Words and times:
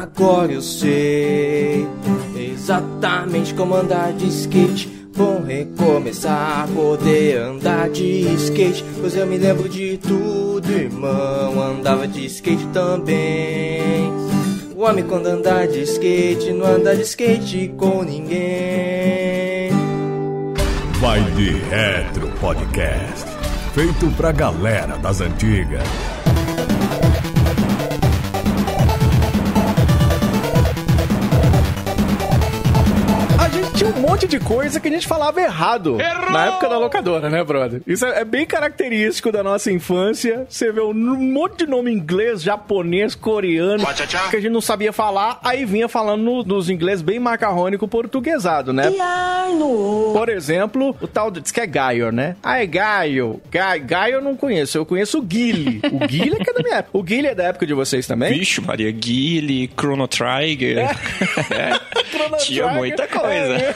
Agora 0.00 0.50
eu 0.50 0.62
sei 0.62 1.86
exatamente 2.34 3.52
como 3.52 3.74
andar 3.74 4.14
de 4.14 4.28
skate. 4.28 4.88
Vou 5.12 5.42
recomeçar 5.42 6.64
a 6.64 6.66
poder 6.68 7.36
andar 7.36 7.90
de 7.90 8.22
skate. 8.36 8.82
Pois 8.98 9.14
eu 9.14 9.26
me 9.26 9.36
lembro 9.36 9.68
de 9.68 9.98
tudo, 9.98 10.72
irmão. 10.72 11.62
Andava 11.62 12.08
de 12.08 12.24
skate 12.24 12.66
também. 12.68 14.10
O 14.74 14.80
homem 14.84 15.04
quando 15.04 15.26
anda 15.26 15.66
de 15.66 15.82
skate 15.82 16.50
não 16.54 16.66
anda 16.66 16.96
de 16.96 17.02
skate 17.02 17.68
com 17.76 18.02
ninguém. 18.02 19.70
Vai 20.98 21.22
de 21.32 21.50
Retro 21.50 22.26
Podcast. 22.40 23.26
Feito 23.74 24.10
pra 24.16 24.32
galera 24.32 24.96
das 24.96 25.20
antigas. 25.20 25.82
Monte 34.20 34.28
de 34.28 34.40
coisa 34.40 34.78
que 34.78 34.86
a 34.86 34.90
gente 34.90 35.06
falava 35.06 35.40
errado 35.40 35.96
na 36.30 36.46
época 36.48 36.68
da 36.68 36.78
locadora, 36.78 37.30
né, 37.30 37.42
brother? 37.42 37.80
Isso 37.86 38.04
é, 38.04 38.20
é 38.20 38.24
bem 38.24 38.44
característico 38.44 39.32
da 39.32 39.42
nossa 39.42 39.72
infância. 39.72 40.46
Você 40.48 40.70
vê 40.70 40.82
um 40.82 40.92
monte 40.92 41.60
de 41.64 41.66
nome 41.66 41.90
inglês, 41.90 42.42
japonês, 42.42 43.14
coreano, 43.14 43.82
que 44.28 44.36
a 44.36 44.40
gente 44.40 44.52
não 44.52 44.60
sabia 44.60 44.92
falar, 44.92 45.40
aí 45.42 45.64
vinha 45.64 45.88
falando 45.88 46.22
no- 46.22 46.42
nos 46.44 46.68
inglês 46.68 47.00
bem 47.00 47.18
macarrônico 47.18 47.88
portuguesado, 47.88 48.74
né? 48.74 48.92
Por 50.12 50.28
exemplo, 50.28 50.94
o 51.00 51.08
tal 51.08 51.30
de, 51.30 51.40
diz 51.40 51.50
que 51.50 51.60
é 51.60 51.66
Gaio, 51.66 52.12
né? 52.12 52.36
Ah, 52.42 52.62
é 52.62 52.66
Gaio. 52.66 53.40
Gaio, 53.50 53.84
Gaio 53.86 54.14
eu 54.16 54.20
não 54.20 54.36
conheço, 54.36 54.76
eu 54.76 54.84
conheço 54.84 55.18
o 55.18 55.22
Guile. 55.22 55.80
O 55.90 56.06
Guile 56.06 56.36
é 56.38 56.44
que 56.44 56.50
é 56.50 56.52
da 56.52 56.62
minha 56.62 56.74
época. 56.76 56.98
O 56.98 57.02
Guile 57.02 57.28
é 57.28 57.34
da 57.34 57.44
época 57.44 57.64
de 57.66 57.72
vocês 57.72 58.06
também? 58.06 58.34
Vixe, 58.38 58.60
Maria, 58.60 58.90
Guile, 58.90 59.70
Chrono 59.78 60.06
Trigger. 60.06 60.78
É, 60.78 60.90
Chrono 62.10 62.36
Tinha 62.36 62.64
Trigger. 62.64 62.74
muita 62.74 63.06
coisa. 63.08 63.54
É, 63.56 63.74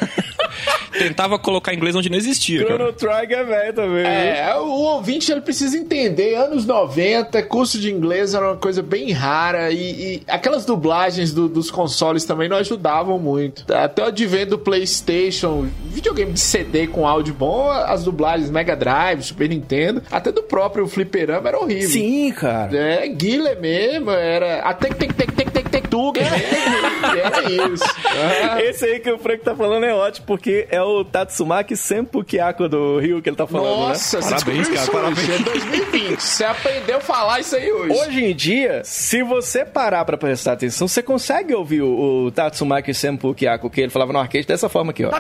Tentava 0.99 1.39
colocar 1.39 1.75
inglês 1.75 1.95
onde 1.97 2.09
não 2.09 2.17
existia. 2.17 2.65
Chrono 2.65 2.93
Trigger 2.93 3.39
é 3.39 3.45
velho 3.45 3.73
também. 3.73 4.05
É, 4.07 4.55
o 4.57 4.69
ouvinte 4.69 5.31
ele 5.33 5.41
precisa 5.41 5.77
entender, 5.77 6.35
anos 6.37 6.65
90, 6.65 7.43
curso 7.45 7.79
de 7.81 7.91
inglês 7.93 8.33
era 8.35 8.47
uma 8.53 8.57
coisa 8.57 8.83
bem 8.83 9.11
rara 9.13 9.71
e, 9.73 9.79
e 10.17 10.23
aquelas 10.29 10.65
dublagens 10.65 11.33
do- 11.33 11.49
dos 11.49 11.71
consoles 11.71 12.25
também 12.25 12.49
não 12.49 12.57
ajudavam 12.57 13.19
muito. 13.19 13.65
Até 13.73 14.03
o 14.03 14.07
advento 14.07 14.51
do 14.51 14.59
PlayStation, 14.59 15.67
videogame 15.87 16.33
de 16.33 16.41
CD 16.41 16.87
com 16.87 17.07
áudio 17.07 17.35
bom, 17.35 17.71
as 17.71 18.05
dublagens 18.05 18.51
Mega 18.51 18.77
Drive, 18.77 19.23
Super 19.23 19.49
Nintendo, 19.49 20.03
até 20.11 20.31
do 20.31 20.43
próprio 20.43 20.87
Fliperama 20.87 21.49
era 21.49 21.59
horrível. 21.59 21.89
Sim, 21.91 22.33
cara. 22.33 22.77
É, 22.77 23.09
Guile 23.09 23.57
mesmo, 23.57 24.11
era 24.11 24.61
até 24.61 24.89
que 24.89 24.95
tem 24.97 25.09
que 25.09 25.15
tem 25.15 25.27
que 26.13 26.21
tem 26.21 26.31
que 26.31 26.41
tem 26.41 26.65
tudo 26.65 26.81
mesmo, 26.81 27.17
e 27.17 27.21
era 27.21 27.73
isso. 27.75 27.85
Ah. 28.07 28.63
Esse 28.65 28.85
aí 28.85 29.01
que 29.01 29.11
o 29.11 29.19
Frank 29.19 29.43
tá 29.45 29.55
falando 29.55 29.85
é 29.85 29.95
ótimo, 29.95 30.27
porque 30.27 30.67
é 30.71 30.83
o 30.83 31.05
Tatsumaki 31.05 31.77
Senpukiako 31.77 32.69
do 32.69 32.99
Rio 32.99 33.21
que 33.23 33.29
ele 33.29 33.37
tá 33.37 33.47
falando, 33.47 33.89
Nossa, 33.89 34.21
você 34.21 34.31
Parabéns, 34.35 34.69
cara, 34.69 34.81
isso 34.81 34.97
hoje, 34.97 35.33
é 35.33 35.39
2020. 35.39 36.21
Você 36.21 36.45
aprendeu 36.45 36.97
a 36.99 37.01
falar 37.01 37.41
isso 37.41 37.57
aí 37.57 37.73
hoje. 37.73 37.89
né? 37.89 37.95
Hoje 37.95 38.25
em 38.25 38.35
dia, 38.35 38.83
se 38.85 39.23
você 39.23 39.65
parar 39.65 40.05
pra 40.05 40.17
prestar 40.17 40.53
atenção, 40.53 40.89
você 40.89 41.03
consegue 41.03 41.55
ouvir 41.55 41.83
o, 41.83 42.27
o 42.27 42.31
Tatsumaki 42.31 42.93
Senpukiako, 42.95 43.71
que 43.71 43.81
ele 43.81 43.91
falava 43.91 44.13
no 44.13 44.19
arcade 44.19 44.47
dessa 44.47 44.69
forma 44.69 44.91
aqui, 44.91 45.05
ó. 45.05 45.11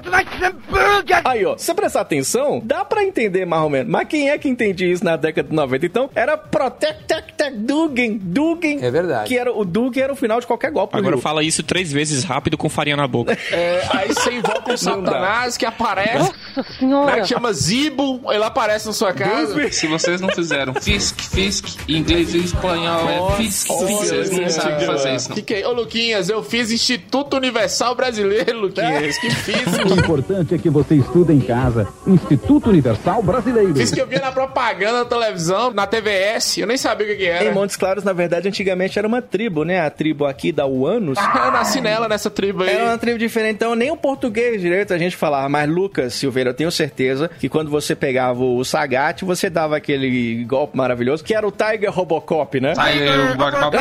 Aí, 1.24 1.44
ó, 1.44 1.56
se 1.56 1.66
você 1.66 1.74
prestar 1.74 2.00
atenção, 2.00 2.60
dá 2.64 2.84
pra 2.84 3.04
entender 3.04 3.44
mais 3.44 3.62
ou 3.62 3.70
menos. 3.70 3.90
Mas 3.90 4.08
quem 4.08 4.30
é 4.30 4.38
que 4.38 4.48
entendia 4.48 4.90
isso 4.90 5.04
na 5.04 5.16
década 5.16 5.48
de 5.48 5.54
90? 5.54 5.86
Então, 5.86 6.10
era 6.14 6.36
Protect 6.36 7.04
Tec 7.04 7.32
Tec 7.32 7.54
Dugan, 7.54 8.18
Dugan. 8.20 8.78
É 8.80 8.90
verdade. 8.90 9.28
Que 9.28 9.38
era, 9.38 9.52
o 9.52 9.64
Dugan 9.64 10.00
era 10.02 10.12
o 10.12 10.16
final 10.16 10.40
de 10.40 10.46
qualquer 10.46 10.63
golpe 10.70 10.92
do 10.92 10.98
Agora 10.98 11.16
Ryu. 11.16 11.22
fala 11.22 11.42
isso 11.42 11.62
três 11.62 11.92
vezes 11.92 12.24
rápido 12.24 12.56
com 12.56 12.68
farinha 12.68 12.96
na 12.96 13.06
boca. 13.06 13.36
É, 13.50 13.82
aí 13.90 14.08
você 14.08 14.32
invoca 14.32 14.72
um 14.72 14.76
satanás 14.76 15.56
que 15.56 15.66
aparece. 15.66 16.32
Né, 16.80 17.20
que 17.20 17.28
chama 17.28 17.52
Zibo, 17.52 18.20
ele 18.32 18.44
aparece 18.44 18.86
na 18.86 18.92
sua 18.92 19.12
casa. 19.12 19.70
Se 19.72 19.86
vocês 19.86 20.20
não 20.20 20.28
fizeram 20.30 20.74
Fisk, 20.74 21.18
Fisk, 21.20 21.66
inglês 21.88 22.34
e 22.34 22.38
espanhol 22.38 23.32
é 23.32 23.36
Fisk, 23.36 23.68
vocês 23.68 24.30
não 24.30 24.48
sabem 24.48 24.86
fazer 24.86 25.14
isso. 25.14 25.32
Que 25.32 25.42
que 25.42 25.54
é? 25.54 25.66
Ô, 25.66 25.72
Luquinhas, 25.72 26.28
eu 26.28 26.42
fiz 26.42 26.70
Instituto 26.70 27.36
Universal 27.36 27.94
Brasileiro, 27.94 28.60
Luquinhas. 28.60 29.18
Que 29.18 29.30
fiz. 29.30 29.64
O 29.78 29.98
importante 29.98 30.54
é 30.54 30.58
que 30.58 30.70
você 30.70 30.94
estuda 30.96 31.32
em 31.32 31.40
casa. 31.40 31.88
Instituto 32.06 32.70
Universal 32.70 33.22
Brasileiro. 33.22 33.74
Fiz 33.74 33.90
que 33.90 34.00
eu 34.00 34.06
via 34.06 34.20
na 34.20 34.32
propaganda 34.32 34.98
na 35.00 35.04
televisão, 35.04 35.72
na 35.72 35.86
TVS. 35.86 36.58
Eu 36.58 36.66
nem 36.66 36.76
sabia 36.76 37.06
o 37.06 37.10
que, 37.10 37.16
que 37.16 37.26
era. 37.26 37.44
Em 37.44 37.52
Montes 37.52 37.76
Claros, 37.76 38.04
na 38.04 38.12
verdade, 38.12 38.48
antigamente 38.48 38.98
era 38.98 39.06
uma 39.08 39.20
tribo, 39.22 39.64
né? 39.64 39.80
A 39.80 39.90
tribo 39.90 40.24
aqui 40.26 40.52
da 40.54 40.66
Uanos. 40.66 41.18
Eu 41.34 41.50
nasci 41.50 41.80
nela, 41.80 42.08
nessa 42.08 42.30
tribo 42.30 42.62
aí. 42.62 42.70
Era 42.70 42.84
uma 42.84 42.98
tribo 42.98 43.18
diferente, 43.18 43.56
então 43.56 43.74
nem 43.74 43.90
o 43.90 43.96
português 43.96 44.60
direito 44.60 44.94
a 44.94 44.98
gente 44.98 45.16
falava. 45.16 45.48
Mas 45.48 45.68
Lucas 45.68 46.14
Silveira, 46.14 46.50
eu 46.50 46.54
tenho 46.54 46.70
certeza 46.70 47.30
que 47.38 47.48
quando 47.48 47.70
você 47.70 47.94
pegava 47.94 48.42
o 48.42 48.64
Sagat, 48.64 49.24
você 49.24 49.50
dava 49.50 49.76
aquele 49.76 50.44
golpe 50.44 50.76
maravilhoso, 50.76 51.22
que 51.22 51.34
era 51.34 51.46
o 51.46 51.52
Tiger 51.52 51.90
Robocop, 51.90 52.60
né? 52.60 52.72
Tiger, 52.74 53.30
Robocop, 53.32 53.76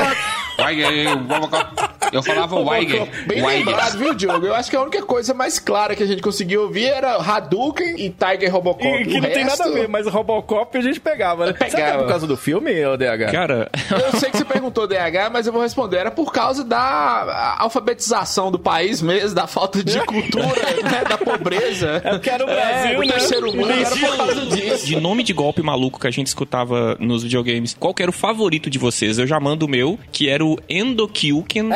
Weiger, 0.59 1.17
Robocop. 1.17 1.92
Eu 2.13 2.23
falava 2.23 2.59
Weiger. 2.59 3.07
Bem 3.27 3.41
Weiger. 3.43 3.65
lembrado, 3.65 3.97
viu, 3.97 4.13
Diogo? 4.13 4.45
Eu 4.45 4.55
acho 4.55 4.69
que 4.69 4.75
a 4.75 4.81
única 4.81 5.01
coisa 5.03 5.33
mais 5.33 5.59
clara 5.59 5.95
que 5.95 6.03
a 6.03 6.05
gente 6.05 6.21
conseguiu 6.21 6.63
ouvir 6.63 6.85
era 6.85 7.15
Hadouken 7.17 7.95
e 7.99 8.09
Tiger 8.09 8.51
Robocop. 8.51 8.85
E, 9.01 9.05
que 9.05 9.17
O 9.17 9.21
não 9.21 9.29
tem 9.29 9.43
resto- 9.43 9.59
nada 9.59 9.69
a 9.71 9.73
ver, 9.81 9.87
mas 9.89 10.07
Robocop 10.07 10.77
a 10.77 10.81
gente 10.81 10.99
pegava, 10.99 11.47
né? 11.47 11.53
Será 11.53 11.69
que 11.69 11.75
é 11.75 11.79
Pegava. 11.85 12.03
por 12.03 12.09
causa 12.09 12.27
do 12.27 12.37
filme, 12.37 12.85
ô 12.85 12.95
DH? 12.97 13.31
Cara, 13.31 13.69
Eu 14.13 14.19
sei 14.19 14.29
que 14.29 14.37
você 14.37 14.45
perguntou 14.45 14.87
DH, 14.87 15.29
mas 15.31 15.47
eu 15.47 15.53
vou 15.53 15.61
responder. 15.61 15.97
Era 15.97 16.11
por 16.11 16.31
causa 16.31 16.63
da 16.63 17.55
alfabetização 17.59 18.51
do 18.51 18.59
país 18.59 19.01
mesmo, 19.01 19.35
da 19.35 19.47
falta 19.47 19.83
de 19.83 19.99
cultura, 20.01 20.45
né, 20.83 21.03
da 21.07 21.17
pobreza. 21.17 22.01
É 22.03 22.11
porque 22.11 22.29
era 22.29 22.43
o 22.43 22.47
Brasil, 22.47 22.99
o 22.99 23.01
né? 23.01 23.07
terceiro 23.13 23.53
mundo 23.53 23.71
era 23.71 23.89
por 23.95 24.17
causa 24.17 24.45
disso. 24.47 24.85
de 24.85 24.99
nome 24.99 25.23
de 25.23 25.33
golpe 25.33 25.61
maluco 25.61 25.99
que 25.99 26.07
a 26.07 26.11
gente 26.11 26.27
escutava 26.27 26.95
nos 26.99 27.23
videogames, 27.23 27.75
qual 27.79 27.93
que 27.93 28.01
era 28.01 28.09
o 28.09 28.13
favorito 28.13 28.69
de 28.69 28.77
vocês? 28.77 29.17
Eu 29.17 29.25
já 29.27 29.39
mando 29.39 29.65
o 29.65 29.69
meu, 29.69 29.97
que 30.11 30.29
era 30.29 30.43
o 30.45 30.57
Endokyuken. 30.69 31.71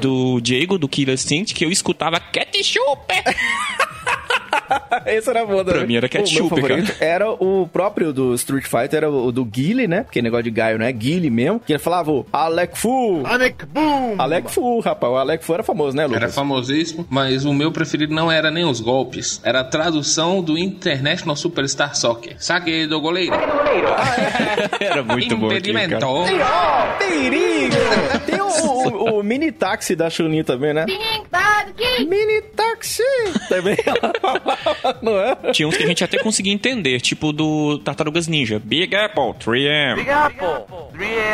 Do 0.00 0.40
Diego, 0.40 0.78
do 0.78 0.88
Killer 0.88 1.14
Instinct, 1.14 1.54
que 1.54 1.64
eu 1.64 1.70
escutava 1.70 2.18
Ketchup. 2.20 3.14
Esse 5.06 5.30
era 5.30 5.44
bom. 5.44 5.64
Pra 5.64 5.86
mim 5.86 5.96
era 5.96 6.06
O 6.06 6.10
meu 6.14 6.22
ketchup, 6.24 6.48
favorito 6.48 6.92
cara. 6.92 7.04
Era 7.04 7.30
o 7.30 7.68
próprio 7.70 8.12
do 8.12 8.34
Street 8.34 8.64
Fighter, 8.64 8.94
era 8.98 9.10
o 9.10 9.30
do 9.30 9.44
Guile, 9.44 9.86
né? 9.86 10.02
Porque 10.02 10.22
negócio 10.22 10.44
de 10.44 10.50
Gaio, 10.50 10.78
não 10.78 10.86
é 10.86 10.92
Guile 10.92 11.30
mesmo. 11.30 11.60
Que 11.60 11.72
ele 11.72 11.78
falava 11.78 12.10
o 12.10 12.26
Alec 12.32 12.78
Fu. 12.78 13.22
Alec 13.24 13.66
Fu. 13.66 14.14
Alec 14.18 14.50
Fu, 14.50 14.80
rapaz. 14.80 15.12
O 15.12 15.16
Alec 15.16 15.44
Fu 15.44 15.54
era 15.54 15.62
famoso, 15.62 15.96
né, 15.96 16.06
Lucas? 16.06 16.22
Era 16.22 16.32
famosíssimo, 16.32 17.06
mas 17.10 17.44
o 17.44 17.52
meu 17.52 17.70
preferido 17.72 18.14
não 18.14 18.30
era 18.30 18.50
nem 18.50 18.64
os 18.64 18.80
golpes, 18.80 19.40
era 19.44 19.60
a 19.60 19.64
tradução 19.64 20.42
do 20.42 20.56
International 20.56 21.36
Superstar 21.36 21.94
Soccer. 21.94 22.36
Saque 22.38 22.86
do 22.86 23.00
goleiro. 23.00 23.34
Era 24.80 25.02
muito 25.02 25.36
bom. 25.36 25.46
Impedimentou. 25.46 26.24
Perigo! 26.98 27.74
O, 28.44 28.88
o- 28.88 29.18
o 29.20 29.22
mini 29.24 29.50
táxi 29.52 29.94
da 29.96 30.08
Chunin 30.10 30.42
também, 30.44 30.72
né? 30.74 30.86
Mini 32.08 32.42
táxi! 32.54 33.02
Também 33.48 33.76
ela 33.86 34.12
falava, 34.20 34.98
não 35.02 35.18
é? 35.18 35.36
Tinha 35.52 35.66
uns 35.68 35.76
que 35.76 35.82
a 35.82 35.86
gente 35.86 36.04
até 36.04 36.18
conseguia 36.18 36.52
entender, 36.52 37.00
tipo 37.00 37.32
do 37.32 37.78
Tartarugas 37.78 38.26
Ninja. 38.28 38.60
Big 38.62 38.94
Apple, 38.94 39.32
3M. 39.44 40.04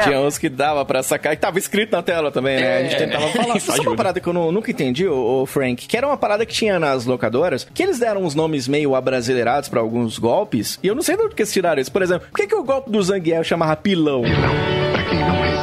Tinha 0.05 0.21
uns 0.21 0.39
que 0.39 0.49
dava 0.49 0.85
pra 0.85 1.03
sacar. 1.03 1.33
E 1.33 1.37
tava 1.37 1.59
escrito 1.59 1.93
na 1.93 2.03
tela 2.03 2.31
também, 2.31 2.57
né? 2.57 2.79
A 2.79 2.83
gente 2.83 2.97
tentava 2.97 3.29
falar. 3.29 3.57
Isso 3.57 3.71
Sabe 3.73 3.87
uma 3.89 3.97
parada 3.97 4.21
que 4.21 4.27
eu 4.29 4.33
nu- 4.33 4.53
nunca 4.53 4.71
entendi, 4.71 5.07
ô, 5.07 5.43
ô, 5.43 5.47
Frank? 5.47 5.87
Que 5.87 5.97
era 5.97 6.07
uma 6.07 6.17
parada 6.17 6.45
que 6.47 6.53
tinha 6.53 6.79
nas 6.79 7.05
locadoras, 7.07 7.67
que 7.73 7.83
eles 7.83 7.99
deram 7.99 8.23
uns 8.23 8.35
nomes 8.35 8.69
meio 8.69 8.95
abrasileirados 8.95 9.69
pra 9.69 9.81
alguns 9.81 10.19
golpes. 10.19 10.79
E 10.83 10.87
eu 10.87 10.95
não 10.95 11.03
sei 11.03 11.17
de 11.17 11.23
onde 11.23 11.35
que 11.35 11.43
eles 11.43 11.53
tiraram 11.53 11.81
isso. 11.81 11.93
Por 11.93 12.03
exemplo, 12.03 12.29
por 12.31 12.39
que, 12.39 12.47
que 12.47 12.55
o 12.55 12.63
golpe 12.65 12.91
do 12.91 13.03
Zangiel 13.03 13.43
chamava 13.45 13.75
pilão? 13.77 14.23
Pra 14.23 14.90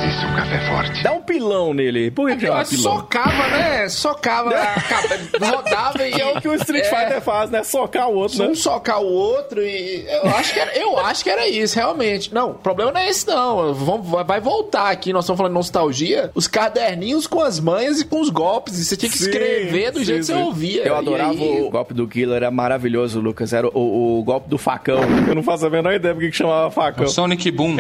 não 0.07 0.13
resiste 0.13 0.25
um 0.25 0.36
café 0.36 0.59
forte. 0.69 1.04
Dá 1.04 1.12
um 1.12 1.21
pilão 1.21 1.74
nele. 1.74 2.09
Por 2.12 2.30
que, 2.30 2.38
que 2.38 2.45
chamava 2.48 2.65
pilão? 2.65 2.83
Socava, 2.98 3.48
né? 3.50 3.89
Socava, 3.89 4.50
rodava 5.39 6.07
e 6.07 6.12
Que 6.12 6.21
é 6.21 6.25
o 6.38 6.42
que 6.42 6.48
o 6.48 6.56
Street 6.56 6.86
É. 6.86 6.89
Fighter 6.89 7.21
faz, 7.21 7.50
né? 7.50 7.63
Socar 7.63 8.09
o 8.09 8.15
outro, 8.15 8.39
né? 8.39 8.48
um 8.50 8.56
socar 8.56 9.01
o 9.01 9.06
outro 9.12 9.62
e 9.62 10.06
eu 10.07 10.27
acho 10.36 10.54
que 10.54 10.59
era, 10.59 10.77
eu 10.77 10.98
acho 11.00 11.24
que 11.24 11.30
era 11.30 11.48
isso, 11.48 11.75
realmente. 11.75 12.33
Não, 12.33 12.51
o 12.51 12.56
problema 12.56 12.92
não 12.92 13.00
é 13.01 13.09
esse 13.09 13.27
não. 13.27 13.74
Vamos, 13.74 14.07
vai- 14.09 14.38
voltar 14.39 14.89
aqui, 14.92 15.12
nós 15.12 15.25
estamos 15.25 15.38
falando 15.38 15.51
de 15.54 15.57
nostalgia, 15.57 16.31
os 16.36 16.48
caderninhos 16.48 17.25
com 17.27 17.42
as 17.42 17.60
manhas 17.60 18.00
e 18.00 18.06
com 18.06 18.21
os 18.21 18.30
golpes, 18.30 18.77
e 18.80 18.86
você 18.86 18.95
tinha 18.95 19.10
que 19.12 19.18
escrever 19.18 19.92
do 19.92 20.00
Sim, 20.00 20.06
jeito 20.06 20.19
que 20.19 20.25
sim. 20.27 20.33
você 20.33 20.39
ouvia. 20.39 20.83
Eu 20.83 20.95
adorava 20.95 21.31
aí- 21.31 21.62
o 21.63 21.69
golpe 21.69 21.94
do 21.94 22.07
Killer, 22.07 22.38
era 22.38 22.51
maravilhoso, 22.51 23.19
Lucas. 23.19 23.51
Era 23.51 23.68
o, 23.68 24.19
o 24.19 24.24
golpe 24.24 24.48
do 24.48 24.57
facão. 24.57 25.00
Eu 25.27 25.36
não 25.36 25.44
faço 25.44 25.65
a 25.65 25.69
menor 25.69 25.94
ideia 25.94 26.13
porque 26.13 26.30
que 26.30 26.38
chamava 26.38 26.69
facão. 26.71 27.07
Sonic 27.07 27.50
Boom. 27.51 27.77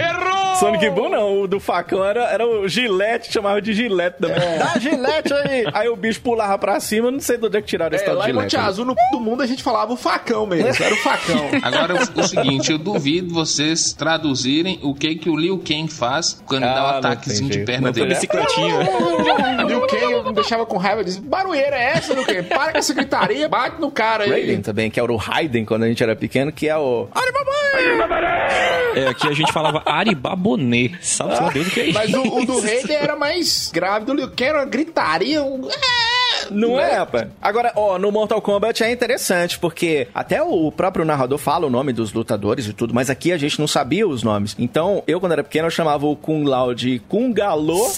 Sonic 0.59 0.89
Boom 0.89 1.09
não, 1.09 1.41
o 1.43 1.47
do 1.47 1.59
facão 1.59 2.03
era, 2.03 2.16
era 2.21 2.45
o 2.47 2.67
gilete 2.67 3.31
chamava 3.31 3.61
de 3.61 3.73
gilete 3.73 4.17
também. 4.19 4.37
É. 4.41 4.57
Dá 4.57 4.79
gilete 4.79 5.33
aí! 5.33 5.65
Aí 5.73 5.89
o 5.89 5.95
bicho 5.95 6.21
pulava 6.21 6.57
pra 6.57 6.79
cima, 6.79 7.09
não 7.11 7.19
sei 7.19 7.37
de 7.37 7.45
onde 7.45 7.57
é 7.57 7.61
que 7.61 7.67
tiraram 7.67 7.95
esse 7.95 8.03
É, 8.03 8.07
tal 8.07 8.15
de 8.15 8.19
lá 8.19 8.25
em 8.25 8.31
gilete. 8.33 8.55
Monte 8.57 8.67
Azul, 8.67 8.85
no 8.85 8.95
do 9.11 9.19
mundo, 9.19 9.41
a 9.43 9.45
gente 9.47 9.63
falava 9.63 9.93
o 9.93 9.97
facão 9.97 10.45
mesmo. 10.45 10.83
Era 10.83 10.93
o 10.93 10.97
facão. 10.97 11.49
Agora, 11.61 11.95
o, 11.95 12.19
o 12.19 12.23
seguinte, 12.27 12.71
eu 12.71 12.77
duvido 12.77 13.33
vocês 13.33 13.93
traduzirem 13.93 14.79
o 14.83 14.93
que 14.93 15.15
que 15.15 15.29
o 15.29 15.35
Liu 15.35 15.57
Kang 15.65 15.87
faz 15.91 16.41
quando 16.45 16.63
Ah, 16.63 16.73
dá 16.73 16.83
o 16.83 16.91
não 16.91 16.97
ataquezinho 16.97 17.49
de 17.49 17.59
perna 17.59 17.91
dele. 17.91 18.07
Bicicletinha. 18.09 18.79
Liu 19.67 19.81
Kang, 19.87 20.11
eu 20.11 20.23
me 20.23 20.33
deixava 20.33 20.65
com 20.65 20.77
raiva. 20.77 21.01
Eu 21.01 21.05
disse, 21.05 21.19
barulheira 21.21 21.75
é 21.75 21.93
essa, 21.97 22.13
Liu 22.13 22.25
Kang? 22.25 22.43
Para 22.43 22.71
com 22.73 22.77
essa 22.77 22.93
gritaria, 22.93 23.47
bate 23.49 23.79
no 23.79 23.91
cara 23.91 24.23
aí. 24.23 24.29
Raiden 24.31 24.61
também, 24.61 24.89
que 24.91 24.99
era 24.99 25.11
o 25.11 25.15
Raiden 25.15 25.65
quando 25.65 25.83
a 25.83 25.87
gente 25.87 26.01
era 26.03 26.15
pequeno, 26.15 26.51
que 26.51 26.67
é 26.67 26.77
o. 26.77 27.07
É, 28.95 29.07
aqui 29.09 29.27
a 29.27 29.33
gente 29.33 29.51
falava 29.51 29.81
Aribabonê. 29.85 30.91
Sabe 31.01 31.33
lá 31.35 31.49
Deus 31.49 31.67
o 31.67 31.71
que 31.71 31.79
é 31.81 31.85
isso? 31.85 31.93
Mas 32.11 32.13
o, 32.13 32.37
o 32.37 32.45
do 32.45 32.59
Raiden 32.59 32.95
era 32.95 33.15
mais 33.15 33.69
grave. 33.73 34.05
Do 34.05 34.13
Liu 34.13 34.27
Kang 34.27 34.43
era 34.43 34.59
uma 34.59 34.65
gritaria. 34.65 35.43
Um... 35.43 35.67
Não 36.51 36.79
é, 36.79 36.97
rapaz? 36.97 37.27
Agora, 37.41 37.71
ó, 37.75 37.97
no 37.97 38.11
Mortal 38.11 38.41
Kombat 38.41 38.83
é 38.83 38.91
interessante, 38.91 39.59
porque 39.59 40.07
até 40.13 40.41
o 40.41 40.71
próprio 40.71 41.05
narrador 41.05 41.37
fala 41.37 41.67
o 41.67 41.69
nome 41.69 41.91
dos 41.93 42.13
lutadores 42.13 42.67
e 42.67 42.73
tudo, 42.73 42.93
mas 42.93 43.09
aqui 43.09 43.31
a 43.31 43.37
gente 43.37 43.59
não 43.59 43.67
sabia 43.67 44.07
os 44.07 44.23
nomes. 44.23 44.55
Então, 44.57 45.03
eu, 45.07 45.19
quando 45.19 45.33
era 45.33 45.43
pequeno, 45.43 45.67
eu 45.67 45.71
chamava 45.71 46.05
o 46.05 46.15
Kung 46.15 46.43
Lao 46.43 46.73
de 46.73 46.99
Kungalô. 47.07 47.89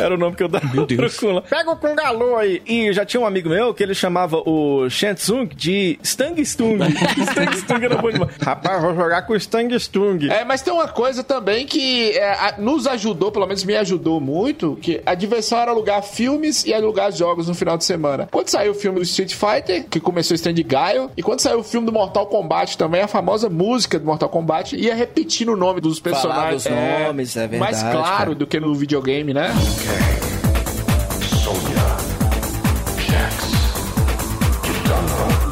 Era 0.00 0.14
o 0.14 0.18
nome 0.18 0.36
que 0.36 0.42
eu 0.42 0.48
dava 0.48 0.66
Meu 0.74 0.86
Deus. 0.86 1.16
pro 1.16 1.20
Kung 1.28 1.34
Lao. 1.34 1.42
Pega 1.42 1.70
o 1.70 1.76
Kungalô 1.76 2.36
aí. 2.36 2.60
E 2.66 2.92
já 2.92 3.04
tinha 3.04 3.20
um 3.20 3.26
amigo 3.26 3.48
meu 3.48 3.72
que 3.72 3.82
ele 3.82 3.94
chamava 3.94 4.38
o 4.38 4.88
Shansung 4.90 5.46
de 5.54 5.98
Stang 6.02 6.40
Stung. 6.44 6.78
Stang 7.30 7.56
Stung 7.58 7.84
era 7.84 7.96
bom 7.96 8.10
demais. 8.10 8.36
Rapaz, 8.40 8.82
vou 8.82 8.94
jogar 8.94 9.22
com 9.22 9.32
o 9.32 9.36
Stang 9.36 9.74
Stung. 9.78 10.28
É, 10.30 10.44
mas 10.44 10.62
tem 10.62 10.72
uma 10.72 10.88
coisa 10.88 11.22
também 11.22 11.66
que 11.66 12.10
é, 12.12 12.32
a- 12.32 12.54
nos 12.58 12.86
ajudou, 12.86 13.30
pelo 13.30 13.46
menos 13.46 13.64
me 13.64 13.76
ajudou 13.76 14.20
muito, 14.20 14.76
que 14.82 15.00
a 15.06 15.14
diversão 15.14 15.58
era 15.58 15.70
alugar 15.70 16.02
filmes 16.02 16.64
e 16.64 16.74
alugar 16.74 17.12
jogos 17.12 17.48
no 17.48 17.54
final 17.54 17.76
de 17.78 17.84
semana. 17.84 18.28
Quando 18.30 18.48
saiu 18.48 18.72
o 18.72 18.74
filme 18.74 18.98
do 18.98 19.04
Street 19.04 19.34
Fighter, 19.34 19.84
que 19.88 20.00
começou 20.00 20.34
Stand 20.34 20.54
Guile, 20.54 21.08
e 21.16 21.22
quando 21.22 21.40
saiu 21.40 21.60
o 21.60 21.64
filme 21.64 21.86
do 21.86 21.92
Mortal 21.92 22.26
Kombat 22.26 22.76
também, 22.76 23.02
a 23.02 23.08
famosa 23.08 23.48
música 23.48 23.98
do 23.98 24.04
Mortal 24.06 24.28
Kombat 24.28 24.76
ia 24.76 24.94
repetindo 24.94 25.50
o 25.52 25.56
nome 25.56 25.80
dos 25.80 26.00
personagens. 26.00 26.66
os 26.66 26.70
nomes, 27.06 27.36
é 27.36 27.46
Mais 27.58 27.76
verdade, 27.82 27.96
claro 27.98 28.16
cara. 28.18 28.34
do 28.34 28.46
que 28.46 28.58
no 28.60 28.74
videogame, 28.74 29.32
né? 29.34 29.50
Okay. 29.86 30.33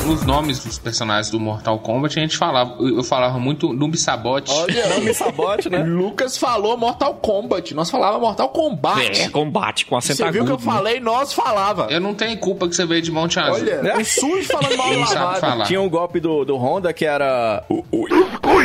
Os 0.09 0.25
nomes 0.25 0.65
dos 0.65 0.79
personagens 0.81 1.31
do 1.31 1.39
Mortal 1.39 1.79
Kombat, 1.79 2.19
a 2.19 2.23
gente 2.23 2.37
falava, 2.37 2.75
eu 2.81 3.05
falava 3.05 3.39
muito 3.39 3.73
Noob 3.73 3.97
Sabot. 3.97 4.51
Olha, 4.51 4.89
Não 4.91 5.01
me 5.01 5.15
sabote, 5.15 5.71
né? 5.71 5.79
Lucas 5.79 6.37
falou 6.37 6.77
Mortal 6.77 7.15
Kombat. 7.15 7.73
Nós 7.73 7.89
falava 7.89 8.19
Mortal 8.19 8.49
Kombat. 8.49 9.23
É, 9.23 9.29
combate 9.29 9.87
com 9.87 9.97
acento 9.97 10.19
Você 10.19 10.31
viu 10.33 10.45
que 10.45 10.51
eu 10.51 10.57
né? 10.57 10.63
falei, 10.63 10.99
nós 10.99 11.33
falava. 11.33 11.87
Eu 11.89 12.01
não 12.01 12.15
tenho 12.15 12.37
culpa 12.39 12.69
que 12.69 12.75
você 12.75 12.85
veio 12.85 13.01
de 13.01 13.13
Monte 13.13 13.39
Azul. 13.39 13.55
Olha, 13.55 13.97
um 13.97 14.05
sujo 14.05 14.45
falando 14.45 14.77
mal 14.77 14.93
Não 14.93 15.07
sabe 15.07 15.41
falar. 15.41 15.65
Tinha 15.67 15.81
um 15.81 15.89
golpe 15.89 16.19
do, 16.19 16.45
do 16.45 16.57
Honda 16.57 16.93
que 16.93 17.05
era. 17.05 17.65
O, 17.69 17.85
Ui. 17.93 18.11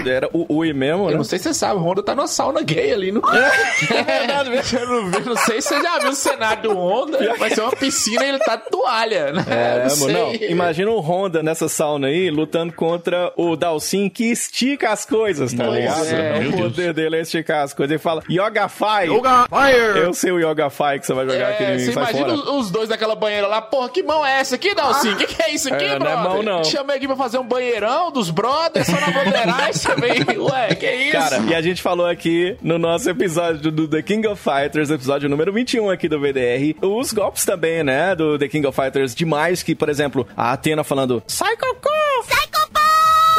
Era 0.09 0.29
o 0.33 0.45
Ui 0.57 0.73
mesmo, 0.73 1.05
Eu 1.05 1.11
né? 1.11 1.17
não 1.17 1.23
sei 1.23 1.37
se 1.37 1.45
você 1.45 1.53
sabe, 1.53 1.79
o 1.79 1.83
Honda 1.83 2.01
tá 2.03 2.15
numa 2.15 2.27
sauna 2.27 2.61
gay 2.61 2.93
ali. 2.93 3.11
No... 3.11 3.21
É 3.29 4.03
verdade 4.03 4.49
mesmo. 4.49 4.79
Eu 4.79 4.87
não, 4.87 5.11
vi, 5.11 5.19
não 5.21 5.37
sei 5.37 5.61
se 5.61 5.69
você 5.69 5.81
já 5.81 5.99
viu 5.99 6.09
o 6.09 6.15
cenário 6.15 6.63
do 6.63 6.77
Honda. 6.77 7.35
Vai 7.37 7.49
ser 7.51 7.61
uma 7.61 7.71
piscina 7.71 8.25
e 8.25 8.29
ele 8.29 8.39
tá 8.39 8.55
de 8.55 8.69
toalha, 8.69 9.31
né? 9.33 9.45
É, 9.47 9.87
não 9.87 9.97
mano, 9.97 10.13
não. 10.13 10.33
Imagina 10.49 10.91
o 10.91 10.99
Honda 10.99 11.26
nessa 11.43 11.67
sauna 11.69 12.07
aí 12.07 12.29
lutando 12.29 12.73
contra 12.73 13.31
o 13.35 13.55
Dalsin 13.55 14.09
que 14.09 14.25
estica 14.31 14.89
as 14.91 15.05
coisas, 15.05 15.53
tá 15.53 15.65
Nossa, 15.65 15.77
ligado? 15.79 16.41
meu 16.41 16.49
o 16.51 16.57
poder 16.63 16.93
dele 16.93 17.17
é 17.17 17.21
esticar 17.21 17.63
as 17.63 17.73
coisas. 17.73 17.91
Ele 17.91 17.99
fala 17.99 18.21
Yoga 18.29 18.67
Fire. 18.69 19.13
Yoga 19.13 19.47
Fire! 19.49 19.99
Eu 19.99 20.13
sei 20.13 20.31
o 20.31 20.39
Yoga 20.39 20.69
Fire 20.69 20.99
que 20.99 21.05
você 21.05 21.13
vai 21.13 21.25
jogar 21.29 21.49
aqui 21.49 21.63
em 21.63 21.67
É, 21.67 21.73
mim, 21.75 21.79
você 21.85 21.91
imagina 21.91 22.37
fora. 22.37 22.51
os, 22.53 22.71
dois 22.71 22.89
daquela 22.89 23.15
banheira 23.15 23.47
lá, 23.47 23.61
porra, 23.61 23.89
que 23.89 24.03
mão 24.03 24.25
é 24.25 24.39
essa 24.39 24.55
aqui, 24.55 24.73
Dalcinho? 24.73 25.13
O 25.13 25.17
que, 25.17 25.27
que 25.27 25.41
é 25.41 25.53
isso 25.53 25.73
aqui, 25.73 25.85
É, 25.85 25.99
não 25.99 26.07
é 26.07 26.15
brother? 26.15 26.23
mão, 26.31 26.43
não. 26.43 26.61
Te 26.61 26.71
Chamei 26.71 26.97
aqui 26.97 27.07
pra 27.07 27.15
fazer 27.15 27.37
um 27.39 27.43
banheirão 27.47 28.11
dos 28.11 28.29
brothers, 28.29 28.85
só 28.87 28.99
na 28.99 29.09
bandeiragem, 29.11 29.73
você 29.73 29.95
vem, 29.95 30.37
ué, 30.39 30.75
que 30.75 30.91
isso? 30.91 31.11
Cara, 31.11 31.37
e 31.49 31.55
a 31.55 31.61
gente 31.61 31.81
falou 31.81 32.05
aqui 32.05 32.55
no 32.61 32.77
nosso 32.77 33.09
episódio 33.09 33.71
do 33.71 33.87
The 33.87 34.01
King 34.01 34.27
of 34.27 34.41
Fighters, 34.41 34.89
episódio 34.89 35.27
número 35.29 35.51
21 35.51 35.89
aqui 35.89 36.07
do 36.07 36.19
VDR, 36.19 36.75
os 36.81 37.11
golpes 37.11 37.45
também, 37.45 37.83
né, 37.83 38.15
do 38.15 38.37
The 38.37 38.47
King 38.47 38.67
of 38.67 38.79
Fighters 38.79 39.15
demais, 39.15 39.63
que, 39.63 39.73
por 39.75 39.89
exemplo, 39.89 40.27
a 40.35 40.51
Atena 40.53 40.83
falando 40.83 41.16
Sai 41.25 41.55
Cocô! 41.57 42.06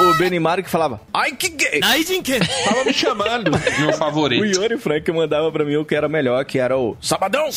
O 0.01 0.15
Benimaru 0.15 0.63
que 0.63 0.71
falava 0.71 1.01
Ai 1.13 1.33
que 1.33 1.49
gay! 1.49 1.81
tava 1.81 2.85
me 2.85 2.93
chamando. 2.93 3.51
Meu 3.81 3.91
O 3.91 3.93
favorito. 3.93 4.45
Yuri 4.45 4.79
Frank 4.79 5.11
mandava 5.13 5.51
pra 5.51 5.65
mim 5.65 5.77
o 5.77 5.85
que 5.85 5.95
era 5.95 6.09
melhor, 6.09 6.45
que 6.45 6.59
era 6.59 6.77
o 6.77 6.97
Sabadão! 7.01 7.49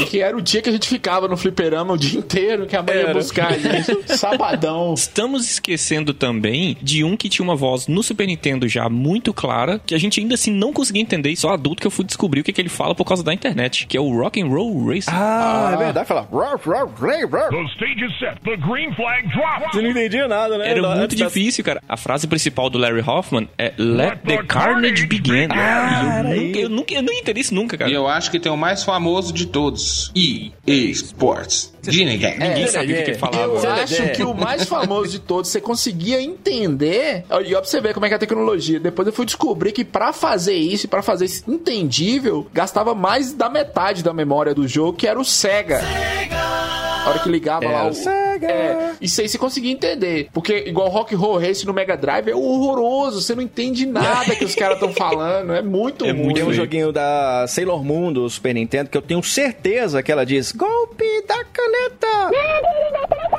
E 0.00 0.04
que 0.06 0.20
era 0.20 0.36
o 0.36 0.40
dia 0.40 0.62
que 0.62 0.68
a 0.68 0.72
gente 0.72 0.88
ficava 0.88 1.28
no 1.28 1.36
fliperama 1.36 1.92
o 1.94 1.98
dia 1.98 2.18
inteiro, 2.18 2.66
que 2.66 2.76
a 2.76 2.82
mãe 2.82 2.96
ia 2.96 3.12
buscar 3.12 3.52
a 3.52 3.58
gente. 3.58 3.96
Sabadão. 4.16 4.94
Estamos 4.94 5.48
esquecendo 5.50 6.14
também 6.14 6.76
de 6.80 7.04
um 7.04 7.16
que 7.16 7.28
tinha 7.28 7.44
uma 7.44 7.56
voz 7.56 7.86
no 7.86 8.02
Super 8.02 8.26
Nintendo 8.26 8.66
já 8.68 8.88
muito 8.88 9.32
clara, 9.34 9.80
que 9.84 9.94
a 9.94 9.98
gente 9.98 10.20
ainda 10.20 10.34
assim 10.34 10.50
não 10.52 10.72
conseguia 10.72 11.02
entender, 11.02 11.30
e 11.30 11.36
só 11.36 11.50
adulto 11.50 11.80
que 11.80 11.86
eu 11.86 11.90
fui 11.90 12.04
descobrir 12.04 12.40
o 12.40 12.44
que, 12.44 12.52
que 12.52 12.60
ele 12.60 12.68
fala 12.68 12.94
por 12.94 13.04
causa 13.04 13.22
da 13.22 13.32
internet, 13.34 13.86
que 13.86 13.96
é 13.96 14.00
o 14.00 14.10
Rock 14.16 14.40
and 14.40 14.46
Roll 14.48 14.86
Racing. 14.86 15.10
Ah, 15.12 15.70
é 15.74 15.76
verdade, 15.76 16.06
fala 16.08 16.22
"Roar, 16.30 16.58
roar, 16.64 16.86
roar, 16.86 17.28
roar". 17.30 17.50
The 17.50 17.62
stage 17.74 18.04
is 18.04 18.18
set. 18.18 18.40
The 18.44 18.56
green 18.56 18.92
flag 18.94 19.28
drops. 19.28 19.72
Você 19.72 19.82
não 19.82 19.90
entendia 19.90 20.26
nada, 20.28 20.56
né? 20.58 20.68
Era 20.70 20.80
Antes 20.86 20.98
muito 20.98 21.16
da- 21.16 21.26
difícil, 21.26 21.64
cara. 21.64 21.82
A 21.90 21.96
frase 21.96 22.28
principal 22.28 22.70
do 22.70 22.78
Larry 22.78 23.02
Hoffman 23.04 23.48
é 23.58 23.72
Let 23.76 24.20
the 24.24 24.44
carnage 24.44 25.06
begin. 25.06 25.48
Ah, 25.50 26.22
E 26.24 26.28
eu, 26.28 26.38
nunca, 26.46 26.58
eu, 26.60 26.68
nunca, 26.70 26.94
eu 26.94 27.02
não 27.02 27.12
entendi 27.12 27.40
isso 27.40 27.52
nunca, 27.52 27.76
cara. 27.76 27.90
E 27.90 27.94
eu 27.94 28.06
acho 28.06 28.30
que 28.30 28.38
tem 28.38 28.52
o 28.52 28.56
mais 28.56 28.84
famoso 28.84 29.32
de 29.32 29.46
todos. 29.46 30.12
EA 30.14 30.52
Sports. 30.92 31.74
De 31.82 32.04
ninguém. 32.04 32.38
Ninguém 32.38 32.66
sabia 32.68 32.94
o 32.94 32.98
que, 32.98 33.04
que 33.04 33.10
ele 33.12 33.18
falava. 33.18 33.42
Eu 33.42 33.72
acho 33.72 33.94
Dedé. 33.94 34.08
que 34.10 34.22
o 34.22 34.34
mais 34.34 34.66
famoso 34.66 35.10
de 35.10 35.18
todos, 35.18 35.50
você 35.50 35.60
conseguia 35.60 36.22
entender. 36.22 37.24
E 37.44 37.54
ó, 37.54 37.58
pra 37.60 37.64
você 37.68 37.80
ver 37.80 37.92
como 37.94 38.06
é 38.06 38.08
que 38.08 38.12
é 38.14 38.16
a 38.16 38.20
tecnologia. 38.20 38.78
Depois 38.78 39.08
eu 39.08 39.12
fui 39.12 39.24
descobrir 39.26 39.72
que 39.72 39.84
pra 39.84 40.12
fazer 40.12 40.54
isso, 40.54 40.86
pra 40.86 41.02
fazer 41.02 41.24
isso 41.24 41.42
entendível, 41.50 42.46
gastava 42.52 42.94
mais 42.94 43.32
da 43.32 43.48
metade 43.48 44.04
da 44.04 44.12
memória 44.12 44.54
do 44.54 44.68
jogo, 44.68 44.92
que 44.96 45.06
era 45.08 45.18
o 45.18 45.24
Sega. 45.24 45.80
A 47.04 47.10
hora 47.10 47.18
que 47.20 47.28
ligava 47.28 47.64
Era 47.64 47.82
lá 47.82 47.88
o. 47.88 47.94
Sega. 47.94 48.46
É, 48.50 48.92
isso 49.00 49.20
aí 49.20 49.28
você 49.28 49.38
conseguia 49.38 49.72
entender. 49.72 50.28
Porque 50.32 50.64
igual 50.66 50.88
Rock 50.88 51.14
Roll 51.14 51.38
Race 51.38 51.66
no 51.66 51.72
Mega 51.72 51.96
Drive 51.96 52.28
é 52.30 52.34
horroroso. 52.34 53.20
Você 53.20 53.34
não 53.34 53.42
entende 53.42 53.86
nada 53.86 54.34
que 54.36 54.44
os 54.44 54.54
caras 54.54 54.74
estão 54.76 54.92
falando. 54.92 55.52
É 55.52 55.62
muito 55.62 56.04
É 56.10 56.10
ruim. 56.12 56.22
muito 56.22 56.36
Tem 56.36 56.44
um 56.44 56.52
joguinho 56.52 56.92
da 56.92 57.46
Sailor 57.48 57.84
Moon 57.84 58.12
do 58.12 58.28
Super 58.28 58.54
Nintendo 58.54 58.90
que 58.90 58.96
eu 58.96 59.02
tenho 59.02 59.22
certeza 59.22 60.02
que 60.02 60.10
ela 60.12 60.24
diz 60.24 60.52
golpe 60.52 61.04
da 61.26 61.44
caneta. 61.44 62.30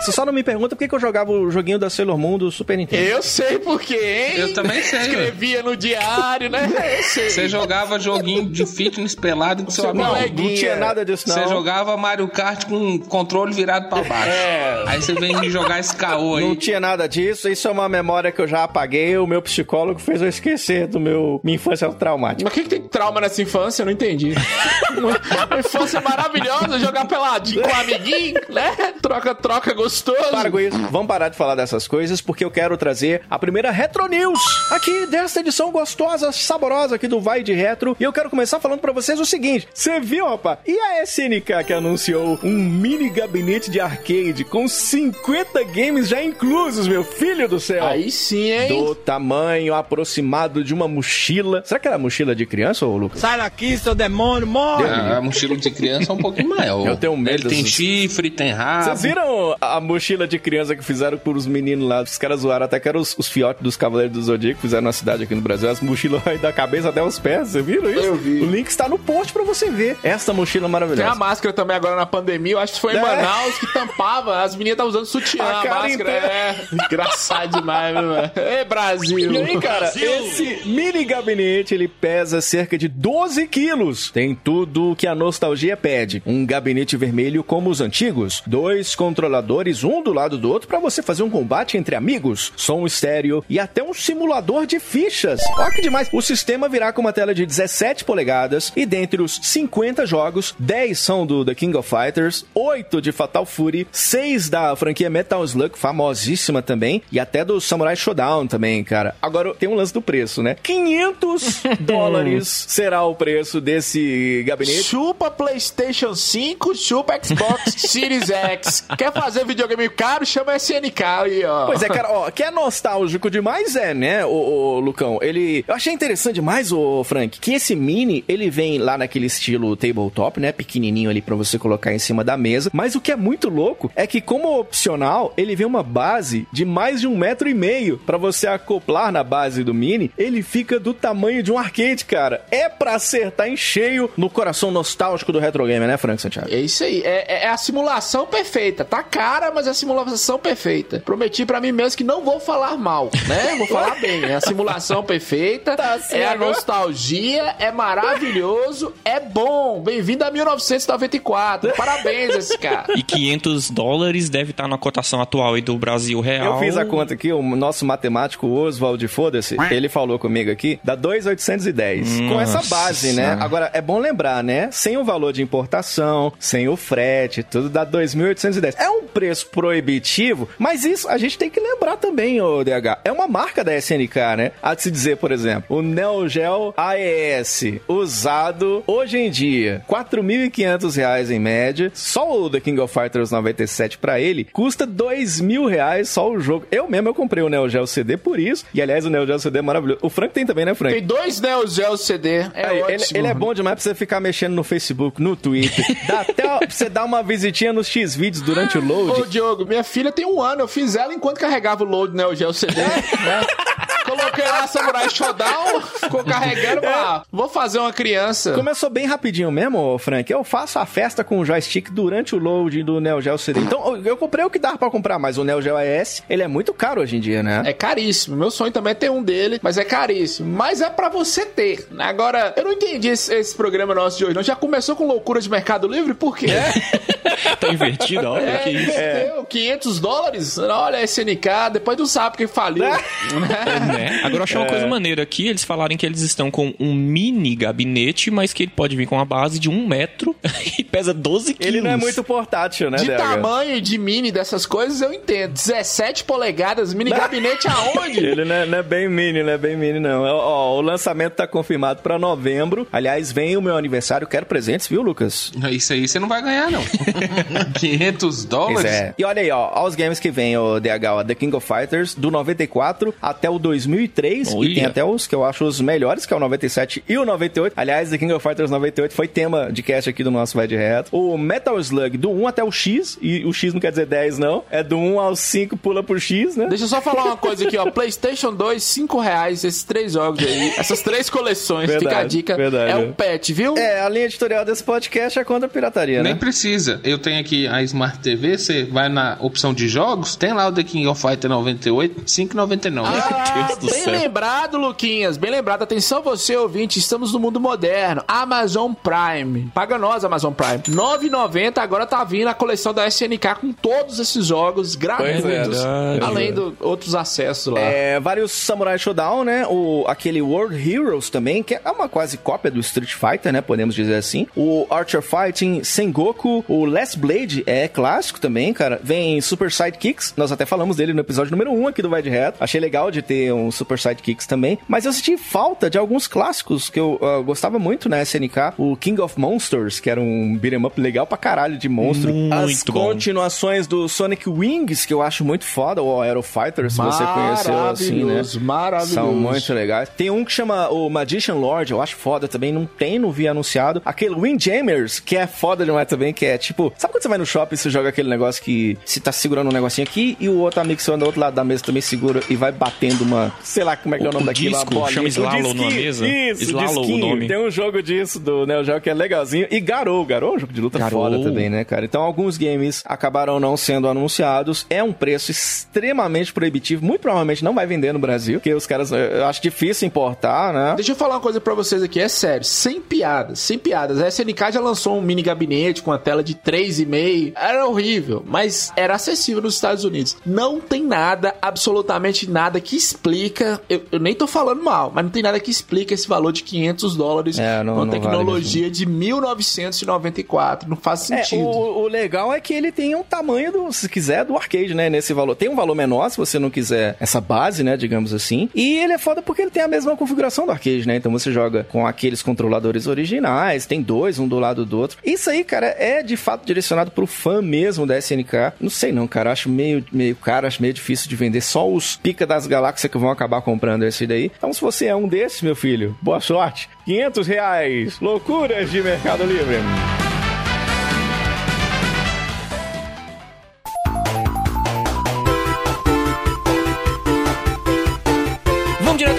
Você 0.01 0.11
só 0.11 0.25
não 0.25 0.33
me 0.33 0.43
pergunta 0.43 0.75
por 0.75 0.87
que 0.87 0.95
eu 0.95 0.99
jogava 0.99 1.31
o 1.31 1.51
joguinho 1.51 1.77
da 1.77 1.87
Sailor 1.87 2.17
Moon 2.17 2.37
do 2.37 2.51
Super 2.51 2.75
Nintendo. 2.75 3.03
Eu 3.03 3.21
sei 3.21 3.59
por 3.59 3.79
quê, 3.79 4.31
hein? 4.33 4.39
Eu 4.39 4.53
também 4.53 4.81
sei, 4.81 4.99
Escrevia 5.01 5.61
no 5.61 5.77
diário, 5.77 6.49
né? 6.49 6.97
Eu 6.97 7.03
sei. 7.03 7.29
Você 7.29 7.47
jogava 7.47 7.99
joguinho 7.99 8.49
de 8.49 8.65
fitness 8.65 9.13
pelado 9.13 9.63
com 9.63 9.69
seu 9.69 9.89
amigo. 9.89 10.03
Não, 10.03 10.45
não 10.47 10.55
tinha 10.55 10.75
nada 10.75 11.05
disso 11.05 11.29
não. 11.29 11.35
Você 11.35 11.47
jogava 11.47 11.95
Mario 11.97 12.27
Kart 12.27 12.65
com 12.65 12.97
controle 12.97 13.53
virado 13.53 13.89
pra 13.89 14.01
baixo. 14.03 14.29
É. 14.29 14.83
Aí 14.87 15.01
você 15.01 15.13
vem 15.13 15.39
me 15.39 15.51
jogar 15.51 15.79
esse 15.79 15.95
caô 15.95 16.37
aí. 16.37 16.47
Não 16.47 16.55
tinha 16.55 16.79
nada 16.79 17.07
disso, 17.07 17.47
isso 17.47 17.67
é 17.67 17.71
uma 17.71 17.87
memória 17.87 18.31
que 18.31 18.41
eu 18.41 18.47
já 18.47 18.63
apaguei. 18.63 19.15
O 19.19 19.27
meu 19.27 19.41
psicólogo 19.41 19.99
fez 19.99 20.19
eu 20.19 20.27
esquecer 20.27 20.87
do 20.87 20.99
meu 20.99 21.39
minha 21.43 21.55
infância 21.55 21.87
traumática. 21.89 22.43
Mas 22.43 22.51
o 22.51 22.55
que, 22.55 22.63
que 22.63 22.69
tem 22.69 22.81
trauma 22.87 23.21
nessa 23.21 23.39
infância? 23.41 23.83
Eu 23.83 23.85
não 23.85 23.93
entendi. 23.93 24.33
Uma 24.97 25.59
infância 25.59 26.01
maravilhosa, 26.01 26.79
jogar 26.79 27.05
peladinho 27.05 27.61
com 27.61 27.69
um 27.69 27.79
amiguinho, 27.79 28.41
né? 28.49 28.93
Troca, 29.01 29.35
troca 29.35 29.73
gostoso. 29.73 29.90
Para 30.31 30.49
com 30.49 30.59
isso, 30.59 30.77
vamos 30.89 31.07
parar 31.07 31.29
de 31.29 31.35
falar 31.35 31.55
dessas 31.55 31.87
coisas 31.87 32.21
porque 32.21 32.45
eu 32.45 32.51
quero 32.51 32.77
trazer 32.77 33.21
a 33.29 33.37
primeira 33.37 33.71
Retro 33.71 34.07
News 34.07 34.39
aqui 34.71 35.05
desta 35.05 35.39
edição 35.41 35.71
gostosa, 35.71 36.31
saborosa 36.31 36.95
aqui 36.95 37.07
do 37.07 37.19
Vai 37.19 37.43
de 37.43 37.53
Retro. 37.53 37.95
E 37.99 38.03
eu 38.03 38.13
quero 38.13 38.29
começar 38.29 38.59
falando 38.59 38.79
pra 38.79 38.91
vocês 38.93 39.19
o 39.19 39.25
seguinte: 39.25 39.67
você 39.73 39.99
viu, 39.99 40.27
rapaz? 40.27 40.59
E 40.65 40.77
a 40.77 41.03
SNK 41.03 41.63
que 41.65 41.73
anunciou 41.73 42.39
um 42.43 42.51
mini 42.57 43.09
gabinete 43.09 43.69
de 43.69 43.79
arcade 43.79 44.43
com 44.45 44.67
50 44.67 45.63
games 45.65 46.07
já 46.07 46.23
inclusos, 46.23 46.87
meu 46.87 47.03
filho 47.03 47.47
do 47.49 47.59
céu? 47.59 47.85
Aí 47.85 48.09
sim, 48.11 48.51
hein? 48.51 48.69
Do 48.69 48.95
tamanho 48.95 49.73
aproximado 49.73 50.63
de 50.63 50.73
uma 50.73 50.87
mochila. 50.87 51.63
Será 51.65 51.79
que 51.79 51.87
era 51.87 51.97
mochila 51.97 52.33
de 52.33 52.45
criança, 52.45 52.85
ô 52.85 52.97
Lucas? 52.97 53.19
Sai 53.19 53.37
daqui, 53.37 53.77
seu 53.77 53.93
demônio, 53.93 54.47
morre! 54.47 54.85
A 54.85 55.21
mochila 55.21 55.57
de 55.57 55.69
criança 55.69 56.11
é 56.11 56.15
um 56.15 56.17
pouquinho 56.17 56.49
maior. 56.49 56.87
Eu 56.87 56.95
tenho 56.95 57.17
medo 57.17 57.47
Ele 57.47 57.55
tem 57.55 57.65
chifre, 57.65 58.29
tem 58.29 58.51
rabo. 58.51 58.85
Vocês 58.85 59.01
viram 59.01 59.55
a 59.59 59.80
mochila 59.81 60.27
de 60.27 60.37
criança 60.39 60.75
que 60.75 60.83
fizeram 60.83 61.17
por 61.17 61.35
os 61.35 61.45
meninos 61.47 61.87
lá. 61.87 62.01
Os 62.01 62.17
caras 62.17 62.41
zoaram 62.41 62.65
até 62.65 62.79
que 62.79 62.87
eram 62.87 62.99
os, 63.01 63.15
os 63.17 63.27
fiotes 63.27 63.61
dos 63.63 63.75
Cavaleiros 63.75 64.15
do 64.15 64.23
Zodíaco 64.23 64.55
que 64.57 64.61
fizeram 64.61 64.83
na 64.83 64.91
cidade 64.93 65.23
aqui 65.23 65.35
no 65.35 65.41
Brasil. 65.41 65.69
As 65.69 65.81
mochilas 65.81 66.21
aí 66.25 66.37
da 66.37 66.51
cabeça 66.53 66.89
até 66.89 67.01
os 67.03 67.19
pés, 67.19 67.49
você 67.49 67.61
viram 67.61 67.89
isso? 67.89 67.99
Eu 67.99 68.15
vi. 68.15 68.41
O 68.41 68.45
link 68.49 68.67
está 68.67 68.87
no 68.87 68.97
post 68.99 69.33
pra 69.33 69.43
você 69.43 69.69
ver. 69.69 69.97
Essa 70.03 70.31
mochila 70.33 70.65
Tem 70.65 70.71
maravilhosa. 70.71 71.11
a 71.11 71.15
máscara 71.15 71.53
também 71.53 71.75
agora 71.75 71.95
na 71.95 72.05
pandemia. 72.05 72.53
Eu 72.53 72.59
acho 72.59 72.73
que 72.73 72.79
foi 72.79 72.93
em 72.93 72.97
É. 72.97 73.01
Manaus 73.01 73.57
que 73.57 73.67
tampava. 73.73 74.41
As 74.43 74.55
meninas 74.55 74.73
estavam 74.73 74.89
usando 74.91 75.05
sutiã. 75.05 75.43
A 75.43 75.59
A, 75.59 75.63
cara 75.63 75.75
máscara. 75.81 75.93
inteira. 75.93 76.25
É. 76.27 76.55
Engraçado 76.85 77.57
demais, 77.59 77.93
meu 77.93 78.03
mano. 78.03 78.31
Ê, 78.35 78.63
Brasil. 78.65 79.31
E 79.33 79.37
aí, 79.37 79.59
cara, 79.59 79.87
esse 79.95 80.61
mini 80.65 81.03
gabinete 81.05 81.73
ele 81.73 81.87
pesa 81.87 82.41
cerca 82.41 82.77
de 82.77 82.87
12 82.87 83.47
quilos. 83.47 84.11
Tem 84.11 84.35
tudo 84.35 84.95
que 84.97 85.07
a 85.07 85.15
nostalgia 85.15 85.75
pede. 85.77 86.21
Um 86.25 86.45
gabinete 86.45 86.95
vermelho 86.97 87.43
como 87.43 87.69
os 87.69 87.81
antigos, 87.81 88.43
dois 88.45 88.95
controladores 88.95 89.70
um 89.83 90.03
do 90.03 90.13
lado 90.13 90.37
do 90.37 90.49
outro 90.49 90.67
para 90.67 90.79
você 90.79 91.01
fazer 91.01 91.23
um 91.23 91.29
combate 91.29 91.77
entre 91.77 91.95
amigos, 91.95 92.53
som 92.55 92.85
estéreo 92.85 93.43
e 93.49 93.59
até 93.59 93.83
um 93.83 93.93
simulador 93.93 94.65
de 94.65 94.79
fichas. 94.79 95.39
Olha 95.57 95.71
que 95.71 95.81
demais! 95.81 96.09
O 96.13 96.21
sistema 96.21 96.69
virá 96.69 96.91
com 96.93 97.01
uma 97.01 97.13
tela 97.13 97.33
de 97.33 97.45
17 97.45 98.03
polegadas 98.03 98.71
e 98.75 98.85
dentre 98.85 99.21
os 99.21 99.39
50 99.41 100.05
jogos, 100.05 100.53
10 100.59 100.97
são 100.99 101.25
do 101.25 101.43
The 101.45 101.55
King 101.55 101.77
of 101.77 101.89
Fighters, 101.89 102.45
8 102.53 103.01
de 103.01 103.11
Fatal 103.11 103.45
Fury, 103.45 103.87
6 103.91 104.49
da 104.49 104.75
franquia 104.75 105.09
Metal 105.09 105.43
Slug, 105.43 105.77
famosíssima 105.77 106.61
também, 106.61 107.01
e 107.11 107.19
até 107.19 107.43
do 107.43 107.59
Samurai 107.59 107.95
Showdown 107.95 108.47
também, 108.47 108.83
cara. 108.83 109.15
Agora 109.21 109.53
tem 109.55 109.69
um 109.69 109.75
lance 109.75 109.93
do 109.93 110.01
preço, 110.01 110.41
né? 110.43 110.55
500 110.61 111.63
dólares 111.79 112.65
será 112.67 113.03
o 113.03 113.15
preço 113.15 113.59
desse 113.61 114.43
gabinete. 114.45 114.83
Chupa 114.83 115.29
PlayStation 115.31 116.15
5, 116.15 116.75
chupa 116.75 117.19
Xbox 117.21 117.75
Series 117.77 118.29
X. 118.29 118.85
Quer 118.97 119.11
fazer 119.11 119.45
videogame 119.51 119.89
caro? 119.89 120.25
Chama 120.25 120.55
SNK 120.55 121.03
aí, 121.03 121.45
ó. 121.45 121.65
Pois 121.67 121.83
é, 121.83 121.87
cara, 121.87 122.09
ó, 122.09 122.31
que 122.31 122.43
é 122.43 122.51
nostálgico 122.51 123.29
demais 123.29 123.75
é, 123.75 123.93
né, 123.93 124.25
o, 124.25 124.29
o 124.29 124.79
Lucão? 124.79 125.19
Ele. 125.21 125.63
Eu 125.67 125.75
achei 125.75 125.93
interessante 125.93 126.35
demais, 126.35 126.71
o 126.71 127.03
Frank, 127.03 127.39
que 127.39 127.53
esse 127.53 127.75
mini, 127.75 128.23
ele 128.27 128.49
vem 128.49 128.77
lá 128.77 128.97
naquele 128.97 129.25
estilo 129.25 129.75
tabletop, 129.75 130.39
né? 130.39 130.51
Pequenininho 130.51 131.09
ali 131.09 131.21
pra 131.21 131.35
você 131.35 131.57
colocar 131.59 131.93
em 131.93 131.99
cima 131.99 132.23
da 132.23 132.37
mesa. 132.37 132.69
Mas 132.73 132.95
o 132.95 133.01
que 133.01 133.11
é 133.11 133.15
muito 133.15 133.49
louco 133.49 133.91
é 133.95 134.07
que, 134.07 134.21
como 134.21 134.59
opcional, 134.59 135.33
ele 135.37 135.55
vem 135.55 135.67
uma 135.67 135.83
base 135.83 136.47
de 136.51 136.65
mais 136.65 137.01
de 137.01 137.07
um 137.07 137.17
metro 137.17 137.47
e 137.49 137.53
meio 137.53 137.97
pra 138.05 138.17
você 138.17 138.47
acoplar 138.47 139.11
na 139.11 139.23
base 139.23 139.63
do 139.63 139.73
mini. 139.73 140.11
Ele 140.17 140.41
fica 140.41 140.79
do 140.79 140.93
tamanho 140.93 141.43
de 141.43 141.51
um 141.51 141.57
arcade, 141.57 142.05
cara. 142.05 142.45
É 142.51 142.69
pra 142.69 142.95
acertar 142.95 143.47
em 143.47 143.57
cheio 143.57 144.09
no 144.17 144.29
coração 144.29 144.71
nostálgico 144.71 145.31
do 145.31 145.39
retro 145.39 145.65
gamer, 145.65 145.87
né, 145.87 145.97
Frank 145.97 146.21
Santiago? 146.21 146.49
É 146.49 146.59
isso 146.59 146.83
aí, 146.83 147.01
é, 147.03 147.45
é 147.45 147.49
a 147.49 147.57
simulação 147.57 148.25
perfeita. 148.25 148.85
Tá 148.85 149.03
cara, 149.41 149.51
mas 149.53 149.65
é 149.65 149.71
a 149.71 149.73
simulação 149.73 150.37
perfeita. 150.37 150.99
Prometi 151.03 151.45
pra 151.45 151.59
mim 151.59 151.71
mesmo 151.71 151.97
que 151.97 152.03
não 152.03 152.23
vou 152.23 152.39
falar 152.39 152.77
mal, 152.77 153.09
né? 153.27 153.55
Vou 153.57 153.65
falar 153.67 153.99
bem. 153.99 154.23
É 154.23 154.35
a 154.35 154.41
simulação 154.41 155.03
perfeita, 155.03 155.75
Tá 155.75 155.83
é 155.83 155.95
a 155.95 155.99
certo. 155.99 156.39
nostalgia, 156.39 157.55
é 157.57 157.71
maravilhoso, 157.71 158.93
é 159.03 159.19
bom. 159.19 159.81
Bem-vindo 159.81 160.23
a 160.23 160.29
1994. 160.29 161.73
Parabéns, 161.75 162.35
esse 162.35 162.57
cara. 162.57 162.85
E 162.95 163.01
500 163.01 163.71
dólares 163.71 164.29
deve 164.29 164.51
estar 164.51 164.67
na 164.67 164.77
cotação 164.77 165.19
atual 165.19 165.55
aí 165.55 165.61
do 165.61 165.75
Brasil 165.77 166.19
real. 166.21 166.53
Eu 166.53 166.59
fiz 166.59 166.77
a 166.77 166.85
conta 166.85 167.15
aqui, 167.15 167.33
o 167.33 167.41
nosso 167.41 167.83
matemático 167.83 168.47
Oswald 168.47 169.05
Foda-se, 169.07 169.57
ele 169.71 169.89
falou 169.89 170.19
comigo 170.19 170.51
aqui, 170.51 170.79
dá 170.83 170.93
2,810. 170.93 172.19
Com 172.29 172.39
essa 172.39 172.61
base, 172.69 173.13
né? 173.13 173.37
Agora, 173.39 173.71
é 173.73 173.81
bom 173.81 173.97
lembrar, 173.97 174.43
né? 174.43 174.69
Sem 174.71 174.97
o 174.97 175.03
valor 175.03 175.33
de 175.33 175.41
importação, 175.41 176.31
sem 176.39 176.67
o 176.69 176.75
frete, 176.75 177.41
tudo 177.41 177.69
dá 177.69 177.83
2.810. 177.83 178.75
É 178.77 178.89
um 178.89 179.03
preço 179.07 179.30
proibitivo, 179.43 180.49
mas 180.59 180.83
isso 180.83 181.07
a 181.09 181.17
gente 181.17 181.37
tem 181.37 181.49
que 181.49 181.59
lembrar 181.59 181.97
também, 181.97 182.41
ô 182.41 182.63
DH. 182.63 182.99
É 183.03 183.11
uma 183.11 183.27
marca 183.27 183.63
da 183.63 183.75
SNK, 183.75 184.15
né? 184.37 184.51
Há 184.61 184.75
de 184.75 184.83
se 184.83 184.91
dizer, 184.91 185.17
por 185.17 185.31
exemplo, 185.31 185.77
o 185.77 185.81
Neo 185.81 186.27
Geo 186.27 186.73
AES, 186.77 187.79
usado 187.87 188.83
hoje 188.85 189.17
em 189.17 189.29
dia, 189.29 189.83
4.500 189.89 190.95
reais 190.95 191.31
em 191.31 191.39
média. 191.39 191.91
Só 191.93 192.41
o 192.41 192.49
The 192.49 192.59
King 192.59 192.79
of 192.79 192.93
Fighters 192.93 193.31
97 193.31 193.97
pra 193.97 194.19
ele 194.19 194.45
custa 194.51 194.85
dois 194.85 195.39
mil 195.39 195.65
reais 195.65 196.09
só 196.09 196.29
o 196.29 196.39
jogo. 196.39 196.65
Eu 196.71 196.89
mesmo 196.89 197.09
eu 197.09 197.13
comprei 197.13 197.43
o 197.43 197.49
Neo 197.49 197.69
Geo 197.69 197.87
CD 197.87 198.17
por 198.17 198.39
isso. 198.39 198.65
E 198.73 198.81
aliás, 198.81 199.05
o 199.05 199.09
Neo 199.09 199.25
Geo 199.25 199.39
CD 199.39 199.59
é 199.59 199.61
maravilhoso. 199.61 199.99
O 200.01 200.09
Frank 200.09 200.33
tem 200.33 200.45
também, 200.45 200.65
né, 200.65 200.73
Frank? 200.73 200.93
Tem 200.93 201.03
dois 201.03 201.39
Neo 201.39 201.67
Geo 201.67 201.97
CD. 201.97 202.39
É 202.53 202.65
Aí, 202.65 202.77
ele, 202.79 202.95
ótimo. 202.95 203.19
ele 203.19 203.27
é 203.27 203.33
bom 203.33 203.53
demais 203.53 203.75
pra 203.75 203.83
você 203.83 203.95
ficar 203.95 204.19
mexendo 204.19 204.53
no 204.53 204.63
Facebook, 204.63 205.21
no 205.21 205.35
Twitter. 205.35 205.85
Dá 206.07 206.21
até 206.21 206.43
pra 206.57 206.69
você 206.69 206.89
dar 206.89 207.05
uma 207.05 207.23
visitinha 207.23 207.73
nos 207.73 207.87
X-Vídeos 207.87 208.43
durante 208.43 208.77
o 208.77 208.81
Ô. 209.23 209.25
Diogo, 209.25 209.65
minha 209.65 209.83
filha 209.83 210.11
tem 210.11 210.25
um 210.25 210.41
ano. 210.41 210.61
Eu 210.61 210.67
fiz 210.67 210.95
ela 210.95 211.13
enquanto 211.13 211.39
carregava 211.39 211.83
o 211.83 211.87
load 211.87 212.15
Neo 212.15 212.35
Geo 212.35 212.53
CD, 212.53 212.75
né? 212.81 212.91
Coloquei 214.03 214.43
lá 214.45 214.67
Samurai 214.67 215.09
Showdown, 215.09 215.79
ficou 215.81 216.23
carregando, 216.23 216.81
ah, 216.85 217.23
vou 217.31 217.47
fazer 217.47 217.79
uma 217.79 217.93
criança. 217.93 218.51
Começou 218.53 218.89
bem 218.89 219.05
rapidinho 219.05 219.49
mesmo, 219.51 219.97
Frank. 219.99 220.29
Eu 220.29 220.43
faço 220.43 220.79
a 220.79 220.85
festa 220.85 221.23
com 221.23 221.39
o 221.39 221.45
joystick 221.45 221.89
durante 221.91 222.35
o 222.35 222.39
load 222.39 222.83
do 222.83 222.99
Neo 222.99 223.21
Geo 223.21 223.37
CD. 223.37 223.61
Então, 223.61 223.95
eu- 224.03 224.17
comprei 224.17 224.43
o 224.43 224.49
que 224.49 224.59
dava 224.59 224.77
pra 224.77 224.89
comprar, 224.89 225.17
mas 225.17 225.37
o 225.37 225.43
Neo 225.45 225.61
Geo 225.61 225.77
AES, 225.77 226.23
ele 226.29 226.43
é 226.43 226.47
muito 226.47 226.73
caro 226.73 226.99
hoje 227.01 227.15
em 227.15 227.19
dia, 227.21 227.41
né? 227.41 227.61
É 227.65 227.71
caríssimo. 227.73 228.35
Meu 228.35 228.51
sonho 228.51 228.71
também 228.71 228.91
é 228.91 228.95
ter 228.95 229.09
um 229.09 229.23
dele, 229.23 229.59
mas 229.63 229.77
é 229.77 229.85
caríssimo. 229.85 230.51
Mas 230.57 230.81
é 230.81 230.89
pra 230.89 231.07
você 231.07 231.45
ter. 231.45 231.87
Agora, 231.97 232.53
eu 232.57 232.63
não 232.65 232.73
entendi 232.73 233.07
esse, 233.07 233.33
esse 233.33 233.55
programa 233.55 233.95
nosso 233.95 234.17
de 234.17 234.25
hoje, 234.25 234.33
não. 234.35 234.43
Já 234.43 234.55
começou 234.55 234.95
com 234.95 235.07
loucura 235.07 235.39
de 235.39 235.49
Mercado 235.49 235.87
Livre? 235.87 236.13
Por 236.13 236.35
quê? 236.37 236.47
Tá 237.59 237.67
invertido, 237.69 238.27
olha 238.27 238.43
É, 238.49 238.57
que 238.59 238.69
isso. 238.69 238.91
inverteu 238.91 239.43
500 239.45 239.99
dólares? 239.99 240.57
Olha, 240.57 241.03
SNK, 241.03 241.47
depois 241.73 241.97
não 241.97 242.05
sabe 242.05 242.31
porque 242.31 242.47
faliu. 242.47 242.83
Né? 242.85 244.21
Agora 244.23 244.37
eu 244.39 244.43
achei 244.43 244.57
uma 244.57 244.67
coisa 244.67 244.87
maneira 244.87 245.21
aqui, 245.23 245.47
eles 245.47 245.63
falarem 245.63 245.97
que 245.97 246.05
eles 246.05 246.21
estão 246.21 246.49
com 246.51 246.73
um 246.79 246.93
mini 246.93 247.55
gabinete, 247.55 248.31
mas 248.31 248.53
que 248.53 248.63
ele 248.63 248.71
pode 248.75 248.95
vir 248.95 249.05
com 249.05 249.15
uma 249.15 249.25
base 249.25 249.59
de 249.59 249.69
um 249.69 249.87
metro 249.87 250.35
e 250.77 250.83
pesa 250.83 251.13
12 251.13 251.53
quilos. 251.53 251.67
Ele 251.67 251.81
não 251.81 251.91
é 251.91 251.97
muito 251.97 252.23
portátil, 252.23 252.89
né, 252.89 252.97
De 252.97 253.05
DH? 253.05 253.17
tamanho 253.17 253.75
e 253.77 253.81
de 253.81 253.97
mini 253.97 254.31
dessas 254.31 254.65
coisas 254.65 255.01
eu 255.01 255.13
entendo. 255.13 255.53
17 255.53 256.23
polegadas, 256.23 256.93
mini 256.93 257.09
gabinete 257.11 257.67
aonde? 257.67 258.19
Ele 258.25 258.45
não 258.45 258.55
é, 258.55 258.65
não 258.65 258.77
é 258.77 258.83
bem 258.83 259.09
mini, 259.09 259.43
não 259.43 259.51
é 259.51 259.57
bem 259.57 259.75
mini, 259.77 259.99
não. 259.99 260.23
Ó, 260.23 260.37
ó, 260.73 260.77
o 260.77 260.81
lançamento 260.81 261.33
tá 261.33 261.47
confirmado 261.47 262.01
pra 262.01 262.17
novembro. 262.17 262.87
Aliás, 262.91 263.31
vem 263.31 263.55
o 263.57 263.61
meu 263.61 263.75
aniversário. 263.77 264.27
Quero 264.27 264.45
presentes, 264.45 264.87
viu, 264.87 265.01
Lucas? 265.01 265.51
Isso 265.71 265.93
aí 265.93 266.07
você 266.07 266.19
não 266.19 266.27
vai 266.27 266.41
ganhar, 266.41 266.69
não. 266.71 266.81
500 267.79 268.19
Pois 268.35 268.45
dólares? 268.45 268.91
é. 268.91 269.13
E 269.17 269.23
olha 269.23 269.41
aí, 269.41 269.51
ó, 269.51 269.71
ó 269.73 269.87
os 269.87 269.95
games 269.95 270.19
que 270.19 270.31
vem, 270.31 270.57
o 270.57 270.79
DH, 270.79 271.05
ó, 271.09 271.23
The 271.23 271.35
King 271.35 271.55
of 271.55 271.65
Fighters, 271.65 272.15
do 272.15 272.29
94 272.31 273.13
até 273.21 273.49
o 273.49 273.57
2003. 273.59 274.53
Olha. 274.53 274.67
E 274.67 274.75
tem 274.75 274.85
até 274.85 275.03
os 275.03 275.27
que 275.27 275.35
eu 275.35 275.43
acho 275.43 275.65
os 275.65 275.79
melhores, 275.81 276.25
que 276.25 276.33
é 276.33 276.37
o 276.37 276.39
97 276.39 277.03
e 277.07 277.17
o 277.17 277.25
98. 277.25 277.73
Aliás, 277.75 278.09
The 278.09 278.17
King 278.17 278.33
of 278.33 278.43
Fighters 278.47 278.69
98 278.71 279.13
foi 279.13 279.27
tema 279.27 279.71
de 279.71 279.81
cast 279.83 280.09
aqui 280.09 280.23
do 280.23 280.31
nosso 280.31 280.55
Vai 280.55 280.67
de 280.67 280.75
Reto. 280.75 281.15
O 281.15 281.37
Metal 281.37 281.79
Slug, 281.79 282.17
do 282.17 282.29
1 282.31 282.47
até 282.47 282.63
o 282.63 282.71
X, 282.71 283.17
e 283.21 283.45
o 283.45 283.53
X 283.53 283.73
não 283.73 283.79
quer 283.79 283.91
dizer 283.91 284.05
10, 284.05 284.37
não. 284.39 284.63
É 284.69 284.83
do 284.83 284.97
1 284.97 285.19
ao 285.19 285.35
5, 285.35 285.77
pula 285.77 286.03
por 286.03 286.19
X, 286.19 286.55
né? 286.55 286.67
Deixa 286.67 286.85
eu 286.85 286.87
só 286.87 287.01
falar 287.01 287.25
uma 287.25 287.37
coisa 287.37 287.65
aqui, 287.67 287.77
ó. 287.77 287.89
PlayStation 287.91 288.53
2, 288.53 288.81
5 288.83 289.19
reais, 289.19 289.63
esses 289.63 289.83
três 289.83 290.13
jogos 290.13 290.43
aí. 290.45 290.73
Essas 290.77 291.01
três 291.01 291.29
coleções. 291.29 291.89
Fica 291.91 291.97
a 291.97 291.99
Verdade, 292.09 292.29
dica. 292.37 292.55
verdade. 292.57 292.91
É 292.91 292.95
um 292.95 293.11
pet, 293.11 293.53
viu? 293.53 293.77
É, 293.77 294.01
a 294.01 294.09
linha 294.09 294.25
editorial 294.25 294.63
desse 294.65 294.83
podcast 294.83 295.37
é 295.39 295.43
contra 295.43 295.67
a 295.67 295.69
pirataria, 295.69 296.23
Nem 296.23 296.33
né? 296.33 296.39
precisa. 296.39 296.99
Eu 297.11 297.19
tenho 297.19 297.41
aqui 297.41 297.67
a 297.67 297.83
Smart 297.83 298.19
TV, 298.19 298.57
você 298.57 298.85
vai 298.85 299.09
na 299.09 299.37
opção 299.41 299.73
de 299.73 299.87
jogos, 299.87 300.35
tem 300.35 300.53
lá 300.53 300.67
o 300.67 300.71
The 300.71 300.83
King 300.83 301.07
of 301.07 301.21
Fighter 301.21 301.49
98, 301.49 302.21
5,99. 302.21 303.05
Ah, 303.05 303.67
Deus 303.67 303.79
do 303.79 303.87
bem 303.87 304.03
céu. 304.03 304.13
lembrado, 304.13 304.77
Luquinhas. 304.77 305.35
Bem 305.35 305.51
lembrado. 305.51 305.81
Atenção 305.83 306.21
você, 306.21 306.55
ouvinte. 306.55 306.99
Estamos 306.99 307.33
no 307.33 307.39
mundo 307.39 307.59
moderno. 307.59 308.23
Amazon 308.27 308.93
Prime. 308.93 309.69
Paga 309.73 309.97
nós, 309.97 310.23
Amazon 310.23 310.53
Prime. 310.53 310.83
9,90 310.87 311.79
agora 311.79 312.05
tá 312.05 312.23
vindo 312.23 312.47
a 312.47 312.53
coleção 312.53 312.93
da 312.93 313.05
SNK 313.07 313.55
com 313.59 313.73
todos 313.73 314.19
esses 314.19 314.45
jogos 314.45 314.95
gratuitos. 314.95 315.43
verdade. 315.43 316.23
além 316.23 316.53
de 316.53 316.73
outros 316.79 317.13
acessos 317.13 317.73
lá. 317.73 317.79
É, 317.81 318.19
vários 318.19 318.51
Samurai 318.51 318.97
Showdown, 318.97 319.43
né? 319.43 319.67
O, 319.67 320.05
aquele 320.07 320.41
World 320.41 320.75
Heroes 320.89 321.29
também, 321.29 321.61
que 321.61 321.75
é 321.75 321.91
uma 321.91 322.07
quase 322.07 322.37
cópia 322.37 322.71
do 322.71 322.79
Street 322.79 323.13
Fighter, 323.13 323.51
né? 323.51 323.59
Podemos 323.61 323.93
dizer 323.93 324.15
assim. 324.15 324.47
O 324.55 324.87
Archer 324.89 325.21
Fighting 325.21 325.83
Sengoku, 325.83 326.63
o 326.67 326.85
Last 327.01 327.17
Blade 327.17 327.63
é 327.65 327.87
clássico 327.87 328.39
também, 328.39 328.71
cara. 328.71 329.01
Vem 329.03 329.41
Super 329.41 329.71
Sidekicks, 329.71 330.35
nós 330.37 330.51
até 330.51 330.67
falamos 330.67 330.97
dele 330.97 331.13
no 331.13 331.21
episódio 331.21 331.49
número 331.49 331.71
1 331.71 331.87
aqui 331.87 331.99
do 331.99 332.11
Vai 332.11 332.21
de 332.21 332.29
Reto. 332.29 332.63
Achei 332.63 332.79
legal 332.79 333.09
de 333.09 333.23
ter 333.23 333.51
um 333.51 333.71
Super 333.71 333.97
Sidekicks 333.97 334.45
também, 334.45 334.77
mas 334.87 335.05
eu 335.05 335.11
senti 335.11 335.35
falta 335.35 335.89
de 335.89 335.97
alguns 335.97 336.27
clássicos 336.27 336.91
que 336.91 336.99
eu 336.99 337.19
ah, 337.19 337.41
gostava 337.41 337.79
muito 337.79 338.07
na 338.07 338.21
SNK. 338.21 338.75
O 338.77 338.95
King 338.95 339.19
of 339.19 339.39
Monsters, 339.39 339.99
que 339.99 340.11
era 340.11 340.21
um 340.21 340.55
beat'em 340.55 340.85
up 340.85 341.01
legal 341.01 341.25
pra 341.25 341.39
caralho 341.39 341.75
de 341.75 341.89
monstro. 341.89 342.31
As 342.51 342.65
Muito 342.65 342.91
bom. 342.91 343.07
continuações 343.07 343.87
do 343.87 344.07
Sonic 344.07 344.47
Wings, 344.47 345.03
que 345.03 345.13
eu 345.13 345.23
acho 345.23 345.43
muito 345.43 345.65
foda, 345.65 346.03
ou 346.03 346.21
Aero 346.21 346.43
Fighter, 346.43 346.91
se 346.91 346.97
você 346.97 347.23
conheceu 347.25 347.89
assim, 347.89 348.23
né? 348.25 348.43
Maravilhoso. 348.59 349.13
São 349.15 349.33
muito 349.33 349.73
legais. 349.73 350.07
Tem 350.09 350.29
um 350.29 350.45
que 350.45 350.51
chama 350.51 350.87
o 350.89 351.09
Magician 351.09 351.55
Lord, 351.55 351.91
eu 351.91 351.99
acho 351.99 352.15
foda 352.15 352.47
também, 352.47 352.71
não 352.71 352.85
tem, 352.85 353.17
não 353.17 353.31
vi 353.31 353.47
anunciado. 353.47 354.03
Aquele 354.05 354.35
Windjammers, 354.35 355.19
que 355.19 355.35
é 355.35 355.47
foda 355.47 355.83
demais 355.83 356.07
também, 356.07 356.31
que 356.31 356.45
é 356.45 356.59
tipo 356.59 356.90
tipo, 356.91 357.01
sabe 357.01 357.13
quando 357.13 357.23
você 357.23 357.29
vai 357.29 357.37
no 357.37 357.45
shopping 357.45 357.75
e 357.75 357.77
você 357.77 357.89
joga 357.89 358.09
aquele 358.09 358.29
negócio 358.29 358.61
que 358.63 358.97
você 359.05 359.19
tá 359.19 359.31
segurando 359.31 359.69
um 359.69 359.73
negocinho 359.73 360.07
aqui 360.07 360.37
e 360.39 360.47
o 360.49 360.57
outro 360.59 360.79
amigo 360.81 361.01
seu 361.01 361.17
do 361.17 361.25
outro 361.25 361.39
lado 361.41 361.53
da 361.53 361.63
mesa 361.63 361.83
também 361.83 362.01
segura 362.01 362.41
e 362.49 362.55
vai 362.55 362.71
batendo 362.71 363.23
uma, 363.23 363.53
sei 363.61 363.83
lá 363.83 363.95
como 363.95 364.15
é 364.15 364.17
que 364.17 364.25
é 364.25 364.29
o 364.29 364.31
nome 364.31 364.43
O 364.43 364.47
daquilo, 364.47 364.75
disco, 364.75 364.93
bolinha. 364.93 365.11
chama 365.11 365.27
Slalom 365.27 365.73
numa 365.73 365.89
mesa? 365.91 366.27
Isso, 366.27 366.63
Slalom 366.63 367.05
o 367.05 367.17
nome. 367.17 367.47
Tem 367.47 367.57
um 367.57 367.69
jogo 367.69 368.01
disso 368.01 368.39
do 368.39 368.65
Neo 368.65 368.83
Geo 368.83 368.99
que 369.01 369.09
é 369.09 369.13
legalzinho. 369.13 369.67
E 369.69 369.79
Garou, 369.79 370.25
Garou 370.25 370.53
é 370.53 370.55
um 370.55 370.59
jogo 370.59 370.73
de 370.73 370.81
luta 370.81 370.97
Garou. 370.99 371.23
foda 371.23 371.43
também, 371.43 371.69
né, 371.69 371.83
cara? 371.83 372.05
Então 372.05 372.21
alguns 372.21 372.57
games 372.57 373.03
acabaram 373.05 373.59
não 373.59 373.75
sendo 373.77 374.07
anunciados. 374.07 374.85
É 374.89 375.03
um 375.03 375.11
preço 375.13 375.51
extremamente 375.51 376.53
proibitivo. 376.53 377.05
Muito 377.05 377.21
provavelmente 377.21 377.63
não 377.63 377.73
vai 377.75 377.85
vender 377.85 378.13
no 378.13 378.19
Brasil, 378.19 378.59
porque 378.59 378.73
os 378.73 378.87
caras, 378.87 379.11
eu 379.11 379.45
acho 379.45 379.61
difícil 379.61 380.07
importar, 380.07 380.73
né? 380.73 380.93
Deixa 380.95 381.11
eu 381.11 381.15
falar 381.15 381.35
uma 381.35 381.41
coisa 381.41 381.59
pra 381.59 381.73
vocês 381.73 382.01
aqui, 382.01 382.19
é 382.19 382.27
sério, 382.27 382.63
sem 382.65 383.01
piadas, 383.01 383.59
sem 383.59 383.77
piadas. 383.77 384.21
A 384.21 384.27
SNK 384.27 384.71
já 384.73 384.79
lançou 384.79 385.17
um 385.17 385.21
mini 385.21 385.41
gabinete 385.41 386.01
com 386.01 386.11
a 386.11 386.17
tela 386.17 386.43
de 386.43 386.55
3,5. 386.71 387.53
Era 387.55 387.85
horrível, 387.87 388.43
mas 388.47 388.91
era 388.95 389.15
acessível 389.15 389.61
nos 389.61 389.75
Estados 389.75 390.03
Unidos. 390.03 390.37
Não 390.45 390.79
tem 390.79 391.03
nada, 391.03 391.53
absolutamente 391.61 392.49
nada 392.49 392.79
que 392.79 392.95
explica. 392.95 393.81
Eu, 393.89 394.01
eu 394.11 394.19
nem 394.19 394.33
tô 394.33 394.47
falando 394.47 394.81
mal, 394.83 395.11
mas 395.13 395.23
não 395.23 395.31
tem 395.31 395.43
nada 395.43 395.59
que 395.59 395.69
explica 395.71 396.13
esse 396.13 396.27
valor 396.27 396.51
de 396.51 396.63
500 396.63 397.15
dólares 397.15 397.59
É, 397.59 397.83
não- 397.83 397.93
com 397.95 397.99
não 397.99 398.07
vale 398.07 398.19
tecnologia 398.19 398.89
de 398.89 399.05
1994. 399.05 400.89
Não 400.89 400.97
faz 400.97 401.29
É, 401.31 401.43
sentido. 401.43 401.61
o, 401.67 402.03
o 402.03 402.07
legal 402.07 402.53
é 402.53 402.59
que 402.59 402.73
ele 402.73 402.91
tem 402.91 403.15
um 403.15 403.23
tamanho, 403.23 403.71
do, 403.71 403.91
se 403.91 404.07
quiser, 404.09 404.45
do 404.45 404.55
arcade, 404.55 404.93
né? 404.93 405.09
Nesse 405.09 405.33
valor. 405.33 405.55
Tem 405.55 405.69
um 405.69 405.75
valor 405.75 405.95
menor 405.95 406.29
se 406.29 406.37
você 406.37 406.57
não 406.59 406.69
quiser 406.69 407.15
essa 407.19 407.39
base, 407.41 407.83
né? 407.83 407.97
Digamos 407.97 408.33
assim. 408.33 408.69
E 408.73 408.97
ele 408.97 409.13
é 409.13 409.17
foda 409.17 409.41
porque 409.41 409.61
ele 409.61 409.71
tem 409.71 409.83
a 409.83 409.87
mesma 409.87 410.15
configuração 410.15 410.65
do 410.65 410.71
arcade, 410.71 411.07
né? 411.07 411.15
Então 411.15 411.31
você 411.31 411.51
joga 411.51 411.83
com 411.89 412.05
aqueles 412.07 412.41
controladores 412.41 413.07
originais, 413.07 413.85
tem 413.85 414.01
dois, 414.01 414.39
um 414.39 414.47
do 414.47 414.59
lado 414.59 414.85
do 414.85 414.99
outro. 414.99 415.17
Isso 415.23 415.49
aí, 415.49 415.63
cara, 415.63 415.87
é 415.97 416.23
de 416.23 416.37
fato 416.37 416.60
direcionado 416.65 417.11
pro 417.11 417.27
fã 417.27 417.61
mesmo 417.61 418.05
da 418.05 418.17
SNK. 418.17 418.73
Não 418.79 418.89
sei 418.89 419.11
não, 419.11 419.27
cara. 419.27 419.51
Acho 419.51 419.69
meio, 419.69 420.03
meio 420.11 420.35
caro, 420.35 420.67
acho 420.67 420.81
meio 420.81 420.93
difícil 420.93 421.29
de 421.29 421.35
vender. 421.35 421.61
Só 421.61 421.89
os 421.89 422.15
pica 422.17 422.45
das 422.45 422.67
galáxias 422.67 423.11
que 423.11 423.17
vão 423.17 423.29
acabar 423.29 423.61
comprando 423.61 424.03
esse 424.03 424.25
daí. 424.25 424.51
Então, 424.57 424.73
se 424.73 424.81
você 424.81 425.07
é 425.07 425.15
um 425.15 425.27
desses, 425.27 425.61
meu 425.61 425.75
filho, 425.75 426.17
boa 426.21 426.39
sorte. 426.39 426.89
500 427.05 427.47
reais. 427.47 428.19
Loucuras 428.19 428.89
de 428.91 429.01
Mercado 429.01 429.43
Livre. 429.43 430.30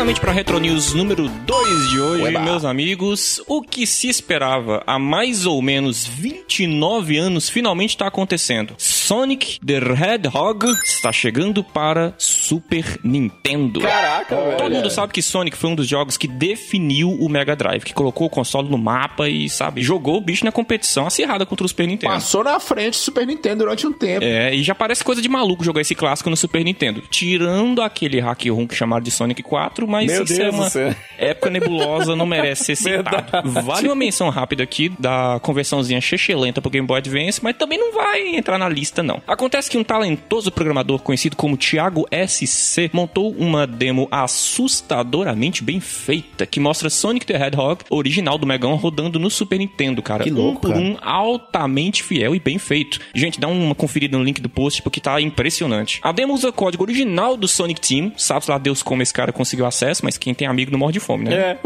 Diretamente 0.03 0.21
para 0.21 0.33
Retro 0.33 0.59
News 0.59 0.95
número 0.95 1.29
2 1.29 1.91
de 1.91 2.01
hoje, 2.01 2.23
Ueba. 2.25 2.41
meus 2.41 2.65
amigos. 2.65 3.41
O 3.47 3.63
que 3.63 3.87
se 3.87 4.09
esperava 4.09 4.83
há 4.85 4.99
mais 4.99 5.47
ou 5.47 5.63
menos 5.63 6.05
29 6.05 7.17
anos 7.19 7.49
finalmente 7.49 7.91
está 7.91 8.09
acontecendo. 8.09 8.75
Sonic 8.79 9.61
the 9.65 9.77
Hedgehog 9.77 10.67
está 10.85 11.13
chegando 11.13 11.63
para 11.63 12.15
Super 12.19 12.99
Nintendo. 13.05 13.81
Caraca, 13.81 14.35
velho. 14.35 14.57
Todo 14.57 14.73
mundo 14.73 14.91
sabe 14.91 15.13
que 15.13 15.23
Sonic 15.23 15.57
foi 15.57 15.71
um 15.71 15.75
dos 15.77 15.87
jogos 15.87 16.17
que 16.17 16.27
definiu 16.27 17.11
o 17.11 17.29
Mega 17.29 17.55
Drive, 17.55 17.85
que 17.85 17.95
colocou 17.95 18.27
o 18.27 18.31
console 18.31 18.69
no 18.69 18.79
mapa 18.79 19.29
e, 19.29 19.49
sabe, 19.49 19.83
jogou 19.83 20.17
o 20.17 20.21
bicho 20.21 20.45
na 20.45 20.51
competição 20.51 21.07
acirrada 21.07 21.47
contra 21.47 21.65
o 21.65 21.69
Super 21.69 21.87
Nintendo. 21.87 22.13
Passou 22.13 22.43
na 22.43 22.59
frente 22.59 22.95
do 22.95 22.97
Super 22.97 23.25
Nintendo 23.27 23.59
durante 23.59 23.87
um 23.87 23.93
tempo. 23.93 24.25
É, 24.25 24.53
e 24.53 24.65
já 24.65 24.75
parece 24.75 25.05
coisa 25.05 25.23
de 25.23 25.29
maluco 25.29 25.63
jogar 25.63 25.81
esse 25.81 25.95
clássico 25.95 26.29
no 26.29 26.37
Super 26.37 26.65
Nintendo. 26.65 27.03
Tirando 27.09 27.83
aquele 27.83 28.19
hack 28.19 28.47
room 28.47 28.67
que 28.67 28.75
chamaram 28.75 29.03
de 29.03 29.11
Sonic 29.11 29.43
4, 29.43 29.92
mas 29.93 30.07
Meu 30.11 30.25
isso 30.25 30.35
Deus 30.35 30.41
é 30.41 30.51
uma 30.51 30.71
céu. 30.71 30.95
época 31.19 31.51
nebulosa, 31.51 32.17
não 32.17 32.27
merece 32.27 32.65
ser 32.65 32.77
citado. 32.77 33.27
Verdade. 33.45 33.67
Vale 33.67 33.89
uma 33.89 33.95
menção 33.95 34.31
rápida 34.31 34.63
aqui 34.63 34.91
da 34.99 35.39
conversãozinha 35.43 36.01
lenta 36.35 36.61
pro 36.63 36.71
Game 36.71 36.87
Boy 36.87 36.99
Advance, 36.99 37.41
mas 37.43 37.57
também 37.57 37.79
não 37.79 37.93
vai 37.93 38.35
entrar 38.35 38.59
na 38.59 38.69
lista, 38.69 39.03
não. 39.03 39.21
Acontece 39.27 39.71
que 39.71 39.77
um 39.77 39.85
talentoso 39.85 40.51
programador 40.51 41.01
conhecido 41.01 41.37
como 41.37 41.57
Thiago 41.57 42.07
SC 42.27 42.91
montou 42.93 43.31
uma 43.33 43.67
demo 43.67 44.09
assustadoramente 44.11 45.63
bem 45.63 45.81
feita 45.81 46.47
que 46.47 46.59
mostra 46.59 46.89
Sonic 46.89 47.27
the 47.27 47.35
Hedgehog, 47.35 47.85
original 47.91 48.39
do 48.39 48.47
Megão, 48.47 48.75
rodando 48.77 49.19
no 49.19 49.31
Super 49.31 49.59
Nintendo, 49.59 50.03
cara. 50.03 50.25
Que 50.25 50.31
louco, 50.31 50.51
um 50.53 50.61
por 50.61 50.71
cara. 50.71 50.81
um 50.81 50.97
altamente 51.01 52.03
fiel 52.03 52.35
e 52.35 52.41
bem 52.41 52.59
feito. 52.59 52.99
Gente, 53.15 53.39
dá 53.39 53.49
uma 53.49 53.75
conferida 53.75 54.17
no 54.17 54.25
link 54.25 54.41
do 54.41 54.49
post 54.49 54.83
porque 54.83 55.01
tá 55.01 55.21
impressionante. 55.21 56.01
A 56.03 56.13
demo 56.13 56.35
usa 56.35 56.49
o 56.49 56.53
código 56.53 56.83
original 56.83 57.37
do 57.37 57.47
Sonic 57.49 57.81
Team, 57.81 58.13
sabe 58.17 58.47
lá 58.49 58.59
Deus 58.59 58.83
como 58.83 59.03
esse 59.03 59.13
cara 59.13 59.33
conseguiu 59.33 59.67
acesso, 59.67 59.82
mas 60.03 60.17
quem 60.17 60.35
tem 60.35 60.47
amigo 60.47 60.71
não 60.71 60.79
morre 60.79 60.93
de 60.93 61.01
fome, 61.01 61.25
né? 61.25 61.35
É. 61.35 61.59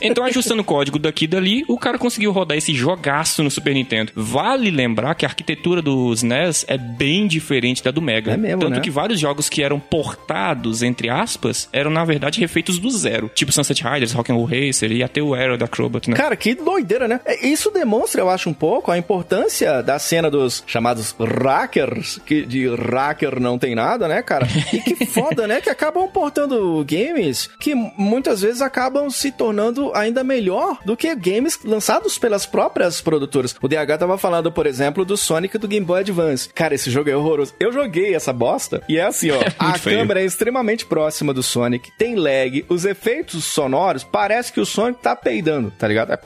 então, 0.00 0.24
ajustando 0.24 0.62
o 0.62 0.64
código 0.64 0.98
daqui 0.98 1.24
e 1.24 1.28
dali, 1.28 1.64
o 1.68 1.78
cara 1.78 1.98
conseguiu 1.98 2.32
rodar 2.32 2.56
esse 2.56 2.74
jogaço 2.74 3.42
no 3.42 3.50
Super 3.50 3.74
Nintendo. 3.74 4.12
Vale 4.14 4.70
lembrar 4.70 5.14
que 5.14 5.24
a 5.24 5.28
arquitetura 5.28 5.80
dos 5.82 6.22
NES 6.22 6.64
é 6.68 6.78
bem 6.78 7.26
diferente 7.26 7.82
da 7.82 7.90
do 7.90 8.02
Mega. 8.02 8.32
É 8.32 8.36
mesmo, 8.36 8.60
Tanto 8.60 8.76
né? 8.76 8.80
que 8.80 8.90
vários 8.90 9.20
jogos 9.20 9.48
que 9.48 9.62
eram 9.62 9.78
portados, 9.78 10.82
entre 10.82 11.08
aspas, 11.08 11.68
eram 11.72 11.90
na 11.90 12.04
verdade 12.04 12.40
refeitos 12.40 12.78
do 12.78 12.90
zero. 12.90 13.30
Tipo 13.34 13.52
Sunset 13.52 13.82
Riders, 13.82 14.12
Rock'n'Roll 14.12 14.44
Racer 14.44 14.90
e 14.92 15.02
até 15.02 15.22
o 15.22 15.34
Aero 15.34 15.56
da 15.56 15.66
Acrobat, 15.66 16.08
né? 16.08 16.16
Cara, 16.16 16.36
que 16.36 16.54
doideira, 16.54 17.06
né? 17.08 17.20
É, 17.24 17.46
Isso 17.46 17.70
demonstra, 17.70 18.20
eu 18.20 18.30
acho, 18.30 18.48
um 18.48 18.54
pouco 18.54 18.90
a 18.90 18.98
importância 18.98 19.82
da 19.82 19.98
cena 19.98 20.30
dos 20.30 20.62
chamados 20.66 21.14
hackers, 21.18 22.20
que 22.24 22.44
de 22.44 22.66
hacker 22.68 23.40
não 23.40 23.58
tem 23.58 23.74
nada, 23.74 24.08
né, 24.08 24.22
cara? 24.22 24.46
E 24.72 24.80
que 24.80 25.06
foda, 25.06 25.46
né? 25.46 25.60
Que 25.60 25.70
acabam 25.70 26.08
portando 26.08 26.84
games 26.88 27.33
que 27.58 27.74
muitas 27.74 28.40
vezes 28.40 28.62
acabam 28.62 29.10
se 29.10 29.30
tornando 29.30 29.92
ainda 29.94 30.24
melhor 30.24 30.78
do 30.84 30.96
que 30.96 31.14
games 31.14 31.58
lançados 31.64 32.18
pelas 32.18 32.46
próprias 32.46 33.00
produtoras. 33.00 33.54
O 33.60 33.68
DH 33.68 33.98
tava 33.98 34.18
falando, 34.18 34.50
por 34.50 34.66
exemplo, 34.66 35.04
do 35.04 35.16
Sonic 35.16 35.58
do 35.58 35.68
Game 35.68 35.86
Boy 35.86 36.00
Advance. 36.00 36.48
Cara, 36.48 36.74
esse 36.74 36.90
jogo 36.90 37.10
é 37.10 37.16
horroroso. 37.16 37.54
Eu 37.58 37.72
joguei 37.72 38.14
essa 38.14 38.32
bosta 38.32 38.82
e 38.88 38.98
é 38.98 39.04
assim, 39.04 39.30
ó. 39.30 39.40
a 39.58 39.78
feio. 39.78 39.98
câmera 39.98 40.20
é 40.20 40.24
extremamente 40.24 40.86
próxima 40.86 41.32
do 41.32 41.42
Sonic, 41.42 41.90
tem 41.98 42.14
lag, 42.14 42.64
os 42.68 42.84
efeitos 42.84 43.44
sonoros, 43.44 44.04
parece 44.04 44.52
que 44.52 44.60
o 44.60 44.66
Sonic 44.66 45.00
tá 45.00 45.14
peidando, 45.14 45.70
tá 45.70 45.86
ligado? 45.86 46.12
É. 46.12 46.18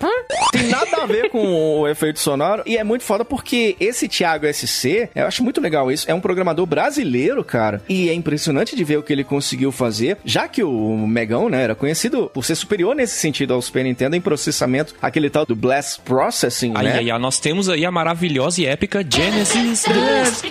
Tem 0.52 0.68
nada 0.68 1.02
a 1.02 1.06
ver 1.06 1.30
com 1.30 1.80
o 1.80 1.88
efeito 1.88 2.18
sonoro 2.18 2.62
e 2.66 2.76
é 2.76 2.84
muito 2.84 3.04
foda 3.04 3.24
porque 3.24 3.76
esse 3.78 4.08
Thiago 4.08 4.46
SC, 4.52 5.10
eu 5.14 5.26
acho 5.26 5.42
muito 5.42 5.60
legal 5.60 5.90
isso, 5.90 6.10
é 6.10 6.14
um 6.14 6.20
programador 6.20 6.66
brasileiro, 6.66 7.44
cara, 7.44 7.82
e 7.88 8.08
é 8.08 8.14
impressionante 8.14 8.74
de 8.74 8.84
ver 8.84 8.98
o 8.98 9.02
que 9.02 9.12
ele 9.12 9.24
conseguiu 9.24 9.70
fazer, 9.70 10.18
já 10.24 10.48
que 10.48 10.62
o 10.62 10.70
Megão, 11.06 11.48
né, 11.48 11.62
era 11.62 11.74
conhecido 11.74 12.30
por 12.32 12.44
ser 12.44 12.54
superior 12.54 12.94
nesse 12.94 13.18
sentido 13.18 13.54
ao 13.54 13.62
Super 13.62 13.84
Nintendo 13.84 14.16
em 14.16 14.20
processamento, 14.20 14.94
aquele 15.00 15.30
tal 15.30 15.44
do 15.46 15.54
Blast 15.54 16.00
Processing, 16.02 16.72
Aí, 16.74 16.84
né? 16.84 16.98
aí, 16.98 17.10
aí, 17.10 17.18
nós 17.18 17.38
temos 17.38 17.68
aí 17.68 17.84
a 17.84 17.90
maravilhosa 17.90 18.60
e 18.60 18.66
épica 18.66 19.04
Genesis 19.08 19.84
Blast. 19.86 20.44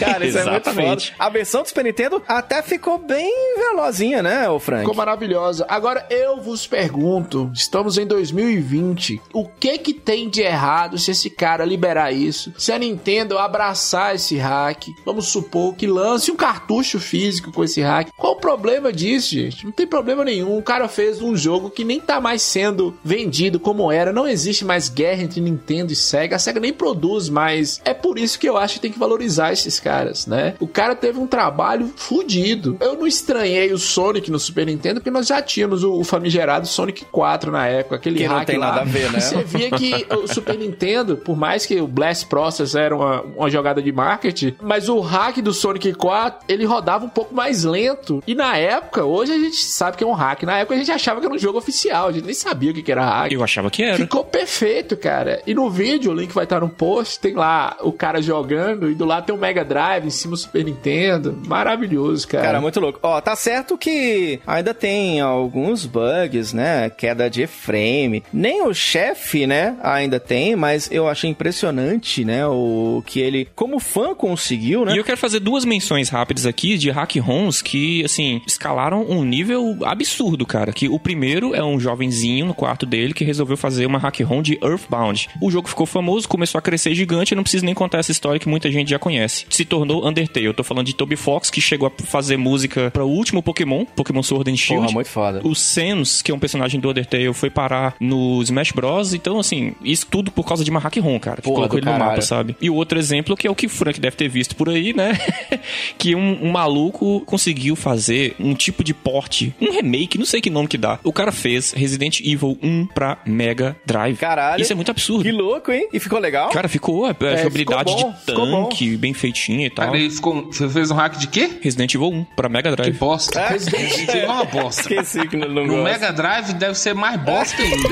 Cara, 0.00 0.26
isso 0.26 0.38
é 0.38 0.50
muito 0.50 0.70
foda. 0.70 1.02
A 1.18 1.28
versão 1.28 1.62
do 1.62 1.68
Super 1.68 1.84
Nintendo 1.84 2.22
até 2.26 2.62
ficou 2.62 2.98
bem 2.98 3.32
velozinha, 3.56 4.22
né, 4.22 4.48
ô 4.48 4.58
Frank? 4.58 4.80
Ficou 4.80 4.94
maravilhosa. 4.94 5.66
Agora 5.68 6.06
eu 6.10 6.40
vos 6.40 6.66
pergunto, 6.66 7.50
estamos 7.54 7.98
em 7.98 8.06
2020, 8.06 9.20
o 9.32 9.46
que 9.46 9.78
que 9.78 9.92
tem 9.92 10.28
de 10.28 10.40
errado 10.40 10.98
se 10.98 11.10
esse 11.10 11.30
cara 11.30 11.64
liberar 11.64 12.12
isso? 12.12 12.52
Se 12.56 12.72
a 12.72 12.78
Nintendo 12.78 13.38
abraçar 13.38 14.14
esse 14.14 14.36
hack, 14.36 14.86
vamos 15.04 15.26
supor 15.26 15.74
que 15.74 15.86
lance 15.86 16.30
um 16.30 16.36
cartucho 16.36 16.98
físico 16.98 17.52
com 17.52 17.64
esse 17.64 17.80
hack. 17.80 18.08
Qual 18.16 18.32
o 18.32 18.40
problema 18.40 18.92
disso, 18.92 19.30
gente? 19.30 19.64
Não 19.64 19.72
tem 19.72 19.86
problema 19.86 20.24
nenhum. 20.24 20.56
O 20.56 20.62
cara 20.62 20.88
fez 20.88 21.20
um 21.20 21.36
jogo 21.36 21.70
que 21.70 21.84
nem 21.84 22.00
tá 22.00 22.20
mais 22.20 22.42
sendo 22.42 22.96
vendido 23.04 23.60
como 23.60 23.90
era. 23.90 24.12
Não 24.12 24.28
existe 24.28 24.64
mais 24.64 24.88
guerra 24.88 25.22
entre 25.22 25.40
Nintendo 25.40 25.92
e 25.92 25.96
Sega. 25.96 26.36
A 26.36 26.38
Sega 26.38 26.60
nem 26.60 26.72
produz 26.72 27.28
mais. 27.28 27.80
É 27.84 27.92
por 27.92 28.18
isso 28.18 28.38
que 28.38 28.48
eu 28.48 28.56
acho 28.56 28.74
que 28.74 28.80
tem 28.80 28.92
que 28.92 28.98
valorizar 28.98 29.52
esses 29.52 29.78
caras, 29.78 29.89
né? 30.26 30.54
O 30.60 30.66
cara 30.66 30.94
teve 30.94 31.18
um 31.18 31.26
trabalho 31.26 31.90
fudido. 31.96 32.76
Eu 32.80 32.94
não 32.94 33.06
estranhei 33.06 33.72
o 33.72 33.78
Sonic 33.78 34.30
no 34.30 34.38
Super 34.38 34.66
Nintendo, 34.66 35.00
porque 35.00 35.10
nós 35.10 35.26
já 35.26 35.40
tínhamos 35.42 35.82
o, 35.84 35.92
o 35.92 36.04
famigerado 36.04 36.66
Sonic 36.66 37.04
4 37.06 37.50
na 37.50 37.66
época, 37.66 37.96
aquele 37.96 38.20
Que 38.20 38.28
não 38.28 38.36
hack 38.36 38.46
tem 38.46 38.58
lá. 38.58 38.68
nada 38.68 38.80
a 38.82 38.84
ver, 38.84 39.10
né? 39.12 39.20
Você 39.20 39.42
via 39.44 39.70
que 39.70 40.06
o 40.14 40.26
Super 40.32 40.56
Nintendo, 40.58 41.16
por 41.16 41.36
mais 41.36 41.66
que 41.66 41.80
o 41.80 41.86
Blast 41.86 42.26
Process 42.26 42.74
era 42.74 42.94
uma, 42.94 43.22
uma 43.22 43.50
jogada 43.50 43.82
de 43.82 43.92
marketing, 43.92 44.54
mas 44.60 44.88
o 44.88 45.00
hack 45.00 45.38
do 45.40 45.52
Sonic 45.52 45.92
4, 45.94 46.40
ele 46.48 46.64
rodava 46.64 47.04
um 47.04 47.08
pouco 47.08 47.34
mais 47.34 47.64
lento. 47.64 48.22
E 48.26 48.34
na 48.34 48.56
época, 48.56 49.04
hoje 49.04 49.32
a 49.32 49.38
gente 49.38 49.56
sabe 49.56 49.96
que 49.96 50.04
é 50.04 50.06
um 50.06 50.12
hack. 50.12 50.42
Na 50.42 50.58
época 50.58 50.74
a 50.74 50.78
gente 50.78 50.90
achava 50.90 51.20
que 51.20 51.26
era 51.26 51.34
um 51.34 51.38
jogo 51.38 51.58
oficial, 51.58 52.08
a 52.08 52.12
gente 52.12 52.24
nem 52.24 52.34
sabia 52.34 52.70
o 52.70 52.74
que 52.74 52.82
que 52.82 52.92
era 52.92 53.04
hack. 53.04 53.32
Eu 53.32 53.42
achava 53.42 53.70
que 53.70 53.82
era. 53.82 53.96
Ficou 53.96 54.24
perfeito, 54.24 54.96
cara. 54.96 55.42
E 55.46 55.54
no 55.54 55.68
vídeo, 55.70 56.12
o 56.12 56.14
link 56.14 56.32
vai 56.32 56.44
estar 56.44 56.60
no 56.60 56.68
post, 56.68 57.18
tem 57.20 57.34
lá 57.34 57.76
o 57.80 57.92
cara 57.92 58.20
jogando 58.22 58.90
e 58.90 58.94
do 58.94 59.04
lado 59.04 59.26
tem 59.26 59.34
um 59.34 59.38
Mega 59.38 59.64
Drive 59.64 59.79
Drive, 59.80 60.06
em 60.06 60.10
cima 60.10 60.32
do 60.32 60.36
Super 60.36 60.62
Nintendo. 60.62 61.40
Maravilhoso, 61.46 62.28
cara. 62.28 62.44
Cara, 62.44 62.60
muito 62.60 62.78
louco. 62.78 63.00
Ó, 63.02 63.18
tá 63.20 63.34
certo 63.34 63.78
que 63.78 64.38
ainda 64.46 64.74
tem 64.74 65.20
alguns 65.20 65.86
bugs, 65.86 66.52
né? 66.52 66.90
Queda 66.90 67.30
de 67.30 67.46
frame. 67.46 68.22
Nem 68.30 68.62
o 68.66 68.74
chefe, 68.74 69.46
né? 69.46 69.76
Ainda 69.82 70.20
tem, 70.20 70.54
mas 70.54 70.90
eu 70.92 71.08
achei 71.08 71.30
impressionante, 71.30 72.26
né? 72.26 72.46
O 72.46 73.02
que 73.06 73.20
ele, 73.20 73.48
como 73.54 73.80
fã, 73.80 74.14
conseguiu, 74.14 74.84
né? 74.84 74.94
E 74.94 74.98
eu 74.98 75.04
quero 75.04 75.16
fazer 75.16 75.40
duas 75.40 75.64
menções 75.64 76.10
rápidas 76.10 76.44
aqui 76.44 76.76
de 76.76 76.90
hack 76.90 77.16
ROMs 77.16 77.62
que, 77.62 78.04
assim, 78.04 78.42
escalaram 78.46 79.06
um 79.08 79.24
nível 79.24 79.78
absurdo, 79.84 80.44
cara. 80.44 80.72
Que 80.72 80.88
o 80.90 80.98
primeiro 80.98 81.54
é 81.54 81.64
um 81.64 81.80
jovenzinho 81.80 82.44
no 82.44 82.54
quarto 82.54 82.84
dele 82.84 83.14
que 83.14 83.24
resolveu 83.24 83.56
fazer 83.56 83.86
uma 83.86 83.98
hack 83.98 84.20
ROM 84.20 84.42
de 84.42 84.58
Earthbound. 84.62 85.30
O 85.40 85.50
jogo 85.50 85.68
ficou 85.68 85.86
famoso, 85.86 86.28
começou 86.28 86.58
a 86.58 86.62
crescer 86.62 86.94
gigante, 86.94 87.32
eu 87.32 87.36
não 87.36 87.42
preciso 87.42 87.64
nem 87.64 87.74
contar 87.74 87.98
essa 87.98 88.12
história 88.12 88.38
que 88.38 88.48
muita 88.48 88.70
gente 88.70 88.90
já 88.90 88.98
conhece. 88.98 89.46
Se 89.48 89.69
tornou 89.70 90.06
Undertale. 90.06 90.46
Eu 90.46 90.52
tô 90.52 90.62
falando 90.64 90.86
de 90.86 90.94
Toby 90.94 91.16
Fox, 91.16 91.48
que 91.48 91.60
chegou 91.60 91.88
a 91.88 92.02
fazer 92.04 92.36
música 92.36 92.90
para 92.90 93.04
o 93.04 93.08
último 93.08 93.42
Pokémon, 93.42 93.84
Pokémon 93.84 94.22
Sword 94.22 94.50
and 94.50 94.56
Shield. 94.56 94.82
Porra, 94.82 94.92
muito 94.92 95.08
foda. 95.08 95.40
O 95.44 95.54
Sans, 95.54 96.20
que 96.20 96.30
é 96.30 96.34
um 96.34 96.38
personagem 96.38 96.80
do 96.80 96.90
Undertale, 96.90 97.32
foi 97.32 97.48
parar 97.48 97.94
no 98.00 98.42
Smash 98.42 98.72
Bros. 98.72 99.14
Então, 99.14 99.38
assim, 99.38 99.74
isso 99.82 100.06
tudo 100.10 100.30
por 100.30 100.44
causa 100.44 100.64
de 100.64 100.70
uma 100.70 100.80
hack 100.80 100.96
ROM, 100.98 101.18
cara. 101.18 101.36
Que 101.36 101.42
Porra, 101.42 101.68
colocou 101.68 101.78
ele 101.78 101.86
no 101.86 101.92
mapa, 101.92 102.04
caralho. 102.04 102.22
sabe? 102.22 102.56
E 102.60 102.68
o 102.68 102.74
outro 102.74 102.98
exemplo 102.98 103.36
que 103.36 103.46
é 103.46 103.50
o 103.50 103.54
que 103.54 103.66
o 103.66 103.70
Frank 103.70 104.00
deve 104.00 104.16
ter 104.16 104.28
visto 104.28 104.56
por 104.56 104.68
aí, 104.68 104.92
né? 104.92 105.16
que 105.96 106.14
um, 106.14 106.44
um 106.44 106.50
maluco 106.50 107.20
conseguiu 107.20 107.76
fazer 107.76 108.34
um 108.40 108.54
tipo 108.54 108.82
de 108.82 108.92
porte, 108.92 109.54
um 109.60 109.70
remake, 109.70 110.18
não 110.18 110.26
sei 110.26 110.40
que 110.40 110.50
nome 110.50 110.66
que 110.68 110.76
dá. 110.76 110.98
O 111.04 111.12
cara 111.12 111.30
fez 111.30 111.72
Resident 111.72 112.20
Evil 112.20 112.58
1 112.60 112.86
pra 112.86 113.18
Mega 113.24 113.76
Drive. 113.86 114.16
Caralho. 114.16 114.60
Isso 114.60 114.72
é 114.72 114.76
muito 114.76 114.90
absurdo. 114.90 115.22
Que 115.22 115.32
louco, 115.32 115.70
hein? 115.70 115.88
E 115.92 116.00
ficou 116.00 116.18
legal? 116.18 116.50
Cara, 116.50 116.68
ficou 116.68 117.06
a 117.06 117.14
a 117.28 117.36
jogabilidade 117.36 117.94
de 117.94 118.04
tanque, 118.26 118.96
bem 118.96 119.12
feitinha 119.50 119.66
e 119.66 119.70
tal. 119.70 119.94
Ele 119.94 120.10
ficou, 120.10 120.46
você 120.46 120.68
fez 120.68 120.90
um 120.90 120.94
hack 120.94 121.16
de 121.16 121.26
quê? 121.26 121.58
Resident 121.60 121.94
Evil 121.94 122.08
1 122.08 122.24
pra 122.36 122.48
Mega 122.48 122.70
Que 122.70 122.76
Drive. 122.76 122.98
bosta. 122.98 123.48
Resident 123.48 124.08
Evil 124.08 124.22
é 124.22 124.26
uma 124.26 124.44
bosta. 124.44 124.80
Esqueci 124.90 125.26
que 125.28 125.36
não, 125.36 125.48
não 125.48 125.66
No. 125.66 125.82
Mega 125.82 126.12
Drive 126.12 126.52
deve 126.54 126.74
ser 126.74 126.94
mais 126.94 127.20
bosta 127.20 127.60
ainda. 127.60 127.88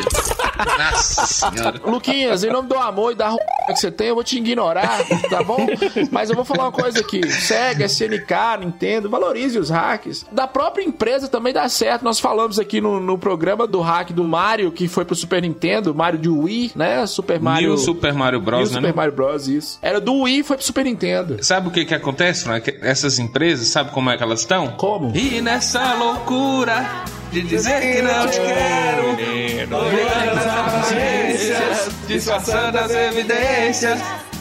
Nossa 0.78 1.26
senhora. 1.26 1.80
Luquinhas, 1.84 2.44
em 2.44 2.50
nome 2.50 2.68
do 2.68 2.76
amor 2.76 3.12
e 3.12 3.14
da 3.14 3.28
r... 3.28 3.36
que 3.68 3.76
você 3.76 3.90
tem, 3.90 4.08
eu 4.08 4.14
vou 4.14 4.24
te 4.24 4.38
ignorar, 4.38 5.04
tá 5.30 5.42
bom? 5.42 5.66
Mas 6.10 6.30
eu 6.30 6.36
vou 6.36 6.44
falar 6.44 6.64
uma 6.64 6.72
coisa 6.72 7.00
aqui. 7.00 7.26
Sega, 7.28 7.86
SNK, 7.86 8.34
Nintendo, 8.60 9.08
valorize 9.08 9.58
os 9.58 9.70
hacks. 9.70 10.26
Da 10.32 10.46
própria 10.46 10.84
empresa 10.84 11.28
também 11.28 11.52
dá 11.52 11.68
certo. 11.68 12.04
Nós 12.04 12.18
falamos 12.18 12.58
aqui 12.58 12.80
no, 12.80 13.00
no 13.00 13.16
programa 13.16 13.66
do 13.66 13.80
hack 13.80 14.10
do 14.10 14.24
Mario, 14.24 14.72
que 14.72 14.88
foi 14.88 15.04
pro 15.04 15.14
Super 15.14 15.42
Nintendo, 15.42 15.94
Mario 15.94 16.18
de 16.18 16.28
Wii, 16.28 16.72
né? 16.74 17.06
Super 17.06 17.40
Mario... 17.40 17.68
New 17.68 17.78
Super 17.78 18.12
Mario 18.12 18.38
New 18.38 18.44
Bros, 18.44 18.70
né? 18.70 18.80
Super? 18.80 18.94
Mario 18.94 19.12
Bros, 19.12 19.48
isso. 19.48 19.78
Era 19.80 20.00
do 20.00 20.22
Wii 20.22 20.40
e 20.40 20.42
foi 20.42 20.56
pro 20.56 20.66
Super 20.66 20.84
Nintendo. 20.84 21.42
Sabe 21.48 21.68
o 21.68 21.70
que 21.70 21.86
que 21.86 21.94
acontece, 21.94 22.44
Frank? 22.44 22.78
Essas 22.82 23.18
empresas, 23.18 23.68
sabe 23.68 23.90
como 23.90 24.10
é 24.10 24.18
que 24.18 24.22
elas 24.22 24.40
estão? 24.40 24.68
Como? 24.72 25.16
E 25.16 25.40
nessa 25.40 25.94
loucura 25.94 27.04
de 27.32 27.40
dizer 27.40 27.80
que 27.80 28.02
não 28.02 28.28
te 28.28 28.38
quero, 28.38 29.16
negando 29.16 29.76
as 29.78 30.92
evidências, 30.92 31.90
disfarçando 32.06 32.76
as 32.76 32.90
evidências. 32.90 33.98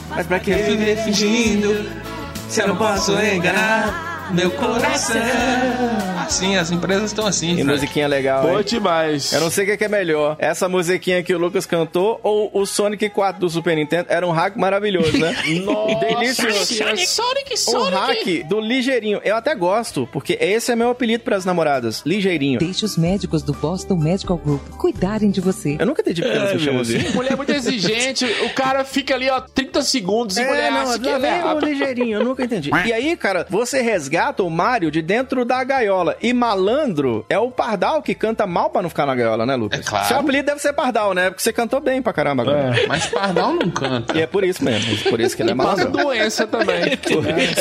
Mas 0.09 0.27
pra 0.27 0.37
que 0.37 0.53
viver 0.53 0.97
fingindo 0.97 1.89
se 2.49 2.59
eu 2.59 2.67
não 2.67 2.75
posso 2.75 3.13
enganar 3.13 4.16
meu 4.31 4.51
coração? 4.51 5.21
Assim, 6.25 6.57
as 6.57 6.71
empresas 6.71 7.05
estão 7.05 7.25
assim, 7.25 7.55
Que 7.55 7.63
Frank. 7.63 7.71
musiquinha 7.79 8.07
legal, 8.07 8.41
Foi 8.43 8.57
hein? 8.57 8.63
demais. 8.67 9.31
Eu 9.31 9.39
não 9.41 9.49
sei 9.49 9.63
o 9.63 9.67
que 9.67 9.73
é 9.73 9.77
que 9.77 9.85
é 9.85 9.87
melhor. 9.87 10.35
Essa 10.39 10.67
musiquinha 10.67 11.23
que 11.23 11.33
o 11.33 11.37
Lucas 11.37 11.65
cantou 11.65 12.19
ou 12.21 12.49
o 12.53 12.65
Sonic 12.65 13.09
4 13.09 13.39
do 13.39 13.49
Super 13.49 13.75
Nintendo. 13.77 14.07
Era 14.09 14.27
um 14.27 14.31
hack 14.31 14.57
maravilhoso, 14.57 15.17
né? 15.17 15.33
Delicioso. 16.09 16.65
Senhora, 16.65 16.97
Sonic, 16.97 17.53
Um 17.53 17.57
Sonic. 17.57 17.95
hack 18.41 18.47
do 18.49 18.59
Ligeirinho. 18.59 19.21
Eu 19.23 19.37
até 19.37 19.55
gosto, 19.55 20.07
porque 20.11 20.37
esse 20.41 20.69
é 20.71 20.75
meu 20.75 20.89
apelido 20.89 21.23
pras 21.23 21.45
namoradas. 21.45 22.03
Ligeirinho. 22.05 22.59
Deixe 22.59 22.83
os 22.83 22.97
médicos 22.97 23.41
do 23.41 23.53
Boston 23.53 23.95
Medical 23.95 24.37
Group 24.37 24.61
cuidarem 24.77 25.31
de 25.31 25.39
você. 25.39 25.77
Eu 25.79 25.85
nunca 25.85 26.01
entendi 26.01 26.21
porque 26.21 26.37
elas 26.37 26.53
me 26.53 26.59
chamam 26.59 26.81
assim. 26.81 26.97
Mulher 27.13 27.37
muito 27.37 27.53
exigente, 27.53 28.25
o 28.25 28.49
cara 28.49 28.83
fica 28.83 29.15
ali, 29.15 29.29
ó, 29.29 29.39
30 29.39 29.81
segundos 29.81 30.35
e 30.37 30.41
É, 30.41 30.47
mulher 30.47 30.71
não, 30.71 30.81
acha 30.81 30.99
que 30.99 31.07
lá 31.09 31.15
ele 31.15 31.25
é 31.25 31.69
ligeirinho, 31.69 32.19
eu 32.19 32.25
nunca 32.25 32.43
entendi. 32.43 32.69
E 32.87 32.93
aí, 32.93 33.15
cara, 33.17 33.45
você 33.49 33.81
resgata 33.81 34.16
o 34.39 34.49
Mario 34.49 34.89
de 34.91 35.01
dentro 35.01 35.45
da 35.45 35.63
gaiola. 35.63 36.15
E 36.21 36.33
malandro 36.33 37.25
é 37.29 37.37
o 37.37 37.51
Pardal 37.51 38.01
que 38.01 38.13
canta 38.15 38.45
mal 38.47 38.69
pra 38.69 38.81
não 38.81 38.89
ficar 38.89 39.05
na 39.05 39.15
gaiola, 39.15 39.45
né, 39.45 39.55
Lucas? 39.55 39.79
É 39.79 39.83
claro. 39.83 40.07
Seu 40.07 40.17
apelido 40.17 40.45
deve 40.47 40.61
ser 40.61 40.73
Pardal, 40.73 41.13
né? 41.13 41.29
Porque 41.29 41.41
você 41.43 41.53
cantou 41.53 41.79
bem 41.79 42.01
pra 42.01 42.11
caramba 42.13 42.43
agora. 42.43 42.73
Mas 42.87 43.05
Pardal 43.07 43.53
não 43.53 43.69
canta. 43.69 44.17
E 44.17 44.21
é 44.21 44.27
por 44.27 44.43
isso 44.43 44.63
mesmo. 44.63 44.97
Por 45.09 45.19
isso 45.19 45.35
que 45.35 45.41
ele 45.43 45.51
é 45.51 45.55
Passa 45.55 45.77
malandro. 45.85 46.03
doença 46.03 46.47
também. 46.47 46.97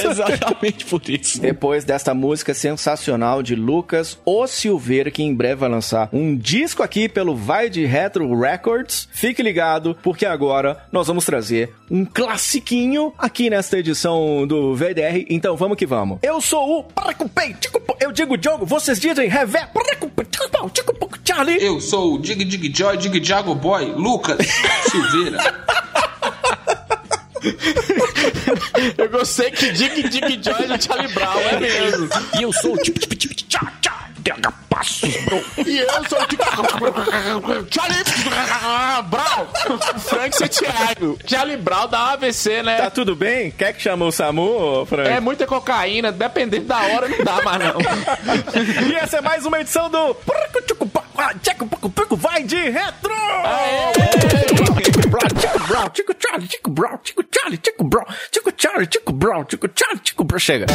Exatamente 0.05 0.85
por 0.87 1.03
isso. 1.09 1.41
Depois 1.41 1.85
desta 1.85 2.15
música 2.15 2.55
sensacional 2.55 3.43
de 3.43 3.55
Lucas 3.55 4.19
O 4.25 4.47
Silveira, 4.47 5.11
que 5.11 5.23
em 5.23 5.35
breve 5.35 5.57
vai 5.57 5.69
lançar 5.69 6.09
um 6.13 6.37
disco 6.37 6.83
aqui 6.83 7.09
pelo 7.09 7.35
Vai 7.37 7.69
de 7.69 7.85
Retro 7.85 8.39
Records. 8.39 9.09
Fique 9.13 9.43
ligado, 9.43 9.97
porque 10.03 10.27
agora 10.27 10.79
nós 10.91 11.07
vamos 11.07 11.25
trazer 11.25 11.75
um 11.91 12.05
classiquinho 12.05 13.13
aqui 13.19 13.49
nesta 13.49 13.79
edição 13.79 14.47
do 14.47 14.75
VDR. 14.75 15.25
Então 15.29 15.57
vamos 15.57 15.77
que 15.77 15.87
vamos. 15.87 16.19
Eu 16.23 16.41
sou 16.41 16.81
o 16.81 16.85
Paracupei, 16.85 17.57
eu 18.01 18.13
digo 18.13 18.37
Diogo, 18.37 18.67
vocês 18.67 19.01
dizem 19.01 19.29
Revé, 19.29 19.69
Charlie. 21.25 21.63
Eu 21.63 21.81
sou 21.81 22.15
o 22.15 22.19
Dig 22.19 22.45
Dig 22.45 22.73
Joy, 22.75 22.97
Dig 22.97 23.23
Jago 23.23 23.55
Boy, 23.55 23.85
Lucas 23.93 24.39
Silveira. 24.91 25.67
Eu 28.97 29.09
gostei 29.11 29.51
que 29.51 29.71
Dig 29.73 30.09
Dig 30.09 30.41
Joy 30.43 30.73
é 30.73 30.81
Charlie 30.81 31.13
Brown, 31.13 31.41
é 31.41 31.61
mesmo. 31.61 32.09
E 32.39 32.43
eu 32.43 32.53
sou 32.53 32.75
o 32.75 32.79
tipo, 32.79 32.99
tipo, 32.99 33.15
tipo, 33.15 33.35
tchá, 33.35 33.73
tchá, 33.81 34.11
Passos, 34.77 35.17
bro. 35.25 35.43
E 35.67 35.79
eu 35.79 36.05
sou 36.07 36.21
o 36.21 36.27
tipo... 36.27 36.45
Charlie 37.71 38.05
Brown. 39.09 39.47
Frank 40.01 40.37
Santiago. 40.37 41.19
Charlie 41.27 41.57
Brown 41.57 41.89
um 41.91 41.97
AVC, 41.97 42.63
né? 42.63 42.77
Tá 42.77 42.91
tudo 42.91 43.17
bem? 43.17 43.51
Quer 43.51 43.73
que 43.73 43.81
chame 43.81 44.03
o 44.03 44.13
SAMU, 44.13 44.85
Frank? 44.85 45.09
É 45.09 45.19
muita 45.19 45.47
cocaína, 45.47 46.13
dependendo 46.13 46.67
da 46.67 46.79
hora, 46.83 47.09
não 47.09 47.25
dá 47.25 47.43
mais 47.43 47.59
não. 47.59 47.77
E 48.91 48.95
essa 48.97 49.17
é 49.17 49.21
mais 49.23 49.47
uma 49.47 49.61
edição 49.61 49.89
do 49.89 50.15
Vai 52.17 52.43
de 52.43 52.69
Retro! 52.69 53.15
Tico 54.83 55.09
Brown, 55.09 55.29
Tico 55.39 55.59
Brown, 55.69 55.89
Tico 55.89 56.15
Charlie, 56.19 56.49
Tico 56.49 56.71
Brown, 56.71 56.99
Tico 57.03 57.25
Charlie, 57.33 57.59
Tico 57.59 57.85
Brown, 57.85 58.07
Tico 58.31 58.53
Charlie, 58.57 58.87
Tico 58.87 59.13
Brown, 59.13 59.45
Tico 59.45 59.69
Charlie, 59.75 60.01
Tico 60.01 60.25
Brown. 60.25 60.39
Chega. 60.39 60.67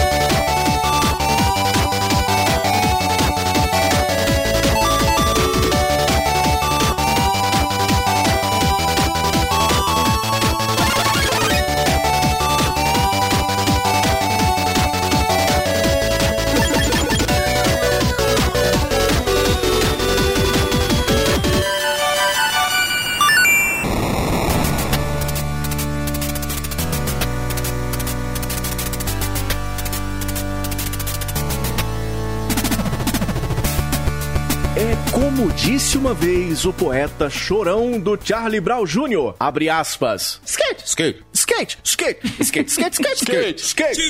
Como 35.42 35.54
disse 35.54 35.98
uma 35.98 36.14
vez 36.14 36.66
o 36.66 36.74
poeta 36.74 37.28
chorão 37.28 38.00
do 38.00 38.16
Charlie 38.24 38.62
Brown 38.62 38.86
Jr. 38.86 39.34
Abre 39.40 39.70
aspas. 39.70 40.40
Skate, 40.46 40.84
skate, 40.86 41.24
skate, 41.34 41.78
skate, 41.84 42.28
skate, 42.40 42.72
skate, 42.72 42.96
skate, 42.96 43.60
skate, 43.60 43.62
skate. 43.62 44.02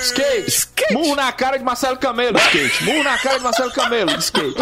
Skate. 0.00 0.48
Skate. 0.48 0.94
Murro 0.94 1.14
na 1.14 1.30
cara 1.30 1.58
de 1.58 1.64
Marcelo 1.64 1.98
Camelo, 1.98 2.38
skate. 2.38 2.84
Murro 2.84 3.02
na 3.02 3.18
cara 3.18 3.36
de 3.36 3.44
Marcelo 3.44 3.70
Camelo, 3.70 4.12
skate. 4.18 4.54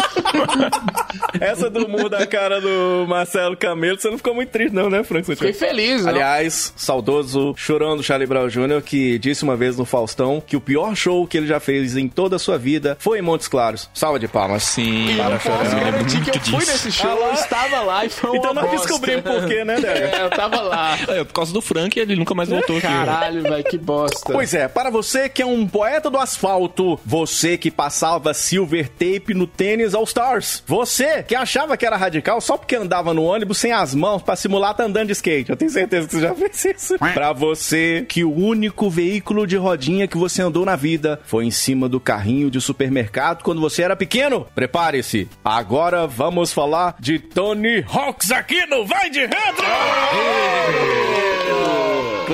Essa 1.39 1.69
do 1.69 1.87
murro 1.87 2.09
da 2.09 2.27
cara 2.27 2.59
do 2.59 3.05
Marcelo 3.07 3.55
Camelo, 3.55 3.99
você 3.99 4.09
não 4.09 4.17
ficou 4.17 4.33
muito 4.33 4.49
triste 4.49 4.73
não, 4.73 4.89
né, 4.89 5.01
Frank? 5.03 5.25
Fiquei 5.25 5.53
feliz, 5.53 6.03
né? 6.03 6.11
Aliás, 6.11 6.73
saudoso 6.75 7.53
chorão 7.55 7.95
do 7.95 8.03
Charlie 8.03 8.27
Brown 8.27 8.49
Jr., 8.49 8.81
que 8.81 9.17
disse 9.17 9.43
uma 9.43 9.55
vez 9.55 9.77
no 9.77 9.85
Faustão 9.85 10.43
que 10.45 10.57
o 10.57 10.61
pior 10.61 10.93
show 10.93 11.25
que 11.25 11.37
ele 11.37 11.47
já 11.47 11.59
fez 11.59 11.95
em 11.95 12.09
toda 12.09 12.35
a 12.35 12.39
sua 12.39 12.57
vida 12.57 12.97
foi 12.99 13.19
em 13.19 13.21
Montes 13.21 13.47
Claros. 13.47 13.89
Salva 13.93 14.19
de 14.19 14.27
palmas. 14.27 14.63
Sim, 14.63 15.20
Eu 15.29 15.39
posso 15.39 15.75
garantir 15.75 16.21
que 16.23 16.29
eu 16.29 16.41
fui 16.41 16.59
disso. 16.59 16.71
nesse 16.71 16.91
show, 16.91 17.09
Ah 17.23 17.27
eu 17.27 17.33
estava 17.33 17.81
lá 17.81 18.05
e 18.05 18.09
foi 18.09 18.29
uma 18.31 18.37
Então 18.39 18.53
nós 18.53 18.65
bosta. 18.69 18.87
descobrimos 18.87 19.23
por 19.23 19.45
quê, 19.47 19.63
né, 19.63 19.75
Débora? 19.75 20.01
É, 20.11 20.23
eu 20.23 20.29
tava 20.29 20.61
lá. 20.61 20.97
Eu 21.09 21.25
por 21.25 21.33
causa 21.33 21.53
do 21.53 21.61
Frank 21.61 21.97
ele 21.99 22.15
nunca 22.15 22.33
mais 22.33 22.49
voltou 22.49 22.77
aqui. 22.77 22.87
Caralho, 22.87 23.43
velho, 23.43 23.63
que 23.63 23.77
bosta. 23.77 24.33
Pois 24.33 24.53
é, 24.53 24.67
para 24.67 24.89
você 24.89 25.29
que 25.29 25.41
é 25.41 25.45
um 25.45 25.67
poeta 25.67 26.09
do 26.09 26.17
asfalto, 26.17 26.99
você 27.05 27.57
que 27.57 27.69
passava 27.71 28.33
silver 28.33 28.89
tape 28.89 29.33
no 29.33 29.45
tênis 29.47 29.93
All 29.93 30.03
Stars, 30.03 30.63
você 30.65 31.23
que 31.23 31.35
achava 31.35 31.77
que 31.77 31.85
era 31.85 31.95
radical 31.97 32.41
só 32.41 32.57
porque 32.57 32.75
andava 32.75 33.13
no 33.13 33.23
ônibus 33.23 33.57
sem 33.59 33.71
as 33.71 33.93
mãos 33.95 34.21
pra 34.21 34.35
simular 34.35 34.73
tá 34.73 34.83
andando 34.83 35.07
de 35.07 35.13
skate. 35.13 35.49
Eu 35.49 35.55
tenho 35.55 35.71
certeza 35.71 36.07
que 36.07 36.15
você 36.15 36.21
já 36.21 36.33
fez 36.35 36.65
isso. 36.65 36.97
Pra 36.97 37.31
você 37.33 38.05
que 38.07 38.23
o 38.23 38.33
único 38.33 38.89
veículo 38.89 39.45
de 39.47 39.55
rodinha 39.57 40.07
que 40.07 40.17
você 40.17 40.41
andou 40.41 40.65
na 40.65 40.75
vida 40.75 41.19
foi 41.25 41.45
em 41.45 41.51
cima 41.51 41.87
do 41.87 41.99
carrinho 41.99 42.49
de 42.49 42.59
supermercado 42.59 43.43
quando 43.43 43.61
você 43.61 43.81
era 43.83 43.95
pequeno, 43.95 44.45
prepare-se. 44.55 45.10
Agora 45.43 46.07
vamos 46.07 46.53
falar 46.53 46.95
de 46.99 47.19
Tony 47.19 47.83
Hawks 47.87 48.31
aqui 48.31 48.65
no 48.67 48.85
Vai 48.85 49.09
de 49.09 49.21
Retro! 49.21 49.65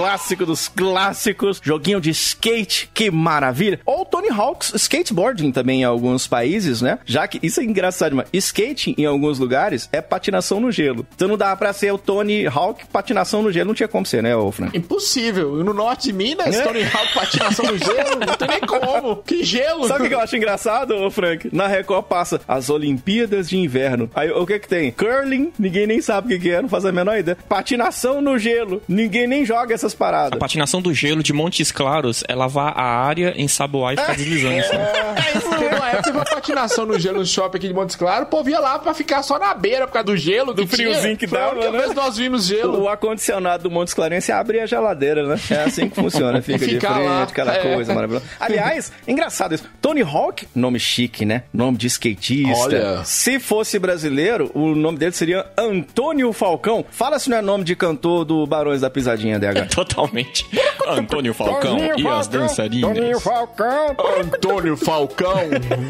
Clássico 0.02 0.46
dos 0.46 0.68
clássicos, 0.68 1.60
joguinho 1.64 2.00
de 2.00 2.12
skate, 2.12 2.88
que 2.94 3.10
maravilha. 3.10 3.80
Ou 3.84 4.06
Tony 4.06 4.30
Hawk's 4.30 4.72
skateboarding 4.76 5.52
também 5.52 5.82
em 5.82 5.86
alguns 5.86 6.28
países, 6.28 6.84
né? 6.84 7.00
Já 7.04 7.28
que 7.28 7.40
isso 7.42 7.60
é 7.60 7.64
engraçado, 7.64 8.16
mas 8.16 8.28
skate 8.32 8.94
em 8.96 9.06
alguns 9.08 9.40
lugares 9.40 9.90
é 9.92 10.00
patinação 10.00 10.60
no 10.60 10.72
gelo. 10.72 11.04
Então 11.16 11.28
não 11.28 11.36
dá 11.36 11.56
pra 11.56 11.74
ser 11.74 11.92
o 11.92 11.98
Tony 11.98 12.46
Hawk 12.46 12.86
patinação 12.94 13.42
no 13.42 13.52
gelo, 13.52 13.70
não 13.70 13.74
tinha 13.74 13.88
como 13.88 14.06
ser, 14.06 14.22
né, 14.22 14.36
ô 14.36 14.52
Frank? 14.52 14.78
Impossível. 14.78 15.56
No 15.64 15.74
norte 15.74 16.04
de 16.10 16.14
Minas, 16.14 16.56
É? 16.56 16.62
Tony 16.62 16.84
Hawk 16.84 17.14
patinação 17.16 17.66
no 17.66 17.78
gelo, 17.80 18.20
não 18.20 18.36
tem 18.38 18.48
nem 18.50 18.60
como. 18.60 19.16
Que 19.24 19.44
gelo? 19.44 19.88
Sabe 19.88 20.06
o 20.06 20.08
que 20.10 20.14
eu 20.14 20.20
acho 20.20 20.38
engraçado, 20.38 20.92
ô 20.96 21.10
Frank? 21.10 21.50
Na 21.52 21.66
Record 21.66 22.06
passa 22.06 22.40
as 22.48 22.70
Olimpíadas 22.70 23.50
de 23.50 23.58
Inverno. 23.58 24.12
Aí 24.14 24.30
o 24.30 24.46
que 24.46 24.60
que 24.60 24.68
tem? 24.68 24.92
Curling, 24.92 25.52
ninguém 25.58 25.88
nem 25.88 26.02
sabe 26.02 26.28
o 26.36 26.38
que 26.38 26.44
que 26.44 26.52
é, 26.52 26.62
não 26.62 26.70
faz 26.70 26.86
a 26.86 26.92
menor 26.92 27.18
ideia. 27.18 27.36
Patinação 27.50 28.22
no 28.22 28.38
gelo, 28.38 28.80
ninguém 28.88 29.26
nem 29.26 29.44
joga 29.44 29.74
essas 29.88 29.94
A 29.96 29.98
paradas. 29.98 30.40
patinação 30.40 30.82
do 30.82 30.94
gelo 30.94 31.24
de 31.24 31.34
Montes 31.34 31.72
Claros 31.72 32.24
é 32.28 32.36
lavar 32.36 32.74
a 32.78 32.84
área, 32.84 33.34
ensaboar 33.38 33.94
e 33.94 33.98
ficar 33.98 34.16
deslizando. 34.16 34.60
assim. 34.60 34.76
É 34.76 35.38
isso, 35.38 35.48
uma 35.48 35.88
época 35.90 36.04
teve 36.04 36.18
uma 36.18 36.26
patinação 36.26 36.86
no 36.86 37.00
gelo 37.00 37.20
no 37.20 37.26
shopping 37.26 37.58
aqui 37.58 37.68
de 37.68 37.74
Montes 37.74 37.96
Claros, 37.96 38.28
o 38.28 38.30
povo 38.30 38.50
ia 38.50 38.60
lá 38.60 38.78
pra 38.80 38.94
ficar 38.94 39.24
só 39.24 39.40
na 39.40 39.54
beira 39.54 39.88
por 39.88 39.94
causa 39.94 40.06
do 40.06 40.18
gelo, 40.18 40.54
Do 40.54 40.68
friozinho 40.68 41.18
que 41.18 41.28
Foi 41.28 41.40
a 41.40 41.46
dava, 41.50 41.56
única 41.56 41.72
né? 41.88 41.94
nós 41.96 42.18
vimos 42.18 42.46
gelo. 42.46 42.82
O 42.84 42.90
ar-condicionado 42.90 43.64
do 43.64 43.72
Montes 43.72 43.94
Clarence 43.94 44.32
abre 44.32 44.60
a 44.60 44.66
geladeira, 44.66 45.26
né? 45.26 45.40
É 45.50 45.64
assim 45.64 45.90
que 45.90 45.96
funciona. 45.96 46.42
Fica, 46.42 46.60
de 46.60 46.80
frente, 46.80 46.86
lá, 46.86 47.24
aquela 47.24 47.54
é. 47.56 47.74
coisa 47.74 47.94
maravilhosa. 47.94 48.26
Aliás, 48.40 48.92
engraçado 49.08 49.56
isso. 49.56 49.64
Tony 49.82 50.02
Hawk, 50.02 50.48
nome 50.54 50.80
chique, 50.80 51.26
né? 51.26 51.44
Nome 51.54 51.78
de 51.78 51.88
skatista. 51.88 52.60
Olha. 52.64 53.04
Se 53.04 53.40
fosse 53.40 53.80
brasileiro, 53.80 54.52
o 54.54 54.76
nome 54.76 54.98
dele 54.98 55.12
seria 55.14 55.46
Antônio 55.58 56.32
Falcão. 56.34 56.86
Fala 56.92 57.18
se 57.20 57.30
não 57.30 57.38
é 57.38 57.42
nome 57.42 57.64
de 57.64 57.76
cantor 57.76 58.26
do 58.26 58.46
Barões 58.46 58.82
da 58.82 58.90
Pisadinha, 58.90 59.40
DH. 59.40 59.68
Totalmente. 59.78 60.50
Antônio 60.88 61.36
Falcão 61.36 61.78
e 61.96 62.08
as 62.08 62.28
dançarinas. 62.28 63.22
Falcão. 63.22 63.96
Antônio 64.20 64.76
Falcão, 64.76 65.38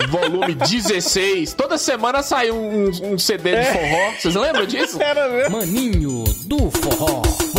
volume 0.09 0.55
16. 0.67 1.53
Toda 1.53 1.77
semana 1.77 2.21
sai 2.21 2.51
um, 2.51 2.89
um- 3.13 3.17
CD 3.17 3.55
de 3.55 3.65
forró. 3.65 4.11
Vocês 4.19 4.35
lembram 4.35 4.65
disso? 4.65 4.99
Maninho 5.49 6.25
do 6.45 6.69
Forró, 6.69 7.21
volume 7.53 7.53
10. 7.53 7.56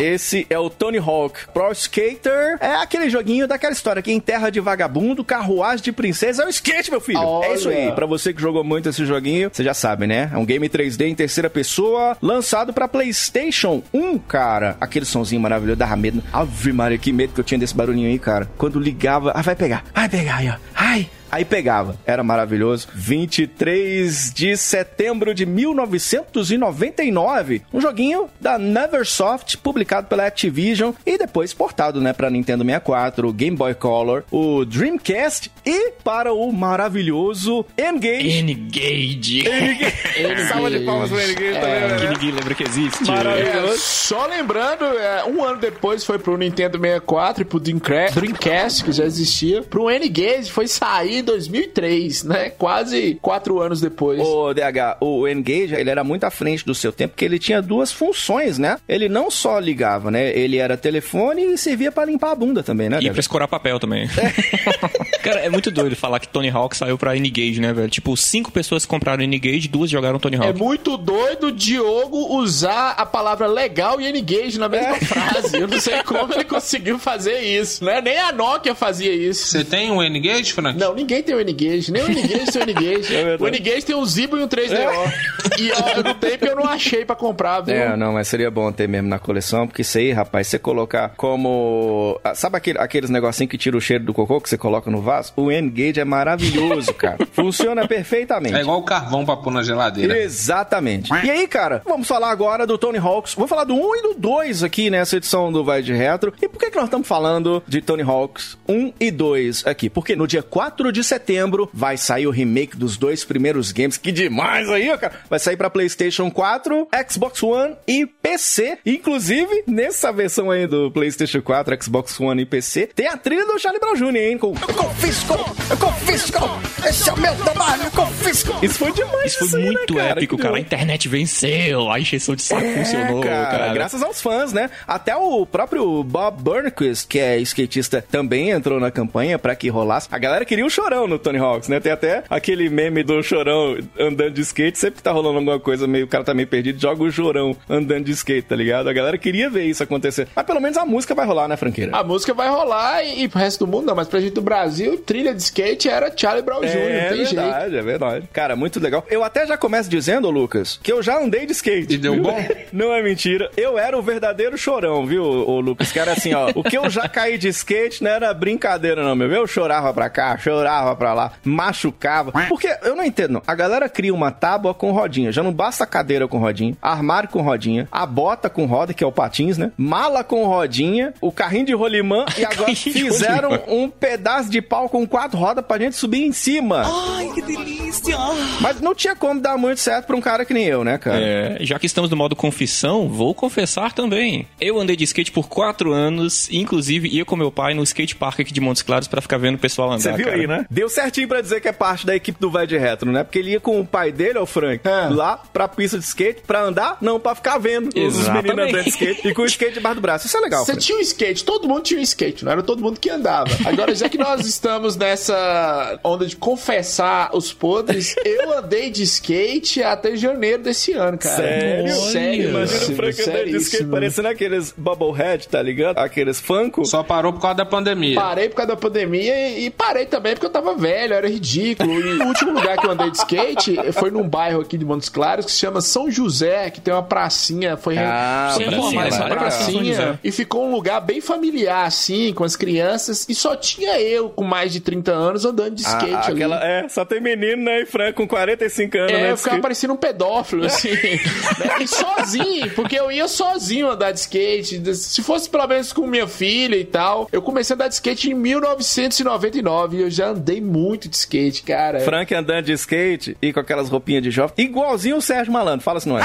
Esse 0.00 0.46
é 0.48 0.58
o 0.58 0.70
Tony 0.70 0.98
Hawk 0.98 1.46
Pro 1.52 1.72
Skater. 1.72 2.58
É 2.60 2.74
aquele 2.76 3.08
joguinho 3.10 3.46
daquela 3.46 3.72
história 3.72 4.02
que 4.02 4.12
em 4.12 4.20
terra 4.20 4.50
de 4.50 4.60
vagabundo, 4.60 5.24
carruagem 5.24 5.84
de 5.84 5.92
princesa 5.92 6.42
é 6.42 6.46
o 6.46 6.50
skate, 6.50 6.90
meu 6.90 7.00
filho. 7.00 7.20
Olha. 7.20 7.46
É 7.46 7.54
isso 7.54 7.68
aí. 7.68 7.92
Pra 7.92 8.06
você 8.06 8.32
que 8.32 8.40
jogou 8.40 8.62
muito 8.64 8.88
esse 8.88 9.04
joguinho, 9.04 9.50
você 9.52 9.62
já 9.64 9.74
sabe, 9.74 10.06
né? 10.06 10.30
É 10.32 10.36
um 10.36 10.44
game 10.44 10.68
3D 10.68 11.06
em 11.06 11.14
terceira 11.14 11.48
pessoa, 11.50 12.16
lançado 12.20 12.72
pra 12.72 12.88
PlayStation 12.88 13.82
1, 13.92 14.18
cara. 14.18 14.76
Aquele 14.80 15.04
sonzinho 15.04 15.40
maravilhoso, 15.40 15.78
dava 15.78 15.96
medo. 15.96 16.22
Ave 16.32 16.72
Maria, 16.72 16.98
que 16.98 17.12
medo 17.12 17.32
que 17.32 17.40
eu 17.40 17.44
tinha 17.44 17.58
desse 17.58 17.74
barulhinho 17.74 18.08
aí, 18.08 18.18
cara. 18.18 18.48
Quando 18.56 18.78
ligava, 18.78 19.32
ah, 19.34 19.42
vai 19.42 19.56
pegar, 19.56 19.84
vai 19.94 20.08
pegar 20.08 20.36
aí, 20.36 20.48
ó. 20.48 20.54
Ai, 20.74 21.08
Aí 21.30 21.44
pegava. 21.44 21.96
Era 22.06 22.22
maravilhoso. 22.22 22.88
23 22.94 24.32
de 24.32 24.56
setembro 24.56 25.34
de 25.34 25.44
1999. 25.46 27.62
Um 27.72 27.80
joguinho 27.80 28.28
da 28.40 28.58
Neversoft, 28.58 29.56
publicado 29.58 30.06
pela 30.06 30.26
Activision 30.26 30.92
e 31.04 31.18
depois 31.18 31.52
portado, 31.54 32.00
né, 32.00 32.12
pra 32.12 32.30
Nintendo 32.30 32.64
64, 32.64 33.32
Game 33.32 33.56
Boy 33.56 33.74
Color, 33.74 34.24
o 34.30 34.64
Dreamcast 34.64 35.50
e 35.64 35.92
para 36.04 36.32
o 36.32 36.52
maravilhoso 36.52 37.64
N-Gage. 37.76 38.38
N-Gage. 38.40 39.44
Salva 40.48 40.70
de 40.70 40.80
palmas 40.80 41.08
pro 41.10 41.18
N-Gage 41.20 41.60
também, 41.60 41.98
Que 41.98 42.04
né? 42.04 42.10
ninguém 42.12 42.30
lembra 42.32 42.54
que 42.54 42.62
existe. 42.64 43.04
Maravilhoso. 43.06 43.74
É, 43.74 43.76
só 43.76 44.26
lembrando, 44.26 44.84
é, 44.84 45.24
um 45.24 45.42
ano 45.44 45.58
depois 45.58 46.04
foi 46.04 46.18
pro 46.18 46.36
Nintendo 46.36 46.78
64 46.78 47.42
e 47.42 47.44
pro 47.44 47.60
Dreamcra- 47.60 48.10
Dreamcast, 48.10 48.84
que 48.84 48.92
já 48.92 49.04
existia. 49.04 49.62
Pro 49.62 49.90
N-Gage 49.90 50.50
foi 50.50 50.66
sair 50.66 51.15
em 51.18 51.24
2003, 51.24 52.24
né? 52.24 52.50
Quase 52.50 53.18
quatro 53.20 53.60
anos 53.60 53.80
depois. 53.80 54.20
O 54.20 54.52
DH, 54.54 54.96
o 55.00 55.26
N-Gage, 55.26 55.74
ele 55.74 55.90
era 55.90 56.02
muito 56.04 56.24
à 56.24 56.30
frente 56.30 56.64
do 56.64 56.74
seu 56.74 56.92
tempo, 56.92 57.12
porque 57.14 57.24
ele 57.24 57.38
tinha 57.38 57.60
duas 57.62 57.92
funções, 57.92 58.58
né? 58.58 58.78
Ele 58.88 59.08
não 59.08 59.30
só 59.30 59.58
ligava, 59.58 60.10
né? 60.10 60.36
Ele 60.36 60.56
era 60.58 60.76
telefone 60.76 61.42
e 61.54 61.58
servia 61.58 61.90
pra 61.92 62.04
limpar 62.04 62.32
a 62.32 62.34
bunda 62.34 62.62
também, 62.62 62.88
né? 62.88 62.98
E 63.00 63.04
DH? 63.08 63.12
pra 63.12 63.20
escorar 63.20 63.48
papel 63.48 63.78
também. 63.78 64.08
Cara, 65.22 65.40
é 65.40 65.48
muito 65.48 65.70
doido 65.70 65.96
falar 65.96 66.20
que 66.20 66.28
Tony 66.28 66.48
Hawk 66.50 66.76
saiu 66.76 66.96
pra 66.96 67.16
N-Gage, 67.16 67.60
né, 67.60 67.72
velho? 67.72 67.88
Tipo, 67.88 68.16
cinco 68.16 68.50
pessoas 68.52 68.84
compraram 68.86 69.22
N-Gage, 69.24 69.68
duas 69.68 69.90
jogaram 69.90 70.18
Tony 70.18 70.36
É 70.36 70.38
Hawk. 70.48 70.58
muito 70.58 70.96
doido 70.96 71.48
o 71.48 71.52
Diogo 71.52 72.36
usar 72.36 72.90
a 72.92 73.04
palavra 73.06 73.46
legal 73.46 74.00
e 74.00 74.06
N-Gage 74.06 74.58
na 74.58 74.68
mesma 74.68 74.96
frase. 74.96 75.56
Eu 75.56 75.66
não 75.68 75.80
sei 75.80 76.02
como 76.02 76.32
ele 76.32 76.44
conseguiu 76.44 76.98
fazer 76.98 77.40
isso, 77.40 77.84
né? 77.84 78.00
Nem 78.00 78.18
a 78.18 78.32
Nokia 78.32 78.74
fazia 78.74 79.12
isso. 79.12 79.46
Você 79.48 79.64
tem 79.64 79.90
um 79.90 80.02
N-Gage, 80.02 80.52
Frank? 80.52 80.78
Não, 80.78 80.94
ninguém 80.94 81.05
tem 81.22 81.34
o 81.34 81.40
N-Gage, 81.40 81.92
nem 81.92 82.02
o 82.02 82.06
N-Gage 82.10 82.52
tem 82.52 82.62
o 82.62 82.64
N-Gage. 82.70 83.14
verdade. 83.24 83.42
o 83.42 83.46
N-Gage 83.48 83.82
tem 83.86 83.96
um 83.96 84.04
Zibo 84.04 84.36
e 84.36 84.42
um 84.42 84.48
3DO. 84.48 85.12
E 85.58 85.70
ó, 85.72 86.14
tenho 86.14 86.38
porque 86.38 86.48
eu 86.52 86.56
não 86.56 86.64
achei 86.68 87.04
pra 87.04 87.16
comprar, 87.16 87.60
viu? 87.60 87.74
É, 87.74 87.96
não, 87.96 88.12
mas 88.12 88.28
seria 88.28 88.50
bom 88.50 88.70
ter 88.72 88.88
mesmo 88.88 89.08
na 89.08 89.18
coleção, 89.18 89.66
porque 89.66 89.82
isso 89.82 89.96
aí, 89.98 90.12
rapaz, 90.12 90.46
você 90.48 90.58
colocar 90.58 91.12
como. 91.16 92.20
ah, 92.24 92.34
Sabe 92.34 92.56
aquele- 92.56 92.78
aqueles 92.78 93.10
negocinhos 93.10 93.50
que 93.50 93.58
tira 93.58 93.76
o 93.76 93.80
cheiro 93.80 94.04
do 94.04 94.12
cocô 94.14 94.40
que 94.40 94.48
você 94.48 94.58
coloca 94.58 94.90
no 94.90 95.00
vaso? 95.00 95.32
O 95.36 95.50
N-Gage 95.50 96.00
é 96.00 96.04
maravilhoso, 96.04 96.92
cara. 96.94 97.18
Funciona 97.32 97.86
perfeitamente. 97.86 98.54
É 98.54 98.60
igual 98.60 98.78
o 98.80 98.82
carvão 98.84 99.24
pra 99.24 99.36
pôr 99.36 99.52
na 99.52 99.62
geladeira. 99.62 100.18
Exatamente. 100.18 101.12
E 101.24 101.30
aí, 101.30 101.46
cara, 101.46 101.82
vamos 101.84 102.06
falar 102.06 102.30
agora 102.30 102.66
do 102.66 102.76
Tony 102.78 102.98
Hawks. 102.98 103.34
Vamos 103.34 103.48
falar 103.50 103.64
do 103.64 103.74
1 103.74 103.96
e 103.96 104.02
do 104.02 104.14
2 104.14 104.62
aqui 104.62 104.90
nessa 104.90 105.16
edição 105.16 105.52
do 105.52 105.64
Vai 105.64 105.82
de 105.82 105.92
Retro. 105.92 106.32
E 106.40 106.48
por 106.48 106.58
que, 106.58 106.70
que 106.70 106.76
nós 106.76 106.86
estamos 106.86 107.06
falando 107.06 107.62
de 107.66 107.80
Tony 107.80 108.02
Hawks 108.02 108.56
1 108.68 108.92
e 109.00 109.10
2 109.10 109.66
aqui? 109.66 109.88
Porque 109.90 110.14
no 110.16 110.26
dia 110.26 110.42
4 110.42 110.92
de 110.96 111.04
setembro 111.04 111.68
vai 111.72 111.96
sair 111.96 112.26
o 112.26 112.30
remake 112.30 112.76
dos 112.76 112.96
dois 112.96 113.24
primeiros 113.24 113.70
games. 113.72 113.96
Que 113.96 114.10
demais 114.10 114.68
aí, 114.70 114.90
ó, 114.90 114.96
cara. 114.96 115.20
Vai 115.28 115.38
sair 115.38 115.56
pra 115.56 115.68
PlayStation 115.70 116.30
4, 116.30 116.88
Xbox 117.08 117.42
One 117.42 117.76
e 117.86 118.06
PC. 118.06 118.78
Inclusive, 118.84 119.64
nessa 119.66 120.12
versão 120.12 120.50
aí 120.50 120.66
do 120.66 120.90
PlayStation 120.90 121.42
4, 121.42 121.82
Xbox 121.82 122.18
One 122.20 122.42
e 122.42 122.46
PC, 122.46 122.88
tem 122.94 123.08
a 123.08 123.16
trilha 123.16 123.44
do 123.44 123.58
Charlie 123.58 123.80
Brown 123.80 123.94
Jr., 123.94 124.16
hein? 124.16 124.38
Com... 124.38 124.54
Eu 124.54 124.74
confisco! 124.74 125.56
Eu 125.70 125.76
confisco! 125.76 126.60
Esse 126.88 127.10
é 127.10 127.12
o 127.12 127.20
meu 127.20 127.34
trabalho, 127.36 127.82
eu 127.84 127.90
confisco! 127.90 128.58
Isso 128.64 128.78
foi 128.78 128.92
demais, 128.92 129.32
Isso 129.32 129.50
foi 129.50 129.60
aí, 129.60 129.66
né, 129.66 129.72
muito 129.72 129.94
cara? 129.94 130.10
épico, 130.10 130.38
cara. 130.38 130.56
A 130.56 130.60
internet 130.60 131.08
venceu, 131.08 131.90
a 131.90 132.00
encheção 132.00 132.34
de 132.34 132.42
saco 132.42 132.66
funcionou, 132.66 133.20
cara. 133.20 133.72
Graças 133.74 134.02
aos 134.02 134.20
fãs, 134.20 134.52
né? 134.52 134.70
Até 134.86 135.14
o 135.16 135.44
próprio 135.44 136.02
Bob 136.02 136.42
Burnquist, 136.42 137.06
que 137.06 137.18
é 137.18 137.38
skatista, 137.40 138.04
também 138.10 138.50
entrou 138.50 138.80
na 138.80 138.90
campanha 138.90 139.38
pra 139.38 139.54
que 139.54 139.68
rolasse. 139.68 140.08
A 140.10 140.18
galera 140.18 140.44
queria 140.44 140.64
o 140.64 140.70
chorão 140.86 141.08
no 141.08 141.18
Tony 141.18 141.38
Hawks, 141.38 141.68
né? 141.68 141.80
Tem 141.80 141.90
até 141.90 142.22
aquele 142.30 142.68
meme 142.68 143.02
do 143.02 143.20
chorão 143.22 143.76
andando 143.98 144.30
de 144.30 144.40
skate. 144.42 144.78
Sempre 144.78 144.98
que 144.98 145.02
tá 145.02 145.10
rolando 145.10 145.38
alguma 145.38 145.58
coisa, 145.58 145.86
meio, 145.86 146.04
o 146.04 146.08
cara 146.08 146.22
tá 146.22 146.32
meio 146.32 146.46
perdido, 146.46 146.80
joga 146.80 147.02
o 147.02 147.10
chorão 147.10 147.56
andando 147.68 148.04
de 148.04 148.12
skate, 148.12 148.42
tá 148.46 148.54
ligado? 148.54 148.88
A 148.88 148.92
galera 148.92 149.18
queria 149.18 149.50
ver 149.50 149.64
isso 149.64 149.82
acontecer. 149.82 150.28
Mas 150.34 150.46
pelo 150.46 150.60
menos 150.60 150.76
a 150.78 150.84
música 150.86 151.12
vai 151.14 151.26
rolar, 151.26 151.48
né, 151.48 151.56
franqueira? 151.56 151.96
A 151.96 152.04
música 152.04 152.32
vai 152.32 152.48
rolar 152.48 153.02
e, 153.02 153.24
e 153.24 153.28
pro 153.28 153.40
resto 153.40 153.66
do 153.66 153.70
mundo 153.70 153.86
não, 153.86 153.94
mas 153.96 154.06
pra 154.06 154.20
gente 154.20 154.34
do 154.34 154.42
Brasil, 154.42 154.96
trilha 154.98 155.34
de 155.34 155.42
skate 155.42 155.88
era 155.88 156.12
Charlie 156.16 156.42
Brown 156.44 156.60
Jr., 156.60 156.66
É 156.68 157.02
não 157.02 157.16
tem 157.16 157.24
jeito. 157.26 157.34
verdade, 157.42 157.76
é 157.76 157.82
verdade. 157.82 158.28
Cara, 158.32 158.54
muito 158.54 158.78
legal. 158.78 159.04
Eu 159.10 159.24
até 159.24 159.44
já 159.46 159.56
começo 159.56 159.90
dizendo, 159.90 160.30
Lucas, 160.30 160.78
que 160.82 160.92
eu 160.92 161.02
já 161.02 161.18
andei 161.18 161.46
de 161.46 161.52
skate. 161.52 161.94
E 161.94 161.98
deu 161.98 162.12
viu? 162.14 162.22
bom? 162.22 162.36
Não 162.72 162.92
é 162.92 163.02
mentira. 163.02 163.50
Eu 163.56 163.78
era 163.78 163.96
o 163.98 164.02
verdadeiro 164.02 164.56
chorão, 164.58 165.04
viu, 165.06 165.22
ô, 165.24 165.60
Lucas? 165.60 165.90
Que 165.90 165.98
era 165.98 166.12
assim, 166.12 166.32
ó. 166.34 166.50
O 166.54 166.62
que 166.62 166.76
eu 166.76 166.88
já 166.90 167.08
caí 167.08 167.38
de 167.38 167.48
skate 167.48 168.02
não 168.02 168.10
era 168.10 168.32
brincadeira, 168.34 169.02
não, 169.02 169.14
meu. 169.16 169.30
Eu 169.30 169.46
chorava 169.46 169.92
pra 169.94 170.10
cá, 170.10 170.36
chorava 170.36 170.75
pra 170.96 171.12
lá, 171.12 171.32
machucava. 171.44 172.32
Porque 172.48 172.68
eu 172.82 172.96
não 172.96 173.04
entendo, 173.04 173.32
não. 173.32 173.42
A 173.46 173.54
galera 173.54 173.88
cria 173.88 174.12
uma 174.14 174.30
tábua 174.30 174.74
com 174.74 174.92
rodinha. 174.92 175.32
Já 175.32 175.42
não 175.42 175.52
basta 175.52 175.84
a 175.84 175.86
cadeira 175.86 176.26
com 176.28 176.38
rodinha, 176.38 176.76
armário 176.80 177.28
com 177.28 177.42
rodinha, 177.42 177.88
a 177.90 178.04
bota 178.06 178.48
com 178.48 178.66
roda, 178.66 178.94
que 178.94 179.02
é 179.02 179.06
o 179.06 179.12
patins, 179.12 179.58
né? 179.58 179.72
Mala 179.76 180.22
com 180.24 180.46
rodinha, 180.46 181.14
o 181.20 181.32
carrinho 181.32 181.66
de 181.66 181.74
rolimã 181.74 182.24
e 182.36 182.44
agora 182.44 182.74
fizeram 182.74 183.50
rolimã. 183.50 183.64
um 183.68 183.88
pedaço 183.88 184.50
de 184.50 184.60
pau 184.60 184.88
com 184.88 185.06
quatro 185.06 185.38
rodas 185.38 185.64
pra 185.64 185.78
gente 185.78 185.96
subir 185.96 186.24
em 186.24 186.32
cima. 186.32 186.82
Ai, 186.84 187.30
que 187.34 187.42
delícia! 187.42 188.16
Mas 188.60 188.80
não 188.80 188.94
tinha 188.94 189.14
como 189.14 189.40
dar 189.40 189.56
muito 189.56 189.80
certo 189.80 190.06
pra 190.06 190.16
um 190.16 190.20
cara 190.20 190.44
que 190.44 190.54
nem 190.54 190.64
eu, 190.64 190.84
né, 190.84 190.98
cara? 190.98 191.18
É, 191.20 191.58
já 191.60 191.78
que 191.78 191.86
estamos 191.86 192.10
no 192.10 192.16
modo 192.16 192.36
confissão, 192.36 193.08
vou 193.08 193.34
confessar 193.34 193.92
também. 193.92 194.46
Eu 194.60 194.78
andei 194.78 194.96
de 194.96 195.04
skate 195.04 195.32
por 195.32 195.48
quatro 195.48 195.92
anos, 195.92 196.48
inclusive 196.50 197.08
ia 197.08 197.24
com 197.24 197.36
meu 197.36 197.50
pai 197.50 197.74
no 197.74 197.82
skate 197.82 198.16
park 198.16 198.40
aqui 198.40 198.52
de 198.52 198.60
Montes 198.60 198.82
Claros 198.82 199.08
pra 199.08 199.20
ficar 199.20 199.38
vendo 199.38 199.56
o 199.56 199.58
pessoal 199.58 199.88
andar. 199.90 200.00
Você 200.00 200.12
viu 200.12 200.26
cara. 200.26 200.36
aí, 200.36 200.46
né? 200.46 200.65
Deu 200.70 200.88
certinho 200.88 201.28
pra 201.28 201.40
dizer 201.40 201.60
que 201.60 201.68
é 201.68 201.72
parte 201.72 202.06
da 202.06 202.14
equipe 202.14 202.40
do 202.40 202.50
Vai 202.50 202.66
de 202.66 202.76
Retro, 202.76 203.10
né? 203.10 203.22
Porque 203.24 203.38
ele 203.38 203.50
ia 203.52 203.60
com 203.60 203.80
o 203.80 203.86
pai 203.86 204.10
dele, 204.12 204.38
o 204.38 204.46
Frank, 204.46 204.86
É. 204.86 205.08
lá 205.10 205.36
pra 205.52 205.68
pista 205.68 205.98
de 205.98 206.04
skate, 206.04 206.42
pra 206.46 206.62
andar, 206.62 206.98
não, 207.00 207.18
pra 207.20 207.34
ficar 207.34 207.58
vendo 207.58 207.88
os 207.88 207.94
Exatamente. 208.18 208.48
meninos 208.54 208.68
andando 208.74 208.84
de 208.84 208.90
skate 208.90 209.28
e 209.28 209.34
com 209.34 209.42
o 209.42 209.46
skate 209.46 209.74
debaixo 209.74 209.96
do 209.96 210.00
braço. 210.00 210.26
Isso 210.26 210.36
é 210.36 210.40
legal, 210.40 210.60
Você 210.64 210.72
Frank. 210.72 210.84
tinha 210.86 210.98
um 210.98 211.00
skate, 211.00 211.44
todo 211.44 211.68
mundo 211.68 211.82
tinha 211.82 212.00
um 212.00 212.02
skate, 212.02 212.44
não 212.44 212.52
era 212.52 212.62
todo 212.62 212.82
mundo 212.82 212.98
que 213.00 213.10
andava. 213.10 213.48
Agora, 213.64 213.94
já 213.94 214.08
que 214.08 214.18
nós 214.18 214.44
estamos 214.46 214.96
nessa 214.96 215.98
onda 216.04 216.26
de 216.26 216.36
confessar 216.36 217.30
os 217.34 217.52
podres, 217.52 218.14
eu 218.24 218.58
andei 218.58 218.90
de 218.90 219.02
skate 219.02 219.82
até 219.82 220.16
janeiro 220.16 220.62
desse 220.62 220.92
ano, 220.92 221.18
cara. 221.18 221.36
Sério? 221.36 221.94
Sério? 221.94 222.50
Imagina 222.50 222.92
o 222.92 222.96
Frank 222.96 223.22
andando 223.22 223.44
de 223.50 223.56
skate 223.56 223.84
parecendo 223.86 224.28
aqueles 224.28 224.74
Bubblehead, 224.76 225.48
tá 225.48 225.62
ligado? 225.62 225.98
Aqueles 225.98 226.40
Funko. 226.40 226.84
Só 226.84 227.02
parou 227.02 227.32
por 227.32 227.40
causa 227.40 227.56
da 227.56 227.66
pandemia. 227.66 228.16
Parei 228.20 228.48
por 228.48 228.56
causa 228.56 228.68
da 228.72 228.76
pandemia 228.76 229.50
e, 229.50 229.66
e 229.66 229.70
parei 229.70 230.06
também 230.06 230.34
porque 230.34 230.46
eu 230.46 230.50
tava 230.56 230.74
velho, 230.74 231.14
era 231.14 231.28
ridículo. 231.28 231.92
E 232.00 232.18
o 232.22 232.26
último 232.26 232.52
lugar 232.52 232.76
que 232.78 232.86
eu 232.86 232.90
andei 232.90 233.10
de 233.10 233.18
skate 233.18 233.76
foi 233.92 234.10
num 234.10 234.26
bairro 234.28 234.60
aqui 234.60 234.76
de 234.78 234.84
Montes 234.84 235.08
Claros 235.08 235.44
que 235.46 235.52
se 235.52 235.58
chama 235.58 235.80
São 235.80 236.10
José, 236.10 236.70
que 236.70 236.80
tem 236.80 236.92
uma 236.94 237.02
pracinha, 237.02 237.76
foi 237.76 237.96
Ah, 237.98 238.54
reformada 238.58 239.08
essa 239.08 239.24
pracinha 239.26 239.94
José. 239.94 240.18
e 240.24 240.32
ficou 240.32 240.66
um 240.66 240.72
lugar 240.72 241.00
bem 241.00 241.20
familiar 241.20 241.86
assim, 241.86 242.32
com 242.32 242.44
as 242.44 242.56
crianças 242.56 243.26
e 243.28 243.34
só 243.34 243.54
tinha 243.56 244.00
eu 244.00 244.28
com 244.30 244.44
mais 244.44 244.72
de 244.72 244.80
30 244.80 245.12
anos 245.12 245.44
andando 245.44 245.74
de 245.74 245.82
skate 245.82 246.14
Ah, 246.14 246.24
ali. 246.26 246.32
aquela, 246.34 246.64
é, 246.66 246.88
só 246.88 247.04
tem 247.04 247.20
menino, 247.20 247.62
né? 247.64 247.82
E 247.82 247.86
Frank 247.86 248.14
com 248.14 248.26
45 248.26 248.96
anos, 248.98 249.12
É, 249.12 249.14
né? 249.14 249.32
eu 249.32 249.36
ficava 249.36 249.56
skate. 249.56 249.62
parecendo 249.62 249.92
um 249.92 249.96
pedófilo, 249.96 250.64
assim. 250.66 250.90
né? 250.90 251.76
E 251.80 251.86
sozinho, 251.86 252.70
porque 252.74 252.98
eu 252.98 253.10
ia 253.12 253.28
sozinho 253.28 253.90
andar 253.90 254.10
de 254.12 254.20
skate. 254.20 254.94
Se 254.94 255.22
fosse 255.22 255.48
pelo 255.48 255.66
menos 255.66 255.92
com 255.92 256.06
minha 256.06 256.26
filha 256.26 256.76
e 256.76 256.84
tal. 256.84 257.28
Eu 257.30 257.42
comecei 257.42 257.74
a 257.74 257.76
andar 257.76 257.88
de 257.88 257.94
skate 257.94 258.30
em 258.30 258.34
1999 258.34 259.96
e 259.96 260.00
eu 260.02 260.10
já 260.10 260.28
andei 260.28 260.45
muito 260.60 261.08
de 261.08 261.16
skate, 261.16 261.62
cara. 261.62 262.00
Frank 262.00 262.32
andando 262.34 262.64
de 262.66 262.72
skate 262.72 263.36
e 263.42 263.52
com 263.52 263.60
aquelas 263.60 263.88
roupinhas 263.88 264.22
de 264.22 264.30
jovem, 264.30 264.54
igualzinho 264.58 265.16
o 265.16 265.22
Sérgio 265.22 265.52
Malandro, 265.52 265.82
fala 265.84 266.00
se 266.00 266.08
não 266.08 266.18
é. 266.18 266.22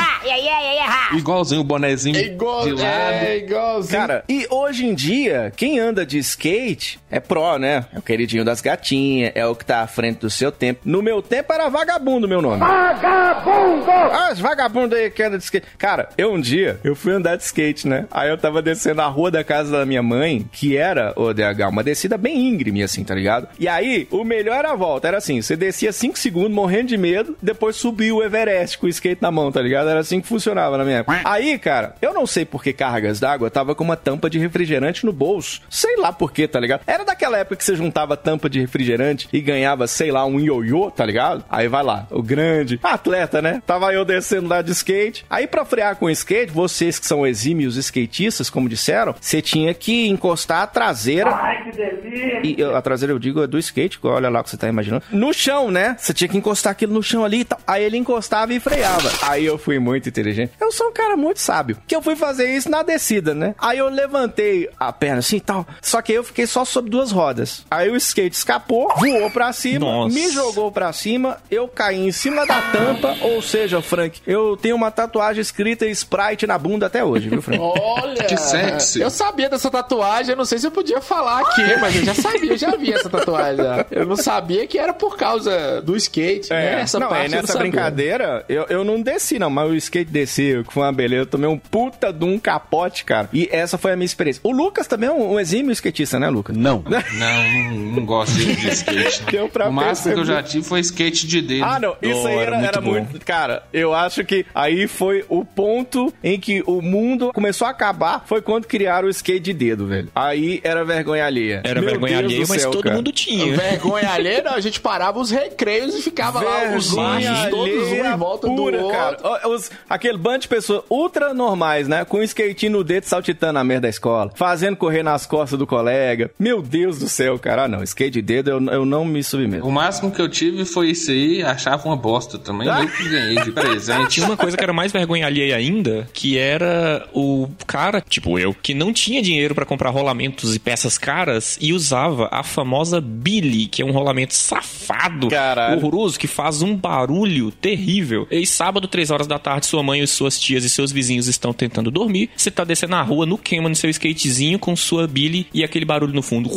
Igualzinho 1.13 1.61
o 1.61 1.63
bonezinho 1.63 2.15
É 2.17 2.21
igual, 2.25 2.63
de 2.63 2.71
lado. 2.73 2.83
é 2.85 3.37
igualzinho. 3.37 3.99
Cara, 3.99 4.23
e 4.29 4.45
hoje 4.49 4.85
em 4.85 4.93
dia, 4.93 5.51
quem 5.55 5.79
anda 5.79 6.05
de 6.05 6.17
skate 6.19 6.99
é 7.09 7.19
pró, 7.19 7.57
né? 7.57 7.85
É 7.93 7.99
o 7.99 8.01
queridinho 8.01 8.45
das 8.45 8.61
gatinhas, 8.61 9.31
é 9.35 9.45
o 9.45 9.55
que 9.55 9.65
tá 9.65 9.81
à 9.81 9.87
frente 9.87 10.19
do 10.19 10.29
seu 10.29 10.51
tempo. 10.51 10.81
No 10.85 11.01
meu 11.01 11.21
tempo 11.21 11.51
era 11.53 11.69
vagabundo 11.69 12.27
meu 12.27 12.41
nome. 12.41 12.59
Vagabundo! 12.59 13.91
Ah, 13.91 14.29
os 14.31 14.39
vagabundos 14.39 14.97
aí 14.97 15.09
que 15.09 15.21
andam 15.23 15.37
de 15.37 15.43
skate. 15.43 15.65
Cara, 15.77 16.09
eu 16.17 16.31
um 16.31 16.39
dia, 16.39 16.79
eu 16.83 16.95
fui 16.95 17.11
andar 17.13 17.35
de 17.35 17.43
skate, 17.43 17.87
né? 17.87 18.05
Aí 18.11 18.29
eu 18.29 18.37
tava 18.37 18.61
descendo 18.61 19.01
a 19.01 19.07
rua 19.07 19.29
da 19.31 19.43
casa 19.43 19.71
da 19.71 19.85
minha 19.85 20.01
mãe, 20.03 20.45
que 20.51 20.77
era, 20.77 21.13
o 21.15 21.33
DH, 21.33 21.67
uma 21.69 21.83
descida 21.83 22.17
bem 22.17 22.47
íngreme, 22.47 22.83
assim, 22.83 23.03
tá 23.03 23.13
ligado? 23.13 23.47
E 23.59 23.67
aí, 23.67 24.00
o 24.09 24.23
melhor 24.23 24.57
era 24.57 24.71
a 24.71 24.75
volta. 24.75 25.07
Era 25.07 25.17
assim, 25.17 25.41
você 25.41 25.55
descia 25.55 25.91
5 25.91 26.17
segundos, 26.17 26.51
morrendo 26.51 26.87
de 26.87 26.97
medo, 26.97 27.37
depois 27.41 27.75
subia 27.75 28.13
o 28.13 28.23
Everest 28.23 28.77
com 28.77 28.85
o 28.85 28.89
skate 28.89 29.21
na 29.21 29.31
mão, 29.31 29.51
tá 29.51 29.61
ligado? 29.61 29.89
Era 29.89 29.99
assim 29.99 30.21
que 30.21 30.27
funcionava 30.27 30.77
na 30.77 30.83
minha 30.83 30.97
época. 30.97 31.21
Aí, 31.23 31.57
cara, 31.57 31.95
eu 32.01 32.13
não 32.13 32.25
sei 32.25 32.45
por 32.45 32.63
que 32.63 32.73
cargas 32.73 33.19
d'água 33.19 33.49
tava 33.49 33.75
com 33.75 33.83
uma 33.83 33.95
tampa 33.95 34.29
de 34.29 34.39
refrigerante 34.39 35.05
no 35.05 35.11
bolso. 35.11 35.61
Sei 35.69 35.97
lá 35.97 36.11
por 36.11 36.31
quê, 36.31 36.47
tá 36.47 36.59
ligado? 36.59 36.81
Era 36.87 37.03
daquela 37.03 37.37
época 37.37 37.55
que 37.55 37.63
você 37.63 37.75
juntava 37.75 38.17
tampa 38.17 38.49
de 38.49 38.59
refrigerante 38.59 39.27
e 39.31 39.41
ganhava, 39.41 39.87
sei 39.87 40.11
lá, 40.11 40.25
um 40.25 40.39
ioiô, 40.39 40.91
tá 40.91 41.05
ligado? 41.05 41.43
Aí 41.49 41.67
vai 41.67 41.83
lá, 41.83 42.07
o 42.09 42.21
grande 42.21 42.79
atleta, 42.83 43.41
né? 43.41 43.61
Tava 43.65 43.93
eu 43.93 44.05
descendo 44.05 44.47
lá 44.47 44.61
de 44.61 44.71
skate. 44.71 45.25
Aí 45.29 45.47
pra 45.47 45.65
frear 45.65 45.95
com 45.95 46.05
o 46.05 46.09
skate, 46.09 46.51
vocês 46.51 46.99
que 46.99 47.05
são 47.05 47.25
exímios 47.25 47.77
skatistas, 47.77 48.49
como 48.49 48.69
disseram, 48.69 49.15
você 49.19 49.41
tinha 49.41 49.73
que 49.73 50.07
encostar 50.07 50.63
a 50.63 50.67
traseira. 50.67 51.29
Ai, 51.33 51.63
que 51.63 51.71
delícia! 51.71 52.41
E 52.43 52.63
a 52.63 52.81
traseira 52.81 53.13
eu 53.13 53.19
digo 53.19 53.41
é 53.43 53.47
do 53.47 53.57
skate, 53.59 53.90
olha 54.03 54.29
lá 54.29 54.41
o 54.41 54.43
que 54.43 54.49
você 54.49 54.57
tá 54.57 54.67
imaginando. 54.67 55.03
No 55.11 55.33
chão, 55.33 55.69
né? 55.71 55.95
Você 55.99 56.13
tinha 56.13 56.27
que 56.27 56.37
encostar 56.37 56.71
aquilo 56.71 56.93
no 56.93 57.03
chão 57.03 57.23
ali 57.23 57.41
e 57.41 57.45
tal. 57.45 57.59
Aí 57.65 57.83
ele 57.83 57.97
encostava 57.97 58.53
e 58.53 58.59
freava. 58.59 59.11
Aí 59.23 59.45
eu 59.45 59.57
fui 59.57 59.79
muito 59.79 60.07
inteligente. 60.09 60.51
Eu 60.59 60.71
sou 60.71 60.87
um 60.89 60.93
cara 60.93 61.15
muito 61.17 61.39
sábio. 61.39 61.77
Que 61.87 61.95
eu 61.95 62.01
fui 62.01 62.15
fazer 62.15 62.53
isso 62.55 62.69
na 62.69 62.83
descida, 62.83 63.33
né? 63.33 63.55
Aí 63.57 63.77
eu 63.77 63.89
levantei 63.89 64.69
a 64.79 64.91
perna 64.91 65.19
assim 65.19 65.37
e 65.37 65.41
tal. 65.41 65.65
Só 65.81 66.01
que 66.01 66.11
eu 66.13 66.23
fiquei 66.23 66.45
só 66.47 66.65
sobre 66.65 66.89
duas 66.91 67.11
rodas. 67.11 67.65
Aí 67.69 67.89
o 67.89 67.95
skate 67.95 68.35
escapou, 68.35 68.93
voou 68.97 69.29
pra 69.31 69.51
cima, 69.53 69.85
Nossa. 69.85 70.13
me 70.13 70.29
jogou 70.31 70.71
pra 70.71 70.91
cima, 70.93 71.37
eu 71.49 71.67
caí 71.67 71.99
em 72.07 72.11
cima 72.11 72.45
da 72.45 72.61
tampa. 72.61 73.15
Ou 73.21 73.41
seja, 73.41 73.81
Frank, 73.81 74.21
eu 74.25 74.57
tenho 74.57 74.75
uma 74.75 74.91
tatuagem 74.91 75.41
escrita 75.41 75.85
Sprite 75.87 76.45
na 76.47 76.57
bunda 76.57 76.87
até 76.87 77.03
hoje, 77.03 77.29
viu, 77.29 77.41
Frank? 77.41 77.61
Olha! 77.61 78.23
Que 78.23 78.37
sexy. 78.37 79.01
Eu 79.01 79.09
sabia 79.09 79.49
dessa 79.49 79.69
tatuagem, 79.69 80.31
eu 80.31 80.37
não 80.37 80.45
sei 80.45 80.59
se 80.59 80.67
eu 80.67 80.71
podia 80.71 81.01
falar 81.01 81.41
aqui, 81.41 81.63
mas 81.79 81.95
eu 81.95 82.03
já 82.05 82.13
sabia, 82.13 82.53
eu 82.53 82.57
já 82.57 82.75
vi 82.75 82.93
essa 82.93 83.09
tatuagem. 83.09 83.65
Eu 83.89 84.05
não 84.05 84.15
sabia 84.15 84.67
que 84.67 84.77
era 84.77 84.93
por 84.93 85.17
causa 85.17 85.81
do 85.81 85.95
skate, 85.95 86.49
né? 86.49 86.81
Essa 86.81 86.99
não, 86.99 87.09
parte 87.09 87.23
é, 87.23 87.25
eu 87.27 87.31
não 87.31 87.41
nessa 87.41 87.53
sabia. 87.53 87.69
brincadeira, 87.71 88.45
eu, 88.49 88.65
eu 88.69 88.83
não 88.83 89.01
desci, 89.01 89.39
não, 89.39 89.49
mas 89.49 89.69
o 89.69 89.75
skate 89.75 90.11
desceu, 90.11 90.63
que 90.63 90.73
foi 90.73 90.83
uma 90.83 90.91
beleza. 90.93 91.21
Eu 91.23 91.25
tomei 91.25 91.49
um 91.49 91.57
puta 91.57 92.11
de 92.11 92.25
um 92.25 92.37
capote, 92.39 93.03
cara. 93.05 93.29
E 93.33 93.47
essa 93.51 93.77
foi 93.77 93.91
a 93.93 93.95
minha 93.95 94.05
experiência. 94.05 94.41
O 94.43 94.51
Lucas 94.51 94.87
também 94.87 95.09
é 95.09 95.11
um, 95.11 95.33
um 95.33 95.39
exímio 95.39 95.71
skatista, 95.71 96.19
né, 96.19 96.29
Lucas? 96.29 96.55
Não. 96.55 96.83
Não, 96.91 97.43
não, 97.71 97.77
não 97.95 98.05
gosto 98.05 98.33
de, 98.35 98.67
skate. 98.69 99.21
não. 99.23 99.31
Deu 99.31 99.49
pra 99.49 99.69
o 99.69 99.73
máximo 99.73 100.13
que 100.13 100.19
eu 100.19 100.25
já 100.25 100.41
tive 100.41 100.65
foi 100.65 100.79
skate 100.81 101.27
de 101.27 101.41
dedo. 101.41 101.63
Ah, 101.65 101.79
não, 101.79 101.95
isso 102.01 102.21
Oh, 102.23 102.27
aí 102.27 102.35
era, 102.37 102.55
era 102.57 102.67
era 102.67 102.81
muito 102.81 102.93
muito, 102.93 103.19
bom. 103.19 103.25
Cara, 103.25 103.63
eu 103.73 103.93
acho 103.93 104.23
que 104.23 104.45
aí 104.53 104.87
foi 104.87 105.23
o 105.29 105.43
ponto 105.45 106.13
em 106.23 106.39
que 106.39 106.63
o 106.65 106.81
mundo 106.81 107.31
começou 107.33 107.67
a 107.67 107.71
acabar. 107.71 108.23
Foi 108.25 108.41
quando 108.41 108.65
criaram 108.65 109.07
o 109.07 109.11
skate 109.11 109.39
de 109.41 109.53
dedo, 109.53 109.87
velho. 109.87 110.09
Aí 110.15 110.59
era 110.63 110.83
vergonha 110.83 111.25
alheia. 111.25 111.61
Era 111.63 111.81
Meu 111.81 111.89
vergonha 111.89 112.17
Deus 112.19 112.25
alheia, 112.31 112.45
mas 112.49 112.61
céu, 112.61 112.71
todo 112.71 112.83
cara. 112.83 112.95
mundo 112.95 113.11
tinha. 113.11 113.55
Vergonha 113.71 114.09
alheia, 114.09 114.43
não, 114.43 114.53
a 114.53 114.59
gente 114.59 114.79
parava 114.79 115.19
os 115.19 115.29
recreios 115.31 115.95
e 115.95 116.01
ficava 116.01 116.41
lá 116.41 116.75
os 116.75 116.87
Vergonha 116.93 117.31
machos 117.31 117.49
todos 117.49 117.87
um 117.87 118.05
em 118.05 118.17
volta 118.17 118.47
pura, 118.47 118.77
do 118.77 118.83
outro. 118.85 118.97
cara. 118.99 119.47
Os- 119.49 119.71
aquele 119.89 120.17
bando 120.17 120.39
de 120.39 120.47
pessoas 120.47 120.83
ultra 120.89 121.33
normais, 121.33 121.87
né? 121.87 122.03
Com 122.05 122.17
um 122.17 122.23
skatinho 122.23 122.71
no 122.73 122.83
dedo 122.83 123.03
saltitando 123.05 123.59
a 123.59 123.63
merda 123.63 123.81
da 123.81 123.89
escola, 123.89 124.31
fazendo 124.35 124.75
correr 124.77 125.03
nas 125.03 125.25
costas 125.25 125.57
do 125.57 125.65
colega. 125.65 126.31
Meu 126.37 126.61
Deus 126.61 126.99
do 126.99 127.07
céu, 127.09 127.37
cara. 127.39 127.63
Ah, 127.63 127.67
não. 127.67 127.83
Skate 127.83 128.11
de 128.11 128.21
dedo 128.21 128.49
eu, 128.51 128.61
eu 128.73 128.85
não 128.85 129.03
me 129.05 129.23
submeto. 129.23 129.65
O 129.67 129.71
máximo 129.71 130.11
que 130.11 130.21
eu 130.21 130.29
tive 130.29 130.65
foi 130.65 130.91
isso 130.91 131.11
aí, 131.11 131.41
achava 131.43 131.87
uma 131.87 131.95
bosta 131.95 132.37
também. 132.37 132.67
Eu 132.67 132.87
que 132.89 133.09
ganhei 133.09 133.35
de 133.41 133.51
presente. 133.51 134.09
Tinha 134.09 134.25
uma 134.25 134.37
coisa 134.37 134.55
que 134.57 134.63
era 134.63 134.73
mais 134.73 134.91
vergonha 134.91 135.25
alheia 135.25 135.55
ainda, 135.55 136.07
que 136.13 136.37
era 136.37 137.07
o 137.13 137.47
cara, 137.67 138.01
tipo 138.01 138.37
eu, 138.37 138.53
que 138.53 138.73
não 138.73 138.91
tinha 138.93 139.21
dinheiro 139.21 139.55
pra 139.55 139.65
comprar 139.65 139.89
rolamentos 139.89 140.55
e 140.55 140.59
peças 140.59 140.97
caras 140.97 141.57
e 141.61 141.73
usava 141.73 142.27
a 142.31 142.43
famosa 142.43 142.99
Billy, 143.01 143.60
que 143.67 143.81
é 143.81 143.85
um 143.85 143.91
rolamento 143.91 144.33
safado, 144.33 145.27
Caralho. 145.29 145.77
horroroso, 145.77 146.19
que 146.19 146.27
faz 146.27 146.61
um 146.61 146.75
barulho 146.75 147.51
terrível. 147.51 148.27
E 148.29 148.45
sábado, 148.45 148.87
três 148.87 149.11
horas 149.11 149.27
da 149.27 149.39
tarde, 149.39 149.65
sua 149.65 149.83
mãe, 149.83 150.01
e 150.01 150.07
suas 150.07 150.39
tias 150.39 150.63
e 150.63 150.69
seus 150.69 150.91
vizinhos 150.91 151.27
estão 151.27 151.53
tentando 151.53 151.91
dormir. 151.91 152.29
Você 152.35 152.51
tá 152.51 152.63
descendo 152.63 152.91
na 152.91 153.01
rua, 153.01 153.25
no 153.25 153.37
queima, 153.37 153.69
no 153.69 153.75
seu 153.75 153.89
skatezinho, 153.89 154.57
com 154.59 154.75
sua 154.75 155.07
Billy 155.07 155.47
e 155.53 155.63
aquele 155.63 155.85
barulho 155.85 156.13
no 156.13 156.21
fundo. 156.21 156.49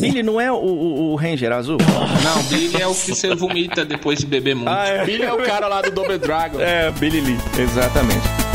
Billy 0.00 0.22
não 0.22 0.40
é 0.40 0.50
o, 0.52 0.56
o, 0.56 1.12
o 1.12 1.16
Ranger 1.16 1.52
azul? 1.52 1.78
Não, 2.22 2.42
Billy 2.44 2.80
é 2.80 2.86
o 2.86 2.94
que 2.94 3.14
você 3.14 3.34
vomita 3.34 3.84
depois 3.84 4.18
de 4.18 4.26
beber 4.26 4.54
muito. 4.54 4.68
Ah, 4.68 4.86
é. 4.86 5.04
Billy 5.04 5.22
é 5.22 5.32
o 5.32 5.38
cara 5.38 5.66
lá 5.68 5.82
do 5.82 5.90
Double 5.90 6.18
Dragon. 6.18 6.60
É, 6.60 6.90
Billy 6.92 7.20
Lee. 7.20 7.38
Exatamente. 7.58 8.45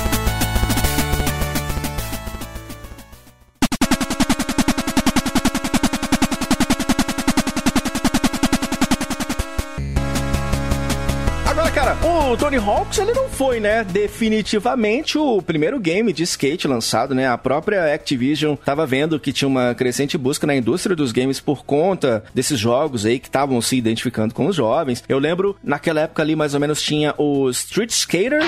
Tony 12.52 12.70
Hawks, 12.70 12.98
ele 12.98 13.14
não 13.14 13.30
foi, 13.30 13.62
né, 13.62 13.82
definitivamente 13.82 15.18
o 15.18 15.42
primeiro 15.42 15.80
game 15.80 16.12
de 16.12 16.24
skate 16.24 16.68
lançado, 16.68 17.16
né? 17.16 17.26
A 17.26 17.38
própria 17.38 17.94
Activision 17.94 18.58
tava 18.58 18.86
vendo 18.86 19.18
que 19.18 19.32
tinha 19.32 19.48
uma 19.48 19.74
crescente 19.74 20.18
busca 20.18 20.46
na 20.46 20.54
indústria 20.54 20.94
dos 20.94 21.14
games 21.14 21.40
por 21.40 21.64
conta 21.64 22.26
desses 22.34 22.60
jogos 22.60 23.06
aí 23.06 23.20
que 23.20 23.30
estavam 23.30 23.62
se 23.62 23.78
identificando 23.78 24.34
com 24.34 24.48
os 24.48 24.56
jovens. 24.58 25.02
Eu 25.08 25.18
lembro, 25.18 25.56
naquela 25.64 26.02
época 26.02 26.22
ali, 26.24 26.36
mais 26.36 26.54
ou 26.54 26.60
menos, 26.60 26.82
tinha 26.82 27.16
o 27.18 27.50
Street 27.52 27.92
Skater, 27.92 28.42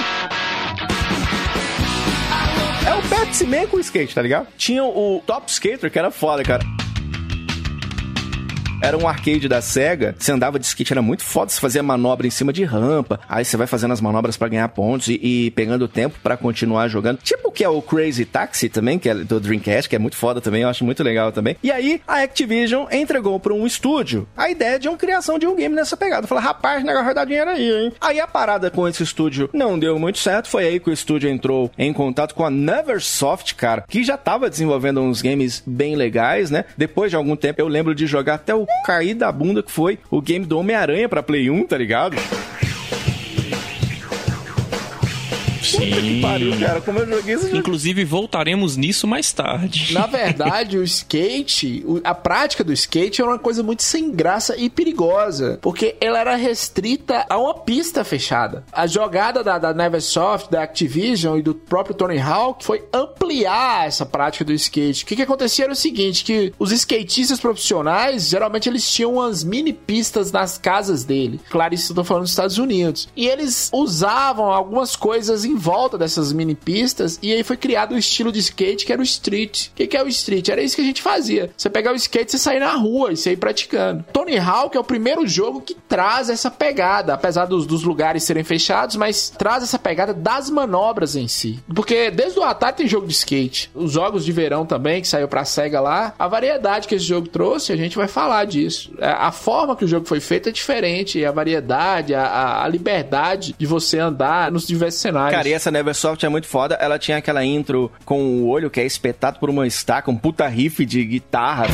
é 2.86 2.94
o 2.94 3.02
Pepsi 3.08 3.46
Man 3.46 3.68
com 3.68 3.80
skate, 3.80 4.14
tá 4.14 4.22
ligado? 4.22 4.48
Tinha 4.58 4.84
o 4.84 5.24
Top 5.26 5.50
Skater, 5.50 5.90
que 5.90 5.98
era 5.98 6.12
foda, 6.12 6.44
cara. 6.44 6.66
Era 8.84 8.98
um 8.98 9.08
arcade 9.08 9.48
da 9.48 9.62
SEGA, 9.62 10.14
você 10.20 10.30
andava 10.30 10.60
de 10.60 10.66
skate, 10.66 10.92
era 10.92 11.02
muito 11.02 11.24
foda, 11.24 11.50
você 11.50 11.60
fazia 11.60 11.82
manobra 11.82 12.28
em 12.28 12.30
cima 12.30 12.52
de 12.52 12.66
rampa, 12.66 13.18
aí 13.30 13.46
você 13.46 13.56
vai 13.56 13.66
fazendo 13.66 13.94
as 13.94 14.02
manobras 14.02 14.36
pra 14.36 14.50
ganhar 14.50 14.68
pontos 14.68 15.08
e, 15.08 15.14
e 15.24 15.52
pegando 15.52 15.88
tempo 15.88 16.20
pra 16.22 16.36
continuar 16.36 16.90
jogando. 16.90 17.20
Tipo 17.20 17.48
o 17.48 17.52
que 17.52 17.64
é 17.64 17.70
o 17.70 17.82
Crazy 17.82 18.26
Taxi 18.26 18.68
também, 18.68 19.00
que 19.00 19.08
é 19.08 19.16
do 19.16 19.40
Dreamcast, 19.40 19.88
que 19.88 19.96
é 19.96 20.00
muito 20.00 20.18
foda 20.18 20.42
também, 20.42 20.64
eu 20.64 20.70
acho 20.70 20.84
muito 20.84 21.02
legal 21.02 21.32
também. 21.32 21.56
E 21.64 21.72
aí, 21.72 22.02
a 22.06 22.24
Activision 22.24 22.86
entregou 22.92 23.40
pra 23.40 23.54
um 23.54 23.66
estúdio 23.66 24.28
a 24.36 24.50
ideia 24.50 24.78
de 24.78 24.90
uma 24.90 24.98
criação 24.98 25.40
de 25.40 25.48
um 25.48 25.56
game 25.56 25.74
nessa 25.74 25.96
pegada. 25.96 26.28
Falou, 26.28 26.44
rapaz, 26.44 26.84
negócio 26.84 27.06
vai 27.06 27.16
dar 27.16 27.26
dinheiro 27.26 27.52
aí, 27.52 27.72
hein? 27.72 27.94
Aí 28.02 28.20
a 28.20 28.28
parada 28.28 28.70
com 28.70 28.86
esse 28.86 29.02
estúdio 29.02 29.50
não 29.54 29.80
deu 29.80 29.98
muito 29.98 30.20
certo, 30.20 30.50
foi 30.50 30.66
aí 30.66 30.80
que 30.82 30.90
o 30.90 30.94
estúdio 30.94 31.30
entrou 31.30 31.72
em 31.78 31.94
contato 31.94 32.36
com 32.36 32.46
a 32.46 32.50
Neversoft, 32.50 33.56
cara, 33.56 33.86
que 33.88 34.04
já 34.04 34.18
tava 34.18 34.50
desenvolvendo 34.50 35.00
uns 35.00 35.22
games 35.22 35.64
bem 35.66 35.96
legais, 35.96 36.52
né? 36.52 36.66
Depois 36.78 37.10
de 37.10 37.16
algum 37.16 37.38
tempo, 37.38 37.62
eu 37.62 37.68
lembro 37.70 37.96
de 37.96 38.06
jogar 38.06 38.36
até 38.36 38.54
o 38.54 38.66
cair 38.86 39.14
da 39.14 39.32
bunda 39.32 39.64
que 39.64 39.72
foi 39.72 40.00
o 40.10 40.22
game 40.22 40.46
do 40.46 40.58
Homem-Aranha 40.60 41.08
pra 41.08 41.24
Play 41.24 41.50
1, 41.50 41.68
tá 41.68 41.78
ligado? 41.78 42.18
Puta 45.78 46.02
que 46.02 46.22
pariu, 46.22 46.60
cara, 46.60 46.82
como 46.82 47.00
eu 47.00 47.08
joguei 47.08 47.38
jogo. 47.38 47.58
Inclusive, 47.58 48.06
voltaremos 48.06 48.78
nisso 48.78 49.08
mais 49.08 49.32
tarde. 49.32 49.94
Na 49.94 50.06
verdade, 50.06 50.78
o 50.78 50.84
skate, 50.84 51.86
a 52.04 52.14
prática 52.14 52.64
do 52.64 52.74
skate 52.74 53.22
era 53.22 53.32
uma 53.32 53.40
coisa 53.40 53.64
muito 53.64 53.84
sem 53.84 54.12
graça 54.12 54.56
e 54.58 54.70
perigosa, 54.70 55.60
porque 55.62 55.96
ela 56.00 56.20
era 56.20 56.36
restrita 56.36 57.26
a 57.30 57.38
uma 57.38 57.54
pista 57.54 58.04
fechada. 58.04 58.64
A 58.72 58.88
jogada 58.88 59.44
da, 59.44 59.58
da 59.58 59.74
Neversoft, 59.74 60.52
da 60.52 60.64
Activision 60.64 61.38
e 61.38 61.42
do 61.42 61.54
próprio 61.54 61.96
Tony 61.96 62.20
Hawk 62.20 62.64
foi 62.64 62.84
ampliar 62.94 63.88
essa 63.88 64.06
prática 64.06 64.46
do 64.46 64.54
skate. 64.54 65.04
O 65.04 65.08
que, 65.08 65.16
que 65.16 65.22
acontecia 65.22 65.66
era 65.66 65.74
o 65.74 65.76
seguinte, 65.76 66.24
que 66.24 66.54
os 66.60 66.72
skatistas 66.72 67.40
profissionais, 67.40 68.30
geralmente 68.30 68.70
eles 68.70 68.90
tinham 68.90 69.14
umas 69.14 69.44
mini 69.44 69.74
pistas 69.74 70.32
nas 70.32 70.58
casas 70.58 71.04
dele. 71.04 71.40
Claro, 71.50 71.74
isso 71.74 71.92
eu 71.92 71.96
tô 71.96 72.04
falando 72.04 72.24
dos 72.24 72.32
Estados 72.32 72.58
Unidos. 72.58 73.08
E 73.16 73.28
eles 73.28 73.70
usavam 73.74 74.52
algumas 74.52 74.96
coisas 74.96 75.46
em 75.46 75.56
volta 75.64 75.98
dessas 75.98 76.34
mini 76.34 76.56
pistas 76.56 77.18
e 77.22 77.32
aí 77.34 77.44
foi 77.44 77.56
criado 77.58 77.94
o 77.94 77.98
estilo 77.98 78.32
de 78.32 78.40
skate 78.40 78.86
que 78.86 78.92
era 78.92 79.02
o 79.02 79.04
street. 79.06 79.68
O 79.68 79.72
que, 79.76 79.88
que 79.88 79.98
é 79.98 80.04
o 80.04 80.08
street? 80.08 80.50
Era 80.50 80.62
isso 80.62 80.76
que 80.76 80.82
a 80.82 80.86
gente 80.86 81.02
fazia. 81.02 81.50
Você 81.56 81.70
pegar 81.70 81.92
o 81.94 81.96
skate, 81.96 82.32
você 82.32 82.38
sair 82.38 82.60
na 82.60 82.74
rua 82.76 83.12
e 83.14 83.18
você 83.18 83.32
ir 83.32 83.38
praticando. 83.38 84.04
Tony 84.12 84.38
Hawk 84.38 84.76
é 84.76 84.80
o 84.80 84.84
primeiro 84.84 85.26
jogo 85.28 85.62
que 85.62 85.74
traz 85.74 86.30
essa 86.30 86.52
pegada, 86.52 87.14
apesar 87.14 87.46
dos, 87.46 87.66
dos 87.66 87.84
lugares 87.84 88.24
serem 88.24 88.44
fechados, 88.44 88.96
mas 88.96 89.30
traz 89.30 89.64
essa 89.64 89.80
pegada 89.80 90.14
das 90.14 90.50
manobras 90.50 91.16
em 91.16 91.28
si. 91.28 91.60
Porque 91.74 92.12
desde 92.12 92.40
o 92.40 92.44
Atari 92.44 92.76
tem 92.78 92.88
jogo 92.88 93.08
de 93.08 93.14
skate. 93.14 93.72
Os 93.74 93.92
jogos 93.94 94.26
de 94.26 94.32
verão 94.32 94.66
também, 94.66 95.02
que 95.02 95.08
saiu 95.08 95.28
pra 95.28 95.46
SEGA 95.46 95.80
lá. 95.80 96.14
A 96.20 96.28
variedade 96.28 96.88
que 96.88 96.96
esse 96.96 97.06
jogo 97.06 97.28
trouxe, 97.30 97.72
a 97.72 97.76
gente 97.78 97.96
vai 97.96 98.08
falar 98.08 98.46
disso. 98.46 98.94
A 99.02 99.24
a 99.24 99.32
forma 99.32 99.76
que 99.76 99.86
o 99.86 99.88
jogo 99.88 100.06
foi 100.06 100.20
feito 100.20 100.50
é 100.50 100.52
diferente. 100.52 101.24
A 101.24 101.32
variedade, 101.32 102.14
a- 102.14 102.26
a, 102.26 102.66
a 102.66 102.68
liberdade 102.68 103.56
de 103.58 103.66
você 103.66 104.00
andar 104.00 104.52
nos 104.52 104.68
diversos 104.68 105.02
cenários. 105.02 105.36
Cara, 105.38 105.48
essa 105.54 105.72
Neversoft 105.72 106.26
é 106.26 106.30
muito 106.30 106.48
foda. 106.48 106.76
Ela 106.76 107.00
tinha 107.00 107.18
aquela 107.18 107.44
intro 107.46 107.92
com 108.06 108.22
o 108.22 108.48
olho 108.48 108.70
que 108.70 108.80
é 108.80 108.86
espetado 108.86 109.40
por 109.40 109.50
uma 109.50 109.66
estaca, 109.68 110.12
um 110.12 110.18
puta 110.18 110.48
riff 110.48 110.86
de 110.86 111.04
guitarra. 111.04 111.66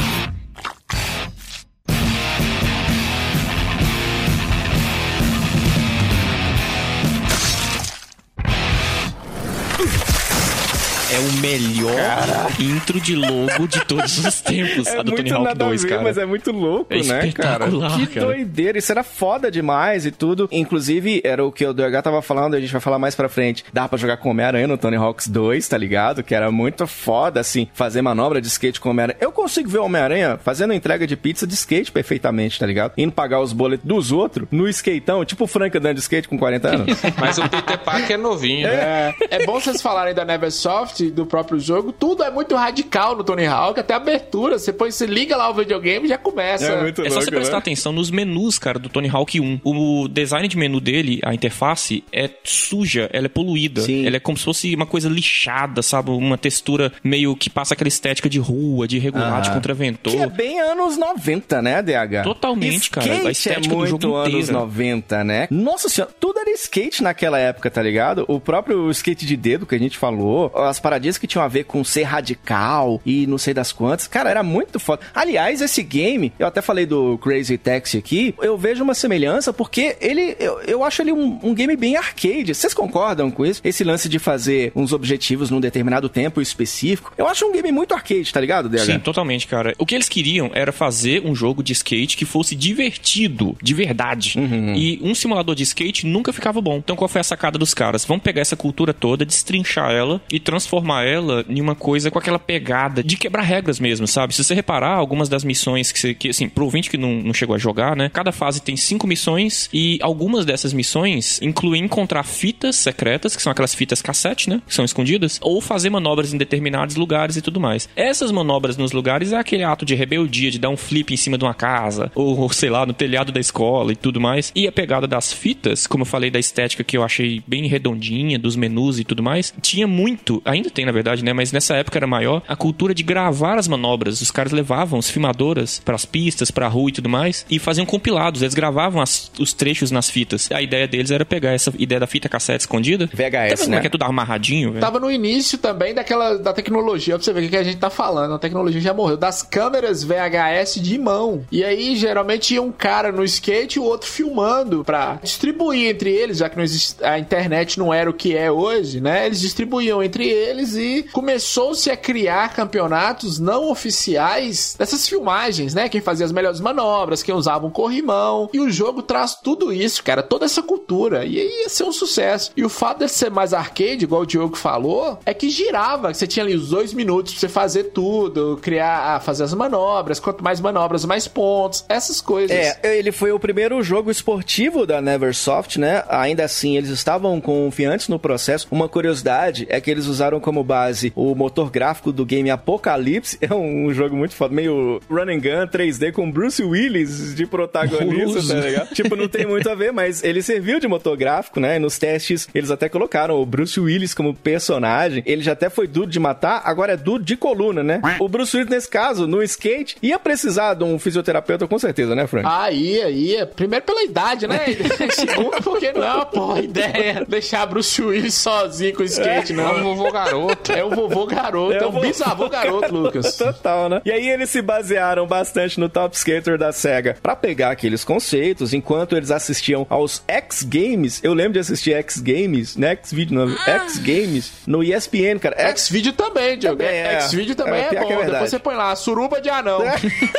Melhor 11.41 12.51
intro 12.59 12.99
de 12.99 13.15
logo 13.15 13.67
de 13.67 13.83
todos 13.85 14.17
os 14.25 14.41
tempos. 14.41 14.87
É 14.87 14.99
a 14.99 15.03
do 15.03 15.11
Tony 15.15 15.31
Hawk 15.31 15.43
nada 15.43 15.65
2, 15.65 15.81
a 15.81 15.83
ver, 15.87 15.89
cara. 15.93 16.03
mas 16.03 16.17
é 16.17 16.25
muito 16.25 16.51
louco, 16.51 16.93
É 16.93 16.97
né, 17.03 17.31
cara? 17.31 17.65
espetacular, 17.65 17.97
Que 17.99 18.07
cara. 18.07 18.25
doideira. 18.27 18.77
Isso 18.77 18.91
era 18.91 19.03
foda 19.03 19.49
demais 19.51 20.05
e 20.05 20.11
tudo. 20.11 20.47
Inclusive, 20.51 21.21
era 21.23 21.43
o 21.45 21.51
que 21.51 21.65
o 21.65 21.73
DH 21.73 22.01
tava 22.03 22.21
falando, 22.21 22.55
a 22.55 22.59
gente 22.59 22.71
vai 22.71 22.81
falar 22.81 22.99
mais 22.99 23.15
pra 23.15 23.29
frente. 23.29 23.63
Dá 23.71 23.87
pra 23.87 23.97
jogar 23.97 24.17
com 24.17 24.29
Homem-Aranha 24.31 24.67
no 24.67 24.77
Tony 24.77 24.95
Hawks 24.97 25.27
2, 25.27 25.67
tá 25.67 25.77
ligado? 25.77 26.23
Que 26.23 26.35
era 26.35 26.51
muito 26.51 26.85
foda, 26.87 27.39
assim, 27.39 27.67
fazer 27.73 28.01
manobra 28.01 28.41
de 28.41 28.47
skate 28.47 28.79
com 28.79 28.89
Homem-Aranha. 28.89 29.17
Eu 29.21 29.31
consigo 29.31 29.69
ver 29.69 29.79
o 29.79 29.85
Homem-Aranha 29.85 30.39
fazendo 30.43 30.73
entrega 30.73 31.07
de 31.07 31.15
pizza 31.15 31.45
de 31.47 31.53
skate 31.53 31.91
perfeitamente, 31.91 32.59
tá 32.59 32.65
ligado? 32.65 32.93
Indo 32.97 33.11
pagar 33.11 33.39
os 33.41 33.53
boletos 33.53 33.85
dos 33.87 34.11
outros 34.11 34.47
no 34.51 34.67
skateão, 34.67 35.23
tipo 35.25 35.43
o 35.45 35.47
Frank 35.47 35.77
andando 35.77 35.95
de 35.95 36.01
skate 36.01 36.27
com 36.27 36.37
40 36.37 36.67
anos. 36.67 36.97
Mas 37.19 37.37
o 37.37 37.47
Peter 37.49 37.77
Parker 37.79 38.11
é 38.11 38.17
novinho, 38.17 38.67
né? 38.67 39.13
É, 39.29 39.37
é 39.37 39.45
bom 39.45 39.59
vocês 39.59 39.81
falarem 39.81 40.13
da 40.13 40.25
Neversoft, 40.25 41.09
do 41.11 41.25
próprio 41.29 41.59
jogo. 41.59 41.91
Tudo 41.91 42.23
é 42.23 42.31
muito 42.31 42.55
radical 42.55 43.15
no 43.15 43.23
Tony 43.23 43.45
Hawk, 43.45 43.79
até 43.79 43.93
a 43.93 43.97
abertura. 43.97 44.57
Você, 44.59 44.73
põe, 44.73 44.91
você 44.91 45.05
liga 45.05 45.35
lá 45.37 45.49
o 45.49 45.53
videogame 45.53 46.05
e 46.05 46.09
já 46.09 46.17
começa. 46.17 46.65
É 46.65 47.09
só 47.09 47.21
você 47.21 47.31
prestar 47.31 47.57
atenção 47.57 47.91
nos 47.91 48.11
menus, 48.11 48.57
cara, 48.59 48.79
do 48.79 48.89
Tony 48.89 49.09
Hawk 49.09 49.39
1. 49.39 49.61
O 49.63 50.07
design 50.07 50.47
de 50.47 50.57
menu 50.57 50.79
dele, 50.79 51.19
a 51.23 51.33
interface, 51.33 52.03
é 52.11 52.29
suja, 52.43 53.09
ela 53.13 53.27
é 53.27 53.29
poluída. 53.29 53.81
Sim. 53.81 54.05
Ela 54.05 54.17
é 54.17 54.19
como 54.19 54.37
se 54.37 54.43
fosse 54.43 54.75
uma 54.75 54.85
coisa 54.85 55.07
lixada, 55.07 55.81
sabe? 55.81 56.11
Uma 56.11 56.37
textura 56.37 56.91
meio 57.03 57.35
que 57.35 57.49
passa 57.49 57.73
aquela 57.73 57.87
estética 57.87 58.29
de 58.29 58.39
rua, 58.39 58.87
de 58.87 58.97
regular, 58.99 59.41
de 59.41 59.49
Aham. 59.49 59.55
contraventor. 59.57 60.13
Que 60.13 60.19
é 60.19 60.27
bem 60.27 60.59
anos 60.59 60.97
90, 60.97 61.61
né, 61.61 61.81
DH? 61.81 62.23
Totalmente, 62.23 62.89
cara. 62.89 63.07
Skate 63.07 63.27
A 63.27 63.31
estética 63.31 63.65
é 63.65 63.69
do 63.69 63.77
muito 63.77 63.89
jogo 63.89 64.15
anos 64.15 64.33
inteira. 64.33 64.53
90, 64.53 65.23
né? 65.23 65.47
Nossa 65.51 65.89
senhora, 65.89 66.13
tudo 66.19 66.39
era 66.39 66.51
skate 66.51 67.03
naquela 67.03 67.37
época, 67.37 67.69
tá 67.69 67.81
ligado? 67.81 68.25
O 68.27 68.39
próprio 68.39 68.89
skate 68.91 69.25
de 69.25 69.37
dedo 69.37 69.65
que 69.65 69.75
a 69.75 69.79
gente 69.79 69.97
falou, 69.97 70.51
as 70.55 70.79
paradinhas 70.79 71.17
que 71.19 71.27
tinham 71.27 71.43
a 71.43 71.47
ver 71.47 71.65
com 71.65 71.83
ser 71.83 72.03
radical 72.03 73.01
e 73.05 73.27
não 73.27 73.37
sei 73.37 73.53
das 73.53 73.71
quantas. 73.71 74.07
Cara, 74.07 74.29
era 74.29 74.43
muito 74.43 74.79
foda. 74.79 75.01
Aliás, 75.13 75.61
esse 75.61 75.83
game, 75.83 76.31
eu 76.39 76.47
até 76.47 76.61
falei 76.61 76.85
do 76.85 77.17
Crazy 77.17 77.57
Taxi 77.57 77.97
aqui, 77.97 78.33
eu 78.41 78.57
vejo 78.57 78.83
uma 78.83 78.93
semelhança 78.93 79.53
porque 79.53 79.97
ele, 80.01 80.35
eu, 80.39 80.59
eu 80.61 80.83
acho 80.83 81.01
ele 81.01 81.11
um, 81.11 81.39
um 81.43 81.53
game 81.53 81.75
bem 81.75 81.95
arcade. 81.95 82.53
Vocês 82.53 82.73
concordam 82.73 83.29
com 83.29 83.45
isso? 83.45 83.61
Esse 83.63 83.83
lance 83.83 84.07
de 84.07 84.19
fazer 84.19 84.71
uns 84.75 84.93
objetivos 84.93 85.49
num 85.49 85.59
determinado 85.59 86.09
tempo 86.09 86.41
específico. 86.41 87.13
Eu 87.17 87.27
acho 87.27 87.45
um 87.45 87.51
game 87.51 87.71
muito 87.71 87.93
arcade, 87.93 88.31
tá 88.31 88.39
ligado, 88.39 88.69
DH? 88.69 88.79
Sim, 88.79 88.99
totalmente, 88.99 89.47
cara. 89.47 89.73
O 89.77 89.85
que 89.85 89.95
eles 89.95 90.09
queriam 90.09 90.51
era 90.53 90.71
fazer 90.71 91.25
um 91.25 91.35
jogo 91.35 91.63
de 91.63 91.73
skate 91.73 92.17
que 92.17 92.25
fosse 92.25 92.55
divertido, 92.55 93.55
de 93.61 93.73
verdade. 93.73 94.37
Uhum. 94.37 94.73
E 94.75 94.99
um 95.01 95.13
simulador 95.13 95.55
de 95.55 95.63
skate 95.63 96.05
nunca 96.05 96.31
ficava 96.31 96.61
bom. 96.61 96.77
Então 96.77 96.95
qual 96.95 97.07
foi 97.07 97.21
a 97.21 97.23
sacada 97.23 97.57
dos 97.57 97.73
caras? 97.73 98.05
Vamos 98.05 98.23
pegar 98.23 98.41
essa 98.41 98.55
cultura 98.55 98.93
toda, 98.93 99.25
destrinchar 99.25 99.91
ela 99.91 100.21
e 100.31 100.39
transformar 100.39 101.05
ela 101.09 101.45
em 101.47 101.61
uma 101.61 101.75
coisa 101.75 102.11
com 102.11 102.19
aquela 102.19 102.39
pegada 102.39 103.03
de 103.03 103.17
quebrar 103.17 103.43
regras 103.43 103.79
mesmo, 103.79 104.07
sabe? 104.07 104.35
Se 104.35 104.43
você 104.43 104.53
reparar, 104.53 104.95
algumas 104.95 105.29
das 105.29 105.43
missões 105.43 105.91
que, 105.91 105.99
você, 105.99 106.13
que 106.13 106.29
assim, 106.29 106.49
pro 106.49 106.65
ouvinte 106.65 106.89
que 106.89 106.97
não, 106.97 107.13
não 107.13 107.33
chegou 107.33 107.55
a 107.55 107.59
jogar, 107.59 107.95
né? 107.95 108.09
Cada 108.09 108.31
fase 108.31 108.61
tem 108.61 108.75
cinco 108.75 109.07
missões 109.07 109.69
e 109.73 109.97
algumas 110.01 110.45
dessas 110.45 110.73
missões 110.73 111.41
incluem 111.41 111.83
encontrar 111.83 112.23
fitas 112.23 112.75
secretas, 112.75 113.35
que 113.35 113.41
são 113.41 113.51
aquelas 113.51 113.73
fitas 113.73 114.01
cassete, 114.01 114.49
né? 114.49 114.61
Que 114.67 114.73
são 114.73 114.85
escondidas, 114.85 115.39
ou 115.41 115.61
fazer 115.61 115.89
manobras 115.89 116.33
em 116.33 116.37
determinados 116.37 116.95
lugares 116.95 117.37
e 117.37 117.41
tudo 117.41 117.59
mais. 117.59 117.87
Essas 117.95 118.31
manobras 118.31 118.77
nos 118.77 118.91
lugares 118.91 119.31
é 119.31 119.37
aquele 119.37 119.63
ato 119.63 119.85
de 119.85 119.95
rebeldia, 119.95 120.51
de 120.51 120.59
dar 120.59 120.69
um 120.69 120.77
flip 120.77 121.13
em 121.13 121.17
cima 121.17 121.37
de 121.37 121.43
uma 121.43 121.53
casa, 121.53 122.11
ou, 122.13 122.37
ou, 122.37 122.51
sei 122.51 122.69
lá, 122.69 122.85
no 122.85 122.93
telhado 122.93 123.31
da 123.31 123.39
escola 123.39 123.91
e 123.91 123.95
tudo 123.95 124.19
mais. 124.19 124.51
E 124.55 124.67
a 124.67 124.71
pegada 124.71 125.07
das 125.07 125.31
fitas, 125.31 125.87
como 125.87 126.01
eu 126.01 126.05
falei 126.05 126.29
da 126.29 126.39
estética 126.39 126.83
que 126.83 126.97
eu 126.97 127.03
achei 127.03 127.41
bem 127.47 127.67
redondinha, 127.67 128.37
dos 128.37 128.55
menus 128.55 128.99
e 128.99 129.03
tudo 129.03 129.23
mais, 129.23 129.53
tinha 129.61 129.87
muito, 129.87 130.41
ainda 130.45 130.69
tem 130.69 130.85
na 130.85 130.91
verdade, 130.91 130.98
né? 131.23 131.33
Mas 131.33 131.51
nessa 131.51 131.75
época 131.75 131.97
era 131.99 132.07
maior, 132.07 132.41
a 132.47 132.55
cultura 132.55 132.93
de 132.93 133.03
gravar 133.03 133.57
as 133.57 133.67
manobras. 133.67 134.21
Os 134.21 134.31
caras 134.31 134.51
levavam 134.51 134.99
as 134.99 135.09
filmadoras 135.09 135.81
pras 135.83 136.05
pistas, 136.05 136.51
pra 136.51 136.67
rua 136.67 136.89
e 136.89 136.93
tudo 136.93 137.09
mais, 137.09 137.45
e 137.49 137.59
faziam 137.59 137.85
compilados. 137.85 138.41
Eles 138.41 138.53
gravavam 138.53 139.01
as- 139.01 139.31
os 139.39 139.53
trechos 139.53 139.91
nas 139.91 140.09
fitas. 140.09 140.49
A 140.51 140.61
ideia 140.61 140.87
deles 140.87 141.11
era 141.11 141.25
pegar 141.25 141.51
essa 141.51 141.73
ideia 141.77 141.99
da 141.99 142.07
fita 142.07 142.27
cassete 142.29 142.61
escondida. 142.61 143.09
VHS, 143.13 143.67
né? 143.67 143.79
que 143.81 143.87
é 143.87 143.89
tudo 143.89 144.03
amarradinho, 144.03 144.69
velho? 144.71 144.81
Tava 144.81 144.99
no 144.99 145.09
início 145.11 145.57
também 145.57 145.93
daquela 145.93 146.37
da 146.37 146.53
tecnologia, 146.53 147.15
pra 147.15 147.23
você 147.23 147.33
ver 147.33 147.39
o 147.39 147.43
que 147.43 147.49
que 147.49 147.57
a 147.57 147.63
gente 147.63 147.77
tá 147.77 147.89
falando. 147.89 148.33
A 148.33 148.39
tecnologia 148.39 148.81
já 148.81 148.93
morreu. 148.93 149.17
Das 149.17 149.41
câmeras 149.41 150.03
VHS 150.03 150.79
de 150.81 150.97
mão. 150.97 151.43
E 151.51 151.63
aí, 151.63 151.95
geralmente, 151.95 152.53
ia 152.53 152.61
um 152.61 152.71
cara 152.71 153.11
no 153.11 153.23
skate 153.23 153.77
e 153.77 153.81
o 153.81 153.83
outro 153.85 154.09
filmando 154.09 154.83
pra 154.83 155.19
distribuir 155.23 155.89
entre 155.89 156.09
eles, 156.11 156.37
já 156.37 156.49
que 156.49 156.55
não 156.57 156.63
existe, 156.63 157.03
a 157.03 157.17
internet 157.19 157.77
não 157.79 157.93
era 157.93 158.09
o 158.09 158.13
que 158.13 158.35
é 158.35 158.51
hoje, 158.51 158.99
né? 159.01 159.25
Eles 159.25 159.39
distribuíam 159.39 160.01
entre 160.03 160.27
eles 160.27 160.75
e 160.75 160.88
começou-se 161.11 161.89
a 161.89 161.97
criar 161.97 162.53
campeonatos 162.53 163.39
não 163.39 163.69
oficiais 163.69 164.75
dessas 164.77 165.07
filmagens, 165.07 165.73
né? 165.73 165.89
Quem 165.89 166.01
fazia 166.01 166.25
as 166.25 166.31
melhores 166.31 166.59
manobras, 166.59 167.23
quem 167.23 167.33
usava 167.35 167.65
um 167.65 167.69
corrimão. 167.69 168.49
E 168.53 168.59
o 168.59 168.69
jogo 168.69 169.01
traz 169.01 169.35
tudo 169.35 169.71
isso, 169.71 170.03
cara, 170.03 170.23
toda 170.23 170.45
essa 170.45 170.61
cultura. 170.61 171.25
E 171.25 171.39
aí 171.39 171.61
ia 171.63 171.69
ser 171.69 171.83
um 171.83 171.91
sucesso. 171.91 172.51
E 172.55 172.63
o 172.63 172.69
fato 172.69 172.99
de 172.99 173.09
ser 173.09 173.29
mais 173.29 173.53
arcade, 173.53 174.03
igual 174.03 174.21
o 174.21 174.25
Diogo 174.25 174.55
falou, 174.55 175.19
é 175.25 175.33
que 175.33 175.49
girava. 175.49 176.13
Você 176.13 176.27
tinha 176.27 176.43
ali 176.43 176.55
os 176.55 176.69
dois 176.69 176.93
minutos 176.93 177.33
pra 177.33 177.41
você 177.41 177.49
fazer 177.49 177.85
tudo, 177.85 178.59
criar, 178.61 179.15
ah, 179.15 179.19
fazer 179.19 179.43
as 179.43 179.53
manobras. 179.53 180.19
Quanto 180.19 180.43
mais 180.43 180.59
manobras, 180.59 181.05
mais 181.05 181.27
pontos. 181.27 181.85
Essas 181.87 182.21
coisas. 182.21 182.55
É, 182.55 182.97
ele 182.97 183.11
foi 183.11 183.31
o 183.31 183.39
primeiro 183.39 183.81
jogo 183.81 184.11
esportivo 184.11 184.85
da 184.85 185.01
Neversoft, 185.01 185.79
né? 185.79 186.03
Ainda 186.09 186.43
assim, 186.43 186.77
eles 186.77 186.89
estavam 186.89 187.39
confiantes 187.39 188.07
no 188.07 188.19
processo. 188.19 188.67
Uma 188.71 188.89
curiosidade 188.89 189.65
é 189.69 189.79
que 189.79 189.89
eles 189.89 190.05
usaram 190.05 190.39
como 190.39 190.63
base 190.63 190.78
o 191.15 191.35
motor 191.35 191.69
gráfico 191.69 192.11
do 192.11 192.25
game 192.25 192.49
Apocalipse. 192.49 193.37
É 193.49 193.53
um 193.53 193.91
jogo 193.93 194.15
muito 194.15 194.35
foda, 194.35 194.53
meio 194.53 195.01
run 195.09 195.23
and 195.23 195.39
gun 195.39 195.67
3D 195.71 196.11
com 196.11 196.29
Bruce 196.29 196.61
Willis 196.61 197.33
de 197.33 197.47
protagonista, 197.47 198.53
tá 198.53 198.59
ligado? 198.59 198.89
tipo, 198.93 199.15
não 199.15 199.27
tem 199.27 199.45
muito 199.45 199.67
a 199.69 199.73
ver, 199.73 199.91
mas 199.91 200.23
ele 200.23 200.41
serviu 200.43 200.79
de 200.79 200.87
motor 200.87 201.17
gráfico, 201.17 201.59
né? 201.59 201.79
Nos 201.79 201.97
testes, 201.97 202.47
eles 202.53 202.69
até 202.69 202.87
colocaram 202.87 203.41
o 203.41 203.45
Bruce 203.45 203.79
Willis 203.79 204.13
como 204.13 204.35
personagem. 204.35 205.23
Ele 205.25 205.41
já 205.41 205.53
até 205.53 205.69
foi 205.69 205.87
duro 205.87 206.07
de 206.07 206.19
matar, 206.19 206.61
agora 206.63 206.93
é 206.93 206.97
duro 206.97 207.23
de 207.23 207.35
coluna, 207.35 207.81
né? 207.81 208.01
O 208.19 208.27
Bruce 208.27 208.55
Willis, 208.55 208.69
nesse 208.69 208.89
caso, 208.89 209.25
no 209.25 209.41
skate, 209.41 209.97
ia 210.01 210.19
precisar 210.19 210.75
de 210.75 210.83
um 210.83 210.99
fisioterapeuta 210.99 211.67
com 211.67 211.79
certeza, 211.79 212.13
né, 212.13 212.27
Frank? 212.27 212.47
Ah, 212.47 212.71
ia, 212.71 213.09
ia. 213.09 213.45
Primeiro 213.47 213.85
pela 213.85 214.03
idade, 214.03 214.47
né? 214.47 214.59
Segundo, 215.11 215.63
porque 215.63 215.91
não 215.91 216.03
é 216.03 216.13
uma 216.13 216.25
porra 216.25 216.61
ideia 216.61 217.25
deixar 217.27 217.65
Bruce 217.65 218.01
Willis 218.01 218.33
sozinho 218.33 218.93
com 218.93 219.01
o 219.01 219.05
skate, 219.05 219.53
não. 219.53 219.77
É 219.77 219.81
o 219.81 219.83
vovô 219.83 220.11
garoto. 220.11 220.68
É 220.69 220.83
o 220.83 220.89
vovô 220.89 221.25
garoto, 221.25 221.73
é, 221.73 221.77
É 221.77 221.85
o 221.85 221.91
vovô 221.91 222.07
bisavô 222.07 222.47
garoto, 222.49 222.93
Lucas. 222.93 223.35
Total, 223.35 223.89
né? 223.89 224.01
E 224.05 224.11
aí 224.11 224.29
eles 224.29 224.49
se 224.49 224.61
basearam 224.61 225.25
bastante 225.27 225.79
no 225.79 225.89
Top 225.89 226.15
Skater 226.15 226.57
da 226.57 226.71
SEGA 226.71 227.17
pra 227.21 227.35
pegar 227.35 227.71
aqueles 227.71 228.03
conceitos, 228.03 228.73
enquanto 228.73 229.15
eles 229.15 229.31
assistiam 229.31 229.85
aos 229.89 230.23
X 230.27 230.63
Games. 230.63 231.19
Eu 231.23 231.33
lembro 231.33 231.53
de 231.53 231.59
assistir 231.59 231.93
X 231.93 232.19
Games, 232.19 232.75
né? 232.77 232.91
X 232.91 233.11
Video, 233.11 233.45
não, 233.45 233.57
X 233.57 233.97
Games 233.97 234.51
no 234.67 234.83
ESPN, 234.83 235.39
cara. 235.39 235.55
X 235.59 235.79
X-Video 235.89 236.13
também, 236.13 236.57
Diogo. 236.57 236.81
É. 236.83 237.15
X-Video 237.21 237.55
também 237.55 237.81
É, 237.81 237.89
é, 237.93 237.95
é 237.95 238.01
bom. 238.01 238.07
verdade. 238.09 238.31
Depois 238.31 238.49
você 238.49 238.59
põe 238.59 238.75
lá, 238.75 238.95
suruba 238.95 239.41
de 239.41 239.49
anão. 239.49 239.79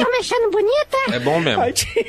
Tá 0.01 0.11
me 0.11 0.17
achando 0.19 0.51
bonita? 0.51 0.97
É 1.13 1.19
bom 1.19 1.41
mesmo. 1.41 1.63
Aí 1.63 1.73
tinha 1.73 2.05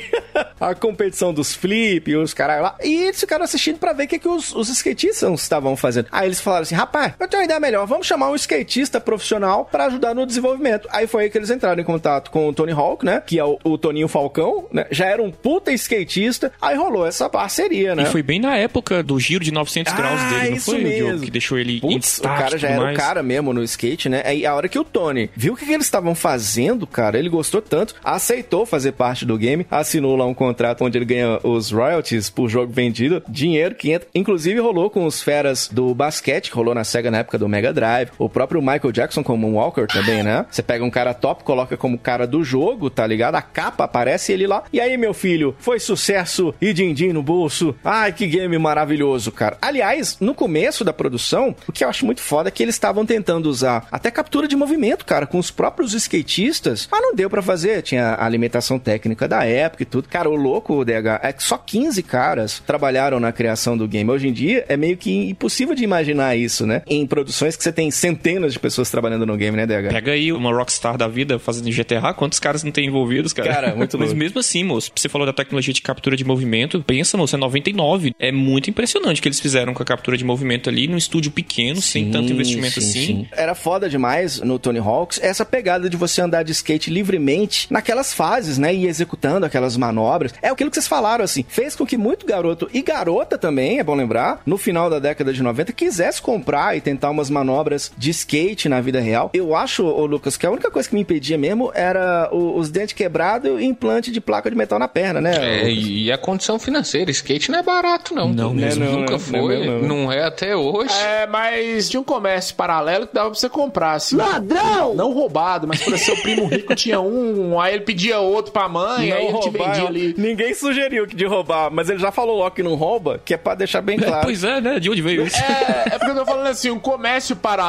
a 0.60 0.74
competição 0.74 1.32
dos 1.32 1.54
flip, 1.54 2.14
os 2.16 2.32
caras 2.32 2.62
lá. 2.62 2.76
E 2.82 3.04
eles 3.04 3.18
ficaram 3.20 3.44
assistindo 3.44 3.78
pra 3.78 3.92
ver 3.92 4.04
o 4.04 4.08
que, 4.08 4.18
que 4.18 4.28
os, 4.28 4.54
os 4.54 4.68
skatistas 4.68 5.40
estavam 5.40 5.76
fazendo. 5.76 6.06
Aí 6.12 6.26
eles 6.28 6.40
falaram 6.40 6.62
assim: 6.62 6.74
rapaz, 6.74 7.14
eu 7.18 7.28
tenho 7.28 7.40
uma 7.42 7.44
ideia 7.44 7.60
melhor. 7.60 7.86
Vamos 7.86 8.01
chamar 8.02 8.30
um 8.30 8.34
skatista 8.34 9.00
profissional 9.00 9.64
pra 9.70 9.86
ajudar 9.86 10.14
no 10.14 10.26
desenvolvimento. 10.26 10.88
Aí 10.90 11.06
foi 11.06 11.24
aí 11.24 11.30
que 11.30 11.38
eles 11.38 11.50
entraram 11.50 11.80
em 11.80 11.84
contato 11.84 12.30
com 12.30 12.48
o 12.48 12.52
Tony 12.52 12.72
Hawk, 12.72 13.04
né? 13.04 13.22
Que 13.24 13.38
é 13.38 13.44
o, 13.44 13.58
o 13.64 13.76
Toninho 13.78 14.08
Falcão, 14.08 14.66
né? 14.72 14.86
Já 14.90 15.06
era 15.06 15.22
um 15.22 15.30
puta 15.30 15.72
skatista. 15.72 16.52
Aí 16.60 16.76
rolou 16.76 17.06
essa 17.06 17.28
parceria, 17.28 17.94
né? 17.94 18.04
E 18.04 18.06
foi 18.06 18.22
bem 18.22 18.40
na 18.40 18.56
época 18.56 19.02
do 19.02 19.18
giro 19.18 19.44
de 19.44 19.52
900 19.52 19.92
graus 19.92 20.20
Ah, 20.20 20.28
dele, 20.30 20.50
não 20.50 20.56
isso 20.56 20.70
foi, 20.70 20.82
mesmo. 20.82 21.06
Diogo? 21.08 21.24
Que 21.24 21.30
deixou 21.30 21.58
ele 21.58 21.80
Putz, 21.80 22.18
o 22.18 22.22
cara 22.22 22.58
já 22.58 22.68
era 22.68 22.92
o 22.92 22.94
cara 22.94 23.22
mesmo 23.22 23.52
no 23.52 23.62
skate, 23.62 24.08
né? 24.08 24.22
Aí 24.24 24.44
a 24.46 24.54
hora 24.54 24.68
que 24.68 24.78
o 24.78 24.84
Tony 24.84 25.30
viu 25.34 25.54
o 25.54 25.56
que, 25.56 25.66
que 25.66 25.72
eles 25.72 25.86
estavam 25.86 26.14
fazendo, 26.14 26.86
cara, 26.86 27.18
ele 27.18 27.28
gostou 27.28 27.60
tanto, 27.62 27.94
aceitou 28.04 28.66
fazer 28.66 28.92
parte 28.92 29.24
do 29.24 29.36
game, 29.36 29.66
assinou 29.70 30.16
lá 30.16 30.24
um 30.26 30.34
contrato 30.34 30.84
onde 30.84 30.96
ele 30.98 31.04
ganha 31.04 31.38
os 31.42 31.70
royalties 31.70 32.30
por 32.30 32.48
jogo 32.48 32.72
vendido, 32.72 33.22
dinheiro 33.28 33.74
que 33.74 33.90
entra. 33.90 34.08
Inclusive 34.14 34.58
rolou 34.60 34.90
com 34.90 35.04
os 35.06 35.22
feras 35.22 35.68
do 35.68 35.94
basquete, 35.94 36.50
que 36.50 36.56
rolou 36.56 36.74
na 36.74 36.84
SEGA 36.84 37.10
na 37.10 37.18
época 37.18 37.38
do 37.38 37.48
Mega 37.48 37.72
Drive, 37.72 37.91
o 38.18 38.28
próprio 38.28 38.60
Michael 38.60 38.92
Jackson 38.92 39.22
como 39.22 39.48
um 39.48 39.54
Walker 39.54 39.86
também, 39.86 40.22
né? 40.22 40.46
Você 40.50 40.62
pega 40.62 40.84
um 40.84 40.90
cara 40.90 41.14
top, 41.14 41.44
coloca 41.44 41.76
como 41.76 41.98
cara 41.98 42.26
do 42.26 42.42
jogo, 42.44 42.90
tá 42.90 43.06
ligado? 43.06 43.36
A 43.36 43.42
capa 43.42 43.84
aparece 43.84 44.32
ele 44.32 44.46
lá. 44.46 44.64
E 44.72 44.80
aí, 44.80 44.96
meu 44.96 45.14
filho, 45.14 45.54
foi 45.58 45.78
sucesso 45.78 46.54
e 46.60 46.72
din-din 46.72 47.12
no 47.12 47.22
bolso. 47.22 47.74
Ai, 47.84 48.12
que 48.12 48.26
game 48.26 48.56
maravilhoso, 48.58 49.30
cara. 49.32 49.56
Aliás, 49.60 50.18
no 50.20 50.34
começo 50.34 50.84
da 50.84 50.92
produção, 50.92 51.54
o 51.66 51.72
que 51.72 51.84
eu 51.84 51.88
acho 51.88 52.06
muito 52.06 52.20
foda 52.20 52.48
é 52.48 52.50
que 52.50 52.62
eles 52.62 52.74
estavam 52.74 53.04
tentando 53.04 53.46
usar 53.46 53.86
até 53.90 54.10
captura 54.10 54.48
de 54.48 54.56
movimento, 54.56 55.04
cara, 55.04 55.26
com 55.26 55.38
os 55.38 55.50
próprios 55.50 55.94
skatistas, 55.94 56.88
mas 56.90 57.02
não 57.02 57.14
deu 57.14 57.28
pra 57.28 57.42
fazer. 57.42 57.82
Tinha 57.82 58.16
a 58.18 58.28
limitação 58.28 58.78
técnica 58.78 59.28
da 59.28 59.44
época 59.44 59.82
e 59.82 59.86
tudo. 59.86 60.08
Cara, 60.08 60.28
o 60.28 60.36
louco, 60.36 60.74
o 60.74 60.84
DH, 60.84 61.20
é 61.22 61.32
que 61.32 61.42
só 61.42 61.56
15 61.58 62.02
caras 62.02 62.62
trabalharam 62.66 63.20
na 63.20 63.32
criação 63.32 63.76
do 63.76 63.88
game. 63.88 64.10
Hoje 64.10 64.28
em 64.28 64.32
dia 64.32 64.64
é 64.68 64.76
meio 64.76 64.96
que 64.96 65.30
impossível 65.30 65.74
de 65.74 65.84
imaginar 65.84 66.36
isso, 66.36 66.66
né? 66.66 66.82
Em 66.86 67.06
produções 67.06 67.56
que 67.56 67.62
você 67.62 67.72
tem 67.72 67.81
centenas 67.90 68.52
de 68.52 68.58
pessoas 68.58 68.90
trabalhando 68.90 69.26
no 69.26 69.36
game, 69.36 69.56
né, 69.56 69.66
DH? 69.66 69.88
Pega 69.90 70.12
aí 70.12 70.32
uma 70.32 70.52
Rockstar 70.52 70.96
da 70.96 71.08
vida 71.08 71.38
fazendo 71.38 71.70
GTA, 71.70 72.12
quantos 72.14 72.38
caras 72.38 72.62
não 72.62 72.72
tem 72.72 72.86
envolvidos, 72.86 73.32
cara? 73.32 73.52
Cara, 73.52 73.74
muito 73.74 73.98
Mas 74.02 74.12
mesmo 74.12 74.40
assim, 74.40 74.64
moço, 74.64 74.90
você 74.94 75.08
falou 75.08 75.26
da 75.26 75.32
tecnologia 75.32 75.72
de 75.72 75.82
captura 75.82 76.16
de 76.16 76.24
movimento, 76.24 76.82
pensa, 76.82 77.16
moço, 77.16 77.36
é 77.36 77.38
99. 77.38 78.14
É 78.18 78.32
muito 78.32 78.70
impressionante 78.70 79.18
o 79.18 79.22
que 79.22 79.28
eles 79.28 79.40
fizeram 79.40 79.74
com 79.74 79.82
a 79.82 79.86
captura 79.86 80.16
de 80.16 80.24
movimento 80.24 80.68
ali 80.68 80.86
num 80.86 80.96
estúdio 80.96 81.30
pequeno, 81.30 81.80
sem 81.80 82.10
tanto 82.10 82.32
investimento 82.32 82.80
sim, 82.80 82.88
assim. 82.88 83.06
sim. 83.06 83.28
Era 83.32 83.54
foda 83.54 83.88
demais 83.88 84.40
no 84.40 84.58
Tony 84.58 84.78
Hawks 84.78 85.20
essa 85.22 85.44
pegada 85.44 85.88
de 85.88 85.96
você 85.96 86.20
andar 86.20 86.42
de 86.42 86.52
skate 86.52 86.90
livremente 86.90 87.66
naquelas 87.70 88.12
fases, 88.12 88.58
né? 88.58 88.74
E 88.74 88.86
executando 88.86 89.46
aquelas 89.46 89.76
manobras. 89.76 90.34
É 90.42 90.48
aquilo 90.48 90.70
que 90.70 90.76
vocês 90.76 90.88
falaram, 90.88 91.24
assim. 91.24 91.44
Fez 91.48 91.74
com 91.74 91.86
que 91.86 91.96
muito 91.96 92.26
garoto 92.26 92.68
e 92.72 92.82
garota 92.82 93.38
também, 93.38 93.78
é 93.78 93.84
bom 93.84 93.94
lembrar, 93.94 94.42
no 94.44 94.58
final 94.58 94.90
da 94.90 94.98
década 94.98 95.32
de 95.32 95.42
90, 95.42 95.72
quisesse 95.72 96.20
comprar 96.20 96.76
e 96.76 96.80
tentar 96.80 97.10
umas 97.10 97.30
manobras 97.30 97.71
de 97.96 98.10
skate 98.10 98.68
na 98.68 98.80
vida 98.80 99.00
real. 99.00 99.30
Eu 99.34 99.54
acho, 99.54 99.84
ô 99.84 100.06
Lucas, 100.06 100.36
que 100.36 100.46
a 100.46 100.50
única 100.50 100.70
coisa 100.70 100.88
que 100.88 100.94
me 100.94 101.00
impedia 101.00 101.36
mesmo 101.38 101.70
era 101.74 102.28
o- 102.32 102.56
os 102.58 102.70
dentes 102.70 102.92
quebrados 102.94 103.60
e 103.60 103.64
implante 103.64 104.10
de 104.10 104.20
placa 104.20 104.50
de 104.50 104.56
metal 104.56 104.78
na 104.78 104.88
perna, 104.88 105.20
né? 105.20 105.62
É, 105.64 105.70
e 105.70 106.10
a 106.12 106.18
condição 106.18 106.58
financeira. 106.58 107.10
Skate 107.10 107.50
não 107.50 107.58
é 107.58 107.62
barato, 107.62 108.14
não. 108.14 108.28
Não 108.32 108.52
mesmo. 108.54 108.84
Não, 108.84 108.92
Nunca 109.00 109.12
não, 109.12 109.18
foi. 109.18 109.38
não 109.40 109.50
é 109.50 109.66
Não, 109.66 109.88
não. 110.04 110.12
é 110.12 110.22
até 110.24 110.56
hoje. 110.56 110.92
É, 110.94 111.26
mas 111.26 111.88
tinha 111.88 112.00
um 112.00 112.04
comércio 112.04 112.54
paralelo 112.54 113.06
que 113.06 113.14
dava 113.14 113.30
pra 113.30 113.38
você 113.38 113.48
comprar, 113.48 113.92
assim. 113.94 114.16
Ladrão! 114.16 114.94
Não 114.94 115.12
roubado, 115.12 115.66
mas 115.66 115.82
por 115.82 115.96
seu 115.98 116.16
primo 116.18 116.46
rico 116.46 116.74
tinha 116.74 117.00
um, 117.00 117.60
aí 117.60 117.74
ele 117.74 117.84
pedia 117.84 118.18
outro 118.20 118.52
pra 118.52 118.68
mãe, 118.68 119.12
aí 119.12 119.26
ele 119.26 119.38
te 119.38 119.50
vendia 119.50 119.86
ali. 119.86 120.14
Ninguém 120.16 120.54
sugeriu 120.54 121.06
que 121.06 121.14
de 121.16 121.24
roubar, 121.26 121.70
mas 121.70 121.88
ele 121.90 121.98
já 121.98 122.10
falou 122.10 122.36
logo 122.38 122.54
que 122.54 122.62
não 122.62 122.74
rouba, 122.74 123.20
que 123.24 123.34
é 123.34 123.36
pra 123.36 123.54
deixar 123.54 123.80
bem 123.80 123.96
É, 124.00 124.04
claro. 124.04 124.24
pois 124.24 124.42
é, 124.44 124.60
né? 124.60 124.78
De 124.80 124.90
onde 124.90 125.02
veio 125.02 125.26
isso? 125.26 125.36
É, 125.42 125.94
é 125.94 125.98
porque 125.98 126.10
eu 126.10 126.16
tô 126.16 126.24
falando 126.24 126.46
assim, 126.46 126.70
um 126.70 126.78
comércio 126.78 127.36
paralelo, 127.36 127.61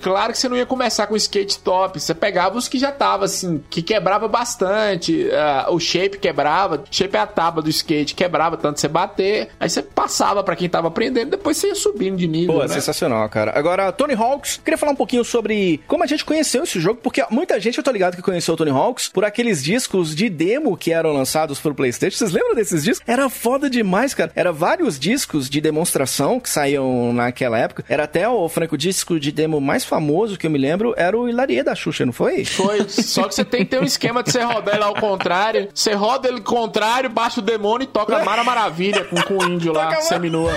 claro 0.00 0.32
que 0.32 0.38
você 0.38 0.48
não 0.48 0.56
ia 0.56 0.66
começar 0.66 1.06
com 1.06 1.16
skate 1.16 1.58
top. 1.58 2.00
Você 2.00 2.14
pegava 2.14 2.56
os 2.56 2.68
que 2.68 2.78
já 2.78 2.92
tava 2.92 3.24
assim, 3.24 3.62
que 3.68 3.82
quebrava 3.82 4.28
bastante. 4.28 5.28
ah, 5.32 5.66
o 5.70 5.78
shape 5.78 6.18
quebrava, 6.18 6.84
shape 6.90 7.16
é 7.16 7.20
a 7.20 7.26
tábua 7.26 7.62
do 7.62 7.70
skate, 7.70 8.14
quebrava 8.14 8.56
tanto 8.56 8.80
você 8.80 8.88
bater. 8.88 9.48
Aí 9.58 9.68
você 9.68 9.82
passava 9.82 10.42
pra 10.42 10.56
quem 10.56 10.68
tava 10.68 10.88
aprendendo, 10.88 11.30
depois 11.30 11.56
você 11.56 11.68
ia 11.68 11.74
subindo 11.74 12.16
de 12.16 12.26
nível. 12.26 12.54
Pô, 12.54 12.62
né? 12.62 12.68
sensacional, 12.68 13.28
cara. 13.28 13.52
Agora, 13.56 13.92
Tony 13.92 14.14
Hawks, 14.14 14.60
queria 14.64 14.78
falar 14.78 14.92
um 14.92 14.96
pouquinho 14.96 15.24
sobre 15.24 15.80
como 15.86 16.04
a 16.04 16.06
gente 16.06 16.24
conheceu 16.24 16.64
esse 16.64 16.80
jogo, 16.80 17.00
porque 17.02 17.24
muita 17.30 17.58
gente, 17.60 17.78
eu 17.78 17.84
tô 17.84 17.90
ligado 17.90 18.16
que 18.16 18.22
conheceu 18.22 18.54
o 18.54 18.56
Tony 18.56 18.70
Hawks 18.70 19.08
por 19.08 19.24
aqueles 19.24 19.62
discos 19.62 20.14
de 20.14 20.28
demo 20.28 20.76
que 20.76 20.92
eram 20.92 21.12
lançados 21.12 21.58
pro 21.58 21.74
PlayStation. 21.74 22.16
Vocês 22.16 22.32
lembram 22.32 22.54
desses 22.54 22.84
discos? 22.84 23.06
Era 23.06 23.28
foda 23.28 23.68
demais, 23.68 24.14
cara. 24.14 24.32
Era 24.34 24.52
vários 24.52 24.98
discos 24.98 25.48
de 25.48 25.60
demonstração 25.60 26.40
que 26.40 26.48
saíam 26.48 27.12
naquela 27.12 27.58
época. 27.58 27.84
Era 27.88 28.04
até 28.04 28.28
o 28.28 28.48
Franco 28.48 28.76
disco 28.76 29.18
de 29.18 29.32
demo 29.34 29.60
mais 29.60 29.84
famoso 29.84 30.38
que 30.38 30.46
eu 30.46 30.50
me 30.50 30.58
lembro, 30.58 30.94
era 30.96 31.16
o 31.16 31.28
Hilarie 31.28 31.62
da 31.62 31.74
Xuxa, 31.74 32.06
não 32.06 32.12
foi? 32.12 32.44
Foi. 32.44 32.88
Só 32.88 33.28
que 33.28 33.34
você 33.34 33.44
tem 33.44 33.64
que 33.64 33.70
ter 33.70 33.80
um 33.80 33.84
esquema 33.84 34.22
de 34.22 34.30
você 34.30 34.42
rodar 34.42 34.76
ele 34.76 34.84
ao 34.84 34.94
contrário. 34.94 35.68
Você 35.74 35.92
roda 35.92 36.28
ele 36.28 36.40
contrário, 36.40 37.10
baixa 37.10 37.40
o 37.40 37.42
demônio 37.42 37.84
e 37.84 37.88
toca 37.88 38.24
Mara 38.24 38.44
Maravilha 38.44 39.04
com, 39.04 39.20
com 39.22 39.38
o 39.38 39.44
índio 39.44 39.72
lá, 39.72 40.00
seminua. 40.00 40.52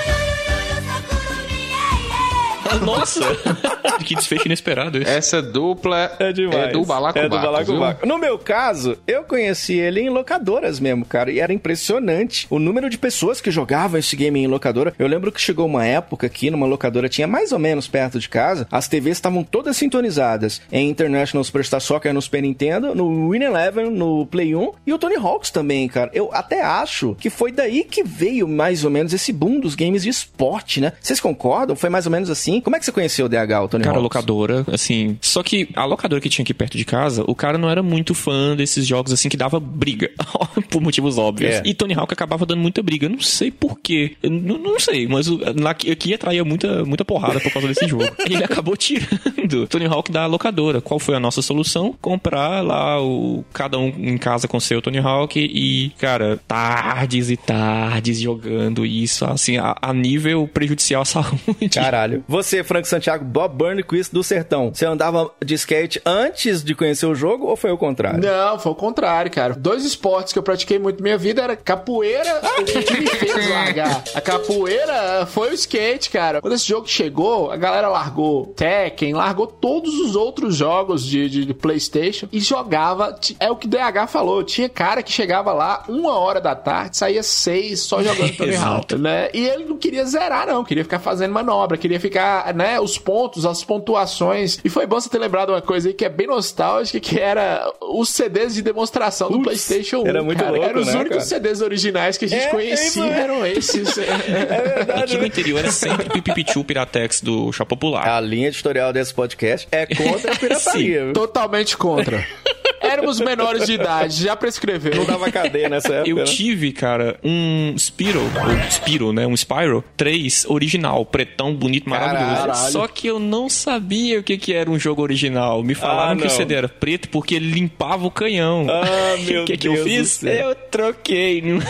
Nossa! 2.86 3.22
que 4.06 4.16
desfecho 4.16 4.48
inesperado 4.48 4.98
esse. 5.02 5.10
Essa 5.10 5.42
dupla 5.42 6.12
É 6.20 6.32
demais. 6.32 6.70
é 6.70 6.72
do 6.72 6.84
Balacobaco, 6.86 7.20
É 7.20 7.30
do? 7.30 7.42
Balacobaco. 7.42 8.06
No 8.08 8.18
meu 8.18 8.38
caso, 8.38 8.98
eu 9.08 9.24
conheci 9.24 9.74
ele 9.76 10.02
em 10.02 10.10
locadoras 10.10 10.80
mesmo, 10.80 11.06
cara. 11.06 11.32
E 11.32 11.40
era 11.40 11.52
impressionante 11.54 12.48
o 12.50 12.60
número 12.60 12.90
de 12.90 12.98
pessoas 12.98 13.42
que 13.42 13.52
jogavam 13.52 14.00
esse 14.00 14.16
game 14.16 14.40
em 14.40 14.48
locadora. 14.48 14.94
Eu 14.98 15.08
lembro 15.08 15.32
que 15.32 15.42
chegou 15.42 15.66
uma 15.66 15.86
época 15.86 16.28
aqui 16.28 16.50
numa 16.50 16.66
locadora, 16.66 17.10
tinha 17.10 17.28
mais 17.28 17.52
ou 17.52 17.60
menos 17.60 17.88
perto 17.88 18.20
de 18.20 18.30
casa, 18.30 18.68
as 18.72 18.88
TVs 18.88 19.18
estavam 19.18 19.44
todas 19.44 19.78
sintonizadas 19.78 20.62
em 20.72 20.90
International 20.90 21.44
Superstar 21.44 21.82
Soccer 21.82 22.14
no 22.14 22.22
Super 22.22 22.42
Nintendo, 22.42 22.94
no 22.96 23.30
Win 23.32 23.44
Eleven, 23.44 23.90
no 23.90 24.26
Play 24.26 24.56
1 24.56 24.72
e 24.86 24.94
o 24.94 24.98
Tony 24.98 25.16
Hawks 25.16 25.50
também, 25.50 25.88
cara. 25.88 26.10
Eu 26.14 26.30
até 26.34 26.62
acho 26.62 27.16
que 27.20 27.30
foi 27.30 27.52
daí 27.52 27.84
que 27.84 28.04
veio 28.04 28.48
mais 28.48 28.84
ou 28.84 28.92
menos 28.92 29.14
esse 29.14 29.32
boom 29.34 29.60
dos 29.60 29.76
games 29.76 30.04
de 30.04 30.10
esporte, 30.10 30.80
né? 30.82 30.94
Vocês 31.02 31.20
concordam? 31.20 31.76
Foi 31.76 31.90
mais 31.90 32.06
ou 32.06 32.12
menos 32.12 32.30
assim? 32.30 32.57
Como 32.62 32.76
é 32.76 32.80
que 32.80 32.86
você 32.86 32.92
conheceu 32.92 33.26
o 33.26 33.30
DH, 33.30 33.64
o 33.64 33.68
Tony 33.68 33.84
Cara, 33.84 33.98
Hawks? 33.98 34.04
locadora, 34.04 34.66
assim. 34.72 35.18
Só 35.22 35.44
que 35.44 35.70
a 35.76 35.86
locadora 35.86 36.22
que 36.22 36.30
tinha 36.30 36.44
aqui 36.44 36.54
perto 36.54 36.78
de 36.78 36.86
casa, 36.86 37.24
o 37.28 37.36
cara 37.36 37.58
não 37.58 37.70
era 37.70 37.84
muito 37.84 38.14
fã 38.14 38.56
desses 38.56 38.86
jogos 38.86 39.12
assim 39.12 39.30
que 39.30 39.38
dava 39.38 39.60
briga. 39.60 40.10
por 40.70 40.82
motivos 40.82 41.18
óbvios. 41.18 41.56
É. 41.56 41.64
E 41.66 41.74
Tony 41.74 41.94
Hawk 41.94 42.14
acabava 42.14 42.46
dando 42.46 42.62
muita 42.62 42.82
briga. 42.82 43.10
Não 43.10 43.20
sei 43.20 43.52
porquê. 43.52 44.16
Não, 44.24 44.58
não 44.58 44.80
sei, 44.80 45.08
mas 45.08 45.28
aqui 45.66 45.92
aqui 45.92 46.14
atraía 46.14 46.44
muita, 46.44 46.86
muita 46.86 47.04
porrada 47.04 47.40
por 47.40 47.52
causa 47.52 47.68
desse 47.68 47.86
jogo. 47.90 48.04
Ele 48.26 48.44
acabou 48.44 48.78
tirando 48.78 49.68
Tony 49.68 49.86
Hawk 49.86 50.12
da 50.12 50.26
locadora. 50.26 50.82
Qual 50.82 51.00
foi 51.00 51.16
a 51.16 51.20
nossa 51.20 51.42
solução? 51.42 51.96
Comprar 52.02 52.64
lá 52.64 53.02
o 53.02 53.44
cada 53.54 53.78
um 53.78 53.88
em 53.88 54.18
casa 54.18 54.48
com 54.48 54.60
seu 54.60 54.82
Tony 54.82 55.00
Hawk 55.00 55.40
e, 55.40 55.92
cara, 55.98 56.40
tardes 56.48 57.30
e 57.30 57.38
tardes 57.38 58.20
jogando 58.20 58.86
isso, 58.86 59.26
assim, 59.26 59.58
a, 59.58 59.76
a 59.82 59.94
nível 59.94 60.48
prejudicial 60.48 61.02
à 61.02 61.06
saúde. 61.06 61.70
Caralho. 61.74 62.24
Você, 62.28 62.47
Franco 62.64 62.88
Santiago, 62.88 63.24
Bob 63.26 63.56
Burn 63.56 63.84
Quiz 63.84 64.10
do 64.10 64.24
Sertão. 64.24 64.72
Você 64.74 64.86
andava 64.86 65.32
de 65.44 65.54
skate 65.56 66.02
antes 66.06 66.64
de 66.64 66.74
conhecer 66.74 67.06
o 67.06 67.16
jogo 67.16 67.48
ou 67.48 67.56
foi 67.56 67.72
o 67.72 67.78
contrário? 67.78 68.20
Não, 68.20 68.60
foi 68.60 68.72
o 68.72 68.76
contrário, 68.76 69.30
cara. 69.32 69.54
Dois 69.54 69.86
esportes 69.86 70.34
que 70.34 70.40
eu 70.40 70.44
pratiquei 70.44 70.80
muito 70.80 70.98
na 70.98 71.04
minha 71.04 71.18
vida 71.18 71.42
era 71.42 71.56
capoeira, 71.56 72.42
o 72.60 72.64
que 72.64 73.00
me 73.00 73.08
fez 73.08 73.50
largar. 73.50 74.04
A 74.16 74.22
capoeira 74.22 75.26
foi 75.26 75.52
o 75.52 75.54
skate, 75.54 76.10
cara. 76.10 76.42
Quando 76.42 76.54
esse 76.54 76.68
jogo 76.68 76.88
chegou, 76.88 77.52
a 77.52 77.58
galera 77.58 77.88
largou 77.88 78.48
Tekken, 78.56 79.14
largou 79.14 79.48
todos 79.48 79.94
os 80.00 80.16
outros 80.16 80.56
jogos 80.56 81.06
de, 81.06 81.30
de, 81.30 81.46
de 81.46 81.54
PlayStation 81.54 82.28
e 82.32 82.40
jogava. 82.40 83.18
É 83.40 83.50
o 83.52 83.56
que 83.56 83.68
o 83.68 83.70
DH 83.70 84.08
falou. 84.08 84.44
Tinha 84.44 84.70
cara 84.70 85.04
que 85.04 85.12
chegava 85.12 85.54
lá 85.54 85.84
uma 85.88 86.18
hora 86.18 86.40
da 86.40 86.56
tarde, 86.56 86.98
saía 86.98 87.24
seis 87.24 87.82
só 87.82 88.02
jogando 88.02 88.36
Tony 88.38 88.56
Hawk, 88.56 88.96
né? 88.96 89.30
E 89.34 89.46
ele 89.46 89.66
não 89.66 89.78
queria 89.78 90.06
zerar, 90.06 90.48
não. 90.48 90.64
Queria 90.64 90.84
ficar 90.84 91.00
fazendo 91.00 91.34
manobra, 91.34 91.78
queria 91.78 92.00
ficar, 92.00 92.37
né? 92.56 92.80
Os 92.80 92.98
pontos, 92.98 93.46
as 93.46 93.64
pontuações. 93.64 94.60
E 94.64 94.70
foi 94.70 94.86
bom 94.86 95.00
você 95.00 95.10
ter 95.10 95.18
lembrado 95.20 95.50
uma 95.50 95.62
coisa 95.62 95.88
aí 95.90 95.94
que 95.94 96.06
é 96.06 96.10
bem 96.10 96.28
nostálgica, 96.28 97.00
que 97.00 97.20
era 97.20 97.70
os 97.82 98.10
CDs 98.10 98.54
de 98.56 98.62
demonstração 98.62 99.30
do 99.32 99.42
PlayStation 99.42 100.04
1. 100.04 100.08
era 100.08 100.24
muito 100.24 100.40
cara. 100.40 100.52
louco, 100.52 100.66
Eram 100.66 100.82
os 100.82 100.88
né, 100.88 100.94
únicos 100.96 101.18
cara? 101.18 101.26
CDs 101.26 101.62
originais 101.62 102.18
que 102.18 102.26
a 102.26 102.28
gente 102.28 102.44
É, 102.46 102.50
conhecia, 102.50 103.04
é, 103.06 103.20
eram 103.20 103.46
esses. 103.46 103.96
Aqui 105.02 105.18
no 105.18 105.26
interior 105.26 105.60
era 105.60 105.72
sempre 105.72 106.10
Pipipichu 106.10 106.64
Piratex 106.64 107.22
do 107.22 107.52
Chá 107.52 107.66
Popular. 107.66 108.08
A 108.08 108.20
linha 108.20 108.48
editorial 108.48 108.92
desse 108.94 109.14
podcast 109.14 109.68
é 109.72 109.86
contra 109.86 110.34
a 110.34 110.36
pirataria. 110.38 111.04
viu? 111.06 111.14
Totalmente 111.14 111.78
contra. 111.78 112.26
Éramos 112.98 113.20
menores 113.20 113.66
de 113.66 113.74
idade, 113.74 114.24
já 114.24 114.36
prescreveu. 114.36 114.96
Não 114.96 115.06
dava 115.06 115.32
cadeia 115.32 115.70
nessa 115.70 115.94
época. 115.94 116.10
Eu 116.10 116.16
né? 116.18 116.24
tive, 116.24 116.72
cara, 116.72 117.18
um 117.24 117.76
Spiro, 117.78 118.20
ou 118.22 118.70
Spiro, 118.72 119.14
né? 119.14 119.28
Um 119.28 119.36
Spyro 119.36 119.84
3 119.96 120.46
original, 120.50 121.06
pretão, 121.06 121.54
bonito, 121.54 121.90
maravilhoso. 121.90 122.48
Caralho. 122.48 122.72
Só 122.72 122.88
que 122.88 123.08
eu 123.08 123.20
não 123.20 123.48
sabia 123.50 124.20
o 124.20 124.24
que, 124.24 124.38
que 124.38 124.54
era 124.54 124.70
um 124.70 124.80
jogo 124.80 125.02
original. 125.02 125.64
Me 125.64 125.76
falaram 125.76 126.14
Ah, 126.14 126.22
que 126.22 126.28
o. 126.28 126.30
CD 126.30 126.56
era 126.56 126.68
preto 126.70 127.10
porque 127.10 127.36
ele 127.36 127.52
limpava 127.52 128.06
o 128.06 128.12
canhão. 128.12 128.66
Ah, 128.70 129.16
meu 129.26 129.44
O 129.44 129.46
que, 129.46 129.58
que 129.58 129.68
Deus 129.70 129.78
eu 129.80 129.84
do 129.84 129.90
fiz? 129.90 130.24
Eu 130.24 130.56
troquei 130.56 131.42
no 131.46 131.62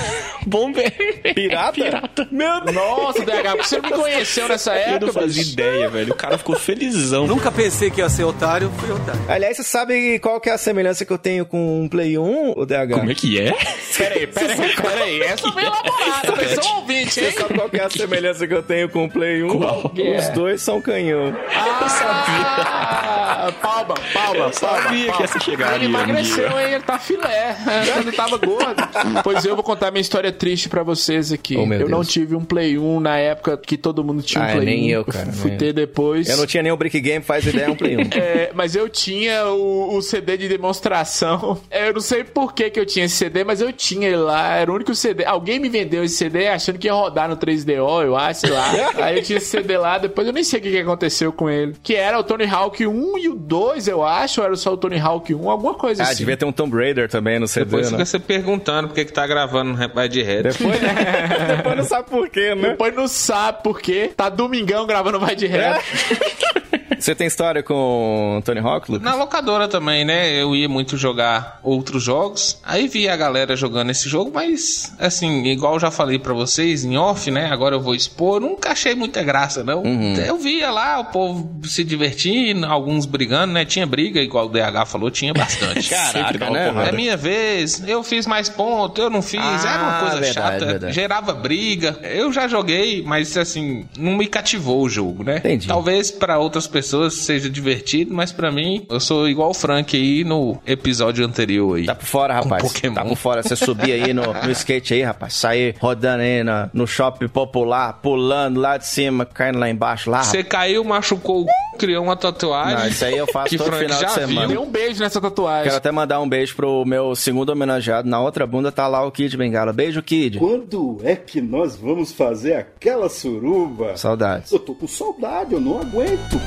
bombeiro. 0.46 0.92
Pirata? 1.36 1.74
Pirata. 1.74 2.28
Meu 2.32 2.62
Deus. 2.62 2.76
Nossa, 2.76 3.20
DH, 3.26 3.32
por 3.52 3.58
que 3.58 3.64
você 3.68 3.78
não 3.82 3.90
me 3.90 3.96
conheceu 3.96 4.48
nessa 4.48 4.72
Eu 4.76 4.78
época? 4.94 5.06
não 5.08 5.14
fazia 5.14 5.44
bicho? 5.44 5.54
ideia, 5.54 5.90
velho. 5.90 6.14
O 6.14 6.16
cara 6.16 6.38
ficou 6.38 6.56
felizão. 6.56 7.28
Nunca 7.28 7.52
pensei 7.52 7.90
que 7.90 8.00
ia 8.02 8.10
ser 8.10 8.24
otário, 8.24 8.72
fui 8.78 8.92
otário. 8.92 9.22
Aliás, 9.28 9.58
você 9.58 9.64
sabe 9.64 10.20
qual 10.20 10.40
que 10.40 10.50
é 10.50 10.54
a 10.54 10.58
semelhança 10.58 11.06
que 11.06 11.14
eu 11.18 11.22
tenho 11.22 11.46
com 11.46 11.82
um 11.82 11.90
Play 11.90 12.18
1, 12.18 12.52
o 12.56 12.66
DH? 12.66 12.94
Como 12.94 13.12
é 13.12 13.16
que 13.16 13.40
é? 13.42 13.52
Peraí, 13.98 14.28
peraí, 14.28 14.76
peraí. 14.76 15.22
Essa 15.24 15.52
foi 15.52 15.64
elaborada. 15.64 16.30
Atenção, 16.34 16.78
ouvinte, 16.78 17.12
Você 17.14 17.26
hein? 17.26 17.32
sabe 17.32 17.54
qual 17.56 17.70
que 17.70 17.78
é 17.78 17.84
a 17.84 17.90
semelhança 17.90 18.48
que 18.48 18.54
eu 18.54 18.62
tenho 18.62 18.88
com 18.90 19.06
o 19.06 19.10
Play 19.10 19.42
1? 19.44 19.58
Qual? 19.58 19.92
Os 20.20 20.30
dois 20.30 20.62
são 20.62 20.80
canhão. 20.80 21.36
Ah, 21.56 23.17
palma, 23.62 23.96
palma, 24.14 24.54
sabia 24.54 25.06
palma, 25.08 25.18
que 25.18 25.24
essa 25.24 25.40
chegaria 25.40 25.76
Ele 25.76 25.86
um 25.88 25.90
emagreceu, 25.90 26.48
hein? 26.60 26.74
Ele 26.74 26.84
tá 26.84 27.00
filé. 27.00 27.56
Quando 27.94 28.12
tava 28.16 28.38
gordo. 28.38 28.84
Pois 29.24 29.46
eu 29.46 29.56
vou 29.56 29.64
contar 29.64 29.92
minha 29.92 30.02
história 30.02 30.32
triste 30.32 30.70
pra 30.70 30.84
vocês 30.84 31.32
aqui. 31.32 31.56
Oh, 31.58 31.62
eu 31.74 31.88
não 31.90 32.00
Deus. 32.00 32.08
tive 32.10 32.36
um 32.36 32.44
Play 32.44 32.78
1 32.78 33.00
na 33.00 33.18
época 33.18 33.58
que 33.58 33.78
todo 33.78 34.04
mundo 34.04 34.22
tinha 34.22 34.44
um 34.44 34.48
Ah, 34.48 34.52
Play 34.54 34.66
nem 34.66 34.86
1. 34.88 34.90
eu, 34.90 35.06
cara, 35.06 35.32
Fui 35.32 35.50
nem 35.52 35.58
ter 35.60 35.74
depois. 35.74 36.28
Eu 36.30 36.38
não 36.38 36.46
tinha 36.46 36.64
nem 36.64 36.72
o 36.72 36.78
Brick 36.78 37.00
Game, 37.00 37.24
faz 37.24 37.46
ideia, 37.46 37.66
é 37.66 37.70
um 37.70 37.76
Play 37.76 37.98
1. 37.98 38.00
É, 38.18 38.52
mas 38.54 38.76
eu 38.76 38.90
tinha 38.90 39.46
o, 39.48 39.96
o 39.96 40.02
CD 40.02 40.38
de 40.38 40.48
demonstração. 40.48 41.60
Eu 41.70 41.94
não 41.94 42.02
sei 42.02 42.24
por 42.24 42.54
que, 42.54 42.70
que 42.70 42.80
eu 42.80 42.86
tinha 42.86 43.06
esse 43.06 43.16
CD, 43.16 43.44
mas 43.44 43.62
eu 43.62 43.72
tinha 43.72 44.08
ele 44.08 44.18
lá. 44.18 44.56
Era 44.56 44.72
o 44.72 44.76
único 44.76 44.94
CD. 44.96 45.24
Alguém 45.26 45.60
me 45.60 45.70
vendeu 45.70 46.04
esse 46.04 46.16
CD 46.16 46.48
achando 46.48 46.78
que 46.80 46.88
ia 46.88 46.94
rodar 46.94 47.30
no 47.30 47.38
3DO, 47.38 48.04
eu 48.04 48.16
acho, 48.16 48.42
sei 48.42 48.50
lá. 48.50 48.72
Aí 49.02 49.18
eu 49.18 49.24
tinha 49.24 49.38
esse 49.38 49.48
CD 49.48 49.78
lá, 49.78 49.98
depois 49.98 50.28
eu 50.28 50.34
nem 50.34 50.44
sei 50.44 50.60
o 50.60 50.64
que, 50.64 50.72
que 50.72 50.78
aconteceu 50.80 51.32
com 51.32 51.50
ele. 51.50 51.76
Que 51.84 51.96
era 51.96 52.18
o 52.20 52.24
Tony 52.24 52.46
Hawk 52.46 52.86
1 52.86 53.18
e 53.18 53.27
o 53.30 53.36
2, 53.36 53.88
eu 53.88 54.04
acho, 54.04 54.42
ou 54.42 54.48
era 54.48 54.56
só 54.56 54.74
o 54.74 54.78
Tony 54.78 55.00
Hawk 55.00 55.34
1, 55.34 55.50
alguma 55.50 55.74
coisa 55.74 56.04
Ah, 56.04 56.08
assim. 56.08 56.18
devia 56.20 56.38
ter 56.38 56.46
um 56.46 56.52
Tomb 56.52 56.76
Raider 56.76 57.10
também 57.10 57.40
no 57.40 57.48
CD, 57.48 57.66
Depois 57.66 57.86
né? 57.92 57.92
fica 57.98 58.06
você 58.06 58.20
perguntando 58.20 58.88
por 58.90 58.96
que, 58.96 59.06
que 59.06 59.14
tá 59.14 59.26
gravando 59.28 59.72
no 59.72 59.76
Rapaz 59.78 60.10
de 60.10 60.22
Red. 60.22 60.44
Depois, 60.44 60.80
depois 61.58 61.78
não 61.78 61.84
sabe 61.84 62.10
por 62.10 62.30
quê, 62.30 62.56
né? 62.56 62.70
Depois 62.70 62.96
não 62.96 63.08
sabe 63.08 63.64
por 63.64 63.80
quê. 63.82 64.12
Tá 64.16 64.30
domingão 64.30 64.86
gravando 64.86 65.20
Vai 65.20 65.36
de 65.36 65.48
Reto. 65.48 65.84
Você 67.08 67.14
tem 67.16 67.28
história 67.28 67.62
com 67.64 68.42
Tony 68.44 68.60
Hawk, 68.60 68.92
Lucas? 68.92 69.06
Na 69.06 69.16
locadora 69.16 69.68
também, 69.68 70.04
né? 70.04 70.30
Eu 70.42 70.56
ia 70.56 70.68
muito 70.68 70.98
jogar 70.98 71.60
outros 71.64 72.04
jogos. 72.04 72.60
Aí 72.64 72.88
via 72.88 73.14
a 73.14 73.18
galera 73.18 73.56
jogando 73.56 73.90
esse 73.92 74.10
jogo, 74.10 74.32
mas 74.34 74.94
assim, 75.00 75.44
igual 75.46 75.74
eu 75.76 75.80
já 75.80 75.92
falei 75.92 76.18
pra 76.20 76.34
vocês 76.34 76.84
em 76.84 76.98
off, 76.98 77.30
né? 77.32 77.50
Agora 77.52 77.76
eu 77.76 77.82
vou 77.82 77.94
expor. 77.96 78.40
Nunca 78.42 78.72
achei 78.72 78.96
muita 78.96 79.22
graça, 79.24 79.64
não. 79.64 79.84
Eu 80.26 80.38
via 80.38 80.70
lá 80.72 81.00
o 81.00 81.06
povo 81.06 81.60
se 81.66 81.84
divertindo, 81.84 82.66
alguns 82.66 83.06
brigando, 83.06 83.54
né? 83.54 83.64
Tinha 83.66 83.86
briga, 83.86 84.20
igual 84.20 84.46
o 84.48 84.50
DH 84.50 84.86
falou, 84.88 85.12
tinha 85.12 85.34
bastante. 85.34 85.90
Caraca, 85.90 86.50
né, 86.50 86.68
porrada. 86.70 86.90
É 86.90 86.92
minha 86.92 87.16
vez, 87.18 87.84
eu 87.88 88.04
fiz 88.04 88.26
mais 88.26 88.50
ponto, 88.50 89.02
eu 89.02 89.10
não 89.10 89.22
fiz, 89.22 89.40
Ah, 89.42 89.62
era 89.74 89.84
uma 89.84 90.00
coisa 90.00 90.16
verdade, 90.20 90.34
chata, 90.34 90.66
verdade. 90.66 90.94
gerava 90.94 91.34
briga. 91.34 91.98
Eu 92.04 92.32
já 92.34 92.48
joguei, 92.48 93.04
mas 93.04 93.36
assim, 93.38 93.86
não 93.98 94.14
me 94.16 94.28
cativou 94.28 94.82
o 94.84 94.90
jogo, 94.90 95.24
né? 95.24 95.38
Entendi. 95.38 95.68
Talvez 95.68 96.12
pra 96.12 96.38
outras 96.40 96.66
pessoas 96.68 96.87
seja 97.12 97.50
divertido, 97.50 98.14
mas 98.14 98.32
pra 98.32 98.52
mim, 98.52 98.86
eu 98.90 99.00
sou 99.00 99.28
igual 99.28 99.50
o 99.50 99.54
Frank 99.54 99.96
aí 99.96 100.24
no 100.24 100.58
episódio 100.66 101.26
anterior 101.26 101.78
aí. 101.78 101.86
Tá 101.86 101.96
por 101.96 102.06
fora, 102.06 102.34
rapaz. 102.34 102.72
Tá 102.94 103.06
por 103.06 103.16
fora. 103.18 103.44
Você 103.44 103.56
subir 103.56 103.92
aí 103.92 104.14
no, 104.14 104.34
no 104.34 104.52
skate 104.52 104.94
aí, 104.94 105.02
rapaz. 105.04 105.34
Sair 105.34 105.76
rodando 105.80 106.22
aí 106.24 106.44
na- 106.44 106.70
no 106.74 106.88
shopping 106.88 107.28
popular, 107.28 107.94
pulando 108.02 108.60
lá 108.60 108.78
de 108.78 108.86
cima, 108.88 109.26
caindo 109.26 109.60
lá 109.60 109.70
embaixo, 109.70 110.10
lá. 110.10 110.24
Você 110.24 110.44
caiu, 110.44 110.84
machucou 110.84 111.42
o 111.44 111.46
c... 111.46 111.52
criou 111.78 112.04
uma 112.04 112.16
tatuagem. 112.16 112.78
Não, 112.78 112.88
isso 112.88 113.06
aí 113.06 113.18
eu 113.18 113.28
faço 113.28 113.50
que 113.50 113.58
todo 113.58 113.68
Frank 113.68 113.84
final 113.86 113.98
de 114.00 114.04
já 114.04 114.10
semana. 114.10 114.48
viu. 114.48 114.62
Um 114.62 114.70
beijo 114.70 115.00
nessa 115.02 115.20
tatuagem. 115.22 115.64
Quero 115.66 115.76
até 115.78 115.92
mandar 115.92 116.20
um 116.22 116.28
beijo 116.30 116.56
pro 116.56 116.86
meu 116.86 117.16
segundo 117.16 117.50
homenageado. 117.50 118.08
Na 118.10 118.20
outra 118.22 118.46
bunda 118.48 118.72
tá 118.72 118.88
lá 118.88 119.06
o 119.06 119.12
Kid 119.12 119.36
Bengala. 119.38 119.74
Beijo, 119.74 120.02
Kid. 120.02 120.40
Quando 120.40 120.98
é 121.04 121.16
que 121.16 121.42
nós 121.42 121.76
vamos 121.76 122.12
fazer 122.12 122.54
aquela 122.54 123.10
suruba? 123.10 123.96
Saudades. 123.98 124.52
Eu 124.52 124.60
tô 124.60 124.74
com 124.74 124.88
saudade, 124.88 125.54
eu 125.54 125.60
não 125.62 125.80
aguento. 125.80 126.40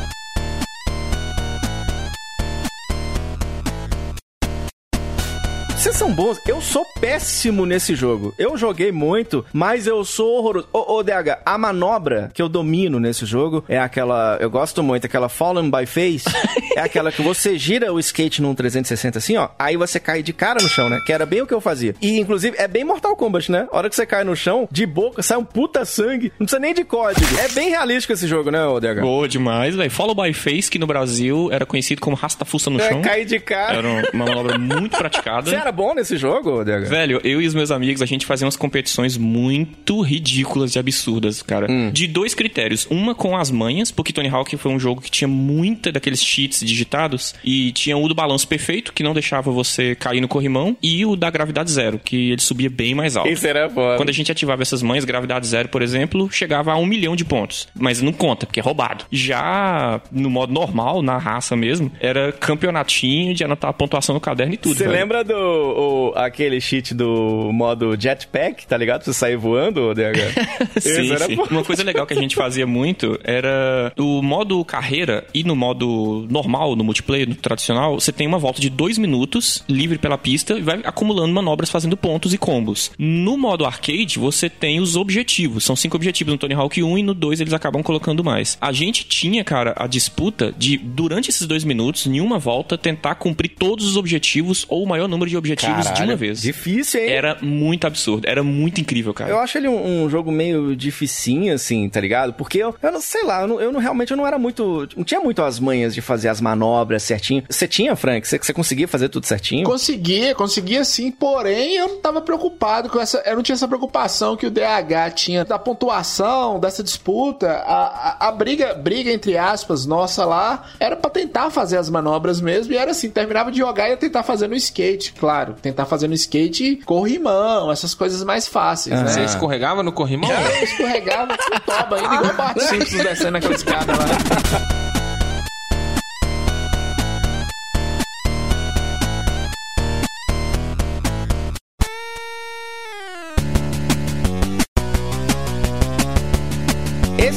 Vocês 5.81 5.97
são 5.97 6.13
bons. 6.13 6.39
Eu 6.47 6.61
sou 6.61 6.85
péssimo 7.01 7.65
nesse 7.65 7.95
jogo. 7.95 8.35
Eu 8.39 8.55
joguei 8.55 8.93
muito, 8.93 9.47
mas 9.51 9.87
eu 9.87 10.05
sou 10.05 10.37
horroroso. 10.37 10.69
Ô, 10.75 10.97
ô, 10.97 11.03
DH, 11.03 11.41
a 11.43 11.57
manobra 11.57 12.31
que 12.35 12.43
eu 12.43 12.51
domino 12.51 13.01
nesse 13.01 13.25
jogo 13.25 13.65
é 13.67 13.79
aquela. 13.79 14.37
Eu 14.43 14.51
gosto 14.51 14.83
muito, 14.83 15.07
aquela 15.07 15.31
Fallen 15.31 15.71
by 15.71 15.87
Face. 15.87 16.27
é 16.77 16.81
aquela 16.81 17.11
que 17.11 17.23
você 17.23 17.57
gira 17.57 17.91
o 17.95 17.99
skate 17.99 18.43
num 18.43 18.55
360 18.55 19.17
assim, 19.17 19.39
ó. 19.39 19.49
Aí 19.59 19.75
você 19.79 19.99
cai 19.99 20.23
de 20.23 20.35
cara 20.35 20.63
no 20.63 20.69
chão, 20.69 20.91
né? 20.91 21.01
Que 21.07 21.15
era 21.15 21.25
bem 21.25 21.41
o 21.41 21.47
que 21.47 21.55
eu 21.55 21.63
fazia. 21.63 21.95
E, 22.03 22.21
inclusive, 22.21 22.59
é 22.59 22.69
bem 22.69 22.85
Mortal 22.85 23.17
Kombat, 23.17 23.51
né? 23.51 23.67
A 23.73 23.77
hora 23.79 23.89
que 23.89 23.97
você 23.97 24.05
cai 24.05 24.23
no 24.23 24.37
chão, 24.37 24.69
de 24.71 24.85
boca, 24.85 25.23
sai 25.23 25.39
um 25.39 25.45
puta 25.47 25.87
sangue. 25.87 26.31
Não 26.39 26.45
precisa 26.45 26.61
nem 26.61 26.75
de 26.75 26.85
código. 26.85 27.27
É 27.39 27.49
bem 27.49 27.71
realístico 27.71 28.13
esse 28.13 28.27
jogo, 28.27 28.51
né, 28.51 28.63
ô 28.67 28.79
DH? 28.79 29.01
Boa 29.01 29.27
demais, 29.27 29.75
velho. 29.75 29.91
Follow 29.91 30.15
by 30.15 30.35
Face, 30.35 30.71
que 30.71 30.79
no 30.79 30.87
Brasil 30.87 31.49
era 31.51 31.65
conhecido 31.65 32.03
como 32.03 32.15
rasta-fuça 32.17 32.69
no 32.69 32.79
É, 32.79 32.87
chão. 32.87 33.01
cair 33.01 33.25
de 33.25 33.41
cara. 33.41 33.79
Era 33.79 33.89
uma 33.89 34.27
manobra 34.27 34.59
muito 34.59 34.99
praticada. 34.99 35.49
Você 35.49 35.57
era 35.57 35.70
bom 35.73 35.95
nesse 35.95 36.17
jogo, 36.17 36.65
DH? 36.65 36.89
Velho, 36.89 37.21
eu 37.25 37.41
e 37.41 37.47
os 37.47 37.55
meus 37.55 37.71
amigos, 37.71 38.03
a 38.03 38.07
gente 38.07 38.27
fazia 38.27 38.47
umas 38.47 38.57
competições 38.57 39.17
muito 39.17 40.01
ridículas 40.01 40.75
e 40.75 40.79
absurdas, 40.79 41.43
cara. 41.43 41.67
De 41.93 42.07
dois 42.07 42.35
critérios. 42.35 42.87
Uma 42.91 43.15
com 43.15 43.37
as 43.37 43.51
manhas, 43.51 43.91
porque 43.91 44.13
Tony 44.13 44.29
Hawk 44.29 44.57
foi 44.57 44.73
um 44.73 44.79
jogo 44.79 45.01
que 45.01 45.11
tinha 45.11 45.29
muita 45.29 45.93
daqueles 45.93 46.23
cheats 46.23 46.61
digitados. 46.61 47.35
E 47.45 47.73
tinha 47.73 47.97
o 47.97 48.09
do 48.09 48.15
balanço 48.15 48.47
perfeito, 48.47 48.93
que 48.93 49.03
não 49.03 49.13
deixava 49.13 49.51
você 49.51 49.95
cair 49.95 50.21
no 50.21 50.29
corrimão. 50.29 50.77
E 50.83 51.05
o 51.05 51.17
da 51.17 51.31
gravidade 51.31 51.71
zero, 51.71 51.99
que 51.99 52.31
ele 52.31 52.41
subia 52.41 52.71
bem 52.71 52.95
mais 52.95 53.17
alto. 53.17 53.29
Isso 53.29 53.47
era 53.47 53.69
foda. 53.69 53.97
Quando 53.97 54.09
a 54.09 54.13
gente 54.13 54.31
ativava 54.33 54.63
essas 54.63 54.83
manhas, 54.83 55.05
gravidade 55.05 55.47
zero, 55.47 55.69
por 55.69 55.83
exemplo, 55.83 56.31
chegava 56.31 56.73
a 56.73 56.77
um 56.77 56.87
milhão 56.87 57.15
de 57.15 57.25
pontos. 57.25 57.69
Mas 57.75 58.01
não 58.01 58.13
conta, 58.13 58.47
porque 58.47 58.61
é 58.61 58.63
roubado. 58.63 59.05
Já 59.11 60.01
no 60.11 60.31
modo 60.31 60.53
normal, 60.53 61.03
na 61.03 61.19
raça 61.19 61.57
mesmo, 61.57 61.91
era 62.01 62.33
campeonatinho 62.33 63.35
de 63.35 63.45
anotar 63.45 63.71
a 63.71 63.73
pontuação 63.73 64.15
no 64.15 64.21
caderno 64.21 64.55
e 64.55 64.57
tudo. 64.57 64.77
Você 64.77 64.87
lembra 64.87 65.23
do 65.25 65.60
o- 65.61 66.13
aquele 66.17 66.61
cheat 66.61 66.95
do 66.95 67.51
modo 67.53 67.97
jetpack, 67.99 68.67
tá 68.67 68.77
ligado? 68.77 69.05
Você 69.05 69.13
sair 69.13 69.37
voando, 69.37 69.93
DH? 69.95 70.81
Sim, 70.81 71.13
era 71.13 71.27
sim. 71.27 71.37
bom. 71.37 71.47
Uma 71.51 71.65
coisa 71.65 71.83
legal 71.83 72.07
que 72.07 72.15
a 72.15 72.17
gente 72.21 72.35
fazia 72.37 72.67
muito 72.67 73.19
era 73.25 73.93
o 73.99 74.23
modo 74.23 74.65
carreira 74.65 75.25
e 75.35 75.43
no 75.45 75.55
modo 75.57 76.27
normal, 76.31 76.77
no 76.77 76.85
multiplayer, 76.85 77.29
no 77.29 77.35
tradicional, 77.35 77.99
você 78.01 78.13
tem 78.13 78.27
uma 78.27 78.39
volta 78.39 78.61
de 78.61 78.71
dois 78.71 78.99
minutos 78.99 79.65
livre 79.69 79.99
pela 79.99 80.17
pista 80.19 80.55
e 80.59 80.63
vai 80.63 80.81
acumulando 80.85 81.33
manobras 81.35 81.71
fazendo 81.71 81.97
pontos 81.97 82.33
e 82.35 82.39
combos. 82.39 82.91
No 82.99 83.37
modo 83.37 83.65
arcade, 83.65 84.19
você 84.19 84.49
tem 84.49 84.81
os 84.81 84.97
objetivos. 84.97 85.65
São 85.65 85.77
cinco 85.77 85.97
objetivos 85.97 86.33
no 86.33 86.39
Tony 86.39 86.55
Hawk 86.55 86.83
1 86.83 86.99
e 86.99 87.03
no 87.03 87.15
2 87.15 87.41
eles 87.41 87.53
acabam 87.53 87.83
colocando 87.83 88.23
mais. 88.25 88.57
A 88.61 88.73
gente 88.73 89.05
tinha, 89.07 89.43
cara, 89.45 89.75
a 89.77 89.87
disputa 89.87 90.55
de, 90.57 90.77
durante 90.77 91.31
esses 91.31 91.47
dois 91.47 91.65
minutos, 91.65 92.07
em 92.07 92.21
uma 92.21 92.39
volta, 92.39 92.77
tentar 92.79 93.15
cumprir 93.17 93.51
todos 93.59 93.85
os 93.87 93.97
objetivos 93.97 94.65
ou 94.69 94.83
o 94.85 94.89
maior 94.89 95.09
número 95.09 95.29
de 95.31 95.37
objetivos 95.37 95.50
objetivos 95.53 95.85
de 95.85 95.91
Caralho, 95.93 96.11
uma 96.11 96.17
vez. 96.17 96.41
Difícil, 96.43 97.01
hein? 97.03 97.11
Era 97.11 97.37
muito 97.43 97.87
absurdo, 97.87 98.27
era 98.27 98.43
muito 98.43 98.81
incrível, 98.81 99.13
cara. 99.15 99.31
Eu 99.31 99.39
acho 99.39 99.59
ele 99.59 99.69
um, 99.69 100.05
um 100.05 100.11
jogo 100.11 100.31
meio 100.31 100.75
dificinho, 100.77 101.55
assim, 101.55 101.89
tá 101.89 102.01
ligado? 102.01 102.33
Porque 102.35 102.59
eu, 102.59 102.75
eu 102.83 102.93
não 102.93 103.01
sei 103.01 103.25
lá, 103.25 103.43
eu, 103.43 103.49
não, 103.49 103.61
eu 103.61 103.73
não- 103.73 103.81
realmente 103.81 104.11
eu 104.11 104.17
não 104.17 104.27
era 104.27 104.39
muito. 104.39 104.89
Não 104.97 105.05
tinha 105.05 105.21
muito 105.21 105.43
as 105.43 105.59
manhas 105.59 105.95
de 105.95 106.01
fazer 106.01 106.29
as 106.29 106.41
manobras 106.41 107.03
certinho. 107.03 107.43
Você 107.49 107.67
tinha, 107.67 107.95
Frank? 107.97 108.27
Você, 108.27 108.39
você 108.39 108.53
conseguia 108.53 108.87
fazer 108.89 109.09
tudo 109.09 109.27
certinho? 109.27 109.65
Conseguia, 109.65 110.35
conseguia 110.35 110.85
sim, 110.85 111.11
porém 111.11 111.77
eu 111.77 111.89
não 111.89 112.01
tava 112.01 112.21
preocupado 112.21 112.89
com 112.89 113.01
essa. 113.01 113.23
Eu 113.27 113.37
não 113.37 113.43
tinha 113.43 113.55
essa 113.55 113.67
preocupação 113.69 114.37
que 114.37 114.47
o 114.47 114.51
DH 114.51 115.15
tinha 115.15 115.45
da 115.45 115.59
pontuação, 115.59 116.59
dessa 116.61 116.83
disputa. 116.83 117.49
A, 117.51 118.17
a, 118.27 118.29
a 118.29 118.33
briga, 118.33 118.75
briga, 118.75 119.11
entre 119.11 119.37
aspas, 119.37 119.87
nossa 119.87 120.25
lá, 120.25 120.65
era 120.79 120.97
pra 120.97 121.11
tentar 121.11 121.51
fazer 121.51 121.77
as 121.79 121.89
manobras 121.91 122.41
mesmo. 122.41 122.73
E 122.73 122.77
era 122.77 122.91
assim, 122.93 123.11
terminava 123.11 123.51
de 123.51 123.59
jogar 123.59 123.89
e 123.89 123.91
ia 123.93 123.97
tentar 123.97 124.23
fazer 124.23 124.49
no 124.49 124.55
skate, 124.55 125.13
claro. 125.19 125.40
Tentar 125.63 125.87
fazer 125.87 126.09
no 126.09 126.15
skate 126.15 126.77
corrimão, 126.85 127.71
essas 127.71 127.95
coisas 127.95 128.23
mais 128.25 128.47
fáceis, 128.47 128.99
Você 129.01 129.21
né? 129.21 129.27
escorregava 129.27 129.83
no 129.83 129.93
corrimão? 129.93 130.31
Eu 130.31 130.65
escorregava 130.65 131.37
com 131.37 131.61
toba 131.61 131.97
ainda, 131.97 132.15
igual 132.15 132.33
o 132.33 132.37
Bart 132.37 132.59
Simples 132.59 133.03
descendo 133.03 133.37
aquela 133.39 133.55
escada 133.55 133.93
lá. 133.93 134.80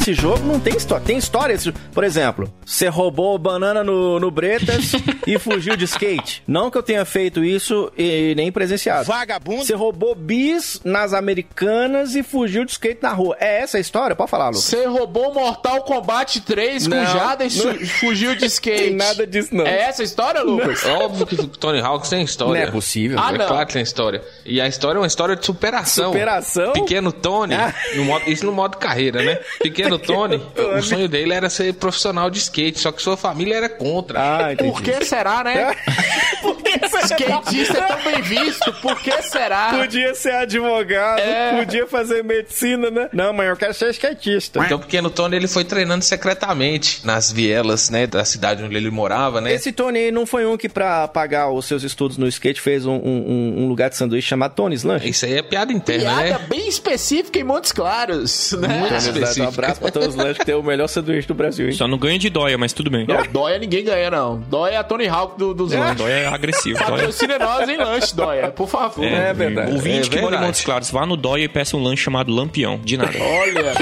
Esse 0.04 0.14
jogo 0.14 0.45
não 0.45 0.60
tem 0.60 0.76
história. 0.76 1.06
Tem 1.06 1.18
história. 1.18 1.54
Esse... 1.54 1.72
Por 1.72 2.04
exemplo, 2.04 2.54
você 2.66 2.89
roubou 2.89 3.38
banana 3.38 3.86
no, 3.86 4.20
no 4.20 4.30
Bretas 4.30 4.91
e 5.26 5.39
fugiu 5.39 5.78
de 5.78 5.86
skate. 5.86 6.43
Não 6.45 6.70
que 6.70 6.78
eu 6.78 6.84
tenha 6.84 7.06
feito 7.06 7.41
isso 7.41 7.89
e 7.97 8.34
nem 8.36 8.51
presenciado. 8.51 9.06
Vagabundo. 9.06 9.64
Você 9.64 9.74
roubou 9.74 10.14
bis 10.14 10.82
nas 10.84 11.14
americanas 11.14 12.16
e 12.16 12.22
fugiu 12.24 12.66
de 12.66 12.72
skate 12.74 12.99
na 13.01 13.14
rua. 13.14 13.38
É 13.39 13.62
essa 13.62 13.78
a 13.78 13.80
história? 13.80 14.14
Pode 14.14 14.30
falar, 14.30 14.47
Lucas. 14.47 14.64
Você 14.66 14.86
roubou 14.86 15.34
Mortal 15.34 15.82
Kombat 15.84 16.41
3 16.41 16.86
com 16.89 16.95
Não, 16.95 17.06
Jada 17.06 17.45
e 17.45 17.56
não- 17.56 17.74
fugiu 17.88 18.36
de 18.36 18.43
skate. 18.47 18.84
Tem 18.84 18.93
nada 18.95 19.26
disso, 19.26 19.56
não. 19.56 19.66
É 19.66 19.84
essa 19.84 20.01
a 20.01 20.06
história, 20.06 20.41
Lucas? 20.41 20.86
É 20.86 20.91
óbvio 20.91 21.26
que 21.26 21.36
o 21.36 21.47
Tony 21.47 21.80
Hawk 21.80 22.10
tem 22.10 22.24
história. 22.24 22.54
Não 22.62 22.68
é 22.68 22.72
possível. 22.72 23.18
Ah, 23.22 23.32
é 23.34 23.38
não. 23.38 23.47
claro 23.47 23.66
que 23.68 23.72
tem 23.74 23.82
história. 23.82 24.22
E 24.45 24.60
a 24.60 24.68
história 24.68 24.97
é 24.97 24.99
uma 25.01 25.08
história 25.08 25.38
de 25.38 25.45
superação. 25.45 26.12
Superação? 26.12 26.74
Pequeno 26.74 27.14
Tony, 27.14 27.56
Ah. 27.56 27.74
no 27.95 28.04
modo- 28.04 28.30
isso 28.30 28.45
no 28.45 28.51
modo 28.51 28.76
carreira, 28.78 29.24
né? 29.24 29.39
Pequeno 29.64 29.92
Tony, 29.99 30.39
Tony. 30.39 30.79
o 30.79 30.83
sonho 30.83 31.07
dele 31.07 31.33
era 31.33 31.49
ser 31.49 31.73
profissional 31.73 32.29
de 32.29 32.39
skate, 32.39 32.79
só 32.79 32.91
que 32.91 33.01
sua 33.01 33.17
família 33.17 33.55
era 33.55 33.69
contra. 33.69 34.19
Ah, 34.47 34.53
entendi. 34.53 34.71
Por 34.71 34.81
que 34.81 35.03
será, 35.05 35.43
né? 35.43 35.75
Skatista 36.88 37.77
é 37.77 37.81
tão 37.88 38.03
bem 38.03 38.21
visto, 38.21 38.73
por 38.81 38.99
que 38.99 39.21
será? 39.23 39.71
Podia 39.73 40.13
ser 40.15 40.31
advogado, 40.34 41.19
É. 41.19 41.57
podia 41.63 41.88
fazer 41.88 42.23
medicina, 42.23 42.89
né? 42.89 43.09
Não, 43.13 43.34
mãe, 43.34 43.47
eu 43.47 43.55
quero 43.55 43.73
ser 43.73 43.89
skatista. 43.91 44.59
Então 44.63 44.77
o 44.77 44.81
pequeno 44.81 45.09
Tony 45.09 45.36
ele 45.36 45.47
foi 45.47 45.63
treinando 45.63 46.03
secretamente 46.03 47.05
nas 47.05 47.31
vielas, 47.31 47.89
né, 47.89 48.07
da 48.07 48.23
cidade 48.25 48.63
onde 48.63 48.75
ele 48.75 48.89
morava, 48.89 49.39
né? 49.41 49.53
Esse 49.53 49.71
Tony 49.71 49.99
aí 49.99 50.11
não 50.11 50.25
foi 50.25 50.45
um 50.45 50.57
que, 50.57 50.69
pra 50.69 51.07
pagar 51.07 51.49
os 51.49 51.65
seus 51.65 51.84
estudos 51.84 52.17
no 52.17 52.27
skate, 52.27 52.61
fez 52.61 52.86
um, 52.86 52.93
um- 52.95 53.53
um 53.63 53.67
lugar 53.67 53.89
de 53.89 53.95
sanduíche 53.97 54.27
chamado 54.27 54.53
Tony's 54.55 54.84
Lanche? 54.84 55.09
Isso 55.09 55.25
aí 55.25 55.38
é 55.38 55.41
piada 55.41 55.71
interna, 55.71 56.03
Piada 56.23 56.39
né? 56.39 56.45
bem 56.49 56.67
específica 56.67 57.39
em 57.39 57.43
Montes 57.43 57.71
Claros, 57.71 58.51
né? 58.59 58.67
Muito 58.79 58.95
específico. 58.95 59.45
Um 59.45 59.49
abraço 59.49 59.79
pra 59.81 59.91
Tony's 59.91 60.15
Lanche, 60.15 60.39
que 60.39 60.45
tem 60.45 60.55
o 60.55 60.63
melhor 60.63 60.88
sanduíche 60.88 61.27
do 61.27 61.34
Brasil, 61.34 61.67
hein? 61.67 61.73
Só 61.73 61.88
não 61.88 61.97
ganha 61.97 62.17
de 62.19 62.29
dóia, 62.29 62.57
mas 62.57 62.73
tudo 62.73 62.89
bem. 62.89 63.05
Não, 63.07 63.23
Dóia 63.31 63.57
ninguém 63.57 63.84
ganha, 63.84 64.09
não. 64.11 64.38
Dóia 64.39 64.73
é 64.73 64.77
a 64.77 64.84
Tony 64.84 65.07
Hawk 65.07 65.38
do- 65.38 65.53
dos 65.53 65.71
lanches. 65.73 65.97
Dóia 65.97 66.13
é 66.13 66.27
agressivo. 66.27 66.72
Dóia. 66.74 66.91
Patrocina 66.91 67.39
nós 67.39 67.69
em 67.69 67.78
lanche, 67.78 68.15
Dóia, 68.15 68.49
por 68.51 68.67
favor. 68.67 69.05
É 69.05 69.34
verdade. 69.34 69.71
O 69.71 69.76
ouvinte 69.76 70.07
É 70.07 70.09
que 70.09 70.15
mora 70.15 70.19
em 70.19 70.30
verdade. 70.30 70.45
Montes 70.45 70.61
Claros, 70.61 70.91
vá 70.91 71.05
no 71.05 71.15
Dóia 71.17 71.43
e 71.43 71.47
peça 71.47 71.76
um 71.78 71.84
lanche 71.84 72.03
chamado 72.03 72.34
Lampião. 72.34 72.80
De 72.84 72.97
nada. 72.97 73.17
Olha, 73.19 73.74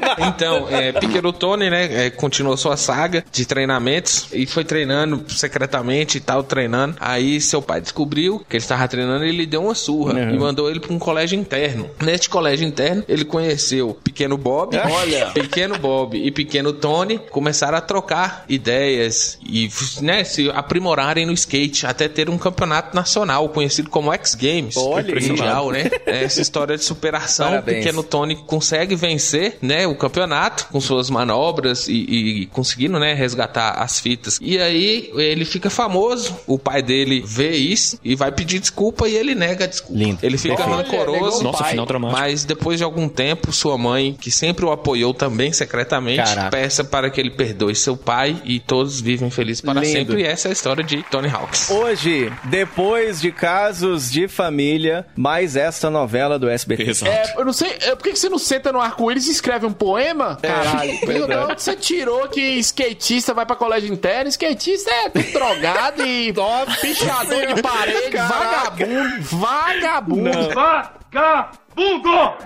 Então, 0.34 0.68
é, 0.68 0.92
Pequeno 0.92 1.32
Tony, 1.32 1.68
né, 1.70 2.06
é, 2.06 2.10
continuou 2.10 2.56
sua 2.56 2.76
saga 2.76 3.24
de 3.30 3.44
treinamentos 3.44 4.26
e 4.32 4.46
foi 4.46 4.64
treinando 4.64 5.24
secretamente 5.28 6.18
e 6.18 6.20
tal, 6.20 6.42
treinando. 6.42 6.96
Aí 7.00 7.40
seu 7.40 7.60
pai 7.62 7.80
descobriu 7.80 8.44
que 8.48 8.56
ele 8.56 8.62
estava 8.62 8.86
treinando 8.88 9.24
e 9.24 9.28
ele 9.28 9.46
deu 9.46 9.62
uma 9.64 9.74
surra 9.74 10.14
Uhum. 10.14 10.34
e 10.34 10.38
mandou 10.38 10.70
ele 10.70 10.80
para 10.80 10.92
um 10.92 10.98
colégio 10.98 11.38
interno. 11.38 11.88
Neste 12.02 12.28
colégio 12.28 12.66
interno, 12.66 13.04
ele 13.08 13.24
conheceu 13.24 13.98
Pequeno 14.04 14.36
Bob, 14.36 14.76
Olha. 14.78 15.26
Pequeno 15.32 15.78
Bob 15.78 16.16
e 16.16 16.30
Pequeno 16.30 16.72
Tony 16.72 17.18
começaram 17.30 17.76
a 17.78 17.80
trocar 17.80 18.44
ideias 18.48 19.38
e 19.44 19.68
né, 20.00 20.24
se 20.24 20.50
aprimorarem 20.50 21.26
no 21.26 21.32
skate 21.32 21.86
até 21.86 22.08
ter 22.08 22.28
um 22.30 22.38
campeonato 22.38 22.94
nacional 22.94 23.48
conhecido 23.48 23.90
como 23.90 24.12
X 24.12 24.34
Games 24.34 24.76
Olha 24.76 25.14
mundial, 25.14 25.70
né? 25.70 25.90
Essa 26.06 26.40
história 26.40 26.76
de 26.76 26.84
superação, 26.84 27.48
Parabéns. 27.50 27.78
Pequeno 27.78 28.02
Tony 28.02 28.36
consegue 28.36 28.94
vencer, 28.94 29.58
né, 29.62 29.83
o 29.86 29.94
campeonato 29.94 30.66
com 30.70 30.80
suas 30.80 31.10
manobras 31.10 31.88
e, 31.88 31.92
e 31.92 32.46
conseguindo, 32.46 32.98
né, 32.98 33.14
resgatar 33.14 33.72
as 33.82 33.98
fitas. 34.00 34.38
E 34.40 34.58
aí 34.58 35.10
ele 35.14 35.44
fica 35.44 35.70
famoso, 35.70 36.36
o 36.46 36.58
pai 36.58 36.82
dele 36.82 37.22
vê 37.26 37.50
isso 37.56 37.98
e 38.04 38.14
vai 38.14 38.30
pedir 38.32 38.58
desculpa 38.58 39.08
e 39.08 39.16
ele 39.16 39.34
nega 39.34 39.64
a 39.64 39.66
desculpa. 39.66 39.98
Lindo. 39.98 40.18
Ele 40.22 40.38
fica 40.38 40.62
Olha, 40.64 40.76
rancoroso. 40.76 41.42
Nossa, 41.42 41.58
pai. 41.58 41.70
final 41.70 41.86
dramático. 41.86 42.20
Mas 42.20 42.44
depois 42.44 42.78
de 42.78 42.84
algum 42.84 43.08
tempo, 43.08 43.52
sua 43.52 43.76
mãe, 43.78 44.16
que 44.20 44.30
sempre 44.30 44.64
o 44.64 44.70
apoiou 44.72 45.12
também 45.14 45.52
secretamente, 45.52 46.22
Caraca. 46.22 46.50
peça 46.50 46.84
para 46.84 47.10
que 47.10 47.20
ele 47.20 47.30
perdoe 47.30 47.74
seu 47.74 47.96
pai 47.96 48.40
e 48.44 48.60
todos 48.60 49.00
vivem 49.00 49.30
felizes 49.30 49.60
para 49.60 49.80
Lindo. 49.80 49.92
sempre. 49.92 50.20
E 50.22 50.24
essa 50.24 50.48
é 50.48 50.50
a 50.50 50.52
história 50.52 50.82
de 50.84 51.02
Tony 51.04 51.28
Hawk. 51.28 51.72
Hoje, 51.72 52.32
depois 52.44 53.20
de 53.20 53.30
casos 53.32 54.10
de 54.10 54.28
família, 54.28 55.06
mais 55.16 55.56
esta 55.56 55.90
novela 55.90 56.38
do 56.38 56.48
SBT. 56.48 56.90
Exato. 56.90 57.10
é, 57.10 57.34
eu 57.36 57.44
não 57.44 57.52
sei, 57.52 57.76
é, 57.82 57.94
por 57.94 58.02
que 58.04 58.12
que 58.12 58.18
você 58.18 58.28
não 58.28 58.38
senta 58.38 58.72
no 58.72 58.80
arco-íris 58.80 59.26
e 59.28 59.30
escreve 59.30 59.66
um 59.66 59.72
poema? 59.74 60.38
Caralho. 60.40 60.98
Viu, 61.06 61.28
não, 61.28 61.48
você 61.48 61.74
tirou 61.76 62.28
que 62.28 62.40
skatista 62.58 63.34
vai 63.34 63.44
pra 63.44 63.56
colégio 63.56 63.92
interno, 63.92 64.28
skatista 64.28 64.90
é 64.90 65.08
tudo 65.08 65.32
drogado 65.32 66.06
e 66.06 66.32
pichador 66.80 67.54
de 67.54 67.62
parede, 67.62 68.10
Caraca. 68.10 68.70
vagabundo, 68.70 69.22
vagabundo. 69.22 70.54
Vagabundo! 70.54 71.63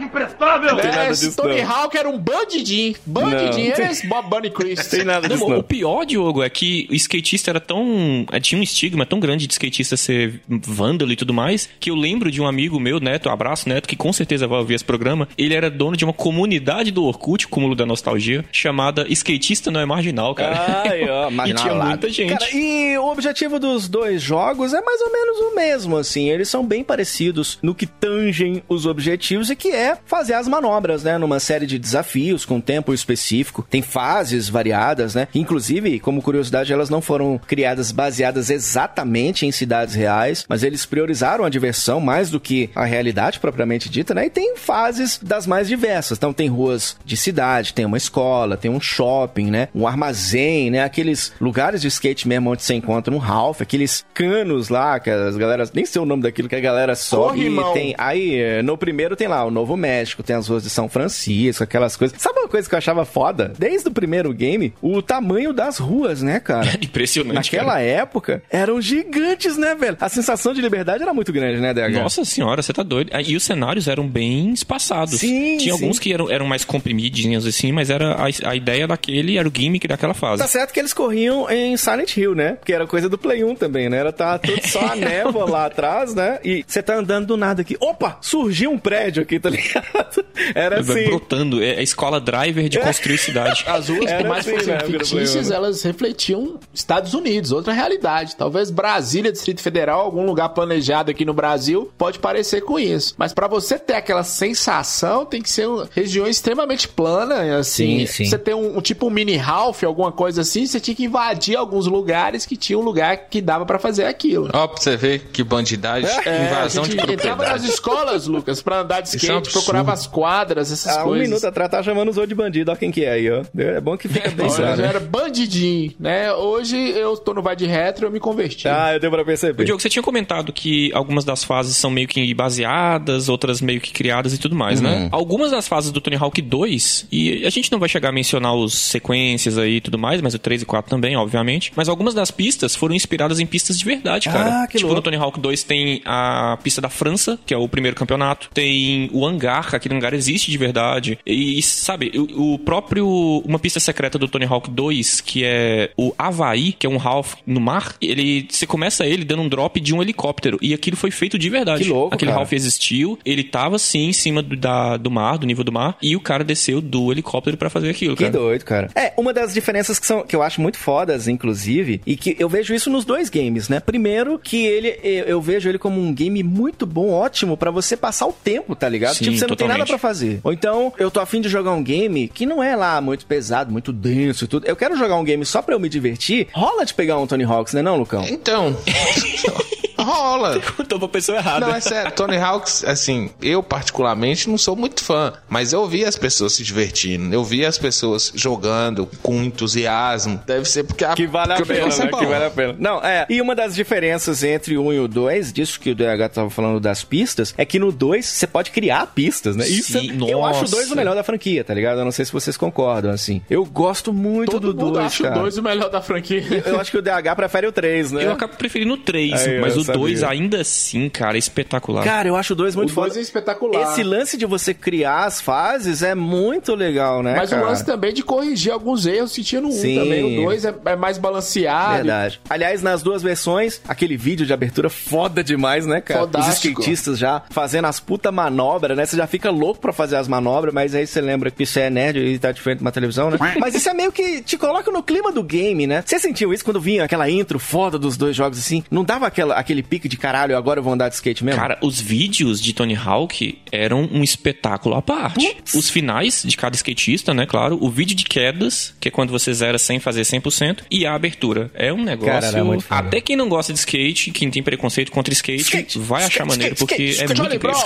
Imprestável! 0.01 0.71
É, 0.79 0.91
nada 0.91 1.11
esse 1.11 1.27
disso, 1.27 1.37
Tony 1.37 1.61
não. 1.63 1.71
Hawk 1.71 1.97
era 1.97 2.09
um 2.09 2.19
bandidinho. 2.19 2.95
Bandidinho, 3.05 3.75
Não. 3.77 3.85
esse 3.87 4.07
Bob 4.07 4.29
Bunny 4.29 4.51
Chris. 4.51 4.87
Tem 4.87 5.05
nada 5.05 5.29
Não, 5.29 5.37
disso, 5.37 5.47
o 5.47 5.51
não. 5.51 5.63
pior, 5.63 6.05
Diogo, 6.05 6.43
é 6.43 6.49
que 6.49 6.89
o 6.91 6.95
skatista 6.95 7.51
era 7.51 7.61
tão. 7.61 8.25
é, 8.33 8.41
Tinha 8.41 8.59
um 8.59 8.63
estigma 8.63 9.05
tão 9.05 9.21
grande 9.21 9.47
de 9.47 9.53
skatista 9.53 9.97
ser 9.97 10.41
vândalo 10.49 11.13
e 11.13 11.17
tudo 11.17 11.35
mais, 11.35 11.69
que 11.79 11.91
eu 11.91 11.95
lembro 11.95 12.31
de 12.31 12.41
um 12.41 12.47
amigo 12.47 12.81
meu, 12.81 13.01
Neto, 13.01 13.29
abraço 13.29 13.69
Neto, 13.69 13.89
que 13.89 13.97
com 13.97 14.13
certeza 14.13 14.47
vai 14.47 14.59
ouvir 14.59 14.75
esse 14.75 14.85
programa. 14.85 15.29
Ele 15.37 15.55
era 15.55 15.71
dono 15.71 15.97
de 15.97 16.05
uma 16.05 16.13
comunidade 16.13 16.91
do 16.91 17.05
Orkut, 17.05 17.47
cúmulo 17.49 17.75
da 17.75 17.85
nostalgia, 17.85 18.45
chamada 18.51 19.07
Skatista 19.09 19.71
Não 19.71 19.81
é 19.81 19.85
Marginal, 19.85 20.35
cara. 20.35 20.83
Ai, 20.89 21.09
ó, 21.09 21.31
e 21.47 21.55
tinha 21.55 21.75
muita 21.75 22.09
gente. 22.09 22.31
Cara, 22.39 22.51
e 22.55 22.97
o 22.99 23.11
objetivo 23.11 23.59
dos 23.59 23.89
dois 23.89 24.23
jogos 24.23 24.73
é 24.73 24.81
mais 24.81 25.01
ou 25.03 25.13
menos 25.13 25.39
o 25.39 25.55
mesmo, 25.55 25.97
assim. 25.97 26.29
Eles 26.31 26.49
são 26.49 26.65
bem 26.65 26.83
parecidos 26.83 27.59
no 27.63 27.75
que 27.75 27.87
tangem 27.87 28.63
os 28.69 28.87
objetivos 28.87 29.18
e 29.51 29.57
que 29.57 29.71
é 29.71 29.97
fazer 30.05 30.35
as 30.35 30.49
manobras, 30.49 31.03
né? 31.03 31.19
Numa 31.19 31.41
série 31.41 31.67
de 31.67 31.79
desafios 31.79 32.45
com 32.45 32.61
tempo 32.61 32.93
específico. 32.93 33.67
Tem 33.69 33.83
fases 33.83 34.49
variadas, 34.49 35.15
né? 35.15 35.29
Inclusive, 35.35 36.01
como 36.01 36.23
curiosidade, 36.23 36.73
elas 36.73 36.91
não 36.91 37.01
foram 37.01 37.39
criadas 37.47 37.93
baseadas 37.93 38.51
exatamente 38.51 39.47
em 39.47 39.53
cidades 39.53 39.95
reais, 39.95 40.45
mas 40.49 40.63
eles 40.63 40.87
priorizaram 40.87 41.45
a 41.45 41.49
diversão 41.49 42.01
mais 42.01 42.31
do 42.31 42.41
que 42.41 42.71
a 42.75 42.85
realidade 42.85 43.41
propriamente 43.41 43.89
dita, 43.89 44.15
né? 44.15 44.27
E 44.27 44.31
tem 44.31 44.57
fases 44.57 45.19
das 45.23 45.47
mais 45.47 45.69
diversas. 45.69 46.19
Então 46.19 46.33
tem 46.33 46.49
ruas 46.49 46.97
de 47.05 47.17
cidade, 47.17 47.75
tem 47.75 47.85
uma 47.85 47.97
escola, 47.97 48.57
tem 48.57 48.71
um 48.71 48.81
shopping, 48.81 49.51
né? 49.51 49.69
Um 49.75 49.87
armazém, 49.87 50.71
né? 50.71 50.83
Aqueles 50.83 51.33
lugares 51.41 51.81
de 51.81 51.89
skate 51.89 52.29
mesmo 52.29 52.51
onde 52.51 52.63
você 52.63 52.75
encontra 52.75 53.13
um 53.13 53.19
Ralph, 53.19 53.61
aqueles 53.61 54.05
canos 54.15 54.69
lá 54.69 54.99
que 55.01 55.11
as 55.11 55.37
galera, 55.37 55.65
nem 55.73 55.85
sei 55.85 56.01
o 56.01 56.05
nome 56.05 56.23
daquilo 56.23 56.49
que 56.49 56.57
a 56.57 56.61
galera 56.61 56.95
sobe. 56.95 57.39
Corrimão. 57.39 57.71
E 57.71 57.75
tem 57.75 57.95
aí 57.99 58.63
no 58.63 58.77
primeiro 58.77 59.08
tem 59.17 59.29
lá 59.29 59.45
o 59.45 59.51
Novo 59.51 59.77
México, 59.77 60.23
tem 60.23 60.37
as 60.37 60.49
ruas 60.49 60.63
de 60.63 60.71
São 60.71 60.89
Francisco, 60.89 61.63
aquelas 61.65 61.97
coisas. 61.97 62.21
Sabe 62.21 62.39
uma 62.41 62.49
coisa 62.49 62.69
que 62.69 62.75
eu 62.75 62.79
achava 62.79 63.05
foda? 63.05 63.53
Desde 63.59 63.89
o 63.89 63.91
primeiro 63.91 64.33
game, 64.33 64.73
o 64.83 65.01
tamanho 65.03 65.53
das 65.53 65.79
ruas, 65.79 66.23
né, 66.23 66.41
cara? 66.41 66.69
Impressionante. 66.83 67.35
Naquela 67.53 67.73
cara. 67.75 67.83
época, 67.83 68.43
eram 68.51 68.81
gigantes, 68.81 69.57
né, 69.57 69.75
velho? 69.75 69.97
A 70.01 70.09
sensação 70.09 70.53
de 70.55 70.61
liberdade 70.61 71.03
era 71.03 71.13
muito 71.15 71.33
grande, 71.33 71.61
né, 71.61 71.73
DH? 71.75 71.93
Nossa 72.03 72.25
senhora, 72.25 72.63
você 72.63 72.73
tá 72.73 72.83
doido. 72.83 73.11
Ah, 73.13 73.23
E 73.23 73.37
os 73.37 73.43
cenários 73.43 73.89
eram 73.89 74.07
bem 74.07 74.53
espaçados. 74.53 75.19
Sim, 75.21 75.57
Tinha 75.59 75.75
sim. 75.75 75.83
alguns 75.83 75.99
que 75.99 76.13
eram, 76.13 76.31
eram 76.31 76.47
mais 76.47 76.65
comprimidinhos 76.65 77.47
assim, 77.47 77.73
mas 77.73 77.91
era 77.91 78.15
a, 78.15 78.51
a 78.51 78.57
ideia 78.57 78.87
daquele 78.87 79.37
era 79.39 79.49
o 79.49 79.53
gimmick 79.55 79.87
daquela 79.87 80.15
fase. 80.15 80.43
Tá 80.43 80.49
certo 80.49 80.73
que 80.73 80.81
eles 80.81 80.93
corriam 80.93 81.49
em 81.51 81.77
Silent 81.77 82.17
Hill, 82.17 82.35
né? 82.35 82.53
Porque 82.55 82.73
era 82.73 82.87
coisa 82.87 83.09
do 83.09 83.19
Play 83.19 83.45
1 83.45 83.55
também, 83.55 83.89
né? 83.89 83.99
Era 83.99 84.13
tá 84.13 84.39
tudo 84.39 84.61
só 84.67 84.81
a 84.93 84.95
névoa 84.97 85.49
lá 85.49 85.67
atrás, 85.67 86.15
né? 86.15 86.39
E 86.45 86.65
você 86.67 86.83
tá 86.83 86.95
andando 86.97 87.27
do 87.27 87.37
nada 87.37 87.63
aqui. 87.63 87.77
Opa! 87.81 88.19
Surgiu 88.21 88.71
um 88.71 88.79
prédio 88.79 88.98
aqui, 89.21 89.39
tá 89.41 89.51
ligado? 89.51 90.25
Era 90.55 90.83
Vai 90.83 90.99
assim. 91.01 91.09
brotando. 91.11 91.63
É 91.63 91.79
a 91.79 91.83
escola 91.83 92.21
driver 92.21 92.69
de 92.69 92.79
construir 92.79 93.19
cidade. 93.19 93.65
As 93.67 93.89
ruas, 93.89 94.13
por 94.13 94.27
mais 94.29 94.45
que 94.45 94.51
assim 94.53 94.59
fossem 94.65 94.77
do 94.77 94.85
fictícias, 94.87 95.31
Play 95.33 95.45
1, 95.45 95.49
né? 95.49 95.57
elas 95.57 95.83
refletiam 95.83 96.61
Estados 96.73 97.15
Unidos, 97.15 97.53
outra 97.53 97.73
realidade. 97.73 98.37
Talvez 98.37 98.71
Brasília, 98.71 99.33
Distrito 99.33 99.61
Federal, 99.61 100.01
algum 100.01 100.25
lugar 100.25 100.49
planejado 100.51 101.11
aqui 101.11 101.25
no 101.25 101.33
Brasil, 101.35 101.91
pode 101.99 102.19
parecer 102.19 102.61
com 102.63 102.79
isso. 102.79 103.15
Mas 103.19 103.33
pra 103.33 103.47
você 103.49 103.79
ter 103.79 103.95
aquela 103.95 104.23
sensação, 104.23 105.25
tem 105.25 105.41
que 105.43 105.51
ser 105.51 105.69
um- 105.69 105.87
regiões 105.95 106.37
extremamente 106.37 106.89
planas, 106.89 107.39
assim. 107.51 108.01
Sim, 108.01 108.07
sim. 108.07 108.25
Você 108.27 108.39
ter 108.39 108.55
um, 108.55 108.79
um 108.79 108.81
tipo 108.81 109.07
um 109.07 109.11
mini 109.11 109.37
Ralph, 109.37 109.83
alguma 109.85 110.11
coisa 110.13 110.43
assim, 110.43 110.67
você 110.67 110.81
tinha 110.81 110.95
que 110.95 111.05
invadir 111.05 111.57
alguns 111.57 111.87
lugares 111.87 112.45
que 112.47 112.57
tinha 112.57 112.79
um 112.79 112.83
lugar 112.83 113.17
que 113.29 113.41
dava 113.41 113.65
pra 113.67 113.79
fazer 113.79 114.05
aquilo. 114.07 114.49
Ó, 114.53 114.67
pra 114.67 114.81
você 114.81 114.97
ver 114.97 115.29
que 115.33 115.43
bandidagem, 115.43 116.09
É, 116.25 116.47
invasão 116.47 116.85
a 116.85 116.87
de 116.87 116.93
gente 116.93 117.13
entrava 117.13 117.37
nas 117.43 117.49
propriedade. 117.53 117.71
escolas, 117.73 118.27
Lucas, 118.27 118.63
pra 118.63 118.83
andar 118.89 119.01
de 119.03 119.09
Isso 119.09 119.31
é 119.31 119.35
um 119.35 119.39
skate, 119.41 119.53
procurava 119.53 119.93
as 119.93 120.07
quadras, 120.07 120.73
essas 120.73 120.97
Há 120.97 121.03
um 121.03 121.09
coisas. 121.09 121.29
minuto 121.29 121.45
atrás 121.47 121.71
tá 121.71 121.83
chamando 121.83 122.09
os 122.09 122.17
outros 122.17 122.31
de 122.31 122.35
bandido, 122.35 122.73
ó 122.73 122.77
quem 122.77 122.91
que 122.91 123.05
é 123.05 123.13
aí, 123.13 123.31
ó. 123.31 123.43
É 123.57 123.81
bom 123.81 123.97
que 123.97 124.09
fica 124.09 124.31
bem 124.31 124.47
Olha, 124.47 124.57
claro. 124.57 124.81
eu 124.81 124.85
era 124.87 125.01
bandidinho, 125.01 125.93
né? 126.01 126.33
Hoje 126.33 126.77
eu 126.77 127.17
tô 127.17 127.35
no 127.35 127.43
Vai 127.43 127.55
de 127.55 127.67
Retro 127.67 128.07
eu 128.07 128.11
me 128.11 128.19
converti. 128.21 128.67
Ah, 128.69 128.95
eu 128.95 129.01
deu 129.01 129.11
pra 129.11 129.25
perceber. 129.25 129.65
Diogo, 129.65 129.81
você 129.81 129.89
tinha 129.89 130.03
comentado 130.03 130.53
que 130.53 130.91
algumas 130.95 131.25
das 131.25 131.45
fases 131.45 131.77
são 131.77 131.91
meio 131.91 132.09
que 132.09 132.33
baseadas, 132.35 133.29
outras 133.29 133.61
meio 133.61 133.81
que 133.81 133.93
criadas 133.93 134.33
e 134.33 134.39
tudo 134.39 134.55
mais, 134.57 134.81
né? 134.81 135.09
Algumas 135.13 135.51
das 135.51 135.69
fases 135.69 135.91
do 135.91 136.01
Tony 136.01 136.17
Hawk 136.17 136.41
2, 136.41 137.07
e 137.13 137.45
a 137.47 137.51
gente 137.51 137.71
não 137.71 137.79
vai 137.79 137.89
chegar 137.89 138.09
a 138.09 138.13
mencionar 138.13 138.55
os 138.55 138.75
sequências 138.75 139.59
aí 139.59 139.77
e 139.77 139.81
tudo 139.81 139.99
mais, 139.99 140.21
mas 140.21 140.35
o 140.35 140.39
3 140.39 140.63
e 140.63 140.65
4 140.65 140.91
também, 140.91 141.17
obviamente. 141.17 141.73
Mas 141.77 141.89
algumas 141.89 142.15
das 142.15 142.31
pistas 142.31 142.75
foram 142.75 142.95
inspiradas 142.95 143.41
em 143.41 143.47
pistas 143.47 143.79
de 143.79 143.85
verdade, 143.85 144.29
cara. 144.29 144.63
Ah, 144.63 144.67
que 144.67 144.79
tipo, 144.79 144.87
louco. 144.87 144.97
no 144.97 145.03
Tony 145.03 145.17
Hawk 145.17 145.39
2 145.41 145.63
tem 145.65 146.03
a 146.05 146.59
pista 146.63 146.81
da 146.81 146.89
França, 146.89 147.39
que 147.45 147.53
é 147.53 147.57
o 147.57 147.69
primeiro 147.69 147.97
campeonato. 147.97 148.49
Tem 148.53 148.78
o 149.13 149.27
hangar, 149.27 149.71
que 149.71 149.77
aquele 149.77 149.95
hangar 149.95 150.15
existe 150.15 150.51
de 150.51 150.59
verdade. 150.59 151.19
E, 151.27 151.61
sabe, 151.63 152.13
o, 152.15 152.55
o 152.55 152.59
próprio... 152.59 153.09
Uma 153.45 153.59
pista 153.59 153.81
secreta 153.81 154.19
do 154.19 154.29
Tony 154.29 154.45
Hawk 154.45 154.71
2, 154.71 155.21
que 155.21 155.45
é 155.45 155.91
o 155.97 156.13
Havaí, 156.19 156.73
que 156.73 156.87
é 156.87 156.91
um 156.91 156.97
Ralph 156.97 157.35
no 157.47 157.61
mar, 157.61 157.95
ele... 158.01 158.47
Você 158.51 158.67
começa 158.67 159.07
ele 159.07 159.25
dando 159.25 159.43
um 159.43 159.49
drop 159.49 159.81
de 159.81 159.95
um 159.95 160.03
helicóptero. 160.03 160.59
E 160.61 160.75
aquilo 160.75 160.97
foi 160.97 161.11
feito 161.11 161.39
de 161.39 161.49
verdade. 161.51 161.85
Que 161.85 161.91
louco, 161.91 162.15
Aquele 162.15 162.31
cara. 162.31 162.41
Ralph 162.41 162.53
existiu, 162.53 163.19
ele 163.25 163.45
tava, 163.45 163.79
sim, 163.79 164.09
em 164.09 164.13
cima 164.13 164.43
do, 164.43 164.57
da, 164.57 164.97
do 164.97 165.11
mar, 165.11 165.39
do 165.39 165.47
nível 165.47 165.65
do 165.65 165.73
mar, 165.73 165.97
e 166.03 166.17
o 166.17 166.21
cara 166.21 166.45
desceu 166.45 166.81
do 166.81 167.11
helicóptero 167.13 167.57
pra 167.57 167.71
fazer 167.71 167.91
aquilo, 167.91 168.17
Que 168.17 168.25
cara. 168.25 168.33
doido, 168.33 168.65
cara. 168.65 168.91
É, 168.95 169.13
uma 169.17 169.33
das 169.33 169.55
diferenças 169.55 169.99
que, 169.99 170.07
são, 170.07 170.23
que 170.23 170.35
eu 170.35 170.43
acho 170.43 170.61
muito 170.61 170.79
fodas, 170.79 171.29
inclusive, 171.29 172.01
e 172.07 172.17
que 172.17 172.37
eu 172.39 172.49
vejo 172.49 172.75
isso 172.75 172.91
nos 172.91 173.05
dois 173.05 173.29
games, 173.29 173.69
né? 173.69 173.81
Primeiro, 173.81 174.39
que 174.39 174.67
ele, 174.67 174.99
eu, 175.03 175.25
eu 175.25 175.41
vejo 175.41 175.69
ele 175.69 175.79
como 175.79 176.01
um 176.01 176.13
game 176.13 176.43
muito 176.43 176.87
bom, 176.87 177.11
ótimo, 177.11 177.57
pra 177.57 177.71
você 177.71 177.97
passar 177.97 178.27
o 178.27 178.33
tempo, 178.33 178.58
tá 178.75 178.89
ligado? 178.89 179.15
Sim, 179.15 179.25
tipo, 179.25 179.39
você 179.39 179.47
não 179.47 179.57
tem 179.57 179.69
nada 179.69 179.87
pra 179.87 179.99
fazer. 179.99 180.41
Ou 180.43 180.53
então, 180.53 180.93
eu 180.99 181.11
tô 181.11 181.21
afim 181.21 181.41
de 181.41 181.49
jogar 181.49 181.73
um 181.73 181.83
game 181.83 182.29
que 182.29 182.47
não 182.47 182.63
é 182.63 182.75
lá 182.77 183.01
muito 183.01 183.27
pesado, 183.27 183.71
muito 183.73 183.93
denso 183.93 184.45
e 184.45 184.49
tudo. 184.49 184.67
Eu 184.67 184.77
quero 184.77 184.97
jogar 184.97 185.17
um 185.17 185.25
game 185.25 185.45
só 185.45 185.63
pra 185.63 185.75
eu 185.75 185.81
me 185.81 185.89
divertir. 185.89 186.49
Rola 186.53 186.85
de 186.85 186.95
pegar 186.95 187.19
um 187.19 187.27
Tony 187.27 187.45
Hawks, 187.45 187.75
né 187.75 187.83
não, 187.83 187.97
Lucão? 187.97 188.25
Então, 188.29 188.77
rola. 190.09 190.61
Contou 190.77 190.99
pra 190.99 191.09
pessoa 191.09 191.39
errada. 191.39 191.67
Não, 191.67 191.75
é 191.75 191.81
sério, 191.81 192.13
Tony 192.13 192.37
Hawks, 192.37 192.85
assim, 192.85 193.31
eu 193.43 193.63
particularmente 193.63 194.49
não 194.49 194.59
sou 194.59 194.75
muito 194.77 195.03
fã, 195.05 195.33
mas 195.49 195.73
eu 195.73 195.87
vi 195.87 196.05
as 196.05 196.17
pessoas 196.17 196.53
se 196.55 196.63
divertindo, 196.65 197.35
eu 197.35 197.45
vi 197.45 197.65
as 197.65 197.79
pessoas 197.79 198.33
jogando 198.35 199.09
com 199.23 199.43
entusiasmo. 199.43 200.41
Deve 200.47 200.65
ser 200.65 200.85
porque 200.85 201.05
a 201.05 201.15
Que 201.15 201.27
vale 201.27 201.53
a 201.53 201.57
pena, 201.65 201.87
né? 201.87 201.95
é 201.99 202.11
bom. 202.11 202.19
que 202.19 202.27
vale 202.27 202.45
a 202.45 202.51
pena. 202.51 202.77
Não, 202.79 202.99
é. 203.03 203.27
E 203.29 203.41
uma 203.41 203.55
das 203.55 203.75
diferenças 203.75 204.43
entre 204.43 204.77
o 204.77 204.85
1 204.87 204.93
e 204.95 205.01
o 205.01 205.09
2, 205.09 205.53
disso 205.53 205.79
que 205.81 205.91
o 205.91 205.95
DH 205.95 206.29
tava 206.33 206.51
falando 206.51 206.81
das 206.81 207.05
pistas, 207.05 207.55
é 207.57 207.65
que 207.65 207.79
no 207.79 207.93
2 207.93 208.25
você 208.25 208.47
pode 208.47 208.71
criar 208.71 209.07
pistas, 209.09 209.57
né? 209.57 209.67
Isso 209.67 209.93
Sim, 209.99 210.11
é- 210.27 210.33
eu 210.33 210.45
acho 210.45 210.65
o 210.65 210.69
2 210.69 210.83
nossa. 210.85 210.95
o 210.95 210.97
melhor 210.97 211.15
da 211.15 211.23
franquia, 211.23 211.63
tá 211.65 211.75
ligado? 211.75 211.99
Eu 211.99 212.05
não 212.05 212.13
sei 212.13 212.25
se 212.25 212.33
vocês 212.33 212.57
concordam, 212.57 213.11
assim. 213.11 213.43
Eu 213.51 213.65
gosto 213.65 214.13
muito 214.13 214.53
Todo 214.53 214.73
do 214.73 214.85
mundo 214.85 214.95
2, 214.95 215.07
acha 215.07 215.23
cara. 215.25 215.37
o 215.39 215.43
2 215.43 215.59
o 215.59 215.63
melhor 215.63 215.91
da 215.91 216.01
franquia. 216.01 216.43
Eu 216.65 216.81
acho 216.81 216.91
que 216.91 216.99
o 216.99 217.03
DH 217.03 217.35
prefere 217.37 217.67
o 217.67 217.73
3, 217.73 218.13
né? 218.13 218.25
Eu 218.25 218.33
acabo 218.33 218.55
preferindo 218.57 218.95
o 218.95 218.97
3, 218.97 219.33
Aí, 219.47 219.61
mas 219.61 219.75
eu 219.77 219.83
o 219.83 219.85
2 219.85 219.98
sabia. 220.01 220.29
ainda 220.29 220.61
assim, 220.61 221.09
cara, 221.09 221.37
é 221.37 221.39
espetacular. 221.39 222.05
Cara, 222.05 222.29
eu 222.29 222.37
acho 222.37 222.53
o 222.53 222.57
2 222.57 222.75
muito 222.77 222.91
o 222.91 222.95
2 222.95 223.09
foda. 223.09 223.19
é 223.19 223.23
espetacular. 223.23 223.93
Esse 223.93 224.03
lance 224.03 224.37
de 224.37 224.47
você 224.47 224.73
criar 224.75 225.25
as 225.25 225.41
fases 225.41 226.03
é 226.03 226.15
muito 226.15 226.75
legal, 226.75 227.23
né, 227.23 227.35
Mas 227.37 227.51
cara? 227.51 227.63
o 227.63 227.67
lance 227.67 227.85
também 227.85 228.13
de 228.13 228.23
corrigir 228.23 228.73
alguns 228.73 229.07
erros 229.07 229.33
que 229.33 229.43
tinha 229.43 229.61
no 229.61 229.69
1 229.69 229.73
Sim. 229.73 229.99
também. 229.99 230.39
O 230.39 230.45
2 230.45 230.65
é, 230.65 230.75
é 230.87 230.97
mais 230.97 231.19
balanceado. 231.19 231.95
Verdade. 231.97 232.41
Aliás, 232.49 232.83
nas 232.83 233.03
duas 233.03 233.23
versões, 233.23 233.81
aquele 233.89 234.17
vídeo 234.17 234.47
de 234.47 234.53
abertura 234.53 234.91
foda 234.91 235.43
demais, 235.43 235.87
né, 235.87 236.01
cara? 236.01 236.21
Fodástico. 236.21 236.81
Os 236.81 236.87
skatistas 236.87 237.19
já 237.19 237.43
fazendo 237.51 237.87
as 237.87 238.01
puta 238.01 238.31
manobras, 238.31 238.97
né? 238.97 239.07
Você 239.07 239.17
já 239.17 239.27
fica 239.27 239.51
louco 239.51 239.81
pra 239.81 239.93
fazer 239.93 240.17
as 240.17 240.29
manobras, 240.29 240.73
mas 240.75 240.95
aí 240.95 241.07
você 241.07 241.21
lembra 241.21 241.51
que 241.51 241.63
isso 241.63 241.79
é 241.79 241.91
nerd 241.91 242.19
e 242.19 242.39
tá 242.39 242.53
diferente 242.53 242.79
de 242.79 242.85
uma 242.85 242.93
televisão, 242.93 243.31
né? 243.31 243.39
mas 243.61 243.75
isso 243.75 243.89
é 243.89 243.95
meio 243.95 244.13
que 244.13 244.43
te 244.43 244.57
coloca 244.57 244.91
no 244.91 245.03
clima 245.03 245.33
do 245.33 245.43
game, 245.43 245.87
né? 245.87 246.03
Você 246.05 246.19
sentiu 246.19 246.53
isso 246.53 246.65
quando 246.65 246.81
vinha 246.81 247.05
aquela 247.05 247.29
intro 247.31 247.59
foda 247.59 247.99
dos 247.99 248.17
dois 248.17 248.35
jogos 248.37 248.59
assim? 248.59 248.83
Não 248.91 249.05
dava 249.05 249.27
aquela, 249.27 249.55
aquele 249.55 249.78
pique 249.83 250.09
de 250.09 250.17
caralho, 250.17 250.57
agora 250.57 250.81
eu 250.81 250.85
vou 250.85 250.93
andar 250.93 251.09
de 251.09 251.15
skate 251.15 251.45
mesmo? 251.45 251.61
Cara, 251.61 251.79
os 251.83 252.01
vídeos 252.01 252.61
de 252.61 252.73
Tony 252.73 252.97
Hawk 252.97 253.59
eram 253.71 254.09
um 254.13 254.23
espetáculo 254.23 254.95
à 254.95 255.03
parte. 255.03 255.57
Os 255.75 255.91
finais 255.91 256.43
de 256.45 256.57
cada 256.57 256.75
skatista, 256.77 257.33
né, 257.35 257.47
claro. 257.47 257.79
O 257.81 257.91
vídeo 257.91 258.17
de 258.17 258.25
quedas, 258.25 258.95
que 259.01 259.09
é 259.09 259.11
quando 259.11 259.31
você 259.31 259.53
zera 259.53 259.79
sem 259.79 259.99
fazer 259.99 260.23
100%. 260.23 260.81
E 260.91 261.07
a 261.07 261.15
abertura. 261.15 261.71
É 261.75 261.93
um 261.93 262.03
negócio... 262.03 262.33
Cara, 262.33 262.47
era 262.47 262.65
muito 262.65 262.85
foda. 262.85 263.01
Até 263.01 263.21
quem 263.21 263.37
não 263.37 263.49
gosta 263.49 263.73
de 263.73 263.79
skate, 263.79 264.31
quem 264.31 264.51
tem 264.51 264.63
preconceito 264.63 265.13
contra 265.13 265.33
skate, 265.33 265.63
Skate, 265.63 265.99
vai 265.99 266.25
achar 266.25 266.47
skate, 266.47 266.49
maneiro, 266.49 266.75
skate, 266.75 266.89
porque 266.89 267.05
skate, 267.05 267.21
é 267.21 267.25
skate, 267.25 267.41
muito 267.41 267.55
incrível. 267.55 267.79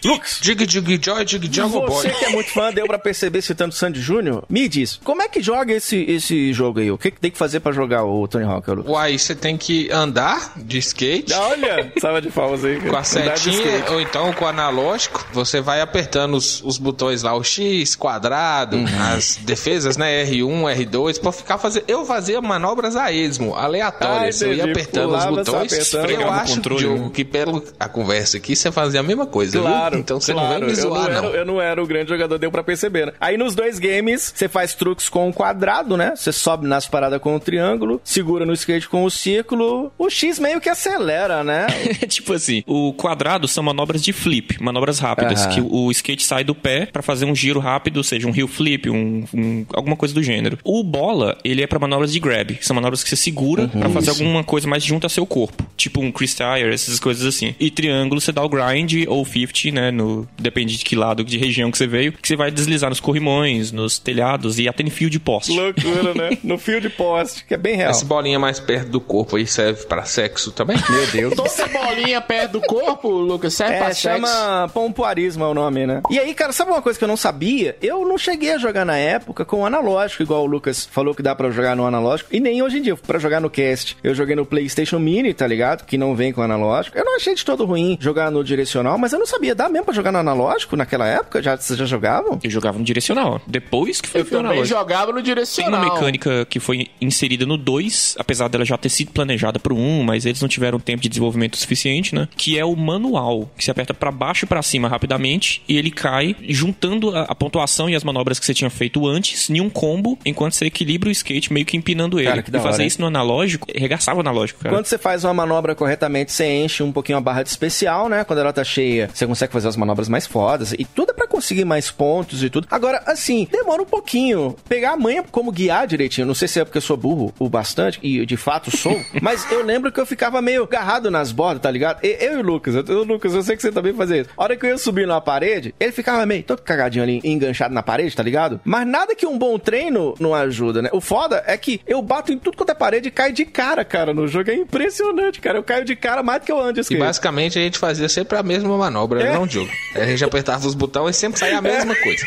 Johnny. 0.00 0.20
Dig, 0.42 0.66
dig, 0.66 0.98
joy, 1.02 1.24
dig, 1.24 1.48
jungle 1.52 1.86
boy. 1.86 2.02
Você 2.02 2.10
que 2.10 2.24
é 2.24 2.30
muito 2.30 2.50
fã, 2.50 2.72
deu 2.72 2.86
pra 2.86 2.98
perceber 2.98 3.42
citando 3.42 3.74
Sandy 3.74 4.00
Júnior? 4.00 4.44
Me 4.48 4.68
diz, 4.68 5.00
como 5.02 5.22
é 5.22 5.28
que 5.28 5.42
joga 5.42 5.72
esse, 5.72 5.96
esse 6.08 6.52
jogo 6.52 6.80
aí? 6.80 6.90
O 6.90 6.98
que, 6.98 7.10
que 7.10 7.20
tem 7.20 7.30
que 7.30 7.38
fazer 7.38 7.60
pra 7.60 7.72
jogar 7.72 8.04
o 8.04 8.26
Tony 8.28 8.44
Hawk? 8.44 8.70
Uai, 8.86 9.18
você 9.26 9.34
tem 9.34 9.56
que 9.56 9.90
andar 9.92 10.52
de 10.56 10.78
skate. 10.78 11.32
Olha, 11.32 11.92
salva 12.00 12.20
de 12.20 12.30
palmas 12.30 12.64
aí. 12.64 12.80
Com 12.80 12.96
a 12.96 13.02
setinha 13.04 13.84
ou 13.90 14.00
então 14.00 14.32
com 14.32 14.44
o 14.44 14.48
analógico, 14.48 15.26
você 15.32 15.60
vai 15.60 15.80
apertando 15.80 16.34
os, 16.34 16.62
os 16.62 16.78
botões 16.78 17.22
lá, 17.22 17.34
o 17.34 17.42
X, 17.42 17.94
quadrado, 17.94 18.76
Uhum. 18.76 18.86
as 19.14 19.36
defesas, 19.42 19.96
né? 19.96 20.24
R1, 20.24 20.62
R2, 20.76 21.20
pra 21.20 21.32
ficar 21.32 21.58
fazendo. 21.58 21.84
Eu 21.88 22.04
fazia 22.04 22.40
manobras 22.40 22.96
a 22.96 23.10
esmo, 23.12 23.54
aleatórias. 23.54 24.42
Ah, 24.42 24.46
eu 24.46 24.54
ia 24.54 24.64
apertando 24.64 25.06
Pulava, 25.06 25.30
os 25.30 25.36
botões. 25.38 25.72
apertando. 25.72 26.10
Eu 26.10 26.30
acho, 26.30 26.54
controle, 26.56 26.80
Diogo, 26.80 27.04
né? 27.04 27.10
que 27.12 27.24
pela 27.24 27.62
a 27.78 27.88
conversa 27.88 28.36
aqui, 28.36 28.54
você 28.56 28.70
fazia 28.72 29.00
a 29.00 29.02
mesma 29.02 29.26
coisa, 29.26 29.58
Claro, 29.60 29.92
viu? 29.92 30.00
Então 30.00 30.20
você 30.20 30.32
claro. 30.32 30.48
não 30.60 30.66
vem 30.66 30.66
me 30.66 30.72
eu, 30.72 30.84
não 30.84 30.90
zoar, 30.94 31.08
era, 31.10 31.22
não. 31.22 31.28
eu 31.30 31.44
não 31.44 31.60
era 31.60 31.82
o 31.82 31.86
grande 31.86 32.08
jogador, 32.10 32.38
deu 32.38 32.50
pra 32.50 32.62
perceber, 32.62 33.06
né? 33.06 33.12
Aí 33.20 33.36
nos 33.36 33.54
dois 33.54 33.78
games, 33.78 34.32
você 34.34 34.48
faz 34.48 34.74
truques 34.74 35.08
com 35.08 35.28
o 35.28 35.32
quadrado, 35.32 35.96
né? 35.96 36.14
Você 36.16 36.32
sobe 36.32 36.66
nas 36.66 36.86
paradas 36.86 37.20
com 37.20 37.34
o 37.34 37.40
triângulo, 37.40 38.00
segura 38.04 38.44
no 38.44 38.52
skate 38.52 38.88
com 38.88 39.04
o 39.04 39.10
círculo. 39.16 39.92
O 39.98 40.08
X 40.10 40.38
meio 40.38 40.60
que 40.60 40.68
acelera, 40.68 41.42
né? 41.42 41.66
tipo 42.08 42.32
assim, 42.32 42.62
o 42.66 42.92
quadrado 42.92 43.48
são 43.48 43.62
manobras 43.64 44.02
de 44.02 44.12
flip, 44.12 44.62
manobras 44.62 44.98
rápidas, 44.98 45.44
Aham. 45.46 45.54
que 45.54 45.60
o, 45.60 45.90
skate 45.90 46.24
sai 46.24 46.44
do 46.44 46.54
pé 46.54 46.86
pra 46.86 47.02
fazer 47.02 47.24
um 47.24 47.34
giro 47.34 47.58
rápido, 47.60 48.02
seja 48.04 48.28
um 48.28 48.34
heel 48.34 48.48
flip, 48.48 48.88
um, 48.90 49.24
um- 49.34 49.66
alguma 49.72 49.96
coisa 49.96 50.14
do 50.14 50.22
gênero. 50.22 50.58
O 50.64 50.82
bola, 50.84 51.36
ele 51.44 51.62
é 51.62 51.66
pra 51.66 51.78
manobras 51.78 52.12
de 52.12 52.20
grab, 52.20 52.54
que 52.54 52.66
são 52.66 52.74
manobras 52.74 53.02
que 53.02 53.08
você 53.10 53.16
segura 53.16 53.68
pra 53.68 53.88
fazer 53.88 54.10
alguma 54.10 54.44
coisa 54.44 54.68
mais 54.68 54.84
junto 54.84 55.06
a 55.06 55.08
seu 55.08 55.26
corpo, 55.26 55.64
tipo 55.76 56.00
um 56.00 56.12
Chris 56.12 56.34
Tire, 56.34 56.72
essas 56.72 57.00
coisas 57.00 57.24
assim. 57.26 57.54
E 57.58 57.70
triângulo, 57.70 58.20
você 58.20 58.32
dá 58.32 58.42
o 58.44 58.48
grind 58.48 59.06
ou 59.08 59.24
50, 59.24 59.70
né, 59.72 59.90
no, 59.90 60.28
depende 60.38 60.76
de 60.76 60.84
que 60.84 60.94
lado, 60.94 61.24
de 61.24 61.38
região 61.38 61.70
que 61.70 61.78
você 61.78 61.86
veio, 61.86 62.12
que 62.12 62.26
você 62.28 62.36
vai 62.36 62.50
deslizar 62.50 62.90
nos 62.90 63.00
corrimões, 63.00 63.72
nos 63.72 63.98
telhados 63.98 64.58
e 64.58 64.68
até 64.68 64.82
em 64.82 64.90
fio 64.90 65.08
de 65.10 65.18
poste. 65.18 65.52
Loucura, 65.52 66.14
né? 66.14 66.38
No 66.44 66.58
fio 66.58 66.80
de 66.80 66.88
poste, 66.90 67.44
que 67.44 67.54
é 67.54 67.56
bem 67.56 67.76
real. 67.76 67.90
Essa 67.90 68.04
bolinha 68.04 68.38
mais 68.38 68.60
perto 68.60 68.90
do 68.90 69.00
corpo 69.06 69.36
aí 69.36 69.46
serve 69.46 69.84
pra 69.86 70.04
sexo 70.04 70.50
também? 70.52 70.76
Meu 70.90 71.06
Deus. 71.10 71.34
Toda 71.34 71.68
bolinha 71.68 72.20
perto 72.20 72.52
do 72.52 72.60
corpo, 72.62 73.08
Lucas, 73.08 73.54
serve 73.54 73.74
É, 73.74 73.78
pra 73.78 73.86
sexo. 73.94 74.02
chama 74.02 74.68
pompoarismo 74.74 75.44
é 75.44 75.48
o 75.48 75.54
nome, 75.54 75.86
né? 75.86 76.02
E 76.10 76.18
aí, 76.18 76.34
cara, 76.34 76.52
sabe 76.52 76.70
uma 76.70 76.82
coisa 76.82 76.98
que 76.98 77.04
eu 77.04 77.08
não 77.08 77.16
sabia? 77.16 77.76
Eu 77.82 78.06
não 78.06 78.18
cheguei 78.18 78.52
a 78.52 78.58
jogar 78.58 78.84
na 78.84 78.96
época 78.96 79.44
com 79.44 79.60
o 79.62 79.66
analógico, 79.66 80.22
igual 80.22 80.42
o 80.42 80.46
Lucas 80.46 80.86
falou 80.90 81.14
que 81.14 81.22
dá 81.22 81.34
pra 81.34 81.50
jogar 81.50 81.74
no 81.76 81.86
analógico, 81.86 82.30
e 82.32 82.40
nem 82.40 82.62
hoje 82.62 82.78
em 82.78 82.82
dia, 82.82 82.96
pra 82.96 83.18
jogar 83.18 83.40
no 83.40 83.48
cast. 83.50 83.96
Eu 84.02 84.14
joguei 84.14 84.34
no 84.36 84.44
PlayStation 84.46 84.98
Mini, 84.98 85.32
tá 85.34 85.46
ligado? 85.46 85.84
Que 85.84 85.96
não 85.98 86.14
vem 86.14 86.32
com 86.32 86.42
analógico. 86.42 86.96
Eu 86.98 87.04
não 87.04 87.16
achei 87.16 87.34
de 87.34 87.44
todo 87.44 87.64
ruim 87.64 87.96
jogar 88.00 88.30
no 88.30 88.42
direcional, 88.44 88.98
mas 88.98 89.12
eu 89.12 89.18
não 89.18 89.26
sabia, 89.26 89.54
dá 89.54 89.68
mesmo 89.68 89.86
pra 89.86 89.94
jogar 89.94 90.12
no 90.12 90.18
analógico 90.18 90.76
naquela 90.76 91.06
época? 91.06 91.42
Já, 91.42 91.56
vocês 91.56 91.78
já 91.78 91.84
jogavam? 91.84 92.38
Eu 92.42 92.50
jogava 92.50 92.78
no 92.78 92.84
direcional. 92.84 93.40
Depois 93.46 94.00
que 94.00 94.08
foi 94.08 94.20
Eu 94.20 94.24
pro 94.24 94.36
também 94.38 94.50
analógico. 94.52 94.78
jogava 94.78 95.06
no 95.12 95.14
Tem 95.18 95.24
direcional. 95.24 95.80
uma 95.82 95.94
mecânica 95.94 96.44
que 96.48 96.58
foi 96.60 96.88
inserida 97.00 97.44
no 97.46 97.56
2, 97.56 98.16
apesar 98.18 98.48
dela 98.48 98.64
já 98.64 98.76
ter 98.76 98.88
sido 98.96 99.12
planejada 99.12 99.58
pro 99.58 99.76
1, 99.76 100.02
mas 100.02 100.26
eles 100.26 100.40
não 100.40 100.48
tiveram 100.48 100.78
tempo 100.78 101.02
de 101.02 101.08
desenvolvimento 101.08 101.56
suficiente, 101.56 102.14
né? 102.14 102.28
Que 102.36 102.58
é 102.58 102.64
o 102.64 102.74
manual, 102.76 103.50
que 103.56 103.64
você 103.64 103.70
aperta 103.70 103.94
pra 103.94 104.10
baixo 104.10 104.44
e 104.44 104.48
pra 104.48 104.62
cima 104.62 104.88
rapidamente 104.88 105.62
e 105.68 105.76
ele 105.76 105.90
cai 105.90 106.36
juntando 106.48 107.14
a, 107.16 107.22
a 107.22 107.34
pontuação 107.34 107.88
e 107.88 107.94
as 107.94 108.04
manobras 108.04 108.38
que 108.38 108.46
você 108.46 108.54
tinha 108.54 108.70
feito 108.70 109.06
antes 109.06 109.50
em 109.50 109.60
um 109.60 109.70
combo, 109.70 110.18
enquanto 110.24 110.54
você 110.54 110.66
equilibra 110.66 111.08
o 111.08 111.12
skate 111.12 111.52
meio 111.52 111.66
que 111.66 111.76
empinando 111.76 112.18
ele. 112.18 112.28
Cara, 112.28 112.42
que 112.42 112.50
e 112.50 112.52
fazer 112.52 112.68
hora, 112.68 112.82
hein? 112.82 112.88
isso 112.88 113.00
no 113.00 113.06
analógico, 113.06 113.68
regaçava 113.74 114.18
o 114.18 114.20
analógico, 114.20 114.60
cara. 114.60 114.74
Quando 114.74 114.86
você 114.86 114.98
faz 114.98 115.24
uma 115.24 115.34
manobra 115.34 115.74
corretamente, 115.74 116.32
você 116.32 116.46
enche 116.46 116.82
um 116.82 116.92
pouquinho 116.92 117.18
a 117.18 117.20
barra 117.20 117.42
de 117.42 117.50
especial, 117.50 118.08
né? 118.08 118.24
Quando 118.24 118.38
ela 118.38 118.52
tá 118.52 118.64
cheia, 118.64 119.10
você 119.12 119.26
consegue 119.26 119.52
fazer 119.52 119.68
as 119.68 119.76
manobras 119.76 120.08
mais 120.08 120.26
fodas. 120.26 120.72
E 120.72 120.84
tudo 120.84 121.10
é 121.10 121.14
pra 121.14 121.26
conseguir 121.26 121.64
mais 121.64 121.90
pontos 121.90 122.42
e 122.42 122.50
tudo. 122.50 122.66
Agora, 122.70 123.02
assim, 123.06 123.46
demora 123.50 123.82
um 123.82 123.86
pouquinho. 123.86 124.56
Pegar 124.68 124.92
a 124.92 124.96
manha 124.96 125.22
como 125.30 125.52
guiar 125.52 125.86
direitinho. 125.86 126.26
Não 126.26 126.34
sei 126.34 126.48
se 126.48 126.60
é 126.60 126.64
porque 126.64 126.78
eu 126.78 126.82
sou 126.82 126.96
burro 126.96 127.32
o 127.38 127.48
bastante, 127.48 127.98
e 128.02 128.24
de 128.24 128.36
fato 128.36 128.70
sou, 128.90 129.00
mas 129.22 129.50
eu 129.50 129.62
lembro 129.64 129.90
que 129.92 130.00
eu 130.00 130.06
ficava 130.06 130.40
meio 130.42 130.64
agarrado 130.64 131.10
nas 131.10 131.32
bordas, 131.32 131.62
tá 131.62 131.70
ligado? 131.70 132.04
E- 132.04 132.16
Eu 132.20 132.34
e 132.34 132.36
o 132.36 132.42
Lucas, 132.42 132.74
eu, 132.74 132.84
eu, 132.88 133.02
Lucas, 133.04 133.34
eu 133.34 133.42
sei 133.42 133.56
que 133.56 133.62
você 133.62 133.70
também 133.72 133.92
fazia 133.94 134.18
isso. 134.22 134.30
A 134.36 134.42
hora 134.42 134.56
que 134.56 134.66
eu 134.66 134.70
ia 134.70 134.78
subir 134.78 135.06
na 135.06 135.20
parede, 135.20 135.74
ele 135.78 135.92
ficava 135.92 136.24
meio 136.26 136.42
todo 136.42 136.62
cagadinho 136.62 137.02
ali, 137.04 137.20
enganchado 137.24 137.72
na 137.74 137.82
parede, 137.82 138.14
tá 138.14 138.22
ligado? 138.22 138.60
Mas 138.64 138.86
nada 138.86 139.14
que 139.14 139.26
um 139.26 139.38
bom 139.38 139.58
treino 139.58 140.14
não 140.18 140.34
ajuda, 140.34 140.82
né? 140.82 140.88
O 140.92 141.00
foda 141.00 141.42
é 141.46 141.56
que 141.56 141.80
eu 141.86 142.00
bato 142.02 142.32
em 142.32 142.38
tudo 142.38 142.56
quanto 142.56 142.70
é 142.70 142.74
parede 142.74 143.08
e 143.08 143.10
caio 143.10 143.32
de 143.32 143.44
cara, 143.44 143.84
cara, 143.84 144.12
no 144.14 144.26
jogo. 144.28 144.50
É 144.50 144.54
impressionante, 144.54 145.40
cara. 145.40 145.58
Eu 145.58 145.62
caio 145.62 145.84
de 145.84 145.96
cara 145.96 146.22
mais 146.22 146.40
do 146.40 146.44
que 146.46 146.52
eu 146.52 146.60
ando 146.60 146.80
E 146.90 146.96
basicamente 146.96 147.58
a 147.58 147.62
gente 147.62 147.78
fazia 147.78 148.08
sempre 148.08 148.36
a 148.38 148.42
mesma 148.42 148.76
manobra, 148.76 149.22
É. 149.22 149.32
não 149.34 149.42
o 149.42 149.48
jogo. 149.48 149.70
A 149.94 150.04
gente 150.04 150.24
apertava 150.24 150.66
os 150.66 150.74
botões 150.74 151.16
e 151.16 151.18
sempre 151.18 151.38
saía 151.38 151.58
a 151.58 151.62
mesma 151.62 151.94
coisa. 151.94 152.24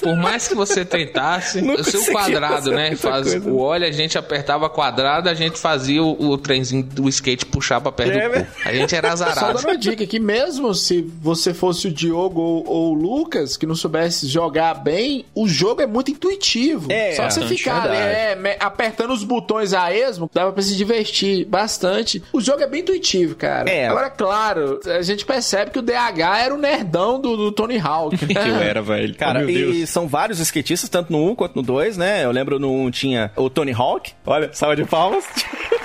Por 0.00 0.16
mais 0.16 0.48
que 0.48 0.54
você 0.54 0.82
tentasse, 0.84 1.60
Não 1.60 1.74
o 1.74 1.84
seu 1.84 2.02
quadrado, 2.12 2.70
né? 2.72 2.96
Faz 2.96 3.30
coisa. 3.32 3.50
o 3.50 3.58
óleo, 3.60 3.86
a 3.86 3.90
gente 3.90 4.16
apertava 4.16 4.68
quadrado, 4.70 5.28
a 5.28 5.34
gente 5.34 5.58
fazia 5.58 5.99
o, 6.00 6.30
o 6.30 6.38
trenzinho 6.38 6.82
do 6.82 7.08
skate 7.08 7.46
puxar 7.46 7.80
pra 7.80 7.92
perto 7.92 8.12
É, 8.12 8.28
do 8.28 8.44
cu. 8.44 8.50
A 8.64 8.72
gente 8.72 8.94
era 8.94 9.08
Só 9.16 9.24
azarado. 9.24 9.54
dando 9.54 9.64
uma 9.64 9.76
dica 9.78 10.06
que 10.06 10.18
mesmo 10.18 10.74
se 10.74 11.02
você 11.20 11.52
fosse 11.54 11.88
o 11.88 11.90
Diogo 11.92 12.40
ou, 12.40 12.66
ou 12.66 12.90
o 12.90 12.94
Lucas, 12.94 13.56
que 13.56 13.66
não 13.66 13.74
soubesse 13.74 14.26
jogar 14.26 14.74
bem, 14.74 15.24
o 15.34 15.46
jogo 15.48 15.82
é 15.82 15.86
muito 15.86 16.10
intuitivo. 16.10 16.90
É, 16.90 17.12
Só 17.14 17.22
você 17.30 17.40
bastante, 17.40 17.58
ficar 17.58 17.82
ali, 17.84 17.96
é, 17.96 18.56
apertando 18.60 19.12
os 19.12 19.22
botões 19.24 19.72
a 19.74 19.92
esmo, 19.94 20.30
dava 20.32 20.52
pra 20.52 20.62
se 20.62 20.76
divertir 20.76 21.44
bastante. 21.46 22.22
O 22.32 22.40
jogo 22.40 22.62
é 22.62 22.66
bem 22.66 22.80
intuitivo, 22.80 23.34
cara. 23.36 23.68
É. 23.70 23.88
Agora, 23.88 24.10
claro, 24.10 24.80
a 24.86 25.02
gente 25.02 25.24
percebe 25.24 25.70
que 25.70 25.78
o 25.78 25.82
DH 25.82 26.20
era 26.42 26.54
o 26.54 26.58
nerdão 26.58 27.20
do, 27.20 27.36
do 27.36 27.52
Tony 27.52 27.78
Hawk. 27.78 28.16
Que 28.30 28.36
eu 28.48 28.56
era, 28.62 28.80
velho. 28.80 29.14
Cara, 29.14 29.40
oh, 29.40 29.46
meu 29.46 29.54
Deus. 29.54 29.76
e 29.76 29.86
são 29.86 30.06
vários 30.08 30.38
skatistas, 30.40 30.88
tanto 30.88 31.12
no 31.12 31.30
1 31.30 31.34
quanto 31.34 31.56
no 31.56 31.62
2, 31.62 31.96
né? 31.96 32.24
Eu 32.24 32.30
lembro 32.30 32.58
no 32.58 32.72
1 32.72 32.90
tinha 32.90 33.30
o 33.36 33.50
Tony 33.50 33.72
Hawk. 33.72 34.12
Olha, 34.24 34.50
salva 34.52 34.76
de 34.76 34.84
palmas. 34.84 35.24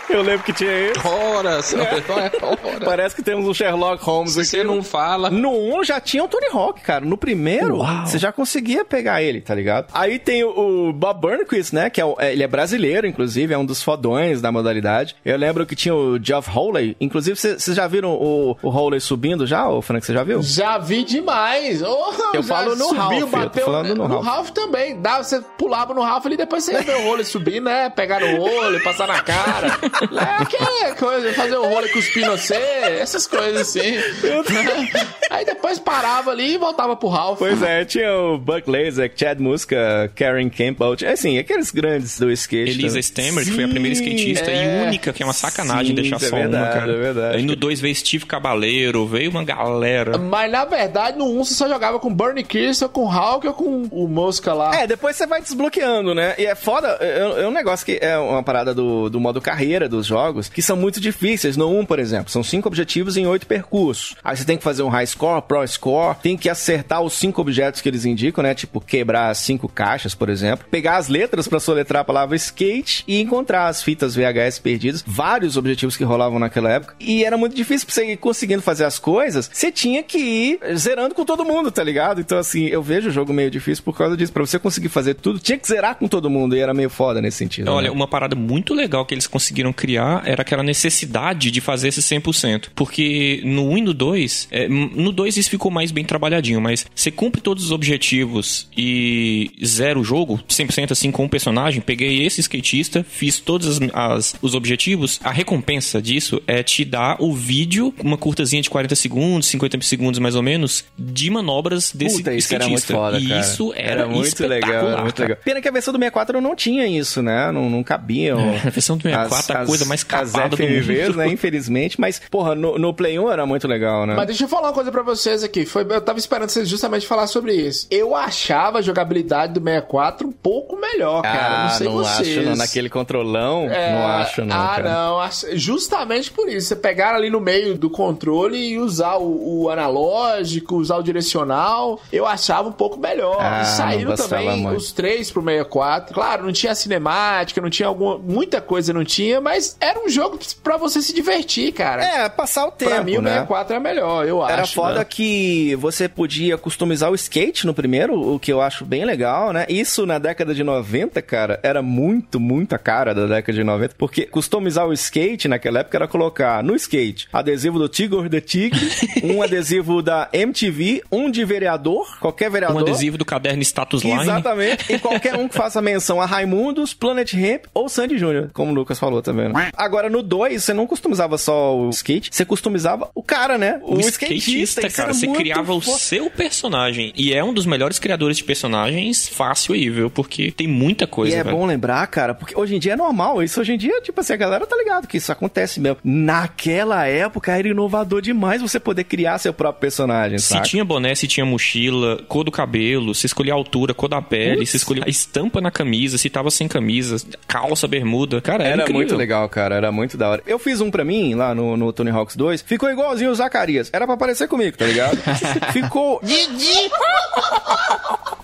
Eu 0.09 0.21
lembro 0.21 0.43
que 0.43 0.53
tinha 0.53 0.71
esse. 0.71 0.99
Ora, 1.07 1.59
ora. 2.09 2.79
Parece 2.85 3.15
que 3.15 3.21
temos 3.23 3.47
um 3.47 3.53
Sherlock 3.53 4.03
Holmes 4.03 4.33
Se 4.33 4.39
aqui. 4.39 4.49
você 4.49 4.63
não 4.63 4.83
fala. 4.83 5.29
No 5.29 5.51
1 5.79 5.83
já 5.83 5.99
tinha 5.99 6.23
o 6.23 6.27
Tony 6.27 6.47
Hawk, 6.51 6.81
cara. 6.81 7.03
No 7.03 7.17
primeiro, 7.17 7.77
você 8.05 8.17
já 8.17 8.31
conseguia 8.31 8.85
pegar 8.85 9.21
ele, 9.21 9.41
tá 9.41 9.53
ligado? 9.55 9.87
Aí 9.93 10.19
tem 10.19 10.43
o, 10.43 10.89
o 10.89 10.93
Bob 10.93 11.21
Burnquist, 11.21 11.73
né? 11.73 11.89
Que 11.89 11.99
é, 12.01 12.05
o- 12.05 12.15
é- 12.19 12.31
ele 12.33 12.43
é 12.43 12.47
brasileiro, 12.47 13.07
inclusive, 13.07 13.53
é 13.53 13.57
um 13.57 13.65
dos 13.65 13.81
fodões 13.81 14.41
da 14.41 14.51
modalidade. 14.51 15.15
Eu 15.25 15.37
lembro 15.37 15.65
que 15.65 15.75
tinha 15.75 15.93
o 15.95 16.19
Geoff 16.23 16.49
Howley. 16.55 16.95
Inclusive, 16.99 17.35
vocês 17.37 17.65
já 17.75 17.87
viram 17.87 18.11
o, 18.13 18.57
o 18.61 18.69
Howley 18.69 18.99
subindo 19.01 19.45
já, 19.47 19.67
ô 19.69 19.81
Frank? 19.81 20.05
Você 20.05 20.13
já 20.13 20.23
viu? 20.23 20.41
Já 20.41 20.77
vi 20.77 21.03
demais. 21.03 21.81
Oh, 21.81 22.13
Eu 22.33 22.43
falo 22.43 22.75
no 22.75 22.85
subiu, 22.85 22.99
Ralph, 23.01 23.19
eu 23.21 23.27
tô 23.27 23.37
bateu. 23.37 23.65
falando 23.65 23.95
no 23.95 24.07
no 24.07 24.19
Ralph. 24.19 24.25
Ralph 24.25 24.49
também. 24.51 25.01
Dá, 25.01 25.17
você 25.23 25.41
pulava 25.57 25.93
no 25.93 26.01
Ralph 26.01 26.25
ali, 26.25 26.37
depois 26.37 26.63
você 26.63 26.73
ia 26.73 26.81
ver 26.81 26.95
o 26.97 27.03
rolo 27.05 27.23
subir, 27.23 27.61
né? 27.61 27.89
Pegar 27.89 28.19
no 28.19 28.41
olho, 28.41 28.81
passar 28.83 29.07
na 29.07 29.21
cara. 29.21 29.77
É 30.01 30.41
aquela 30.41 30.95
coisa, 30.95 31.33
fazer 31.33 31.55
o 31.57 31.65
rolo 31.65 31.89
cuspir 31.89 32.25
no 32.25 32.37
você, 32.37 32.55
essas 32.55 33.27
coisas 33.27 33.61
assim. 33.61 33.95
Aí 35.35 35.43
depois 35.43 35.77
parava 35.77 36.31
ali 36.31 36.53
e 36.53 36.57
voltava 36.57 36.95
pro 36.95 37.09
Ralph. 37.09 37.39
Pois 37.39 37.61
é, 37.61 37.83
tinha 37.83 38.13
o 38.15 38.37
Buck 38.37 38.69
Lazek, 38.69 39.19
Chad 39.19 39.37
Muska, 39.39 40.09
Karen 40.15 40.49
Campbell. 40.49 40.95
tinha, 40.95 41.11
Assim, 41.11 41.37
aqueles 41.37 41.71
grandes 41.71 42.17
do 42.17 42.31
skate. 42.31 42.71
Elisa. 42.71 42.99
Stemmer, 42.99 43.43
que 43.43 43.51
foi 43.51 43.65
a 43.65 43.67
primeira 43.67 43.93
skatista 43.93 44.49
é. 44.49 44.83
e 44.83 44.87
única, 44.87 45.11
que 45.11 45.21
é 45.21 45.25
uma 45.25 45.33
sacanagem 45.33 45.87
Sim, 45.87 45.95
deixar 45.95 46.15
é 46.15 46.19
só 46.19 46.35
uma, 46.35 46.41
verdade, 46.41 46.79
cara. 46.79 46.91
é 46.91 46.95
verdade. 46.95 47.37
Aí 47.37 47.43
no 47.43 47.55
2 47.55 47.81
veio 47.81 47.95
Steve 47.95 48.25
Cabaleiro, 48.25 49.05
veio 49.05 49.29
uma 49.29 49.43
galera. 49.43 50.17
Mas 50.17 50.49
na 50.49 50.63
verdade, 50.63 51.17
no 51.17 51.25
1 51.25 51.43
você 51.43 51.53
só 51.53 51.67
jogava 51.67 51.99
com 51.99 52.13
Bernie 52.13 52.43
Kirsten, 52.43 52.87
com 52.87 53.01
o 53.01 53.09
Hulk 53.09 53.47
ou 53.47 53.53
com 53.53 53.83
o 53.91 54.07
Mosca 54.07 54.53
lá. 54.53 54.73
É, 54.73 54.87
depois 54.87 55.15
você 55.15 55.27
vai 55.27 55.41
desbloqueando, 55.41 56.15
né? 56.15 56.35
E 56.37 56.45
é 56.45 56.55
foda, 56.55 56.97
é, 57.01 57.43
é 57.43 57.47
um 57.47 57.51
negócio 57.51 57.85
que 57.85 57.99
é 58.01 58.17
uma 58.17 58.41
parada 58.41 58.73
do, 58.73 59.09
do 59.09 59.19
modo 59.19 59.41
carreira 59.41 59.89
dos 59.89 60.05
jogos, 60.05 60.47
que 60.47 60.61
são 60.61 60.77
muito 60.77 61.01
difíceis. 61.01 61.57
No 61.57 61.69
1, 61.79 61.85
por 61.85 61.99
exemplo, 61.99 62.31
são 62.31 62.43
cinco 62.43 62.67
objetivos 62.67 63.17
em 63.17 63.27
oito 63.27 63.45
percursos. 63.45 64.15
Aí 64.23 64.37
você 64.37 64.45
tem 64.45 64.57
que 64.57 64.63
fazer 64.63 64.83
um 64.83 64.89
high 64.89 65.05
score, 65.05 65.24
pro 65.47 65.65
score, 65.67 66.17
tem 66.21 66.37
que 66.37 66.49
acertar 66.49 67.01
os 67.01 67.13
cinco 67.13 67.41
objetos 67.41 67.81
que 67.81 67.89
eles 67.89 68.05
indicam, 68.05 68.43
né? 68.43 68.53
Tipo, 68.53 68.79
quebrar 68.79 69.33
cinco 69.35 69.67
caixas, 69.67 70.13
por 70.15 70.29
exemplo. 70.29 70.65
Pegar 70.69 70.97
as 70.97 71.07
letras 71.07 71.47
pra 71.47 71.59
soletrar 71.59 72.01
a 72.01 72.05
palavra 72.05 72.35
skate 72.35 73.03
e 73.07 73.21
encontrar 73.21 73.67
as 73.67 73.83
fitas 73.83 74.15
VHS 74.15 74.59
perdidas. 74.59 75.03
Vários 75.05 75.57
objetivos 75.57 75.97
que 75.97 76.03
rolavam 76.03 76.39
naquela 76.39 76.69
época. 76.71 76.95
E 76.99 77.23
era 77.23 77.37
muito 77.37 77.55
difícil 77.55 77.85
pra 77.85 77.93
você 77.93 78.11
ir 78.11 78.17
conseguindo 78.17 78.61
fazer 78.61 78.85
as 78.85 78.99
coisas. 78.99 79.49
Você 79.51 79.71
tinha 79.71 80.03
que 80.03 80.17
ir 80.17 80.59
zerando 80.75 81.15
com 81.15 81.25
todo 81.25 81.45
mundo, 81.45 81.71
tá 81.71 81.83
ligado? 81.83 82.21
Então, 82.21 82.37
assim, 82.37 82.65
eu 82.65 82.81
vejo 82.81 83.09
o 83.09 83.11
jogo 83.11 83.33
meio 83.33 83.51
difícil 83.51 83.83
por 83.83 83.97
causa 83.97 84.15
disso. 84.15 84.31
Pra 84.31 84.45
você 84.45 84.59
conseguir 84.59 84.89
fazer 84.89 85.15
tudo, 85.15 85.39
tinha 85.39 85.57
que 85.57 85.67
zerar 85.67 85.95
com 85.95 86.07
todo 86.07 86.29
mundo. 86.29 86.55
E 86.55 86.59
era 86.59 86.73
meio 86.73 86.89
foda 86.89 87.21
nesse 87.21 87.37
sentido. 87.37 87.71
Olha, 87.71 87.89
né? 87.89 87.91
uma 87.91 88.07
parada 88.07 88.35
muito 88.35 88.73
legal 88.73 89.05
que 89.05 89.13
eles 89.13 89.27
conseguiram 89.27 89.73
criar 89.73 90.23
era 90.25 90.41
aquela 90.41 90.63
necessidade 90.63 91.51
de 91.51 91.61
fazer 91.61 91.89
esse 91.89 92.01
100%. 92.01 92.69
Porque 92.75 93.41
no 93.43 93.69
1 93.69 93.77
e 93.77 93.81
no 93.81 93.93
2, 93.93 94.47
é, 94.51 94.67
no 94.67 95.11
2 95.15 95.37
isso 95.37 95.49
ficou 95.49 95.71
mais 95.71 95.91
bem 95.91 96.03
trabalhadinho, 96.05 96.61
mas 96.61 96.85
você 96.93 97.09
cumpre 97.09 97.41
todos 97.41 97.65
os 97.65 97.71
objetivos 97.71 98.67
e 98.77 99.51
zero 99.65 100.01
o 100.01 100.03
jogo, 100.03 100.39
100% 100.49 100.91
assim 100.91 101.11
com 101.11 101.23
um 101.25 101.29
personagem, 101.29 101.81
peguei 101.81 102.23
esse 102.25 102.41
skatista, 102.41 103.03
fiz 103.07 103.39
todos 103.39 103.67
as, 103.67 103.89
as- 103.93 104.35
os 104.41 104.53
objetivos, 104.53 105.19
a 105.23 105.31
recompensa 105.31 106.01
disso 106.01 106.41
é 106.47 106.61
te 106.61 106.83
dar 106.85 107.17
o 107.19 107.33
vídeo, 107.33 107.93
uma 108.03 108.17
curtazinha 108.17 108.61
de 108.61 108.69
40 108.69 108.95
segundos, 108.95 109.47
50 109.47 109.81
segundos 109.81 110.19
mais 110.19 110.35
ou 110.35 110.43
menos, 110.43 110.83
de 110.97 111.29
manobras 111.29 111.91
desse 111.93 112.17
Puta, 112.17 112.33
isso 112.33 112.53
era 112.53 112.63
skatista. 112.65 112.93
muito 112.93 113.03
foda, 113.05 113.19
e 113.19 113.27
cara. 113.27 113.39
isso 113.41 113.73
era, 113.75 114.07
muito 114.07 114.45
legal, 114.47 114.87
era 114.89 115.01
muito 115.01 115.19
legal. 115.19 115.37
Pena 115.43 115.61
que 115.61 115.67
a 115.67 115.71
versão 115.71 115.91
do 115.93 115.97
64 115.97 116.41
não 116.41 116.55
tinha 116.55 116.87
isso, 116.87 117.21
né? 117.21 117.51
Não, 117.51 117.69
não 117.69 117.83
cabiam. 117.83 118.39
A 118.65 118.69
versão 118.69 118.97
do 118.97 119.03
64 119.03 119.53
é 119.57 119.61
a 119.61 119.65
coisa 119.65 119.85
mais 119.85 120.01
as 120.01 120.03
capada 120.03 120.49
do 120.49 120.57
FMVs, 120.57 121.07
mundo. 121.07 121.17
né? 121.17 121.27
Infelizmente. 121.27 121.99
Mas, 121.99 122.21
porra, 122.29 122.55
no, 122.55 122.77
no 122.77 122.93
Play 122.93 123.17
1 123.19 123.31
era 123.31 123.45
muito 123.45 123.67
legal, 123.67 124.05
né? 124.05 124.15
Mas 124.15 124.27
deixa 124.27 124.43
eu 124.43 124.47
falar 124.47 124.67
uma 124.69 124.73
coisa 124.73 124.91
pra 124.91 125.01
vocês 125.05 125.43
aqui. 125.43 125.65
Foi, 125.65 125.85
eu 125.89 126.01
tava 126.01 126.19
esperando 126.19 126.49
vocês 126.49 126.67
justamente 126.67 127.07
falar 127.07 127.27
sobre 127.27 127.53
isso. 127.53 127.87
Eu 127.89 128.15
achava 128.15 128.79
a 128.79 128.81
jogabilidade 128.81 129.53
do 129.53 129.61
64 129.63 130.27
um 130.27 130.31
pouco 130.31 130.75
melhor, 130.75 131.21
cara. 131.21 131.63
não 131.63 131.69
sei 131.69 131.87
vocês. 131.87 132.37
Ah, 132.37 132.39
acho, 132.41 132.49
não. 132.49 132.55
Naquele 132.57 132.89
controlão, 132.89 133.69
É, 133.69 133.91
não 133.93 134.07
acho, 134.07 134.43
não, 134.45 134.55
Ah, 134.55 134.67
cara. 134.75 134.89
não. 134.93 135.29
Justamente 135.57 136.31
por 136.31 136.49
isso. 136.49 136.67
Você 136.67 136.75
pegar 136.75 137.15
ali 137.15 137.29
no 137.29 137.39
meio 137.39 137.77
do 137.77 137.89
controle 137.89 138.57
e 138.57 138.77
usar 138.79 139.15
o, 139.17 139.63
o 139.63 139.69
analógico, 139.69 140.75
usar 140.75 140.97
o 140.97 141.03
direcional, 141.03 141.99
eu 142.11 142.25
achava 142.25 142.67
um 142.69 142.71
pouco 142.71 142.97
melhor. 142.99 143.37
Ah, 143.39 143.61
e 143.61 143.65
saíram 143.65 144.09
não 144.11 144.17
também 144.17 144.57
muito. 144.61 144.77
os 144.77 144.91
três 144.91 145.31
pro 145.31 145.41
64. 145.43 146.13
Claro, 146.13 146.43
não 146.45 146.51
tinha 146.51 146.73
cinemática, 146.75 147.61
não 147.61 147.69
tinha 147.69 147.87
alguma. 147.87 148.17
Muita 148.17 148.61
coisa 148.61 148.93
não 148.93 149.03
tinha, 149.03 149.39
mas 149.41 149.75
era 149.79 149.99
um 150.03 150.09
jogo 150.09 150.39
pra 150.63 150.77
você 150.77 151.01
se 151.01 151.13
divertir, 151.13 151.71
cara. 151.73 152.03
É, 152.03 152.29
passar 152.29 152.65
o 152.67 152.71
tempo, 152.71 152.91
pra 152.91 153.03
mim, 153.03 153.17
o 153.17 153.21
né? 153.21 153.31
64 153.31 153.75
é 153.75 153.79
melhor, 153.79 154.27
eu 154.27 154.41
acho. 154.43 154.53
Foda 154.87 154.99
né? 154.99 155.05
que 155.05 155.75
você 155.75 156.07
podia 156.07 156.57
customizar 156.57 157.11
o 157.11 157.15
skate 157.15 157.65
no 157.65 157.73
primeiro, 157.73 158.35
o 158.35 158.39
que 158.39 158.51
eu 158.51 158.61
acho 158.61 158.85
bem 158.85 159.05
legal, 159.05 159.51
né? 159.51 159.65
Isso 159.69 160.05
na 160.05 160.19
década 160.19 160.53
de 160.53 160.63
90, 160.63 161.21
cara, 161.21 161.59
era 161.63 161.81
muito, 161.81 162.39
muito 162.39 162.73
a 162.73 162.77
cara 162.77 163.13
da 163.13 163.25
década 163.25 163.57
de 163.57 163.63
90, 163.63 163.95
porque 163.97 164.25
customizar 164.25 164.87
o 164.87 164.93
skate 164.93 165.47
naquela 165.47 165.79
época 165.79 165.97
era 165.97 166.07
colocar 166.07 166.63
no 166.63 166.75
skate 166.75 167.27
adesivo 167.31 167.77
do 167.77 167.87
Tigor 167.87 168.29
the 168.29 168.41
Tigre, 168.41 168.79
um 169.23 169.41
adesivo 169.41 170.01
da 170.01 170.29
MTV, 170.31 171.03
um 171.11 171.29
de 171.29 171.43
vereador, 171.43 172.17
qualquer 172.19 172.49
vereador. 172.49 172.77
Um 172.77 172.79
adesivo 172.79 173.17
do 173.17 173.25
caderno 173.25 173.61
Status 173.61 174.03
Line. 174.03 174.21
Exatamente. 174.21 174.93
E 174.93 174.99
qualquer 174.99 175.35
um 175.35 175.47
que 175.47 175.55
faça 175.55 175.81
menção 175.81 176.21
a 176.21 176.25
Raimundos, 176.25 176.93
Planet 176.93 177.33
Ramp 177.33 177.65
ou 177.73 177.89
Sandy 177.89 178.17
Jr., 178.17 178.49
como 178.53 178.71
o 178.71 178.75
Lucas 178.75 178.99
falou 178.99 179.21
também, 179.21 179.49
né? 179.49 179.69
Agora, 179.75 180.09
no 180.09 180.21
2, 180.21 180.63
você 180.63 180.73
não 180.73 180.87
customizava 180.87 181.37
só 181.37 181.75
o 181.75 181.89
skate, 181.89 182.29
você 182.31 182.45
customizava 182.45 183.09
o 183.13 183.23
cara, 183.23 183.57
né? 183.57 183.79
O, 183.83 183.99
skatista, 183.99 184.74
isso 184.81 184.95
cara, 184.97 185.13
você 185.13 185.27
criava 185.27 185.73
o 185.73 185.81
seu 185.81 186.29
personagem. 186.29 187.11
E 187.15 187.33
é 187.33 187.43
um 187.43 187.53
dos 187.53 187.65
melhores 187.65 187.99
criadores 187.99 188.37
de 188.37 188.43
personagens 188.43 189.27
fácil 189.27 189.73
aí, 189.75 189.89
viu? 189.89 190.09
Porque 190.09 190.51
tem 190.51 190.67
muita 190.67 191.05
coisa, 191.07 191.35
E 191.35 191.39
é 191.39 191.43
velho. 191.43 191.55
bom 191.57 191.65
lembrar, 191.65 192.05
cara, 192.07 192.33
porque 192.33 192.57
hoje 192.57 192.75
em 192.75 192.79
dia 192.79 192.93
é 192.93 192.95
normal. 192.95 193.41
Isso 193.43 193.59
hoje 193.61 193.73
em 193.73 193.77
dia, 193.77 194.01
tipo 194.01 194.19
assim, 194.21 194.33
a 194.33 194.37
galera 194.37 194.65
tá 194.65 194.75
ligado 194.75 195.07
que 195.07 195.17
isso 195.17 195.31
acontece 195.31 195.79
mesmo. 195.79 195.97
Naquela 196.03 197.05
época 197.07 197.57
era 197.57 197.67
inovador 197.67 198.21
demais 198.21 198.61
você 198.61 198.79
poder 198.79 199.03
criar 199.05 199.37
seu 199.37 199.53
próprio 199.53 199.79
personagem, 199.81 200.37
Se 200.37 200.47
saca? 200.49 200.63
tinha 200.63 200.83
boné, 200.83 201.15
se 201.15 201.27
tinha 201.27 201.45
mochila, 201.45 202.21
cor 202.27 202.43
do 202.43 202.51
cabelo, 202.51 203.13
se 203.15 203.25
escolhia 203.25 203.53
a 203.53 203.55
altura, 203.55 203.93
cor 203.93 204.09
da 204.09 204.21
pele, 204.21 204.57
Putz. 204.57 204.69
se 204.71 204.77
escolhia 204.77 205.03
a 205.05 205.09
estampa 205.09 205.61
na 205.61 205.71
camisa, 205.71 206.17
se 206.17 206.29
tava 206.29 206.51
sem 206.51 206.67
camisa, 206.67 207.17
calça, 207.47 207.87
bermuda. 207.87 208.41
Cara, 208.41 208.63
era, 208.63 208.83
Era 208.83 208.93
muito 208.93 209.15
legal. 209.15 209.47
cara. 209.49 209.75
Era 209.75 209.91
muito 209.91 210.17
da 210.17 210.29
hora. 210.29 210.43
Eu 210.45 210.59
fiz 210.59 210.81
um 210.81 210.91
pra 210.91 211.03
mim 211.05 211.33
lá 211.35 211.53
no, 211.55 211.75
no 211.77 211.91
Tony 211.93 212.09
Hawks 212.11 212.35
2. 212.35 212.61
Ficou 212.61 212.89
igualzinho 212.89 213.31
o 213.31 213.35
Zacarias. 213.35 213.89
Era 213.93 214.05
pra 214.05 214.17
parecer 214.17 214.47
comigo, 214.47 214.64
tá 214.71 214.85
ligado? 214.85 215.17
Ficou. 215.73 216.19
Didi! 216.23 216.89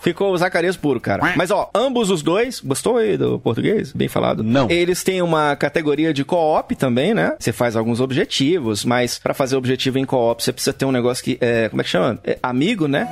Ficou 0.01 0.33
o 0.33 0.37
Zacarias 0.37 0.75
puro, 0.75 0.99
cara. 0.99 1.33
Mas 1.35 1.51
ó, 1.51 1.69
ambos 1.75 2.09
os 2.09 2.23
dois, 2.23 2.59
gostou 2.59 2.97
aí 2.97 3.15
do 3.17 3.37
português? 3.39 3.91
Bem 3.91 4.07
falado? 4.07 4.43
Não. 4.43 4.67
Eles 4.69 5.03
têm 5.03 5.21
uma 5.21 5.55
categoria 5.55 6.11
de 6.11 6.23
co-op 6.25 6.75
também, 6.75 7.13
né? 7.13 7.35
Você 7.39 7.51
faz 7.53 7.75
alguns 7.75 7.99
objetivos, 8.01 8.83
mas 8.83 9.19
pra 9.19 9.31
fazer 9.35 9.55
objetivo 9.55 9.99
em 9.99 10.05
co-op 10.05 10.43
você 10.43 10.51
precisa 10.51 10.73
ter 10.73 10.85
um 10.85 10.91
negócio 10.91 11.23
que 11.23 11.37
é, 11.39 11.69
como 11.69 11.81
é 11.81 11.83
que 11.83 11.89
chama? 11.91 12.19
É, 12.23 12.39
amigo, 12.41 12.87
né? 12.87 13.07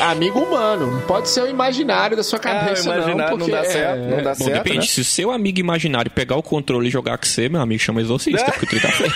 Amigo 0.00 0.40
humano. 0.40 0.88
Não 0.90 1.00
pode 1.02 1.28
ser 1.28 1.42
o 1.42 1.46
imaginário 1.48 2.16
da 2.16 2.24
sua 2.24 2.40
cabeça, 2.40 2.90
Ah, 2.90 2.96
imaginário 2.96 3.16
não. 3.16 3.38
não 3.38 3.46
Porque 3.46 3.52
dá 3.52 3.64
certo, 3.64 4.00
é- 4.02 4.10
não 4.16 4.22
dá 4.24 4.30
Bom, 4.34 4.44
certo, 4.44 4.64
depende. 4.64 4.78
né? 4.78 4.82
Se 4.86 5.00
o 5.00 5.04
seu 5.04 5.30
amigo 5.30 5.60
imaginário 5.60 6.10
pegar 6.10 6.34
o 6.36 6.42
controle 6.42 6.88
e 6.88 6.90
jogar 6.90 7.18
com 7.18 7.24
você, 7.24 7.48
meu 7.48 7.60
amigo 7.60 7.80
chama 7.80 8.00
exorcista, 8.00 8.50
porque 8.58 8.76
o 8.76 8.80
tá 8.80 8.88
feio. 8.88 9.12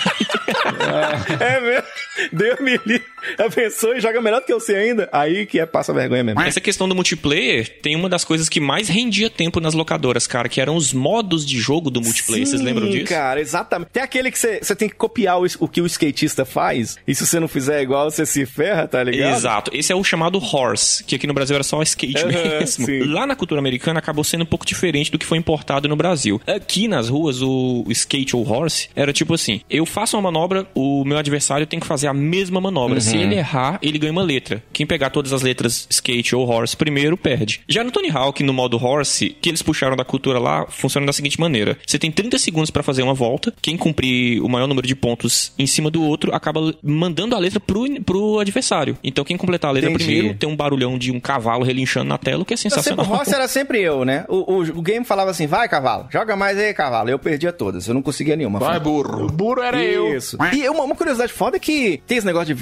É 1.41 1.59
mesmo. 1.59 1.87
Deus 2.31 2.59
me 2.61 2.71
livre. 2.85 3.05
A 3.45 3.49
pessoa 3.49 3.99
joga 3.99 4.21
melhor 4.21 4.39
do 4.41 4.45
que 4.45 4.53
eu 4.53 4.59
sei 4.59 4.75
ainda. 4.75 5.09
Aí 5.11 5.45
que 5.45 5.59
é 5.59 5.65
passa 5.65 5.93
vergonha 5.93 6.23
mesmo. 6.23 6.41
Essa 6.41 6.59
questão 6.61 6.87
do 6.89 6.95
multiplayer 6.95 7.69
tem 7.81 7.95
uma 7.95 8.09
das 8.09 8.23
coisas 8.23 8.49
que 8.49 8.59
mais 8.59 8.87
rendia 8.89 9.29
tempo 9.29 9.59
nas 9.59 9.73
locadoras, 9.73 10.25
cara, 10.27 10.49
que 10.49 10.59
eram 10.61 10.75
os 10.75 10.93
modos 10.93 11.45
de 11.45 11.57
jogo 11.59 11.89
do 11.89 12.01
multiplayer. 12.01 12.45
Vocês 12.45 12.59
Sim, 12.59 12.65
lembram 12.65 12.89
disso? 12.89 13.05
cara, 13.05 13.39
exatamente. 13.39 13.89
Tem 13.91 14.03
aquele 14.03 14.31
que 14.31 14.39
você 14.39 14.59
você 14.61 14.75
tem 14.75 14.89
que 14.89 14.95
copiar 14.95 15.39
o, 15.41 15.45
o 15.59 15.67
que 15.67 15.81
o 15.81 15.85
skatista 15.85 16.45
faz, 16.45 16.97
e 17.07 17.13
se 17.13 17.25
você 17.25 17.39
não 17.39 17.47
fizer 17.47 17.81
igual, 17.81 18.09
você 18.09 18.25
se 18.25 18.45
ferra, 18.45 18.87
tá 18.87 19.03
ligado? 19.03 19.35
Exato. 19.35 19.71
Esse 19.73 19.91
é 19.91 19.95
o 19.95 20.03
chamado 20.03 20.39
horse, 20.39 21.03
que 21.03 21.15
aqui 21.15 21.27
no 21.27 21.33
Brasil 21.33 21.55
era 21.55 21.63
só 21.63 21.81
skate 21.83 22.17
Aham, 22.23 22.31
mesmo. 22.59 22.85
sim. 22.85 22.99
Lá 23.03 23.25
na 23.25 23.35
cultura 23.35 23.59
americana 23.59 23.99
acabou 23.99 24.23
sendo 24.23 24.43
um 24.43 24.47
pouco 24.47 24.65
diferente 24.65 25.11
do 25.11 25.17
que 25.19 25.25
foi 25.25 25.37
importado 25.37 25.87
no 25.87 25.95
Brasil. 25.95 26.41
Aqui 26.47 26.87
nas 26.87 27.09
ruas, 27.09 27.41
o 27.41 27.85
skate 27.89 28.35
ou 28.35 28.47
horse 28.49 28.89
era 28.95 29.13
tipo 29.13 29.33
assim: 29.33 29.61
eu 29.69 29.85
faço 29.85 30.15
uma 30.17 30.23
manobra, 30.23 30.65
o 30.73 31.03
meu 31.05 31.17
adversário 31.17 31.65
tem 31.67 31.79
que 31.79 31.85
fazer 31.87 32.07
a 32.07 32.13
mesma 32.13 32.59
manobra. 32.59 32.99
Se 33.01 33.17
Uhum. 33.17 33.26
Ele 33.27 33.35
errar, 33.39 33.79
ele 33.81 33.97
ganha 33.97 34.11
uma 34.11 34.21
letra. 34.23 34.63
Quem 34.73 34.85
pegar 34.85 35.09
todas 35.09 35.33
as 35.33 35.41
letras 35.41 35.87
skate 35.89 36.35
ou 36.35 36.47
horse 36.47 36.75
primeiro, 36.75 37.17
perde. 37.17 37.61
Já 37.67 37.83
no 37.83 37.91
Tony 37.91 38.09
Hawk, 38.09 38.43
no 38.43 38.53
modo 38.53 38.77
horse, 38.83 39.35
que 39.41 39.49
eles 39.49 39.61
puxaram 39.61 39.95
da 39.95 40.03
cultura 40.05 40.39
lá, 40.39 40.65
funciona 40.67 41.05
da 41.05 41.13
seguinte 41.13 41.39
maneira: 41.39 41.77
você 41.85 41.97
tem 41.99 42.11
30 42.11 42.37
segundos 42.37 42.71
pra 42.71 42.83
fazer 42.83 43.03
uma 43.03 43.13
volta, 43.13 43.53
quem 43.61 43.77
cumprir 43.77 44.41
o 44.41 44.49
maior 44.49 44.67
número 44.67 44.87
de 44.87 44.95
pontos 44.95 45.51
em 45.57 45.67
cima 45.67 45.89
do 45.89 46.01
outro 46.03 46.33
acaba 46.33 46.73
mandando 46.83 47.35
a 47.35 47.39
letra 47.39 47.59
pro, 47.59 47.85
pro 48.03 48.39
adversário. 48.39 48.97
Então 49.03 49.23
quem 49.25 49.37
completar 49.37 49.69
a 49.69 49.73
letra 49.73 49.89
Entendi. 49.89 50.05
primeiro 50.05 50.37
tem 50.37 50.49
um 50.49 50.55
barulhão 50.55 50.97
de 50.97 51.11
um 51.11 51.19
cavalo 51.19 51.63
relinchando 51.63 52.07
na 52.09 52.17
tela, 52.17 52.41
o 52.43 52.45
que 52.45 52.53
é 52.53 52.55
Eu 52.55 52.57
sempre, 52.57 52.77
sensacional. 52.77 53.05
o 53.05 53.09
Rossi 53.09 53.33
era 53.33 53.47
sempre 53.47 53.81
eu, 53.81 54.03
né? 54.05 54.25
O, 54.27 54.53
o, 54.53 54.61
o 54.61 54.81
game 54.81 55.05
falava 55.05 55.31
assim, 55.31 55.47
vai, 55.47 55.67
cavalo, 55.67 56.07
joga 56.11 56.35
mais 56.35 56.57
aí, 56.57 56.73
cavalo. 56.73 57.09
Eu 57.09 57.19
perdia 57.19 57.51
todas, 57.51 57.87
eu 57.87 57.93
não 57.93 58.01
conseguia 58.01 58.35
nenhuma. 58.35 58.59
Vai, 58.59 58.79
burro. 58.79 59.25
O 59.25 59.31
burro 59.31 59.61
era 59.61 59.83
eu. 59.83 60.15
Isso. 60.15 60.37
E 60.53 60.67
uma, 60.69 60.83
uma 60.83 60.95
curiosidade 60.95 61.31
foda 61.33 61.57
é 61.57 61.59
que 61.59 62.01
tem 62.07 62.17
esse 62.17 62.25
negócio 62.27 62.47
de 62.47 62.53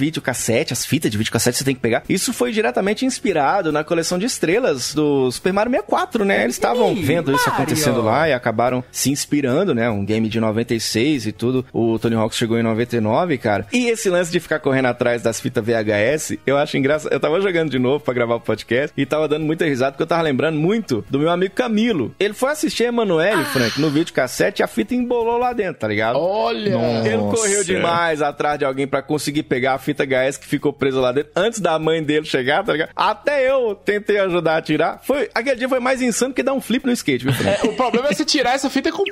videocassete, 0.55 0.73
as 0.73 0.85
fitas 0.85 1.11
de 1.11 1.17
videocassete 1.17 1.57
você 1.57 1.63
tem 1.63 1.75
que 1.75 1.81
pegar. 1.81 2.03
Isso 2.07 2.31
foi 2.33 2.51
diretamente 2.51 3.05
inspirado 3.05 3.71
na 3.71 3.83
coleção 3.83 4.17
de 4.17 4.25
estrelas 4.25 4.93
do 4.93 5.29
Super 5.31 5.51
Mario 5.51 5.71
64, 5.71 6.25
né? 6.25 6.43
Eles 6.43 6.55
estavam 6.55 6.95
vendo 6.95 7.33
isso 7.33 7.49
acontecendo 7.49 8.01
lá 8.01 8.29
e 8.29 8.33
acabaram 8.33 8.83
se 8.91 9.11
inspirando, 9.11 9.73
né? 9.73 9.89
Um 9.89 10.05
game 10.05 10.29
de 10.29 10.39
96 10.39 11.27
e 11.27 11.31
tudo. 11.31 11.65
O 11.73 11.99
Tony 11.99 12.15
Hawk 12.15 12.35
chegou 12.35 12.57
em 12.57 12.63
99, 12.63 13.37
cara. 13.37 13.67
E 13.73 13.87
esse 13.87 14.09
lance 14.09 14.31
de 14.31 14.39
ficar 14.39 14.59
correndo 14.59 14.85
atrás 14.85 15.21
das 15.21 15.39
fitas 15.39 15.63
VHS, 15.65 16.37
eu 16.45 16.57
acho 16.57 16.77
engraçado. 16.77 17.11
Eu 17.11 17.19
tava 17.19 17.41
jogando 17.41 17.69
de 17.71 17.79
novo 17.79 18.03
pra 18.03 18.13
gravar 18.13 18.35
o 18.35 18.39
podcast 18.39 18.93
e 18.95 19.05
tava 19.05 19.27
dando 19.27 19.45
muita 19.45 19.65
risada 19.65 19.91
porque 19.91 20.03
eu 20.03 20.07
tava 20.07 20.21
lembrando 20.21 20.57
muito 20.57 21.03
do 21.09 21.19
meu 21.19 21.29
amigo 21.29 21.53
Camilo. 21.55 22.13
Ele 22.19 22.33
foi 22.33 22.51
assistir 22.51 22.85
a 22.85 22.87
Emanuele, 22.87 23.43
Frank, 23.45 23.79
no 23.79 23.89
videocassete 23.89 24.61
e 24.61 24.63
a 24.63 24.67
fita 24.67 24.93
embolou 24.93 25.37
lá 25.37 25.53
dentro, 25.53 25.81
tá 25.81 25.87
ligado? 25.87 26.17
Olha! 26.17 26.75
Ele 27.05 27.17
correu 27.17 27.57
Nossa. 27.57 27.65
demais 27.65 28.21
atrás 28.21 28.59
de 28.59 28.65
alguém 28.65 28.87
pra 28.87 29.01
conseguir 29.01 29.43
pegar 29.43 29.73
a 29.73 29.77
fita 29.77 30.05
HS 30.05 30.37
que 30.45 30.49
ficou 30.51 30.71
presa 30.71 31.01
lá 31.01 31.11
dentro 31.11 31.31
antes 31.35 31.59
da 31.59 31.77
mãe 31.77 32.01
dele 32.03 32.25
chegar, 32.25 32.63
tá 32.63 32.71
ligado? 32.71 32.91
Até 32.95 33.49
eu 33.49 33.75
tentei 33.75 34.19
ajudar 34.19 34.57
a 34.57 34.61
tirar. 34.61 35.01
Foi, 35.03 35.29
aquele 35.33 35.55
dia 35.55 35.67
foi 35.67 35.79
mais 35.79 36.01
insano 36.01 36.33
que 36.33 36.43
dar 36.43 36.53
um 36.53 36.61
flip 36.61 36.85
no 36.85 36.91
skate, 36.93 37.25
viu? 37.25 37.33
É, 37.45 37.67
o 37.67 37.73
problema 37.73 38.07
é 38.09 38.13
você 38.13 38.23
tirar 38.23 38.53
essa 38.53 38.69
fita 38.69 38.91
com. 38.91 39.03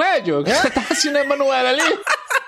É, 0.00 0.20
Diogo? 0.20 0.48
Você 0.48 0.70
tava 0.70 0.86
assistindo 0.90 1.16
a 1.16 1.20
Emanuela 1.20 1.70
ali, 1.70 1.98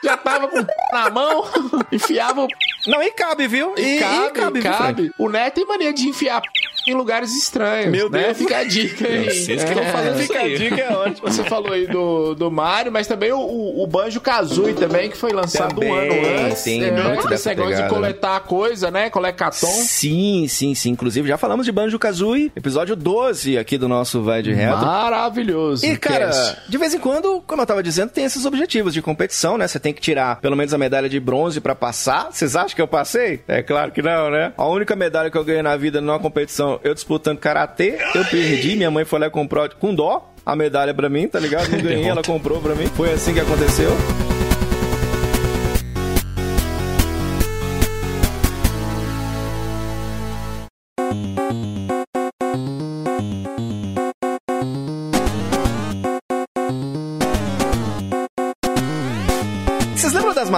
já 0.03 0.17
tava 0.17 0.49
com 0.49 0.65
na 0.93 1.11
mão, 1.11 1.45
enfiava 1.91 2.45
o. 2.45 2.49
Não, 2.87 3.03
e 3.03 3.11
cabe, 3.11 3.49
viu? 3.49 3.75
E, 3.77 3.99
cabe, 3.99 4.31
cabe, 4.31 4.61
viu, 4.61 4.71
cabe. 4.71 4.95
Fred? 4.95 5.15
O 5.19 5.29
Neto 5.29 5.55
tem 5.55 5.67
mania 5.67 5.93
de 5.93 6.09
enfiar 6.09 6.43
em 6.87 6.95
lugares 6.95 7.35
estranhos. 7.37 7.91
Meu 7.91 8.11
né? 8.11 8.25
Deus. 8.25 8.39
Fica 8.39 8.59
a 8.59 8.65
dica 8.65 9.07
aí. 9.07 9.25
Vocês 9.25 9.65
que 9.65 9.71
estão 9.71 9.85
falando 9.85 10.21
isso 10.21 10.33
Fica 10.33 10.41
a 10.41 10.49
dica, 10.49 10.81
é 10.81 10.93
ótimo. 10.93 11.31
Você 11.31 11.45
falou 11.45 11.73
aí 11.73 11.87
do, 11.87 12.35
do 12.35 12.51
Mario, 12.51 12.93
mas 12.93 13.07
também 13.07 13.33
o, 13.33 13.83
o, 13.83 13.87
Banjo 13.87 14.21
Kazooie 14.21 14.75
também, 14.75 15.11
que 15.11 15.17
foi 15.17 15.33
lançado 15.33 15.75
Também, 15.75 15.91
um 15.91 15.95
ano 15.95 16.45
antes. 16.47 16.65
tem 16.65 16.85
é, 16.85 16.91
muito 16.91 17.21
esse 17.21 17.29
dessa 17.29 17.49
negócio 17.51 17.71
pegada, 17.73 17.89
de 17.89 17.95
coletar 17.95 18.41
coisa, 18.41 18.91
né? 18.91 19.11
Colecatom. 19.11 19.67
Sim, 19.67 20.47
sim, 20.49 20.75
sim. 20.75 20.91
Inclusive, 20.91 21.29
já 21.29 21.39
falamos 21.39 21.65
de 21.65 21.73
Banjo-Kazooie, 21.73 22.53
episódio 22.57 22.97
12 22.97 23.59
aqui 23.59 23.79
do 23.79 23.89
nosso 23.89 24.23
Vai 24.23 24.43
de 24.43 24.53
Reto. 24.53 24.79
Maravilhoso. 24.79 25.85
E, 25.87 25.97
cara, 25.97 26.27
Cast. 26.27 26.59
de 26.69 26.79
vez 26.79 26.95
em 26.95 26.99
quando, 26.99 27.43
como 27.47 27.63
eu 27.63 27.67
tava 27.67 27.83
dizendo, 27.83 28.11
tem 28.11 28.25
esses 28.25 28.45
objetivos 28.45 28.93
de 28.93 29.01
competição, 29.01 29.57
né? 29.57 29.67
Você 29.67 29.79
tem 29.79 29.93
que 29.93 30.01
tirar 30.01 30.41
pelo 30.41 30.57
menos 30.57 30.73
a 30.75 30.79
medalha 30.79 31.09
de 31.09 31.21
bronze 31.21 31.61
pra 31.61 31.75
passar. 31.75 32.29
Vocês 32.31 32.57
acham 32.57 32.75
que 32.75 32.83
eu 32.83 32.89
passei? 32.89 33.41
É 33.47 33.63
claro 33.63 33.93
que 33.93 34.03
não, 34.03 34.31
né? 34.31 34.53
A 34.57 34.67
única 34.67 34.97
medalha 34.97 35.31
que 35.31 35.39
eu 35.39 35.45
ganhei 35.45 35.63
na 35.63 35.77
vida 35.77 36.01
numa 36.01 36.19
competição, 36.19 36.74
eu 36.83 36.95
disputando 36.95 37.39
karatê, 37.39 37.99
eu 38.15 38.25
perdi. 38.25 38.77
Minha 38.77 38.91
mãe 38.91 39.05
foi 39.05 39.19
lá 39.19 39.31
comprou 39.31 39.69
com 39.79 39.95
dó 39.95 40.33
a 40.45 40.55
medalha 40.57 40.93
pra 40.93 41.09
mim, 41.09 41.29
tá 41.29 41.39
ligado? 41.39 41.69
Não 41.71 41.79
ganhei, 41.83 42.07
ela 42.07 42.23
comprou 42.23 42.61
pra 42.61 42.75
mim. 42.75 42.87
Foi 42.89 43.13
assim 43.13 43.33
que 43.33 43.41
aconteceu. 43.41 43.91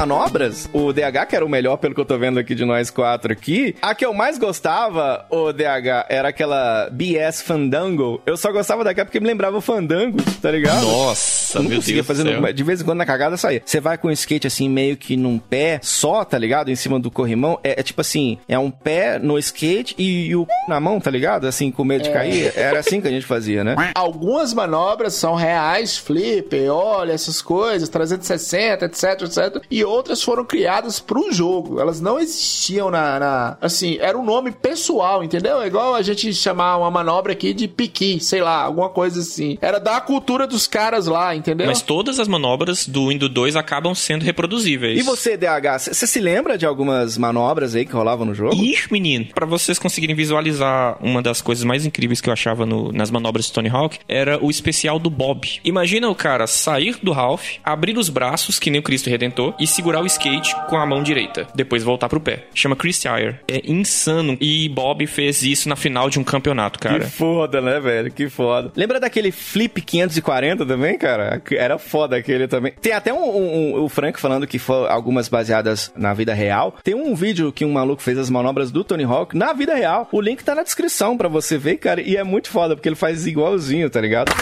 Manobras? 0.01 0.69
O 0.75 0.93
DH, 0.93 1.27
que 1.29 1.35
era 1.37 1.45
o 1.45 1.49
melhor, 1.49 1.79
pelo 1.79 1.95
que 1.95 2.01
eu 2.01 2.05
tô 2.05 2.19
vendo 2.19 2.39
aqui 2.39 2.55
de 2.55 2.65
nós 2.67 2.91
quatro 2.91 3.33
aqui. 3.33 3.75
A 3.81 3.95
que 3.95 4.05
eu 4.05 4.13
mais 4.13 4.37
gostava, 4.39 5.25
o 5.31 5.53
DH, 5.53 6.07
era 6.11 6.29
aquela 6.29 6.91
BS 6.93 7.41
Fandango. 7.43 8.21
Eu 8.27 8.37
só 8.37 8.53
gostava 8.53 8.85
daquela 8.85 9.07
porque 9.07 9.19
me 9.21 9.27
lembrava 9.27 9.57
o 9.57 9.61
Fandango, 9.63 10.19
tá 10.43 10.51
ligado? 10.51 10.83
Nossa, 10.85 11.57
Eu 11.59 11.63
não 11.63 11.71
meu 11.71 11.79
conseguia 11.79 11.97
Deus 12.03 12.07
fazer 12.07 12.25
do 12.25 12.31
céu. 12.31 12.41
no- 12.43 12.53
de 12.53 12.63
vez 12.63 12.81
em 12.81 12.85
quando 12.85 12.99
na 12.99 13.07
cagada 13.07 13.37
saía. 13.39 13.63
Você 13.65 13.81
vai 13.81 13.97
com 13.97 14.09
o 14.09 14.13
skate 14.13 14.47
assim, 14.47 14.69
meio 14.69 14.97
que 14.99 15.17
num 15.17 15.39
pé 15.39 15.81
só, 15.83 16.25
tá 16.25 16.37
ligado? 16.39 16.71
Em 16.71 16.77
cima 16.77 17.01
do 17.01 17.11
corrimão. 17.11 17.59
É, 17.65 17.81
é 17.81 17.83
tipo 17.83 18.03
assim, 18.03 18.39
é 18.47 18.59
um 18.59 18.71
pé 18.71 19.19
no 19.19 19.39
skate 19.39 19.95
e, 19.97 20.27
e 20.27 20.37
o 20.37 20.47
na 20.69 20.79
mão, 20.79 21.01
tá 21.01 21.11
ligado? 21.11 21.47
Assim, 21.47 21.71
com 21.71 21.85
medo 21.85 22.05
de 22.05 22.11
cair. 22.11 22.53
Era 22.55 22.81
assim 22.81 23.01
que 23.01 23.09
a 23.09 23.11
gente 23.11 23.25
fazia, 23.25 23.65
né? 23.65 23.75
Algumas 23.95 24.53
manobras 24.53 25.15
são 25.15 25.35
reais, 25.35 25.97
flipper, 25.97 26.71
olha, 26.71 27.13
essas 27.13 27.41
coisas, 27.41 27.89
360, 27.89 28.85
etc, 28.85 29.05
etc. 29.23 29.63
E 29.71 29.85
outras 29.87 30.23
foram 30.23 30.45
criadas 30.45 31.01
pro 31.01 31.33
jogo. 31.33 31.81
Elas 31.81 32.01
não 32.01 32.19
existiam 32.19 32.91
na, 32.91 33.19
na- 33.19 33.57
Assim, 33.61 33.97
era 34.01 34.17
um 34.19 34.25
nome 34.25 34.51
pessoal, 34.53 35.23
entendeu? 35.25 35.61
É 35.63 35.67
igual 35.67 35.95
a 35.95 36.03
gente 36.03 36.33
chamar 36.35 36.77
uma 36.77 36.91
manobra 36.91 37.33
aqui 37.33 37.55
de 37.55 37.67
piqui, 37.69 38.19
sei 38.21 38.43
lá, 38.43 38.63
alguma 38.63 38.89
coisa 38.89 39.21
assim. 39.21 39.57
Era 39.61 39.79
da 39.79 40.01
cultura 40.01 40.47
dos 40.47 40.67
caras 40.67 41.07
lá, 41.07 41.35
entendeu? 41.35 41.67
Mas 41.67 41.83
todas 41.83 42.19
as 42.21 42.29
manobras 42.29 42.87
do 42.87 43.11
Indo 43.11 43.29
2 43.29 43.57
acabam 43.57 43.95
sendo 43.95 44.25
reproduzíveis. 44.25 44.99
E 44.99 45.03
você, 45.03 45.37
DH, 45.37 45.79
você 45.93 46.07
se 46.07 46.21
lembra 46.21 46.59
de 46.59 46.67
algumas 46.67 47.17
manobras 47.17 47.75
aí 47.75 47.85
que 47.87 47.93
rolavam 47.93 48.27
no 48.27 48.35
jogo? 48.35 48.55
Ixi, 48.55 48.93
menino, 48.93 49.27
pra 49.35 49.47
vocês 49.47 49.79
conseguirem 49.79 50.15
visualizar 50.15 50.97
uma 51.01 51.23
das 51.23 51.41
coisas 51.41 51.65
mais 51.65 51.85
incríveis 51.87 52.21
que 52.21 52.29
eu 52.29 52.33
achava 52.33 52.67
no- 52.67 52.93
nas 52.93 53.11
manobras 53.11 53.47
de 53.47 53.53
Tony 53.53 53.69
Hawk, 53.69 53.99
era 54.09 54.43
o 54.45 54.51
especial 54.51 54.99
do 54.99 55.11
Bob. 55.11 55.61
Imagina 55.65 56.09
o 56.09 56.15
cara 56.15 56.47
sair 56.47 56.97
do 57.03 57.13
Ralph, 57.13 57.57
abrir 57.65 57.97
os 57.99 58.09
braços, 58.09 58.59
que 58.59 58.71
nem 58.71 58.81
o 58.81 58.83
Cristo 58.83 59.11
Redentor, 59.11 59.55
e 59.59 59.67
segurar 59.77 60.01
o 60.03 60.07
skate 60.07 60.55
com 60.69 60.77
a 60.77 60.87
mão 60.87 61.03
direita, 61.03 61.47
depois 61.55 61.83
voltar 61.83 62.09
pro 62.09 62.21
pé. 62.21 62.45
Chama 62.55 62.75
Chris 62.75 62.99
Tire. 63.01 63.37
É 63.47 63.61
insano. 63.71 64.37
E 64.41 64.69
Bob 64.71 65.07
fez 65.07 65.43
isso 65.43 65.69
na 65.69 65.77
final 65.77 66.09
de 66.11 66.19
um 66.19 66.25
campeonato, 66.25 66.79
cara. 66.79 67.01
Que 67.01 67.07
foda, 67.11 67.61
né, 67.61 67.79
velho? 67.79 68.11
Que 68.11 68.29
foda. 68.29 68.73
Lembra 68.75 68.99
daquele 68.99 69.31
Flip 69.31 69.81
540 69.81 70.65
também, 70.67 70.97
cara? 70.99 71.43
Era 71.53 71.79
foda 71.79 72.17
aquele 72.17 72.49
também. 72.49 72.73
Tem 72.81 72.93
até 72.93 73.13
um, 73.13 73.19
um- 73.19 73.77
um- 73.77 73.83
o 73.85 73.89
Frank 73.89 74.19
falando 74.19 74.47
que 74.47 74.59
foi 74.59 74.89
algumas 74.89 75.29
baseadas 75.29 75.93
na 75.97 76.15
vida 76.15 76.33
real. 76.35 76.75
Tem 76.83 76.95
um 76.95 77.15
vídeo 77.15 77.53
que 77.53 77.65
um 77.65 77.73
maluco 77.73 78.03
fez 78.03 78.17
as 78.19 78.31
manobras 78.31 78.71
do 78.71 78.83
Tony 78.83 79.05
Hawk 79.05 79.37
na 79.37 79.53
vida 79.53 79.75
real. 79.75 80.09
O 80.11 80.21
link 80.21 80.43
tá 80.43 80.55
na 80.55 80.63
descrição 80.63 81.17
pra 81.17 81.29
você 81.29 81.59
ver, 81.59 81.77
cara. 81.77 82.01
E 82.01 82.17
é 82.17 82.25
muito 82.25 82.49
foda, 82.51 82.75
porque 82.75 82.89
ele 82.89 82.97
faz 82.97 83.27
igualzinho, 83.27 83.91
tá 83.91 84.01
ligado? 84.01 84.33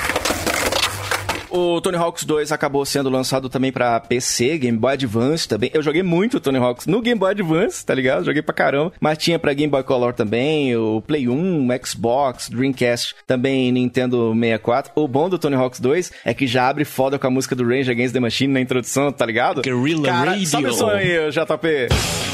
O 1.54 1.80
Tony 1.80 1.96
Hawks 1.96 2.24
2 2.24 2.50
acabou 2.50 2.84
sendo 2.84 3.08
lançado 3.08 3.48
também 3.48 3.70
pra 3.70 4.00
PC, 4.00 4.58
Game 4.58 4.76
Boy 4.76 4.94
Advance 4.94 5.46
também. 5.46 5.70
Eu 5.72 5.82
joguei 5.82 6.02
muito 6.02 6.40
Tony 6.40 6.58
Hawks 6.58 6.86
no 6.86 7.00
Game 7.00 7.18
Boy 7.18 7.30
Advance, 7.30 7.86
tá 7.86 7.94
ligado? 7.94 8.24
Joguei 8.24 8.42
pra 8.42 8.54
caramba. 8.54 8.92
Mas 9.00 9.18
tinha 9.18 9.38
pra 9.38 9.52
Game 9.54 9.70
Boy 9.70 9.84
Color 9.84 10.12
também, 10.12 10.76
o 10.76 11.00
Play 11.00 11.28
1, 11.28 11.68
Xbox, 11.84 12.48
Dreamcast, 12.48 13.14
também 13.26 13.70
Nintendo 13.70 14.34
64. 14.34 14.92
O 14.96 15.06
bom 15.06 15.28
do 15.28 15.38
Tony 15.38 15.54
Hawks 15.54 15.78
2 15.78 16.12
é 16.24 16.34
que 16.34 16.46
já 16.46 16.68
abre 16.68 16.84
foda 16.84 17.18
com 17.18 17.26
a 17.26 17.30
música 17.30 17.54
do 17.54 17.66
Rage 17.66 17.90
Against 17.90 18.12
the 18.12 18.20
Machine 18.20 18.52
na 18.52 18.60
introdução, 18.60 19.12
tá 19.12 19.24
ligado? 19.24 19.62
Guerrilla 19.62 20.06
Cara, 20.06 20.30
Radio. 20.32 20.46
Sobe 20.46 20.70
o 20.70 20.88
aí, 20.88 21.30
JP. 21.30 22.33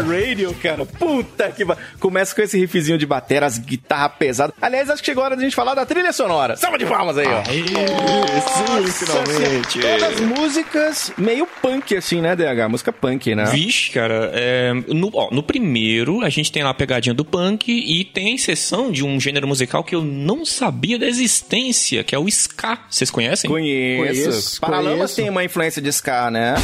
Radio, 0.00 0.54
cara. 0.54 0.84
Puta 0.84 1.50
que. 1.50 1.64
Começa 1.98 2.34
com 2.34 2.42
esse 2.42 2.58
riffzinho 2.58 2.98
de 2.98 3.06
bateria, 3.06 3.46
as 3.46 3.58
guitarras 3.58 4.12
pesadas. 4.18 4.54
Aliás, 4.60 4.90
acho 4.90 5.02
que 5.02 5.06
chegou 5.06 5.22
a 5.22 5.26
hora 5.26 5.36
de 5.36 5.42
a 5.42 5.44
gente 5.44 5.56
falar 5.56 5.74
da 5.74 5.84
trilha 5.86 6.12
sonora. 6.12 6.56
Salva 6.56 6.78
de 6.78 6.86
palmas 6.86 7.18
aí, 7.18 7.26
ó. 7.26 7.44
Sim, 7.44 9.06
finalmente. 9.06 9.80
Todas 9.80 10.20
músicas 10.20 11.12
meio 11.16 11.46
punk, 11.46 11.96
assim, 11.96 12.20
né, 12.20 12.34
DH? 12.34 12.68
Música 12.68 12.92
punk, 12.92 13.34
né? 13.34 13.44
Vixe, 13.46 13.90
cara, 13.90 14.30
é, 14.34 14.72
no, 14.88 15.10
ó, 15.14 15.30
no 15.30 15.42
primeiro 15.42 16.22
a 16.22 16.28
gente 16.28 16.50
tem 16.50 16.62
lá 16.62 16.70
a 16.70 16.74
pegadinha 16.74 17.14
do 17.14 17.24
punk 17.24 17.70
e 17.70 18.04
tem 18.04 18.28
a 18.28 18.30
inserção 18.30 18.90
de 18.90 19.04
um 19.04 19.18
gênero 19.20 19.46
musical 19.46 19.84
que 19.84 19.94
eu 19.94 20.02
não 20.02 20.44
sabia 20.44 20.98
da 20.98 21.06
existência, 21.06 22.04
que 22.04 22.14
é 22.14 22.18
o 22.18 22.28
ska. 22.28 22.78
Vocês 22.90 23.10
conhecem? 23.10 23.48
Conheço. 23.50 24.22
Conheço, 24.24 24.60
Paralamas 24.60 24.96
conheço. 24.96 25.16
tem 25.16 25.30
uma 25.30 25.44
influência 25.44 25.80
de 25.82 25.88
ska, 25.88 26.30
né? 26.30 26.54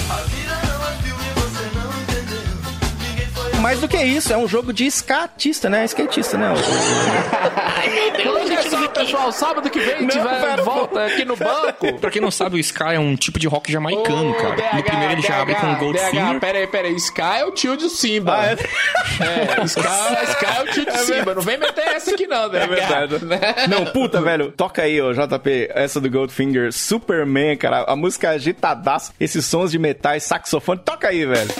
Mais 3.65 3.81
do 3.81 3.89
que 3.89 3.97
isso, 3.97 4.31
é 4.31 4.37
um 4.37 4.47
jogo 4.47 4.75
de 4.75 4.85
skatista, 4.85 5.71
né? 5.71 5.87
Skatista, 5.87 6.37
né? 6.37 6.53
Olha 8.27 8.63
só, 8.63 8.89
pessoal, 8.89 9.33
sábado 9.33 9.71
que 9.71 9.81
vem 9.81 10.03
Não, 10.03 10.09
tiver 10.09 10.41
pera, 10.43 10.63
volta 10.63 11.07
aqui 11.07 11.25
no 11.25 11.35
banco. 11.35 11.99
Pra 11.99 12.11
quem 12.11 12.21
não 12.21 12.31
sabe, 12.31 12.57
o 12.57 12.59
ska 12.59 12.93
é 12.93 12.99
um 12.99 13.17
tipo 13.17 13.39
de 13.39 13.49
rock 13.49 13.73
jamaicano, 13.73 14.33
Ô, 14.33 14.35
cara. 14.35 14.55
DH, 14.57 14.77
no 14.77 14.83
primeiro 14.83 15.13
ele 15.15 15.23
já 15.23 15.41
abre 15.41 15.55
com 15.55 15.75
Goldfinger. 15.77 16.41
Pera 16.41 16.59
aí, 16.59 16.67
pera 16.67 16.89
aí. 16.89 16.95
Sky 16.95 17.39
é 17.39 17.45
o 17.47 17.53
tio 17.53 17.75
de 17.75 17.89
Simba. 17.89 18.37
Ah, 18.39 18.47
é? 18.49 18.51
É, 18.53 19.65
Sky, 19.65 19.81
Sky 20.29 20.59
é 20.59 20.63
o 20.63 20.67
tio 20.67 20.85
de 20.85 20.99
Simba. 20.99 21.35
Não 21.35 21.41
vem 21.41 21.57
meter 21.57 21.87
essa 21.87 22.11
aqui, 22.11 22.27
não, 22.27 22.51
né? 22.51 22.65
É 22.65 22.67
verdade. 22.67 23.15
Não, 23.71 23.87
puta, 23.87 24.21
velho. 24.23 24.53
Toca 24.53 24.83
aí, 24.83 25.01
ó, 25.01 25.11
JP, 25.11 25.71
essa 25.75 25.99
do 26.03 26.11
Goldfinger, 26.11 26.71
Superman, 26.71 27.57
cara. 27.57 27.85
A 27.85 27.97
música 27.97 28.27
é 28.27 28.35
agitadaça, 28.35 29.15
esses 29.19 29.47
sons 29.47 29.71
de 29.71 29.79
metais, 29.79 30.23
saxofone. 30.25 30.81
Toca 30.85 31.09
aí, 31.09 31.25
velho. 31.25 31.51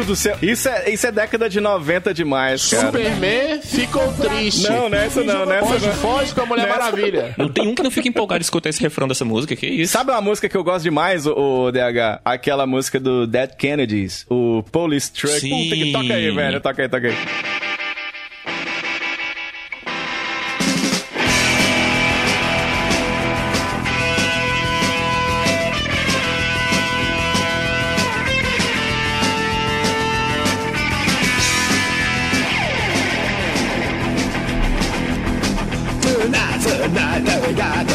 Deus 0.00 0.06
do 0.06 0.16
céu. 0.16 0.36
Isso 0.42 0.68
é, 0.68 0.90
isso 0.90 1.06
é 1.06 1.12
década 1.12 1.48
de 1.48 1.60
90 1.60 2.12
demais, 2.14 2.68
cara. 2.68 2.86
Superman 2.86 3.60
ficou 3.62 4.12
triste. 4.14 4.68
Não, 4.68 4.88
nessa 4.88 5.22
não, 5.22 5.44
nessa 5.46 5.66
Foge, 5.66 5.86
não. 5.86 5.94
foge 5.94 6.34
com 6.34 6.40
a 6.42 6.46
Mulher 6.46 6.66
Nessa- 6.66 6.78
Maravilha. 6.78 7.34
Não 7.36 7.48
tem 7.48 7.66
um 7.68 7.74
que 7.74 7.82
não 7.82 7.90
fica 7.90 8.08
empolgado 8.08 8.38
de 8.40 8.44
escutar 8.44 8.68
esse 8.70 8.80
refrão 8.80 9.06
dessa 9.06 9.24
música, 9.24 9.54
que 9.54 9.66
isso? 9.66 9.92
Sabe 9.92 10.10
uma 10.10 10.20
música 10.20 10.48
que 10.48 10.56
eu 10.56 10.64
gosto 10.64 10.82
demais, 10.82 11.26
o, 11.26 11.32
o 11.66 11.72
DH? 11.72 12.20
Aquela 12.24 12.66
música 12.66 12.98
do 12.98 13.26
Dead 13.26 13.50
Kennedys, 13.56 14.24
o 14.28 14.62
Police 14.70 15.12
Truck. 15.12 15.40
Sim. 15.40 15.64
Puta 15.64 15.76
que 15.76 15.92
toca 15.92 16.14
aí, 16.14 16.30
velho. 16.30 16.60
Toca 16.60 16.82
aí, 16.82 16.88
toca 16.88 17.06
aí. 17.08 17.69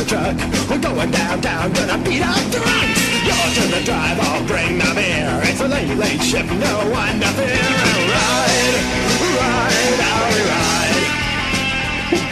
Truck. 0.08 0.36
We're 0.70 0.80
going 0.80 1.12
downtown, 1.12 1.74
gonna 1.74 1.98
beat 2.04 2.22
up 2.22 2.38
drunks. 2.52 3.02
You're 3.26 3.52
to 3.58 3.64
the 3.74 3.82
drive, 3.84 4.20
I'll 4.20 4.46
bring 4.46 4.78
the 4.78 4.92
beer. 4.94 5.40
It's 5.44 5.62
a 5.62 5.68
late, 5.68 5.98
late 5.98 6.22
shift, 6.22 6.52
no 6.52 6.76
one 6.92 7.20
to 7.20 7.28
fear. 7.38 7.58
Ride, 8.14 8.76
ride, 9.40 10.00
I'll 10.02 10.50
ride. 10.50 10.65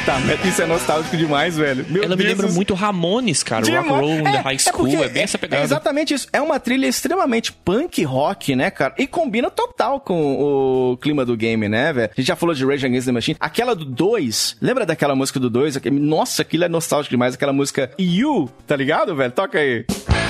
Puta 0.05 0.19
merda, 0.19 0.45
isso 0.47 0.61
é 0.61 0.65
nostálgico 0.65 1.15
demais, 1.15 1.55
velho. 1.55 1.85
Meu 1.89 2.03
Ela 2.03 2.15
me 2.17 2.23
Deus 2.23 2.29
lembra 2.35 2.47
do- 2.47 2.53
muito 2.53 2.73
Ramones, 2.73 3.41
cara. 3.41 3.61
Demais. 3.63 3.87
Rock 3.87 4.01
Roll 4.01 4.19
in 4.19 4.23
the 4.23 4.37
High 4.41 4.59
School. 4.59 4.77
porque 4.89 4.95
É, 4.97 5.07
bem 5.07 5.23
essa 5.23 5.37
pegada. 5.37 5.61
É 5.61 5.65
exatamente 5.65 6.13
isso. 6.13 6.27
É 6.33 6.41
uma 6.41 6.59
trilha 6.59 6.87
extremamente 6.87 7.53
punk 7.53 8.03
rock, 8.03 8.53
né, 8.53 8.69
cara? 8.69 8.93
E 8.97 9.07
combina 9.07 9.49
total 9.49 10.01
com 10.01 10.91
o 10.91 10.97
clima 10.97 11.23
do 11.25 11.37
game, 11.37 11.69
né, 11.69 11.93
velho? 11.93 12.09
A 12.15 12.19
gente 12.19 12.27
já 12.27 12.35
falou 12.35 12.53
de 12.53 12.65
Rage 12.65 12.85
Against 12.85 13.05
the 13.05 13.11
Machine. 13.13 13.37
Aquela 13.39 13.73
do 13.73 13.85
2, 13.85 14.57
lembra 14.61 14.85
daquela 14.85 15.15
música 15.15 15.39
do 15.39 15.49
2? 15.49 15.79
Nossa, 15.91 16.41
aquilo 16.41 16.65
é 16.65 16.69
nostálgico 16.69 17.11
demais. 17.11 17.35
Aquela 17.35 17.53
música 17.53 17.89
You, 17.97 18.49
tá 18.67 18.75
ligado, 18.75 19.15
velho? 19.15 19.31
Toca 19.31 19.57
aí. 19.59 19.85
There's 19.85 20.22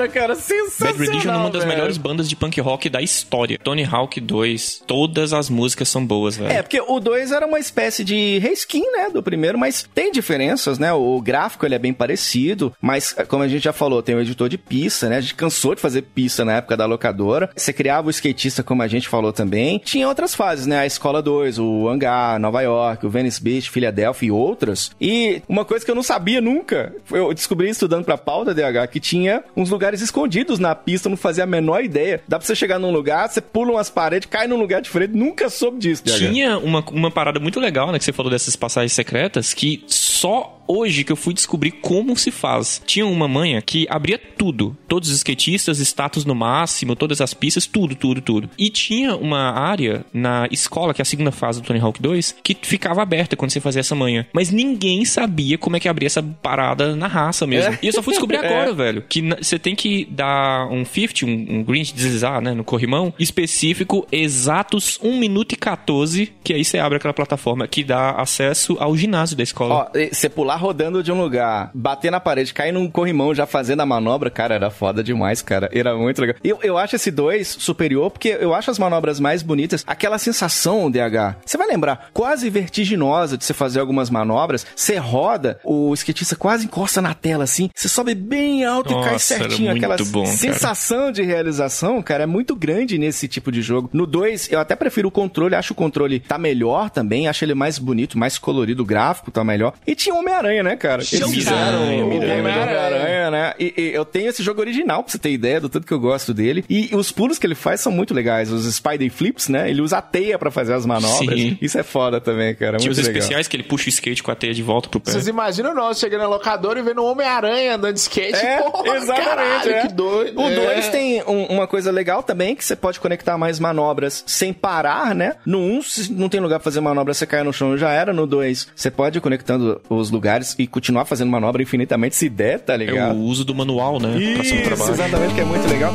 senhora, 0.00 0.08
cara, 0.08 0.34
sensacional. 0.34 0.94
Bad 0.94 1.06
Religion 1.06 1.32
é 1.32 1.36
uma 1.36 1.50
das 1.50 1.62
velho. 1.62 1.74
melhores 1.74 1.98
bandas 1.98 2.28
de 2.28 2.36
punk 2.36 2.60
rock 2.60 2.88
da 2.88 3.02
história. 3.02 3.58
Tony 3.62 3.84
Hawk 3.84 4.20
2, 4.20 4.82
todas 4.86 5.32
as 5.32 5.50
músicas 5.50 5.88
são 5.88 6.04
boas, 6.04 6.36
velho. 6.36 6.52
É, 6.52 6.62
porque 6.62 6.80
o 6.80 7.00
2 7.00 7.32
era 7.32 7.46
uma 7.46 7.58
espécie 7.58 8.04
de 8.04 8.38
reskin, 8.38 8.82
né, 8.92 9.10
do 9.10 9.22
primeiro, 9.22 9.58
mas 9.58 9.88
tem 9.94 10.10
diferenças, 10.12 10.78
né? 10.78 10.92
O 10.92 11.20
gráfico 11.20 11.66
ele 11.66 11.74
é 11.74 11.78
bem 11.78 11.92
parecido, 11.92 12.72
mas 12.80 13.14
como 13.28 13.42
a 13.42 13.48
gente 13.48 13.64
já 13.64 13.72
falou, 13.72 14.02
tem 14.02 14.14
o 14.14 14.20
editor 14.20 14.48
de 14.48 14.56
pista, 14.56 15.08
né? 15.08 15.16
A 15.16 15.20
gente 15.20 15.34
cansou 15.34 15.74
de 15.74 15.80
fazer 15.80 16.02
pista 16.02 16.44
na 16.44 16.56
época 16.56 16.76
da 16.76 16.86
locadora. 16.86 17.50
Você 17.54 17.72
criava 17.72 18.08
o 18.08 18.10
skatista, 18.10 18.62
como 18.62 18.82
a 18.82 18.88
gente 18.88 19.08
falou 19.08 19.32
também. 19.32 19.78
Tinha 19.78 20.08
outras 20.08 20.34
fases, 20.34 20.66
né? 20.66 20.78
A 20.78 20.86
Escola 20.86 21.22
2, 21.22 21.58
o 21.58 21.88
Hangar, 21.88 22.38
Nova 22.38 22.62
York, 22.62 23.06
o 23.06 23.10
Venice 23.10 23.42
Beach, 23.42 23.70
Philadelphia 23.70 24.28
e 24.28 24.30
outras. 24.30 24.90
E 25.00 25.42
uma 25.48 25.64
coisa 25.64 25.84
que 25.84 25.90
eu 25.90 25.94
não 25.94 26.02
sabia 26.02 26.40
nunca, 26.40 26.94
eu 27.10 27.32
descobri 27.34 27.68
estudando 27.68 28.04
pra 28.04 28.16
pauta 28.16 28.54
DH, 28.54 28.90
que 28.90 29.00
tinha 29.00 29.42
uns 29.56 29.70
lugares 29.70 29.89
escondidos 29.94 30.58
na 30.58 30.74
pista, 30.74 31.08
não 31.08 31.16
fazia 31.16 31.44
a 31.44 31.46
menor 31.46 31.82
ideia. 31.82 32.22
Dá 32.28 32.38
pra 32.38 32.46
você 32.46 32.54
chegar 32.54 32.78
num 32.78 32.92
lugar, 32.92 33.28
você 33.28 33.40
pula 33.40 33.72
umas 33.72 33.90
paredes, 33.90 34.28
cai 34.30 34.46
num 34.46 34.56
lugar 34.56 34.80
diferente, 34.80 35.14
nunca 35.14 35.48
soube 35.48 35.78
disso. 35.78 36.04
Tinha 36.04 36.58
uma, 36.58 36.84
uma 36.90 37.10
parada 37.10 37.40
muito 37.40 37.58
legal, 37.58 37.90
né? 37.90 37.98
Que 37.98 38.04
você 38.04 38.12
falou 38.12 38.30
dessas 38.30 38.54
passagens 38.54 38.92
secretas, 38.92 39.52
que 39.52 39.82
só 39.86 40.59
hoje 40.70 41.02
que 41.04 41.10
eu 41.12 41.16
fui 41.16 41.34
descobrir 41.34 41.72
como 41.72 42.16
se 42.16 42.30
faz. 42.30 42.80
Tinha 42.86 43.06
uma 43.06 43.26
manha 43.26 43.60
que 43.60 43.86
abria 43.90 44.18
tudo. 44.18 44.76
Todos 44.86 45.08
os 45.10 45.16
skatistas, 45.16 45.78
status 45.80 46.24
no 46.24 46.34
máximo, 46.34 46.94
todas 46.94 47.20
as 47.20 47.34
pistas, 47.34 47.66
tudo, 47.66 47.94
tudo, 47.94 48.20
tudo. 48.20 48.50
E 48.56 48.70
tinha 48.70 49.16
uma 49.16 49.50
área 49.50 50.04
na 50.12 50.46
escola, 50.50 50.94
que 50.94 51.00
é 51.00 51.04
a 51.04 51.06
segunda 51.06 51.32
fase 51.32 51.60
do 51.60 51.66
Tony 51.66 51.80
Hawk 51.80 52.00
2, 52.00 52.36
que 52.42 52.56
ficava 52.62 53.02
aberta 53.02 53.36
quando 53.36 53.50
você 53.50 53.60
fazia 53.60 53.80
essa 53.80 53.94
manha. 53.94 54.26
Mas 54.32 54.50
ninguém 54.50 55.04
sabia 55.04 55.58
como 55.58 55.76
é 55.76 55.80
que 55.80 55.88
abria 55.88 56.06
essa 56.06 56.22
parada 56.22 56.94
na 56.94 57.06
raça 57.06 57.46
mesmo. 57.46 57.72
É. 57.74 57.78
E 57.82 57.86
eu 57.86 57.92
só 57.92 58.02
fui 58.02 58.12
descobrir 58.12 58.36
É. 58.40 58.46
agora, 58.46 58.72
velho. 58.72 59.04
Que 59.08 59.20
você 59.22 59.58
tem 59.58 59.74
que 59.74 60.06
dar 60.10 60.66
um 60.70 60.84
50, 60.84 61.26
um, 61.26 61.58
um 61.58 61.64
green 61.64 61.82
de 61.82 61.92
deslizar, 61.92 62.40
né, 62.40 62.54
no 62.54 62.64
corrimão, 62.64 63.12
específico, 63.18 64.06
exatos 64.10 64.98
1 65.02 65.18
minuto 65.18 65.52
e 65.52 65.56
14, 65.56 66.32
que 66.42 66.52
aí 66.52 66.64
você 66.64 66.78
abre 66.78 66.96
aquela 66.96 67.12
plataforma 67.12 67.66
que 67.66 67.82
dá 67.82 68.12
acesso 68.12 68.76
ao 68.78 68.96
ginásio 68.96 69.36
da 69.36 69.42
escola. 69.42 69.74
Ó, 69.74 69.98
você 70.12 70.28
pular 70.28 70.59
rodando 70.60 71.02
de 71.02 71.10
um 71.10 71.20
lugar, 71.20 71.70
bater 71.74 72.10
na 72.10 72.20
parede, 72.20 72.54
cair 72.54 72.72
num 72.72 72.90
corrimão 72.90 73.34
já 73.34 73.46
fazendo 73.46 73.80
a 73.80 73.86
manobra, 73.86 74.30
cara, 74.30 74.54
era 74.54 74.70
foda 74.70 75.02
demais, 75.02 75.42
cara. 75.42 75.68
Era 75.72 75.96
muito 75.96 76.20
legal. 76.20 76.36
Eu, 76.44 76.58
eu 76.62 76.78
acho 76.78 76.96
esse 76.96 77.10
2 77.10 77.48
superior 77.48 78.10
porque 78.10 78.36
eu 78.40 78.54
acho 78.54 78.70
as 78.70 78.78
manobras 78.78 79.18
mais 79.18 79.42
bonitas. 79.42 79.84
Aquela 79.86 80.18
sensação, 80.18 80.90
DH, 80.90 81.36
você 81.44 81.56
vai 81.56 81.66
lembrar, 81.66 82.10
quase 82.12 82.48
vertiginosa 82.50 83.36
de 83.36 83.44
você 83.44 83.54
fazer 83.54 83.80
algumas 83.80 84.10
manobras. 84.10 84.66
Você 84.76 84.96
roda, 84.96 85.58
o 85.64 85.92
skatista 85.94 86.36
quase 86.36 86.66
encosta 86.66 87.00
na 87.00 87.14
tela 87.14 87.44
assim, 87.44 87.70
você 87.74 87.88
sobe 87.88 88.14
bem 88.14 88.64
alto 88.64 88.92
e 88.92 89.02
cai 89.02 89.12
Nossa, 89.12 89.18
certinho. 89.18 89.72
Aquela 89.72 89.96
bom, 90.10 90.24
cara. 90.24 90.36
sensação 90.36 91.10
de 91.10 91.22
realização, 91.22 92.02
cara, 92.02 92.24
é 92.24 92.26
muito 92.26 92.54
grande 92.54 92.98
nesse 92.98 93.26
tipo 93.26 93.50
de 93.50 93.62
jogo. 93.62 93.88
No 93.92 94.06
2, 94.06 94.52
eu 94.52 94.60
até 94.60 94.76
prefiro 94.76 95.08
o 95.08 95.10
controle, 95.10 95.54
acho 95.54 95.72
o 95.72 95.76
controle 95.76 96.20
tá 96.20 96.38
melhor 96.38 96.90
também, 96.90 97.28
acho 97.28 97.44
ele 97.44 97.54
mais 97.54 97.78
bonito, 97.78 98.18
mais 98.18 98.38
colorido, 98.38 98.82
o 98.82 98.86
gráfico 98.86 99.30
tá 99.30 99.42
melhor. 99.42 99.74
E 99.86 99.94
tinha 99.94 100.14
o 100.14 100.22
Homem-Aranha, 100.50 100.62
né, 100.62 100.76
cara? 100.76 101.02
Eles 101.12 101.30
fizeram 101.30 101.82
o. 101.84 102.16
Homem-Aranha, 102.16 103.30
né? 103.30 103.54
E, 103.58 103.74
e 103.76 103.94
eu 103.94 104.04
tenho 104.04 104.28
esse 104.28 104.42
jogo 104.42 104.60
original, 104.60 105.02
pra 105.02 105.12
você 105.12 105.18
ter 105.18 105.30
ideia 105.30 105.60
do 105.60 105.68
tanto 105.68 105.86
que 105.86 105.92
eu 105.92 106.00
gosto 106.00 106.32
dele. 106.34 106.64
E 106.68 106.90
os 106.94 107.10
pulos 107.12 107.38
que 107.38 107.46
ele 107.46 107.54
faz 107.54 107.80
são 107.80 107.92
muito 107.92 108.12
legais. 108.14 108.50
Os 108.50 108.72
Spider 108.74 109.10
Flips, 109.10 109.48
né? 109.48 109.70
Ele 109.70 109.80
usa 109.80 109.98
a 109.98 110.02
teia 110.02 110.38
pra 110.38 110.50
fazer 110.50 110.74
as 110.74 110.84
manobras. 110.86 111.38
Sim. 111.38 111.58
Isso 111.60 111.78
é 111.78 111.82
foda 111.82 112.20
também, 112.20 112.54
cara. 112.54 112.78
Tinha 112.78 112.88
muito 112.90 112.98
os 113.00 113.06
legal. 113.06 113.18
especiais 113.20 113.48
que 113.48 113.56
ele 113.56 113.62
puxa 113.62 113.86
o 113.86 113.88
skate 113.90 114.22
com 114.22 114.30
a 114.30 114.34
teia 114.34 114.52
de 114.54 114.62
volta 114.62 114.88
pro 114.88 115.00
pé. 115.00 115.12
Vocês 115.12 115.26
imaginam 115.28 115.74
nós 115.74 115.98
chegando 115.98 116.22
na 116.22 116.28
locadora 116.28 116.78
e 116.78 116.82
vendo 116.82 117.02
um 117.02 117.06
Homem-Aranha 117.06 117.74
andando 117.76 117.94
de 117.94 118.00
skate? 118.00 118.34
É, 118.36 118.62
Porra, 118.70 118.96
exatamente. 118.96 119.28
caralho, 119.28 119.70
é. 119.70 119.80
que 119.86 119.92
doido. 119.92 120.40
O 120.40 120.46
É. 120.48 120.54
2 120.54 120.88
tem 120.88 121.22
um- 121.26 121.44
uma 121.46 121.66
coisa 121.66 121.90
legal 121.90 122.22
também, 122.22 122.54
que 122.54 122.64
você 122.64 122.76
pode 122.76 122.98
conectar 123.00 123.36
mais 123.38 123.58
manobras 123.58 124.24
sem 124.26 124.52
parar, 124.52 125.14
né? 125.14 125.34
No 125.44 125.58
1, 125.58 125.76
um, 125.78 125.82
se 125.82 126.12
não 126.12 126.28
tem 126.28 126.40
lugar 126.40 126.58
pra 126.58 126.64
fazer 126.64 126.80
manobra, 126.80 127.14
você 127.14 127.26
cai 127.26 127.42
no 127.42 127.52
chão 127.52 127.76
já 127.76 127.90
era. 127.90 128.12
No 128.12 128.26
2, 128.26 128.68
você 128.74 128.90
pode 128.90 129.18
ir 129.18 129.20
conectando 129.20 129.80
os 129.88 130.10
lugares 130.10 130.29
e 130.58 130.66
continuar 130.66 131.04
fazendo 131.04 131.30
manobra 131.30 131.62
infinitamente 131.62 132.14
se 132.16 132.28
der, 132.28 132.60
tá 132.60 132.74
É 132.74 132.78
ligado? 132.78 133.16
o 133.16 133.22
uso 133.24 133.44
do 133.44 133.54
manual, 133.54 133.98
né? 134.00 134.16
Isso, 134.18 134.54
exatamente, 134.54 135.34
que 135.34 135.40
é 135.40 135.44
muito 135.44 135.66
legal. 135.68 135.92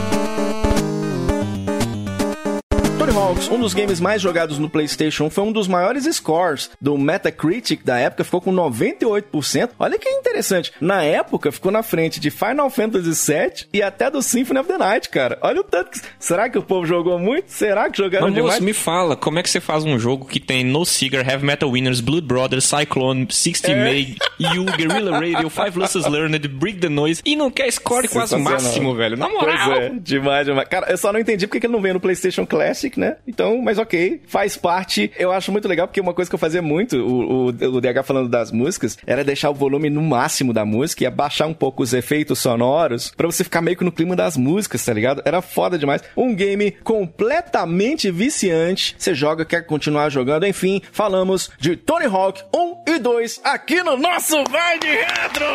Hawks, 3.15 3.49
um 3.49 3.57
dos 3.59 3.73
games 3.73 3.99
mais 4.01 4.21
jogados 4.21 4.59
no 4.59 4.69
PlayStation, 4.69 5.29
foi 5.29 5.43
um 5.45 5.51
dos 5.51 5.67
maiores 5.69 6.03
scores 6.15 6.69
do 6.81 6.97
Metacritic 6.97 7.81
da 7.83 7.97
época, 7.97 8.23
ficou 8.25 8.41
com 8.41 8.51
98%. 8.53 9.69
Olha 9.79 9.97
que 9.97 10.09
interessante. 10.09 10.73
Na 10.81 11.01
época, 11.03 11.49
ficou 11.51 11.71
na 11.71 11.81
frente 11.81 12.19
de 12.19 12.29
Final 12.29 12.69
Fantasy 12.69 13.31
VII 13.31 13.67
e 13.73 13.81
até 13.81 14.11
do 14.11 14.21
Symphony 14.21 14.59
of 14.59 14.67
the 14.67 14.77
Night, 14.77 15.09
cara. 15.09 15.37
Olha 15.41 15.61
o 15.61 15.63
tanto 15.63 15.91
que... 15.91 15.99
Será 16.19 16.49
que 16.49 16.57
o 16.57 16.61
povo 16.61 16.85
jogou 16.85 17.17
muito? 17.17 17.51
Será 17.51 17.89
que 17.89 17.97
jogaram 17.97 18.25
Mas, 18.27 18.35
demais? 18.35 18.59
me 18.59 18.73
fala, 18.73 19.15
como 19.15 19.39
é 19.39 19.43
que 19.43 19.49
você 19.49 19.61
faz 19.61 19.85
um 19.85 19.97
jogo 19.97 20.25
que 20.25 20.39
tem 20.39 20.63
No 20.65 20.85
Seeker, 20.85 21.25
Heavy 21.27 21.45
Metal 21.45 21.69
Winners, 21.69 22.01
Blood 22.01 22.27
Brothers, 22.27 22.65
Cyclone, 22.65 23.27
60 23.29 23.71
É. 23.71 23.83
May, 23.85 24.15
You, 24.39 24.65
Guerrilla 24.65 25.19
Radio, 25.19 25.49
Five 25.49 25.79
Lessons 25.79 26.05
Learned, 26.07 26.45
Break 26.49 26.79
the 26.79 26.89
Noise 26.89 27.21
e 27.25 27.35
não 27.37 27.49
quer 27.49 27.71
score 27.71 28.07
quase 28.09 28.31
Sensacional. 28.35 28.51
máximo, 28.61 28.93
velho? 28.95 29.15
Na 29.15 29.29
moral. 29.29 29.69
Pois 29.69 29.77
é, 29.79 29.89
demais, 30.01 30.45
demais. 30.45 30.67
Cara, 30.67 30.91
eu 30.91 30.97
só 30.97 31.13
não 31.13 31.19
entendi 31.19 31.47
porque 31.47 31.61
que 31.61 31.65
ele 31.67 31.73
não 31.73 31.81
veio 31.81 31.93
no 31.93 31.99
PlayStation 32.01 32.45
Classic, 32.45 32.99
né? 32.99 33.04
Então, 33.27 33.61
mas 33.61 33.77
ok, 33.77 34.21
faz 34.27 34.57
parte. 34.57 35.11
Eu 35.17 35.31
acho 35.31 35.51
muito 35.51 35.67
legal 35.67 35.87
porque 35.87 36.01
uma 36.01 36.13
coisa 36.13 36.29
que 36.29 36.35
eu 36.35 36.39
fazia 36.39 36.61
muito, 36.61 36.97
o, 36.97 37.47
o, 37.47 37.47
o 37.47 37.81
DH 37.81 38.03
falando 38.03 38.29
das 38.29 38.51
músicas, 38.51 38.97
era 39.05 39.23
deixar 39.23 39.49
o 39.49 39.53
volume 39.53 39.89
no 39.89 40.01
máximo 40.01 40.53
da 40.53 40.65
música 40.65 41.03
e 41.03 41.07
abaixar 41.07 41.47
um 41.47 41.53
pouco 41.53 41.83
os 41.83 41.93
efeitos 41.93 42.39
sonoros 42.39 43.11
pra 43.15 43.27
você 43.27 43.43
ficar 43.43 43.61
meio 43.61 43.77
que 43.77 43.83
no 43.83 43.91
clima 43.91 44.15
das 44.15 44.37
músicas, 44.37 44.83
tá 44.83 44.93
ligado? 44.93 45.21
Era 45.25 45.41
foda 45.41 45.77
demais. 45.77 46.01
Um 46.15 46.33
game 46.35 46.71
completamente 46.83 48.11
viciante. 48.11 48.95
Você 48.97 49.13
joga, 49.13 49.45
quer 49.45 49.65
continuar 49.65 50.09
jogando, 50.09 50.45
enfim, 50.45 50.81
falamos 50.91 51.49
de 51.59 51.75
Tony 51.75 52.05
Hawk 52.05 52.43
1 52.53 52.83
e 52.87 52.99
2 52.99 53.41
aqui 53.43 53.81
no 53.83 53.97
nosso 53.97 54.43
Vai 54.49 54.79
de 54.79 54.87
Retro! 54.87 55.45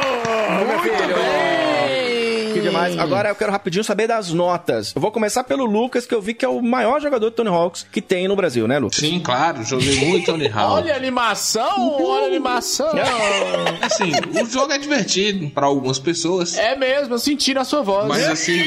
Meu 0.67 0.79
filho! 0.81 2.51
Que 2.53 2.61
demais. 2.61 2.99
Agora 2.99 3.29
eu 3.29 3.35
quero 3.35 3.53
rapidinho 3.53 3.85
saber 3.85 4.07
das 4.07 4.33
notas. 4.33 4.93
Eu 4.95 5.01
vou 5.01 5.11
começar 5.11 5.45
pelo 5.45 5.65
Lucas, 5.65 6.07
que 6.07 6.15
eu 6.15 6.21
vi 6.21 6.35
que 6.35 6.45
é 6.45 6.49
o 6.49 6.61
maior 6.61 7.01
jogador 7.01 7.31
de 7.31 7.37
Tony 7.45 7.51
Hawks 7.57 7.87
que 7.91 8.01
tem 8.03 8.29
no 8.29 8.37
Brasil, 8.37 8.67
né, 8.69 8.79
Lucas? 8.79 8.99
Sim, 8.99 9.19
claro, 9.21 9.63
joguei 9.65 9.97
muito 10.05 10.27
Tony 10.27 10.47
Hawk. 10.53 10.73
Olha 10.83 10.95
a 10.95 10.97
animação, 10.97 11.97
olha 12.03 12.25
a 12.25 12.27
animação. 12.29 12.91
Assim, 13.83 14.13
o 14.41 14.47
jogo 14.47 14.73
é 14.73 14.79
divertido 14.79 15.49
pra 15.51 15.67
algumas 15.67 15.99
pessoas, 15.99 16.57
É 16.57 16.77
mesmo, 16.77 17.15
eu 17.15 17.19
senti 17.19 17.55
na 17.55 17.65
sua 17.65 17.83
voz. 17.83 18.07
mas 18.09 18.25
assim, 18.29 18.65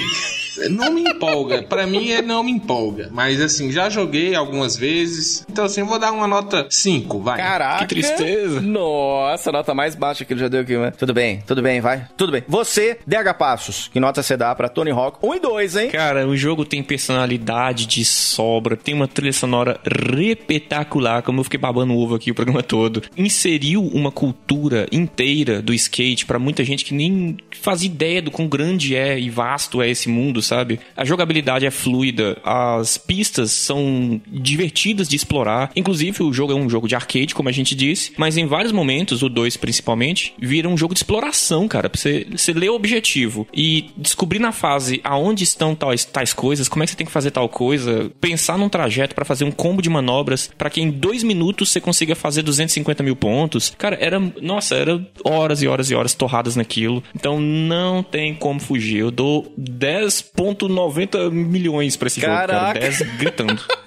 não 0.69 0.91
me 0.91 1.01
empolga. 1.01 1.63
Pra 1.63 1.85
mim, 1.85 2.09
ele 2.09 2.27
não 2.27 2.43
me 2.43 2.51
empolga. 2.51 3.09
Mas 3.11 3.41
assim, 3.41 3.71
já 3.71 3.89
joguei 3.89 4.35
algumas 4.35 4.75
vezes. 4.75 5.45
Então 5.49 5.65
assim, 5.65 5.81
eu 5.81 5.87
vou 5.87 5.99
dar 5.99 6.11
uma 6.11 6.27
nota 6.27 6.67
5, 6.69 7.19
vai. 7.19 7.37
Caraca. 7.37 7.79
Que 7.79 7.87
tristeza. 7.87 8.61
Nossa, 8.61 9.51
nota 9.51 9.73
mais 9.73 9.95
baixa 9.95 10.25
que 10.25 10.33
ele 10.33 10.39
já 10.39 10.47
deu 10.47 10.61
aqui, 10.61 10.77
né? 10.77 10.91
Tudo 10.91 11.13
bem, 11.13 11.43
tudo 11.45 11.61
bem, 11.61 11.81
vai. 11.81 12.07
Tudo 12.17 12.31
bem. 12.31 12.43
Você, 12.47 12.99
DH 13.05 13.33
Passos, 13.37 13.89
que 13.91 13.99
nota 13.99 14.21
você 14.21 14.37
dá 14.37 14.53
pra 14.55 14.69
Tony 14.69 14.91
Hawk 14.91 15.17
1 15.21 15.35
e 15.35 15.39
2, 15.39 15.75
hein? 15.77 15.89
Cara, 15.89 16.27
o 16.27 16.35
jogo 16.35 16.65
tem 16.65 16.83
personalidade 16.83 17.85
de 17.85 18.05
sobra, 18.05 18.75
tem 18.77 18.93
uma 18.93 19.07
trilha 19.07 19.33
sonora 19.33 19.79
repetacular, 19.83 21.23
como 21.23 21.39
eu 21.39 21.43
fiquei 21.43 21.59
babando 21.59 21.95
ovo 21.95 22.15
aqui 22.15 22.31
o 22.31 22.35
programa 22.35 22.61
todo. 22.63 23.01
Inseriu 23.17 23.83
uma 23.93 24.11
cultura 24.11 24.87
inteira 24.91 25.61
do 25.61 25.73
skate 25.73 26.25
pra 26.25 26.39
muita 26.39 26.63
gente 26.63 26.85
que 26.85 26.93
nem 26.93 27.37
faz 27.61 27.83
ideia 27.83 28.21
do 28.21 28.31
quão 28.31 28.47
grande 28.47 28.95
é 28.95 29.19
e 29.19 29.29
vasto 29.29 29.81
é 29.81 29.89
esse 29.89 30.09
mundo, 30.09 30.41
sabe? 30.43 30.79
A 30.95 31.05
jogabilidade 31.05 31.65
é 31.65 31.71
fluida, 31.71 32.37
as 32.43 32.97
pistas 32.97 33.51
são 33.51 34.21
divertidas 34.27 35.07
de 35.07 35.15
explorar. 35.15 35.71
Inclusive, 35.75 36.23
o 36.23 36.33
jogo 36.33 36.53
é 36.53 36.55
um 36.55 36.69
jogo 36.69 36.87
de 36.87 36.95
arcade, 36.95 37.35
como 37.35 37.49
a 37.49 37.51
gente 37.51 37.75
disse, 37.75 38.13
mas 38.17 38.37
em 38.37 38.45
vários 38.45 38.71
momentos, 38.71 39.23
o 39.23 39.29
2 39.29 39.57
principalmente, 39.57 40.33
vira 40.39 40.67
um 40.67 40.77
jogo 40.77 40.93
de 40.93 40.99
exploração, 40.99 41.67
cara. 41.67 41.89
Pra 41.89 41.99
você, 41.99 42.27
você 42.31 42.53
ler 42.53 42.69
o 42.69 42.75
objetivo 42.75 43.47
e 43.53 43.89
descobrir 43.97 44.39
na 44.39 44.51
fase 44.51 45.01
aonde 45.03 45.43
estão 45.43 45.75
tais, 45.75 46.05
tais 46.05 46.33
coisas, 46.33 46.67
como 46.67 46.83
é 46.83 46.85
que 46.85 46.91
você 46.91 46.97
tem 46.97 47.05
que 47.05 47.11
fazer 47.11 47.31
tal 47.31 47.47
coisa, 47.49 48.11
pensar 48.19 48.57
num 48.57 48.69
trajeto 48.69 49.15
pra 49.15 49.25
fazer 49.25 49.43
um 49.43 49.51
combo 49.51 49.81
de 49.81 49.89
manobras 49.89 50.49
pra 50.57 50.69
que 50.69 50.81
em 50.81 50.89
dois 50.89 51.23
minutos 51.23 51.69
você 51.69 51.79
consiga 51.79 52.15
fazer 52.15 52.41
250 52.41 53.03
mil 53.03 53.15
pontos. 53.15 53.73
Cara, 53.77 53.97
era. 53.99 54.19
Nossa, 54.41 54.75
era 54.75 55.05
horas 55.23 55.61
e 55.61 55.67
horas 55.67 55.89
e 55.91 55.95
horas 55.95 56.13
torradas 56.13 56.55
naquilo. 56.55 57.03
Então 57.15 57.39
não 57.39 58.03
tem 58.03 58.33
como 58.33 58.59
fugir. 58.59 58.99
Eu 58.99 59.11
dou 59.11 59.51
10,90 60.37 61.31
milhões 61.31 61.95
pra 61.95 62.07
esse 62.07 62.19
jogo, 62.19 62.33
cara. 62.33 62.53
Caraca. 62.53 62.79
10 62.79 62.99
gritando. 63.17 63.61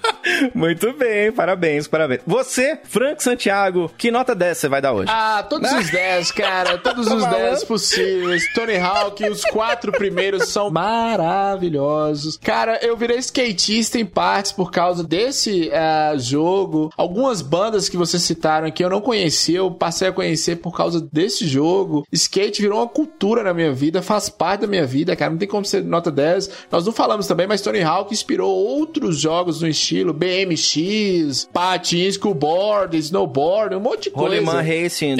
Muito 0.53 0.93
bem, 0.93 1.31
parabéns, 1.31 1.87
parabéns. 1.87 2.21
Você, 2.25 2.79
Frank 2.83 3.23
Santiago, 3.23 3.91
que 3.97 4.11
nota 4.11 4.33
10 4.33 4.57
você 4.57 4.67
vai 4.69 4.81
dar 4.81 4.93
hoje? 4.93 5.11
Ah, 5.11 5.45
todos 5.47 5.71
os 5.71 5.89
10, 5.89 6.31
cara. 6.31 6.77
Todos 6.77 7.07
os 7.07 7.25
10 7.27 7.63
possíveis. 7.65 8.43
Tony 8.53 8.77
Hawk, 8.77 9.23
os 9.29 9.43
quatro 9.45 9.91
primeiros 9.91 10.49
são 10.49 10.69
maravilhosos. 10.69 12.37
Cara, 12.37 12.79
eu 12.81 12.95
virei 12.97 13.17
skatista 13.19 13.99
em 13.99 14.05
partes 14.05 14.51
por 14.51 14.71
causa 14.71 15.03
desse 15.03 15.71
ah, 15.71 16.13
jogo. 16.17 16.91
Algumas 16.97 17.41
bandas 17.41 17.89
que 17.89 17.97
vocês 17.97 18.23
citaram 18.23 18.67
aqui 18.67 18.83
eu 18.83 18.89
não 18.89 19.01
conhecia, 19.01 19.57
eu 19.59 19.71
passei 19.71 20.07
a 20.07 20.11
conhecer 20.13 20.57
por 20.57 20.75
causa 20.75 21.01
desse 21.11 21.47
jogo. 21.47 22.05
Skate 22.11 22.61
virou 22.61 22.79
uma 22.79 22.87
cultura 22.87 23.43
na 23.43 23.53
minha 23.53 23.73
vida, 23.73 24.01
faz 24.01 24.29
parte 24.29 24.61
da 24.61 24.67
minha 24.67 24.85
vida, 24.85 25.15
cara. 25.15 25.31
Não 25.31 25.37
tem 25.37 25.47
como 25.47 25.65
ser 25.65 25.83
nota 25.83 26.11
10. 26.11 26.49
Nós 26.71 26.85
não 26.85 26.93
falamos 26.93 27.27
também, 27.27 27.47
mas 27.47 27.61
Tony 27.61 27.81
Hawk 27.81 28.13
inspirou 28.13 28.51
outros 28.51 29.19
jogos 29.19 29.61
no 29.61 29.67
estilo 29.67 30.13
BMX, 30.17 31.49
patins, 31.53 32.17
skateboard, 32.17 32.97
snowboard, 32.97 33.75
um 33.75 33.79
monte 33.79 34.05
de 34.05 34.09
coisa. 34.11 34.35
Roleman 34.35 34.61
Racing. 34.61 35.15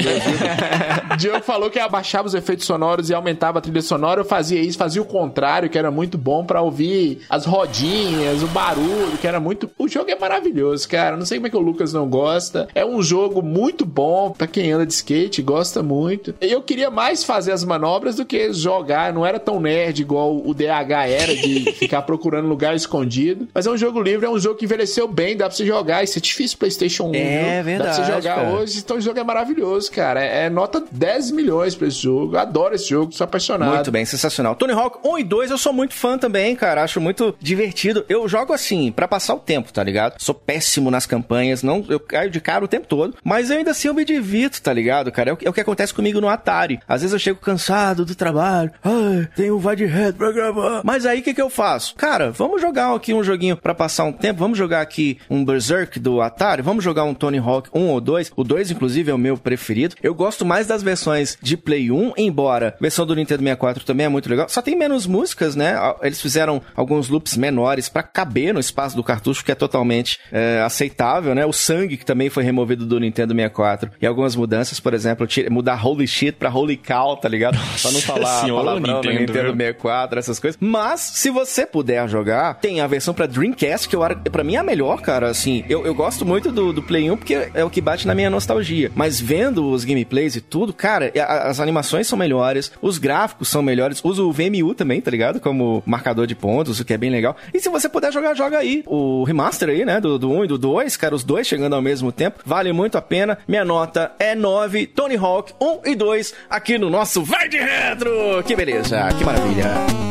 O 1.12 1.16
Diogo 1.16 1.42
falou 1.42 1.70
que 1.70 1.78
abaixava 1.78 2.26
os 2.26 2.34
efeitos 2.34 2.66
sonoros 2.66 3.10
e 3.10 3.14
aumentava 3.14 3.58
a 3.58 3.62
trilha 3.62 3.82
sonora. 3.82 4.20
Eu 4.20 4.24
fazia 4.24 4.60
isso, 4.60 4.78
fazia 4.78 5.00
o 5.00 5.04
contrário, 5.04 5.68
que 5.70 5.78
era 5.78 5.90
muito 5.90 6.18
bom 6.18 6.44
pra 6.44 6.60
ouvir 6.60 7.20
as 7.28 7.44
rodinhas, 7.44 8.42
o 8.42 8.46
barulho, 8.48 9.16
que 9.20 9.26
era 9.26 9.40
muito. 9.40 9.70
O 9.78 9.88
jogo 9.88 10.10
é 10.10 10.18
maravilhoso, 10.18 10.88
cara. 10.88 11.16
Não 11.16 11.24
sei 11.24 11.38
como 11.38 11.46
é 11.46 11.50
que 11.50 11.56
o 11.56 11.60
Lucas 11.60 11.92
não 11.92 12.08
gosta. 12.08 12.68
É 12.74 12.84
um 12.84 13.02
jogo 13.02 13.42
muito 13.42 13.84
bom 13.84 14.30
pra 14.30 14.46
quem 14.46 14.72
anda 14.72 14.86
de 14.86 14.92
skate, 14.92 15.42
gosta 15.42 15.82
muito. 15.82 16.34
Eu 16.40 16.62
queria 16.62 16.90
mais 16.90 17.24
fazer 17.24 17.52
as 17.52 17.64
manobras 17.64 18.16
do 18.16 18.24
que 18.24 18.52
jogar. 18.52 19.12
Não 19.12 19.24
era 19.24 19.38
tão 19.38 19.60
nerd 19.60 20.00
igual 20.00 20.36
o 20.36 20.54
DH 20.54 20.90
era, 21.08 21.34
de 21.34 21.72
ficar 21.72 22.02
procurando 22.02 22.48
lugar 22.48 22.74
escondido. 22.74 23.48
Mas 23.54 23.66
é 23.66 23.70
um 23.70 23.76
jogo 23.76 24.00
livre, 24.00 24.26
é 24.26 24.30
um 24.30 24.38
jogo 24.38 24.56
que 24.56 24.64
envelheceu 24.64 24.87
bem, 25.08 25.36
dá 25.36 25.46
pra 25.46 25.56
você 25.56 25.66
jogar. 25.66 26.02
Isso 26.02 26.18
é 26.18 26.20
difícil 26.20 26.58
PlayStation 26.58 27.04
1. 27.10 27.14
É 27.14 27.62
viu? 27.62 27.78
Dá 27.78 27.84
pra 27.84 27.92
você 27.92 28.00
verdade, 28.02 28.22
jogar 28.22 28.34
cara. 28.36 28.48
hoje. 28.50 28.78
Então 28.78 28.96
o 28.96 29.00
jogo 29.00 29.18
é 29.18 29.24
maravilhoso, 29.24 29.90
cara. 29.92 30.24
É, 30.24 30.46
é 30.46 30.50
nota 30.50 30.82
10 30.90 31.18
10 31.18 31.30
milhões 31.32 31.74
pra 31.74 31.88
esse 31.88 31.98
jogo. 31.98 32.36
Adoro 32.36 32.74
esse 32.74 32.88
jogo, 32.90 33.10
sou 33.12 33.24
apaixonado. 33.24 33.74
Muito 33.74 33.90
bem, 33.90 34.04
sensacional. 34.04 34.54
Tony 34.54 34.72
Hawk 34.72 34.98
1 35.04 35.18
e 35.18 35.24
2 35.24 35.50
eu 35.50 35.58
sou 35.58 35.72
muito 35.72 35.94
fã 35.94 36.16
também, 36.16 36.54
cara. 36.54 36.82
Acho 36.84 37.00
muito 37.00 37.34
divertido. 37.40 38.04
Eu 38.08 38.28
jogo 38.28 38.52
assim, 38.52 38.92
pra 38.92 39.08
passar 39.08 39.34
o 39.34 39.38
tempo, 39.40 39.72
tá 39.72 39.82
ligado? 39.82 40.14
Sou 40.18 40.34
péssimo 40.34 40.90
nas 40.90 41.06
campanhas, 41.06 41.62
não, 41.62 41.84
eu 41.88 41.98
caio 41.98 42.30
de 42.30 42.40
cara 42.40 42.64
o 42.64 42.68
tempo 42.68 42.86
todo, 42.86 43.16
mas 43.24 43.50
ainda 43.50 43.70
assim 43.72 43.88
eu 43.88 43.94
me 43.94 44.04
divirto, 44.04 44.62
tá 44.62 44.72
ligado, 44.72 45.10
cara? 45.10 45.30
É 45.30 45.32
o, 45.32 45.36
que- 45.36 45.46
é 45.46 45.50
o 45.50 45.52
que 45.52 45.60
acontece 45.60 45.92
comigo 45.92 46.20
no 46.20 46.28
Atari. 46.28 46.78
Às 46.86 47.00
vezes 47.00 47.12
eu 47.14 47.18
chego 47.18 47.40
cansado 47.40 48.04
do 48.04 48.14
trabalho, 48.14 48.70
ai, 48.84 49.28
tem 49.34 49.50
um 49.50 49.58
vai 49.58 49.74
de 49.74 49.86
reto 49.86 50.18
pra 50.18 50.30
gravar. 50.30 50.82
Mas 50.84 51.04
aí 51.06 51.18
o 51.20 51.22
que 51.22 51.34
que 51.34 51.42
eu 51.42 51.50
faço? 51.50 51.94
Cara, 51.96 52.30
vamos 52.30 52.60
jogar 52.60 52.94
aqui 52.94 53.12
um 53.12 53.24
joguinho 53.24 53.56
pra 53.56 53.74
passar 53.74 54.04
um 54.04 54.12
tempo, 54.12 54.38
vamos 54.38 54.56
jogar 54.58 54.67
aqui 54.74 55.18
um 55.28 55.44
Berserk 55.44 55.98
do 55.98 56.20
Atari, 56.20 56.62
vamos 56.62 56.84
jogar 56.84 57.04
um 57.04 57.14
Tony 57.14 57.38
Hawk 57.38 57.68
1 57.72 57.88
ou 57.88 58.00
2. 58.00 58.32
O 58.36 58.44
2, 58.44 58.70
inclusive, 58.70 59.10
é 59.10 59.14
o 59.14 59.18
meu 59.18 59.36
preferido. 59.36 59.94
Eu 60.02 60.14
gosto 60.14 60.44
mais 60.44 60.66
das 60.66 60.82
versões 60.82 61.36
de 61.40 61.56
Play 61.56 61.90
1, 61.90 62.14
embora 62.16 62.74
a 62.78 62.82
versão 62.82 63.06
do 63.06 63.14
Nintendo 63.14 63.42
64 63.42 63.84
também 63.84 64.06
é 64.06 64.08
muito 64.08 64.28
legal. 64.28 64.48
Só 64.48 64.62
tem 64.62 64.76
menos 64.76 65.06
músicas, 65.06 65.56
né? 65.56 65.74
Eles 66.02 66.20
fizeram 66.20 66.62
alguns 66.74 67.08
loops 67.08 67.36
menores 67.36 67.88
pra 67.88 68.02
caber 68.02 68.52
no 68.52 68.60
espaço 68.60 68.96
do 68.96 69.04
cartucho, 69.04 69.44
que 69.44 69.52
é 69.52 69.54
totalmente 69.54 70.18
é, 70.32 70.62
aceitável, 70.64 71.34
né? 71.34 71.46
O 71.46 71.52
sangue, 71.52 71.96
que 71.96 72.04
também 72.04 72.30
foi 72.30 72.42
removido 72.44 72.86
do 72.86 73.00
Nintendo 73.00 73.34
64. 73.34 73.90
E 74.00 74.06
algumas 74.06 74.36
mudanças, 74.36 74.80
por 74.80 74.94
exemplo, 74.94 75.26
mudar 75.50 75.84
Holy 75.84 76.06
Shit 76.06 76.32
pra 76.32 76.50
Holy 76.50 76.76
Cow, 76.76 77.16
tá 77.16 77.28
ligado? 77.28 77.58
pra 77.80 77.90
não 77.90 78.00
falar 78.00 78.40
senhora, 78.40 78.64
palavrão 78.64 78.94
no 78.94 79.02
Nintendo, 79.02 79.20
Nintendo 79.20 79.42
viu? 79.48 79.56
64, 79.56 80.18
essas 80.18 80.38
coisas. 80.38 80.58
Mas, 80.60 81.00
se 81.00 81.30
você 81.30 81.66
puder 81.66 82.08
jogar, 82.08 82.54
tem 82.54 82.80
a 82.80 82.86
versão 82.86 83.14
pra 83.14 83.26
Dreamcast, 83.26 83.88
que 83.88 83.96
eu, 83.96 84.00
pra 84.30 84.44
mim 84.44 84.56
é 84.58 84.60
a 84.60 84.64
melhor, 84.64 85.00
cara. 85.00 85.28
Assim, 85.28 85.64
eu, 85.68 85.84
eu 85.86 85.94
gosto 85.94 86.24
muito 86.26 86.50
do, 86.52 86.72
do 86.72 86.82
Play 86.82 87.10
1 87.10 87.16
porque 87.16 87.48
é 87.54 87.64
o 87.64 87.70
que 87.70 87.80
bate 87.80 88.06
na 88.06 88.14
minha 88.14 88.28
nostalgia. 88.30 88.90
Mas 88.94 89.20
vendo 89.20 89.70
os 89.70 89.84
gameplays 89.84 90.36
e 90.36 90.40
tudo, 90.40 90.72
cara, 90.72 91.12
a- 91.18 91.48
as 91.48 91.60
animações 91.60 92.06
são 92.06 92.18
melhores, 92.18 92.70
os 92.82 92.98
gráficos 92.98 93.48
são 93.48 93.62
melhores. 93.62 94.00
Uso 94.04 94.28
o 94.28 94.32
VMU 94.32 94.74
também, 94.74 95.00
tá 95.00 95.10
ligado? 95.10 95.40
Como 95.40 95.82
marcador 95.86 96.26
de 96.26 96.34
pontos, 96.34 96.78
o 96.80 96.84
que 96.84 96.92
é 96.92 96.98
bem 96.98 97.10
legal. 97.10 97.36
E 97.54 97.60
se 97.60 97.68
você 97.68 97.88
puder 97.88 98.12
jogar, 98.12 98.34
joga 98.34 98.58
aí. 98.58 98.82
O 98.86 99.24
remaster 99.24 99.68
aí, 99.68 99.84
né? 99.84 100.00
Do, 100.00 100.18
do 100.18 100.30
1 100.30 100.44
e 100.44 100.48
do 100.48 100.58
2, 100.58 100.96
cara, 100.96 101.14
os 101.14 101.24
dois 101.24 101.46
chegando 101.46 101.74
ao 101.74 101.82
mesmo 101.82 102.10
tempo. 102.12 102.40
Vale 102.44 102.72
muito 102.72 102.98
a 102.98 103.02
pena. 103.02 103.38
Minha 103.46 103.64
nota 103.64 104.12
é 104.18 104.34
9. 104.34 104.86
Tony 104.88 105.16
Hawk 105.16 105.52
1 105.60 105.80
e 105.90 105.94
2 105.94 106.34
aqui 106.50 106.78
no 106.78 106.90
nosso 106.90 107.22
Vai 107.22 107.48
de 107.48 107.58
Retro. 107.58 108.10
Que 108.46 108.56
beleza, 108.56 109.08
que 109.16 109.24
maravilha. 109.24 110.07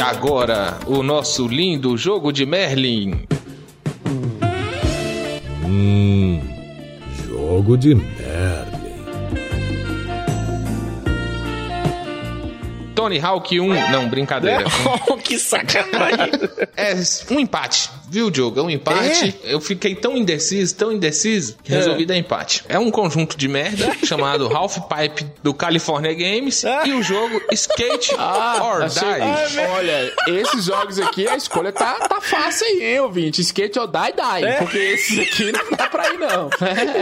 E 0.00 0.02
agora, 0.02 0.78
o 0.86 1.02
nosso 1.02 1.46
lindo 1.46 1.94
jogo 1.94 2.32
de 2.32 2.46
Merlin. 2.46 3.26
Hum, 5.62 6.40
jogo 7.28 7.76
de 7.76 7.94
merda. 7.94 8.80
Tony 12.94 13.20
Hawk 13.20 13.60
1. 13.60 13.90
Não, 13.90 14.08
brincadeira. 14.08 14.64
que 15.22 15.38
sacanagem. 15.38 16.32
É 16.74 16.94
um 17.30 17.38
empate, 17.38 17.90
viu, 18.10 18.30
Diogo? 18.30 18.58
É 18.60 18.62
um 18.62 18.70
empate. 18.70 19.34
Eu 19.44 19.60
fiquei 19.60 19.94
tão 19.94 20.16
indeciso, 20.16 20.74
tão 20.76 20.92
indeciso, 20.92 21.56
que 21.62 21.72
É. 21.72 21.76
resolvi 21.76 22.04
dar 22.04 22.16
empate. 22.16 22.64
É 22.68 22.78
um 22.78 22.90
conjunto 22.90 23.36
de 23.36 23.48
merda 23.48 23.90
chamado 24.04 24.46
Half 24.54 24.78
Pipe 24.88 25.26
do 25.42 25.54
California 25.54 26.12
Games 26.12 26.64
e 26.84 26.92
o 26.92 27.02
jogo 27.02 27.40
Skate 27.52 28.14
or 28.14 28.82
achei- 28.82 29.08
Die. 29.14 29.58
Olha, 29.70 30.12
esses 30.28 30.64
jogos 30.64 30.98
aqui, 30.98 31.26
a 31.28 31.36
escolha 31.36 31.72
tá, 31.72 31.94
tá 32.08 32.20
fácil 32.20 32.66
aí, 32.66 32.84
hein, 32.94 33.00
ouvinte? 33.00 33.40
Skate 33.40 33.78
or 33.78 33.86
Die, 33.86 34.12
Die. 34.12 34.44
É. 34.46 34.52
Porque 34.54 34.78
esses 34.78 35.18
aqui 35.18 35.52
não 35.52 35.76
dá 35.76 35.88
pra 35.88 36.08
ir, 36.12 36.18
não. 36.18 36.50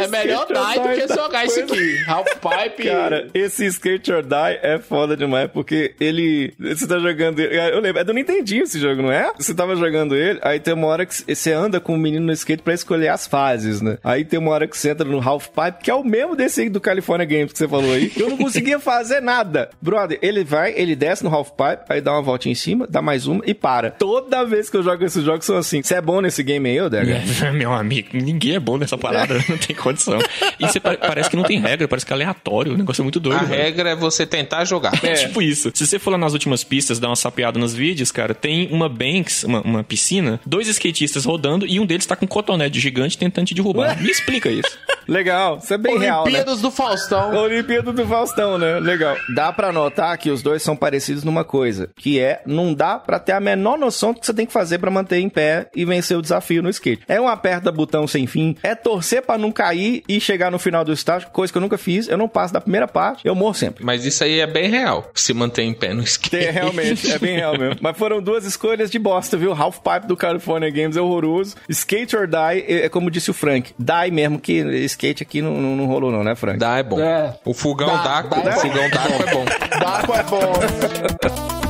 É, 0.03 0.07
melhor 0.09 0.47
or 0.51 0.55
Die 0.55 0.81
do 0.81 0.89
Die, 0.95 1.07
que 1.07 1.15
jogar 1.15 1.45
isso 1.45 1.61
aqui. 1.61 1.99
Half 2.07 2.29
Pipe. 2.37 2.89
Cara, 2.89 3.29
esse 3.35 3.67
Skate 3.67 4.13
or 4.13 4.23
Die 4.23 4.59
é 4.63 4.79
foda 4.79 5.17
demais, 5.17 5.51
porque 5.53 5.95
ele. 6.01 6.53
Você 6.59 6.87
tá 6.87 6.99
jogando. 6.99 7.39
ele- 7.41 7.57
Eu 7.57 7.81
lembro, 7.81 8.01
é 8.01 8.05
do 8.05 8.13
Nintendinho 8.13 8.65
esse 8.65 8.79
jogo, 8.79 9.03
não 9.03 9.13
é? 9.13 9.31
Você 9.39 9.55
tava 9.55 9.75
jogando 9.77 10.15
ele, 10.15 10.39
aí 10.43 10.59
tem 10.61 10.75
uma 10.75 10.87
hora 10.87 10.98
que 11.07 11.35
você 11.35 11.53
anda 11.53 11.81
com 11.81 11.95
o 11.95 11.99
menino 11.99 12.27
no 12.27 12.33
skate 12.33 12.63
pra 12.63 12.75
escolher 12.75 13.09
as 13.09 13.27
fases, 13.27 13.81
né? 13.81 13.99
Aí 14.03 14.25
tem 14.25 14.39
uma 14.39 14.51
hora 14.51 14.67
que 14.67 14.77
você 14.77 14.91
entra 14.91 15.05
no 15.07 15.21
Half 15.27 15.49
Pipe, 15.49 15.83
que 15.85 15.91
é 15.91 15.95
o 15.95 16.05
mesmo 16.05 16.35
desse 16.37 16.63
aí 16.63 16.69
do 16.69 16.81
California 16.81 17.27
Games 17.27 17.53
que 17.53 17.59
você 17.59 17.69
falou 17.69 17.93
aí. 17.93 18.13
Eu 18.17 18.31
não 18.31 18.37
conseguia 18.39 18.79
fazer 18.79 19.21
nada. 19.21 19.71
Brother, 19.81 20.19
ele 20.23 20.45
vai, 20.45 20.73
ele 20.77 20.95
desce 20.97 21.25
no 21.25 21.31
Half 21.35 21.51
Pipe, 21.51 21.85
aí 21.89 22.01
dá 22.01 22.13
uma 22.13 22.23
volta 22.23 22.49
em 22.49 22.55
cima, 22.55 22.87
dá 22.89 23.01
mais 23.03 23.27
uma 23.27 23.43
e 23.47 23.55
para. 23.55 23.91
Toda 23.91 24.45
vez 24.45 24.69
que 24.71 24.77
eu 24.77 24.83
jogo 24.83 25.05
esses 25.05 25.25
jogos 25.25 25.45
são 25.45 25.57
assim. 25.57 25.83
Você 25.83 25.95
é 25.95 26.01
bom 26.01 26.21
nesse 26.21 26.43
game 26.43 26.69
aí, 26.69 26.81
ô 26.81 26.89
Dega? 26.89 27.21
Meu 27.53 27.73
amigo, 27.73 28.09
ninguém 28.13 28.55
é 28.55 28.61
bom 28.61 28.77
nessa 28.79 28.97
parada, 28.99 29.35
não 29.49 29.59
tem 29.59 29.75
condição. 29.77 30.19
E 30.59 30.67
você 30.67 30.81
pa- 30.81 30.97
parece 30.97 31.31
que 31.31 31.37
não 31.37 31.45
tem 31.45 31.59
regra, 31.61 31.87
parece 31.89 32.05
que 32.07 32.13
é 32.13 32.15
aleatório, 32.17 32.73
o 32.75 32.77
negócio 32.77 33.03
é 33.03 33.05
muito 33.05 33.21
doido. 33.21 33.41
A 33.41 33.45
velho. 33.45 33.63
regra 33.63 33.91
é 33.91 33.97
você 33.97 34.27
tentar 34.27 34.65
jogar. 34.65 34.93
É 35.05 35.15
tipo 35.15 35.41
isso. 35.43 35.71
Se 35.75 35.87
você 35.87 35.99
for 35.99 36.11
lá 36.11 36.19
nas 36.19 36.33
últimas 36.33 36.63
pistas, 36.65 36.99
dar 36.99 37.09
uma 37.09 37.17
sapeada 37.17 37.59
nos 37.59 37.75
vídeos, 37.75 38.11
cara, 38.13 38.35
tem 38.35 38.69
uma 38.71 38.89
Banks, 38.89 39.45
uma, 39.45 39.61
uma 39.63 39.85
piscina, 39.85 40.41
dois 40.45 40.67
skatistas 40.89 41.25
rodando 41.25 41.67
e 41.67 41.79
um 41.79 41.87
deles 41.87 42.07
tá 42.07 42.17
com 42.17 42.25
um 42.25 42.29
cotonete 42.29 42.81
gigante 42.81 43.17
tentando 43.17 43.47
te 43.47 43.55
derrubar. 43.55 44.01
Me 44.01 44.11
explica 44.11 44.49
isso. 44.51 44.79
Legal, 45.09 45.59
isso 45.63 45.73
é 45.73 45.79
bem 45.79 45.99
real, 45.99 46.25
né? 46.25 46.33
Olimpíadas 46.33 46.61
do 46.61 46.71
Faustão. 46.71 47.35
Olimpíada 47.35 47.93
do 47.95 48.07
Faustão, 48.07 48.59
né? 48.59 48.79
Legal. 48.79 49.17
Dá 49.35 49.51
pra 49.51 49.73
notar 49.73 50.19
que 50.19 50.31
os 50.31 50.43
dois 50.43 50.63
são 50.63 50.77
parecidos 50.77 51.25
numa 51.25 51.45
coisa, 51.45 51.89
que 51.97 52.21
é 52.21 52.43
não 52.45 52.75
dá 52.75 52.99
pra 52.99 53.19
ter 53.19 53.33
a 53.33 53.41
menor 53.41 53.79
noção 53.79 54.13
do 54.13 54.21
que 54.21 54.27
você 54.27 54.35
tem 54.35 54.45
que 54.45 54.53
fazer 54.53 54.79
pra 54.79 54.91
manter 54.91 55.19
em 55.19 55.31
pé 55.31 55.71
e 55.75 55.87
vencer 55.87 56.17
o 56.17 56.21
desafio 56.21 56.63
no 56.63 56.69
skate. 56.69 57.05
É 57.09 57.19
um 57.19 57.27
aperta 57.27 57.73
botão 57.73 58.07
sem 58.07 58.27
fim, 58.27 58.55
é 58.63 58.75
torcer 58.75 59.23
pra 59.23 59.39
não 59.39 59.51
cair 59.51 60.03
e 60.07 60.21
chegar 60.21 60.51
no 60.51 60.59
final 60.59 60.85
do 60.85 60.93
estágio, 60.93 61.31
coisa 61.31 61.51
que 61.51 61.57
eu 61.57 61.63
nunca 61.63 61.79
fiz. 61.79 62.07
Eu 62.07 62.19
não 62.19 62.29
passo 62.29 62.53
da 62.53 62.61
primeira 62.61 62.87
parte, 62.87 63.27
eu 63.27 63.35
morro 63.35 63.55
sempre. 63.55 63.83
Mas 63.83 64.05
isso 64.05 64.23
aí 64.23 64.41
é 64.41 64.47
bem 64.47 64.69
real. 64.69 65.11
Se 65.15 65.33
manter 65.33 65.63
em 65.63 65.73
pé 65.73 65.95
no 65.95 66.03
skate. 66.03 66.37
Tem, 66.37 66.51
realmente, 66.53 67.11
é 67.11 67.19
bem 67.19 67.37
real 67.37 67.57
mesmo. 67.57 67.77
Mas 67.81 67.97
foram 67.97 68.21
duas 68.21 68.45
escolhas 68.45 68.91
de 68.91 68.99
bosta, 68.99 69.39
viu? 69.39 69.55
Half 69.55 69.79
Pipe 69.79 70.07
do 70.07 70.17
California 70.19 70.69
Games 70.79 70.97
é 70.97 71.01
horroroso. 71.01 71.57
Skate 71.69 72.17
or 72.17 72.27
Die, 72.27 72.65
é 72.67 72.87
é 72.87 72.89
como 72.89 73.11
disse 73.11 73.31
o 73.31 73.35
Frank. 73.35 73.75
Die 73.79 74.11
mesmo, 74.11 74.39
que 74.39 74.61
skate 74.85 75.23
aqui 75.23 75.43
não, 75.43 75.55
não, 75.55 75.77
não 75.77 75.87
rolou 75.87 76.11
não, 76.11 76.23
né, 76.23 76.35
Frank? 76.35 76.59
Dá 76.59 76.79
é 76.79 76.83
bom. 76.83 77.01
É. 77.01 77.37
O 77.45 77.53
fogão 77.53 77.89
Daco, 77.89 78.39
o 78.39 78.53
fogão 78.53 78.91
Daco 78.91 79.23
é 79.23 79.33
bom. 79.33 79.45
Daco 79.81 80.15
é 80.15 80.23
bom. 80.23 81.59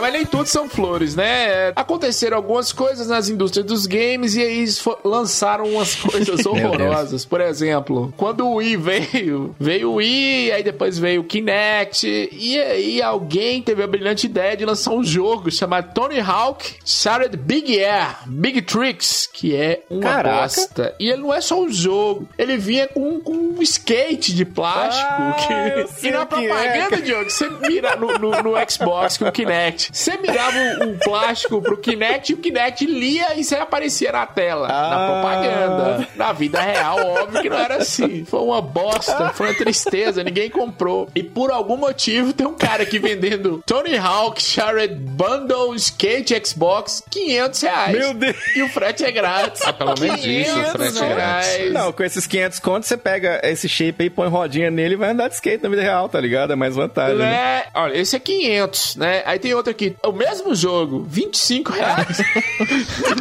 mas 0.00 0.12
nem 0.12 0.24
tudo 0.24 0.46
são 0.46 0.68
flores, 0.68 1.14
né? 1.14 1.68
Aconteceram 1.76 2.36
algumas 2.36 2.72
coisas 2.72 3.06
nas 3.08 3.28
indústrias 3.28 3.66
dos 3.66 3.86
games 3.86 4.34
e 4.34 4.42
aí 4.42 4.58
eles 4.58 4.82
lançaram 5.04 5.64
umas 5.66 5.94
coisas 5.94 6.44
horrorosas. 6.46 7.24
Por 7.24 7.40
exemplo, 7.40 8.12
quando 8.16 8.46
o 8.46 8.54
Wii 8.56 8.76
veio, 8.76 9.54
veio 9.58 9.90
o 9.90 9.94
Wii, 9.94 10.52
aí 10.52 10.62
depois 10.62 10.98
veio 10.98 11.20
o 11.20 11.24
Kinect, 11.24 12.06
e 12.32 12.58
aí 12.60 13.02
alguém 13.02 13.62
teve 13.62 13.82
a 13.82 13.86
brilhante 13.86 14.26
ideia 14.26 14.56
de 14.56 14.64
lançar 14.64 14.92
um 14.92 15.04
jogo 15.04 15.50
chamado 15.50 15.92
Tony 15.94 16.20
Hawk 16.20 16.74
Shattered 16.84 17.36
Big 17.36 17.82
Air, 17.82 18.16
Big 18.26 18.62
Tricks, 18.62 19.28
que 19.32 19.54
é 19.54 19.82
uma 19.90 20.02
Caraca. 20.02 20.40
bosta. 20.42 20.94
E 20.98 21.08
ele 21.10 21.22
não 21.22 21.32
é 21.34 21.40
só 21.40 21.60
um 21.60 21.70
jogo, 21.70 22.28
ele 22.38 22.56
vinha 22.56 22.88
com, 22.88 23.20
com 23.20 23.32
um 23.32 23.62
skate 23.62 24.34
de 24.34 24.44
plástico. 24.44 25.06
Ah, 25.10 25.36
que... 25.38 25.80
E 26.10 26.10
na 26.10 26.22
é, 26.22 26.24
propaganda, 26.24 26.88
cara. 26.90 27.02
Diogo, 27.02 27.30
você 27.30 27.48
mira 27.50 27.96
no, 27.96 28.06
no- 28.18 28.42
no 28.42 28.70
Xbox 28.70 29.16
com 29.18 29.26
o 29.26 29.32
Kinect. 29.32 29.89
Você 29.92 30.16
mirava 30.18 30.56
o, 30.84 30.90
o 30.92 30.98
plástico 30.98 31.60
pro 31.62 31.76
Kinect 31.76 32.32
e 32.32 32.34
o 32.34 32.38
Kinect 32.38 32.84
lia 32.86 33.34
e 33.36 33.44
você 33.44 33.56
aparecia 33.56 34.12
na 34.12 34.26
tela. 34.26 34.68
Na 34.68 34.80
Ah. 34.90 35.20
propaganda. 35.20 36.08
Na 36.16 36.32
vida 36.32 36.60
real, 36.60 36.98
óbvio 37.06 37.42
que 37.42 37.48
não 37.50 37.58
era 37.58 37.76
assim. 37.76 38.24
Foi 38.24 38.40
uma 38.40 38.60
bosta, 38.62 39.30
foi 39.30 39.48
uma 39.48 39.54
tristeza, 39.56 40.22
ninguém 40.22 40.50
comprou. 40.50 41.08
E 41.14 41.22
por 41.22 41.50
algum 41.50 41.76
motivo 41.76 42.32
tem 42.32 42.46
um 42.46 42.54
cara 42.54 42.82
aqui 42.82 42.98
vendendo 42.98 43.62
Tony 43.66 43.96
Hawk 43.96 44.42
Shared 44.42 44.94
Bundle 44.94 45.74
Skate 45.74 46.40
Xbox 46.46 47.02
500 47.10 47.60
reais. 47.62 47.96
Meu 47.98 48.14
Deus. 48.14 48.36
E 48.56 48.62
o 48.62 48.68
frete 48.68 49.04
é 49.04 49.10
grátis. 49.10 49.62
Ah, 49.64 49.72
pelo 49.72 49.94
menos 49.98 50.24
isso, 50.24 50.50
o 50.52 50.54
500 50.54 50.72
frete 50.72 51.04
é 51.04 51.14
grátis. 51.14 51.48
reais. 51.56 51.72
Não, 51.72 51.92
com 51.92 52.02
esses 52.02 52.26
500 52.26 52.58
contos 52.58 52.88
você 52.88 52.96
pega 52.96 53.40
esse 53.44 53.68
shape 53.68 54.02
aí, 54.04 54.10
põe 54.10 54.28
rodinha 54.28 54.70
nele 54.70 54.94
e 54.94 54.96
vai 54.96 55.10
andar 55.10 55.28
de 55.28 55.34
skate 55.34 55.62
na 55.62 55.68
vida 55.68 55.82
real, 55.82 56.08
tá 56.08 56.20
ligado? 56.20 56.52
É 56.52 56.56
mais 56.56 56.74
vantagem. 56.74 57.16
né? 57.18 57.64
É, 57.74 57.78
olha, 57.78 57.96
esse 57.98 58.16
é 58.16 58.18
500, 58.18 58.96
né? 58.96 59.22
Aí 59.24 59.38
tem 59.38 59.54
outro 59.54 59.70
aqui, 59.70 59.79
é 60.02 60.08
o 60.08 60.12
mesmo 60.12 60.54
jogo, 60.54 61.04
25 61.08 61.72
reais. 61.72 62.18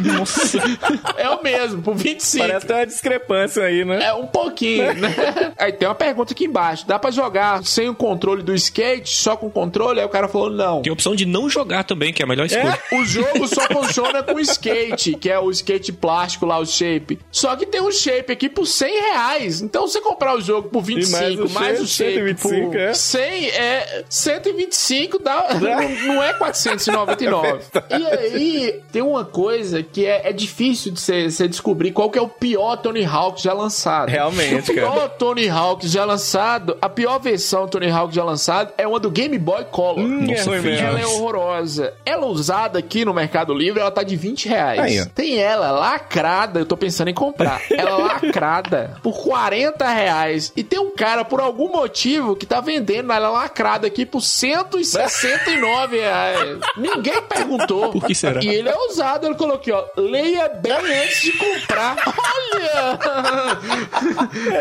Nossa. 0.03 0.57
é 1.17 1.29
o 1.29 1.41
mesmo, 1.41 1.81
por 1.81 1.95
25. 1.95 2.47
Parece 2.47 2.65
ter 2.65 2.73
uma 2.73 2.85
discrepância 2.85 3.63
aí, 3.63 3.85
né? 3.85 4.03
É 4.03 4.13
um 4.13 4.27
pouquinho, 4.27 4.93
né? 4.93 5.15
Aí 5.57 5.73
tem 5.73 5.87
uma 5.87 5.95
pergunta 5.95 6.33
aqui 6.33 6.45
embaixo. 6.45 6.87
Dá 6.87 6.97
pra 6.97 7.11
jogar 7.11 7.63
sem 7.65 7.89
o 7.89 7.95
controle 7.95 8.41
do 8.41 8.53
skate, 8.53 9.09
só 9.09 9.35
com 9.35 9.47
o 9.47 9.51
controle? 9.51 9.99
Aí 9.99 10.05
o 10.05 10.09
cara 10.09 10.27
falou 10.27 10.49
não. 10.49 10.81
Tem 10.81 10.89
a 10.89 10.93
opção 10.93 11.15
de 11.15 11.25
não 11.25 11.49
jogar 11.49 11.83
também, 11.83 12.13
que 12.13 12.21
é 12.21 12.25
a 12.25 12.27
melhor 12.27 12.45
escolha. 12.45 12.79
O 12.93 13.05
jogo 13.05 13.47
só 13.47 13.61
funciona 13.67 14.23
com 14.23 14.39
skate, 14.39 15.15
que 15.15 15.29
é 15.29 15.39
o 15.39 15.51
skate 15.51 15.91
plástico 15.91 16.45
lá, 16.45 16.57
o 16.59 16.65
shape. 16.65 17.19
Só 17.31 17.55
que 17.55 17.65
tem 17.65 17.81
um 17.81 17.91
shape 17.91 18.31
aqui 18.31 18.49
por 18.49 18.65
100 18.65 19.01
reais. 19.01 19.61
Então 19.61 19.87
você 19.87 20.01
comprar 20.01 20.35
o 20.35 20.41
jogo 20.41 20.69
por 20.69 20.81
25, 20.81 21.11
mais 21.11 21.39
o 21.39 21.49
mais 21.49 21.81
o 21.81 21.87
shape, 21.87 22.13
shape 22.13 22.41
125, 22.41 22.71
por 22.71 22.79
é. 22.79 22.93
100, 22.93 23.45
é 23.49 24.03
125, 24.09 25.19
dá, 25.19 25.47
não, 25.59 26.13
não 26.15 26.23
é 26.23 26.33
499. 26.51 27.59
E 27.89 28.05
aí, 28.05 28.81
tem 28.91 29.01
uma 29.01 29.25
coisa 29.25 29.81
que 29.81 30.05
é, 30.05 30.29
é 30.29 30.33
difícil 30.33 30.91
de 30.91 31.01
você 31.01 31.47
descobrir 31.47 31.91
qual 31.91 32.09
que 32.09 32.19
é 32.19 32.21
o 32.21 32.27
pior 32.27 32.77
Tony 32.77 33.03
Hawk 33.03 33.41
já 33.41 33.51
lançado. 33.51 34.09
Realmente, 34.09 34.71
o 34.71 34.73
pior 34.73 34.95
cara. 34.95 35.09
Tony 35.09 35.49
Hawk 35.49 35.87
já 35.87 36.05
lançado, 36.05 36.77
a 36.81 36.87
pior 36.87 37.19
versão 37.19 37.67
Tony 37.67 37.89
Hawk 37.89 38.13
já 38.13 38.23
lançado 38.23 38.73
é 38.77 38.87
uma 38.87 38.99
do 38.99 39.09
Game 39.09 39.37
Boy 39.37 39.65
Color. 39.65 39.99
Hum, 39.99 40.25
é 40.25 40.37
Nossa, 40.37 40.51
mesmo. 40.51 40.69
Ela 40.69 40.99
é 40.99 41.05
horrorosa. 41.05 41.93
Ela 42.05 42.27
usada 42.27 42.79
aqui 42.79 43.03
no 43.03 43.13
Mercado 43.13 43.53
Livre, 43.53 43.79
ela 43.79 43.91
tá 43.91 44.03
de 44.03 44.15
20 44.15 44.47
reais. 44.47 44.79
Aí. 44.79 45.05
Tem 45.07 45.37
ela 45.37 45.71
lacrada, 45.71 46.59
eu 46.59 46.65
tô 46.65 46.77
pensando 46.77 47.09
em 47.09 47.13
comprar. 47.13 47.61
Ela 47.69 47.97
lacrada 47.97 48.97
por 49.01 49.13
40 49.23 49.87
reais. 49.87 50.51
E 50.55 50.63
tem 50.63 50.79
um 50.79 50.91
cara, 50.91 51.23
por 51.23 51.39
algum 51.39 51.69
motivo, 51.71 52.35
que 52.35 52.45
tá 52.45 52.61
vendendo 52.61 53.11
ela 53.11 53.29
lacrada 53.29 53.87
aqui 53.87 54.05
por 54.05 54.21
169 54.21 55.97
reais. 55.97 56.38
Ninguém 56.77 57.21
perguntou. 57.23 57.91
Por 57.91 58.05
que 58.05 58.13
será? 58.15 58.41
E 58.43 58.47
ele 58.47 58.69
é 58.69 58.77
usado, 58.89 59.25
ele 59.25 59.35
colocou 59.35 59.57
aqui, 59.59 59.71
ó. 59.71 59.83
Leia 59.97 60.47
bem 60.49 60.73
antes 60.73 61.21
de 61.21 61.31
comprar. 61.33 61.95
Olha! 62.05 63.59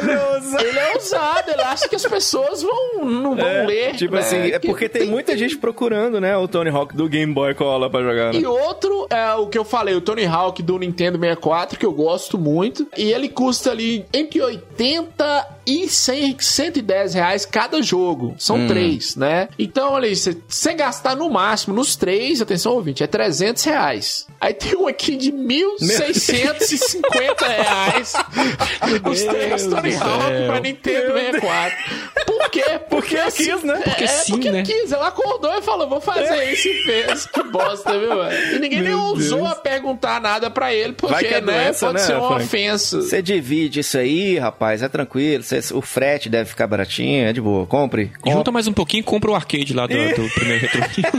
Ele 0.01 0.13
é 0.13 0.39
usado. 0.39 0.65
Ele 0.65 0.79
é 0.79 0.97
usado, 0.97 1.51
ele 1.51 1.63
acha 1.63 1.89
que 1.89 1.97
as 1.97 2.07
pessoas 2.07 2.63
vão, 2.63 3.05
não 3.05 3.37
vão 3.37 3.47
É, 3.47 3.67
ler. 3.67 3.97
tipo 3.97 4.15
né? 4.15 4.21
assim, 4.21 4.37
é 4.37 4.59
Que 4.59 4.67
porque 4.67 4.89
tem, 4.89 5.07
muita 5.09 5.37
gente 5.37 5.57
procurando, 5.57 6.21
né, 6.21 6.37
o 6.37 6.47
Tony 6.49 6.71
Hawk 6.71 6.97
do 6.97 7.09
Game 7.09 7.33
Boy 7.33 7.55
Color 7.55 7.91
pra 7.91 8.01
jogar, 8.03 8.33
né? 8.33 8.39
E 8.41 8.47
outro 8.47 9.07
é 9.11 9.35
o 9.35 9.47
que 9.47 9.59
eu 9.59 9.65
falei, 9.65 9.95
o 9.95 10.01
Tony 10.01 10.27
Hawk 10.27 10.63
do 10.63 10.79
Nintendo 10.79 11.19
64, 11.19 11.79
que 11.79 11.87
eu 11.87 11.93
gosto 11.93 12.39
muito. 12.39 12.87
E 12.97 13.13
ele 13.13 13.29
custa 13.29 13.71
ali 13.71 14.05
entre 14.13 14.41
80 14.41 15.47
e 15.67 15.89
100, 15.89 16.37
110 16.39 17.15
reais 17.15 17.45
cada 17.47 17.83
jogo. 17.83 18.35
São 18.39 18.57
Hum. 18.59 18.67
três, 18.67 19.15
né? 19.17 19.49
Então, 19.59 19.93
olha 19.93 20.09
aí, 20.09 20.17
você 20.17 20.75
gastar 20.75 21.15
no 21.17 21.29
máximo, 21.31 21.68
nos 21.73 21.97
três, 21.97 22.41
atenção 22.41 22.73
ouvinte, 22.73 23.03
é 23.03 23.07
300 23.07 23.65
reais. 23.65 24.27
Aí 24.41 24.55
tem 24.55 24.77
um 24.77 24.87
aqui 24.87 25.17
de 25.17 25.33
1.650 25.33 27.47
reais. 27.47 28.13
Os 29.11 29.23
três 29.25 29.67
Tony 29.67 29.95
Hawk 29.95 30.47
pra 30.47 30.61
Nintendo 30.61 31.13
64. 31.13 31.79
Por 32.27 32.51
quê? 32.51 32.65
Porque, 32.89 33.17
Porque 33.17 33.45
quis, 33.45 33.63
né? 33.63 33.81
Porque 33.85 34.05
é, 34.05 34.07
sim, 34.07 34.33
porque 34.33 34.51
né? 34.51 34.63
quis. 34.63 34.93
Ela 34.93 35.09
acordou 35.09 35.53
e 35.55 35.63
falou, 35.63 35.89
vou 35.89 36.01
fazer 36.01 36.53
isso 36.53 36.69
e 36.69 36.83
fez. 36.85 37.27
Que 37.27 37.43
bosta, 37.45 37.99
viu? 37.99 38.11
E 38.55 38.59
ninguém 38.59 38.81
nem 38.81 38.91
Meu 38.91 39.01
ousou 39.01 39.39
Deus. 39.41 39.53
a 39.53 39.55
perguntar 39.57 40.21
nada 40.21 40.51
pra 40.51 40.73
ele, 40.73 40.93
porque, 40.93 41.27
é 41.27 41.41
né, 41.41 41.43
doença, 41.65 41.87
pode 41.87 41.99
né, 41.99 42.05
ser 42.05 42.17
uma 42.17 42.29
Frank? 42.29 42.45
ofensa. 42.45 43.01
Você 43.03 43.23
divide 43.23 43.81
isso 43.81 43.99
aí, 43.99 44.39
rapaz, 44.39 44.83
é 44.83 44.89
tranquilo. 44.89 45.43
Cê- 45.43 45.61
o 45.75 45.81
frete 45.81 46.29
deve 46.29 46.49
ficar 46.49 46.67
baratinho, 46.67 47.27
é 47.27 47.33
de 47.33 47.41
boa. 47.41 47.67
Compre. 47.67 48.13
Junta 48.27 48.51
mais 48.53 48.67
um 48.67 48.73
pouquinho 48.73 49.01
e 49.01 49.05
compra 49.05 49.31
o 49.31 49.35
arcade 49.35 49.75
lá 49.75 49.87
do, 49.87 49.95
do 49.95 50.31
primeiro 50.35 50.67
retro. 50.67 51.13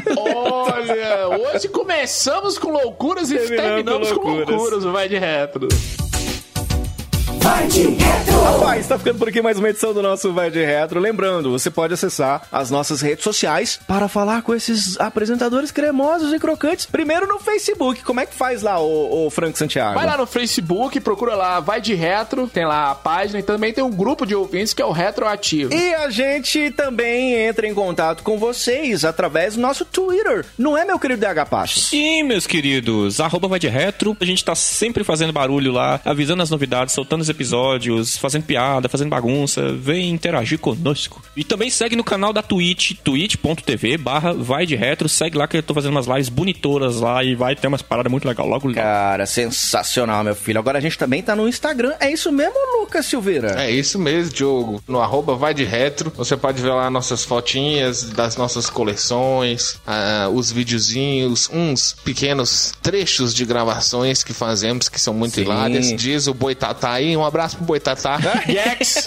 Olha, 0.89 1.27
hoje 1.53 1.67
começamos 1.67 2.57
com 2.57 2.71
loucuras 2.71 3.29
e 3.31 3.37
Terminamos 3.37 3.67
terminamos, 3.67 4.11
com 4.11 4.19
com 4.21 4.27
loucuras. 4.29 4.55
loucuras, 4.59 4.85
o 4.85 4.91
Vai 4.91 5.07
de 5.07 5.17
Retro. 5.17 5.67
Rapaz, 8.43 8.87
tá 8.87 8.97
ficando 8.97 9.19
por 9.19 9.27
aqui 9.27 9.41
mais 9.41 9.59
uma 9.59 9.69
edição 9.69 9.93
do 9.93 10.01
nosso 10.01 10.33
Vai 10.33 10.49
de 10.49 10.63
Retro. 10.63 10.99
Lembrando, 10.99 11.51
você 11.51 11.69
pode 11.69 11.93
acessar 11.93 12.41
as 12.51 12.71
nossas 12.71 13.01
redes 13.01 13.23
sociais 13.23 13.79
para 13.87 14.07
falar 14.07 14.41
com 14.41 14.55
esses 14.55 14.99
apresentadores 14.99 15.71
cremosos 15.71 16.33
e 16.33 16.39
crocantes. 16.39 16.85
Primeiro 16.85 17.27
no 17.27 17.39
Facebook. 17.39 18.03
Como 18.03 18.19
é 18.19 18.25
que 18.25 18.33
faz 18.33 18.61
lá, 18.61 18.79
o, 18.79 19.27
o 19.27 19.29
Frank 19.29 19.57
Santiago? 19.57 19.95
Vai 19.95 20.05
lá 20.05 20.17
no 20.17 20.25
Facebook, 20.25 20.99
procura 21.01 21.35
lá 21.35 21.59
Vai 21.59 21.81
de 21.81 21.93
Retro, 21.93 22.47
tem 22.47 22.65
lá 22.65 22.91
a 22.91 22.95
página 22.95 23.39
e 23.39 23.43
também 23.43 23.73
tem 23.73 23.83
um 23.83 23.91
grupo 23.91 24.25
de 24.25 24.33
ouvintes 24.33 24.73
que 24.73 24.81
é 24.81 24.85
o 24.85 24.91
Retroativo. 24.91 25.73
E 25.73 25.93
a 25.93 26.09
gente 26.09 26.71
também 26.71 27.33
entra 27.33 27.67
em 27.67 27.73
contato 27.73 28.23
com 28.23 28.37
vocês 28.37 29.03
através 29.03 29.55
do 29.55 29.61
nosso 29.61 29.85
Twitter. 29.85 30.45
Não 30.57 30.77
é, 30.77 30.85
meu 30.85 30.97
querido 30.97 31.19
DH 31.19 31.49
Passos? 31.49 31.87
Sim, 31.87 32.23
meus 32.23 32.47
queridos, 32.47 33.19
arroba 33.19 33.47
vai 33.47 33.59
de 33.59 33.67
retro. 33.67 34.15
A 34.19 34.25
gente 34.25 34.43
tá 34.43 34.55
sempre 34.55 35.03
fazendo 35.03 35.33
barulho 35.33 35.71
lá, 35.71 35.99
avisando 36.05 36.41
as 36.41 36.49
novidades, 36.49 36.93
soltando 36.93 37.21
os 37.21 37.29
episódios, 37.29 38.17
fazendo 38.17 38.28
piada, 38.41 38.89
fazendo 38.89 39.09
bagunça. 39.09 39.73
Vem 39.73 40.09
interagir 40.09 40.59
conosco. 40.59 41.21
E 41.35 41.43
também 41.43 41.69
segue 41.69 41.95
no 41.95 42.03
canal 42.03 42.33
da 42.33 42.41
Twitch, 42.41 42.93
twitch.tv 43.03 43.97
barra 43.97 44.33
vai 44.33 44.65
de 44.65 44.75
retro. 44.75 45.09
Segue 45.09 45.37
lá 45.37 45.47
que 45.47 45.57
eu 45.57 45.63
tô 45.63 45.73
fazendo 45.73 45.91
umas 45.91 46.07
lives 46.07 46.29
bonitoras 46.29 46.99
lá 46.99 47.23
e 47.23 47.35
vai 47.35 47.55
ter 47.55 47.67
umas 47.67 47.81
paradas 47.81 48.11
muito 48.11 48.27
legais 48.27 48.47
logo. 48.47 48.73
Cara, 48.73 49.25
sensacional, 49.25 50.23
meu 50.23 50.35
filho. 50.35 50.59
Agora 50.59 50.77
a 50.77 50.81
gente 50.81 50.97
também 50.97 51.21
tá 51.21 51.35
no 51.35 51.47
Instagram. 51.47 51.93
É 51.99 52.11
isso 52.11 52.31
mesmo, 52.31 52.53
Lucas 52.79 53.05
Silveira? 53.05 53.61
É 53.61 53.71
isso 53.71 53.97
mesmo, 53.97 54.33
Diogo. 54.33 54.83
No 54.87 54.99
arroba 54.99 55.35
vai 55.35 55.53
de 55.53 55.63
retro. 55.63 56.11
Você 56.15 56.35
pode 56.37 56.61
ver 56.61 56.69
lá 56.69 56.89
nossas 56.89 57.23
fotinhas 57.23 58.03
das 58.03 58.37
nossas 58.37 58.69
coleções, 58.69 59.79
ah, 59.85 60.29
os 60.31 60.51
videozinhos, 60.51 61.49
uns 61.51 61.95
pequenos 62.03 62.73
trechos 62.81 63.33
de 63.33 63.45
gravações 63.45 64.23
que 64.23 64.33
fazemos 64.33 64.89
que 64.89 64.99
são 64.99 65.13
muito 65.13 65.35
Sim. 65.35 65.41
hilárias. 65.41 65.93
Diz 65.95 66.27
o 66.27 66.33
Boitatá 66.33 66.91
aí. 66.93 67.15
Um 67.15 67.25
abraço 67.25 67.57
pro 67.57 67.65
Boitatá. 67.65 68.18
Gex! 68.47 69.03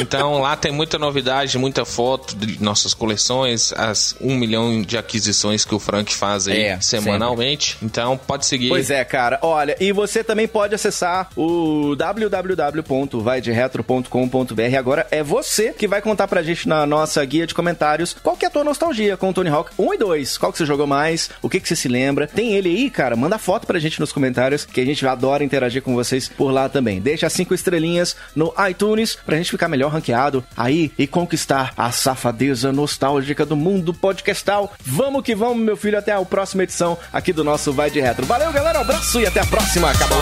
Então 0.00 0.40
lá 0.40 0.56
tem 0.56 0.72
muita 0.72 0.98
novidade, 0.98 1.56
muita 1.58 1.84
foto 1.84 2.34
de 2.36 2.62
nossas 2.62 2.94
coleções, 2.94 3.72
as 3.72 4.14
um 4.20 4.36
milhão 4.36 4.82
de 4.82 4.96
aquisições 4.98 5.64
que 5.64 5.74
o 5.74 5.78
Frank 5.78 6.12
faz 6.14 6.48
aí 6.48 6.62
É, 6.64 6.80
semanalmente. 6.80 7.76
Então 7.82 8.16
pode 8.16 8.46
seguir. 8.46 8.68
Pois 8.68 8.90
é, 8.90 9.04
cara. 9.04 9.38
Olha, 9.42 9.76
e 9.80 9.92
você 9.92 10.22
também 10.24 10.46
pode 10.48 10.74
acessar 10.74 11.28
o 11.36 11.94
www.vaideretro.com.br. 11.96 14.76
Agora 14.78 15.06
é 15.10 15.22
você 15.22 15.72
que 15.72 15.88
vai 15.88 16.00
contar 16.02 16.28
pra 16.28 16.42
gente 16.42 16.68
na 16.68 16.84
nossa 16.86 17.24
guia 17.24 17.46
de 17.46 17.54
comentários 17.54 18.14
qual 18.22 18.36
que 18.36 18.44
é 18.44 18.48
a 18.48 18.50
tua 18.50 18.64
nostalgia 18.64 19.16
com 19.16 19.30
o 19.30 19.32
Tony 19.32 19.48
Hawk 19.48 19.70
1 19.78 19.94
e 19.94 19.98
2. 19.98 20.38
Qual 20.38 20.52
que 20.52 20.58
você 20.58 20.66
jogou 20.66 20.86
mais? 20.86 21.30
O 21.42 21.48
que 21.48 21.58
que 21.60 21.68
você 21.68 21.76
se 21.76 21.88
lembra? 21.88 22.26
Tem 22.26 22.54
ele 22.54 22.68
aí, 22.68 22.90
cara? 22.90 23.16
Manda 23.16 23.38
foto 23.38 23.66
pra 23.66 23.78
gente 23.78 24.00
nos 24.00 24.12
comentários 24.12 24.64
que 24.64 24.80
a 24.80 24.84
gente 24.84 25.06
adora 25.06 25.44
interagir 25.44 25.82
com 25.82 25.94
vocês 25.94 26.28
por 26.28 26.50
lá 26.50 26.68
também. 26.68 27.00
Deixa 27.00 27.26
as 27.26 27.32
cinco 27.32 27.54
estrelinhas 27.54 28.16
no 28.34 28.39
iTunes 28.68 29.16
pra 29.24 29.36
gente 29.36 29.50
ficar 29.50 29.68
melhor 29.68 29.90
ranqueado 29.90 30.44
aí 30.56 30.92
e 30.98 31.06
conquistar 31.06 31.72
a 31.76 31.90
safadeza 31.90 32.72
nostálgica 32.72 33.44
do 33.44 33.56
mundo 33.56 33.92
podcastal. 33.92 34.72
Vamos 34.84 35.22
que 35.22 35.34
vamos, 35.34 35.64
meu 35.64 35.76
filho, 35.76 35.98
até 35.98 36.12
a 36.12 36.24
próxima 36.24 36.62
edição 36.62 36.96
aqui 37.12 37.32
do 37.32 37.44
nosso 37.44 37.72
Vai 37.72 37.90
de 37.90 38.00
Retro. 38.00 38.26
Valeu, 38.26 38.52
galera, 38.52 38.80
abraço 38.80 39.20
e 39.20 39.26
até 39.26 39.40
a 39.40 39.46
próxima. 39.46 39.90
Acabou. 39.90 40.18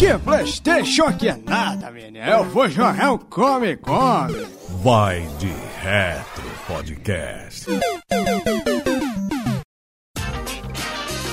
Que 0.00 0.18
Playstation 0.18 1.12
que 1.12 1.28
é 1.28 1.36
nada, 1.36 1.90
menino. 1.90 2.24
Eu 2.24 2.44
vou 2.44 2.66
jogar 2.70 3.12
um 3.12 3.18
Come 3.18 3.76
Come. 3.76 4.46
Vai 4.82 5.20
de 5.38 5.52
Retro 5.78 6.50
Podcast. 6.66 7.66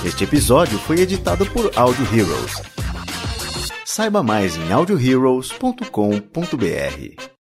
Este 0.04 0.24
episódio 0.24 0.78
foi 0.80 1.00
editado 1.00 1.46
por 1.46 1.72
Audio 1.78 2.04
Heroes. 2.14 2.60
Saiba 3.86 4.22
mais 4.22 4.54
em 4.58 4.70
audioheroes.com.br. 4.70 7.37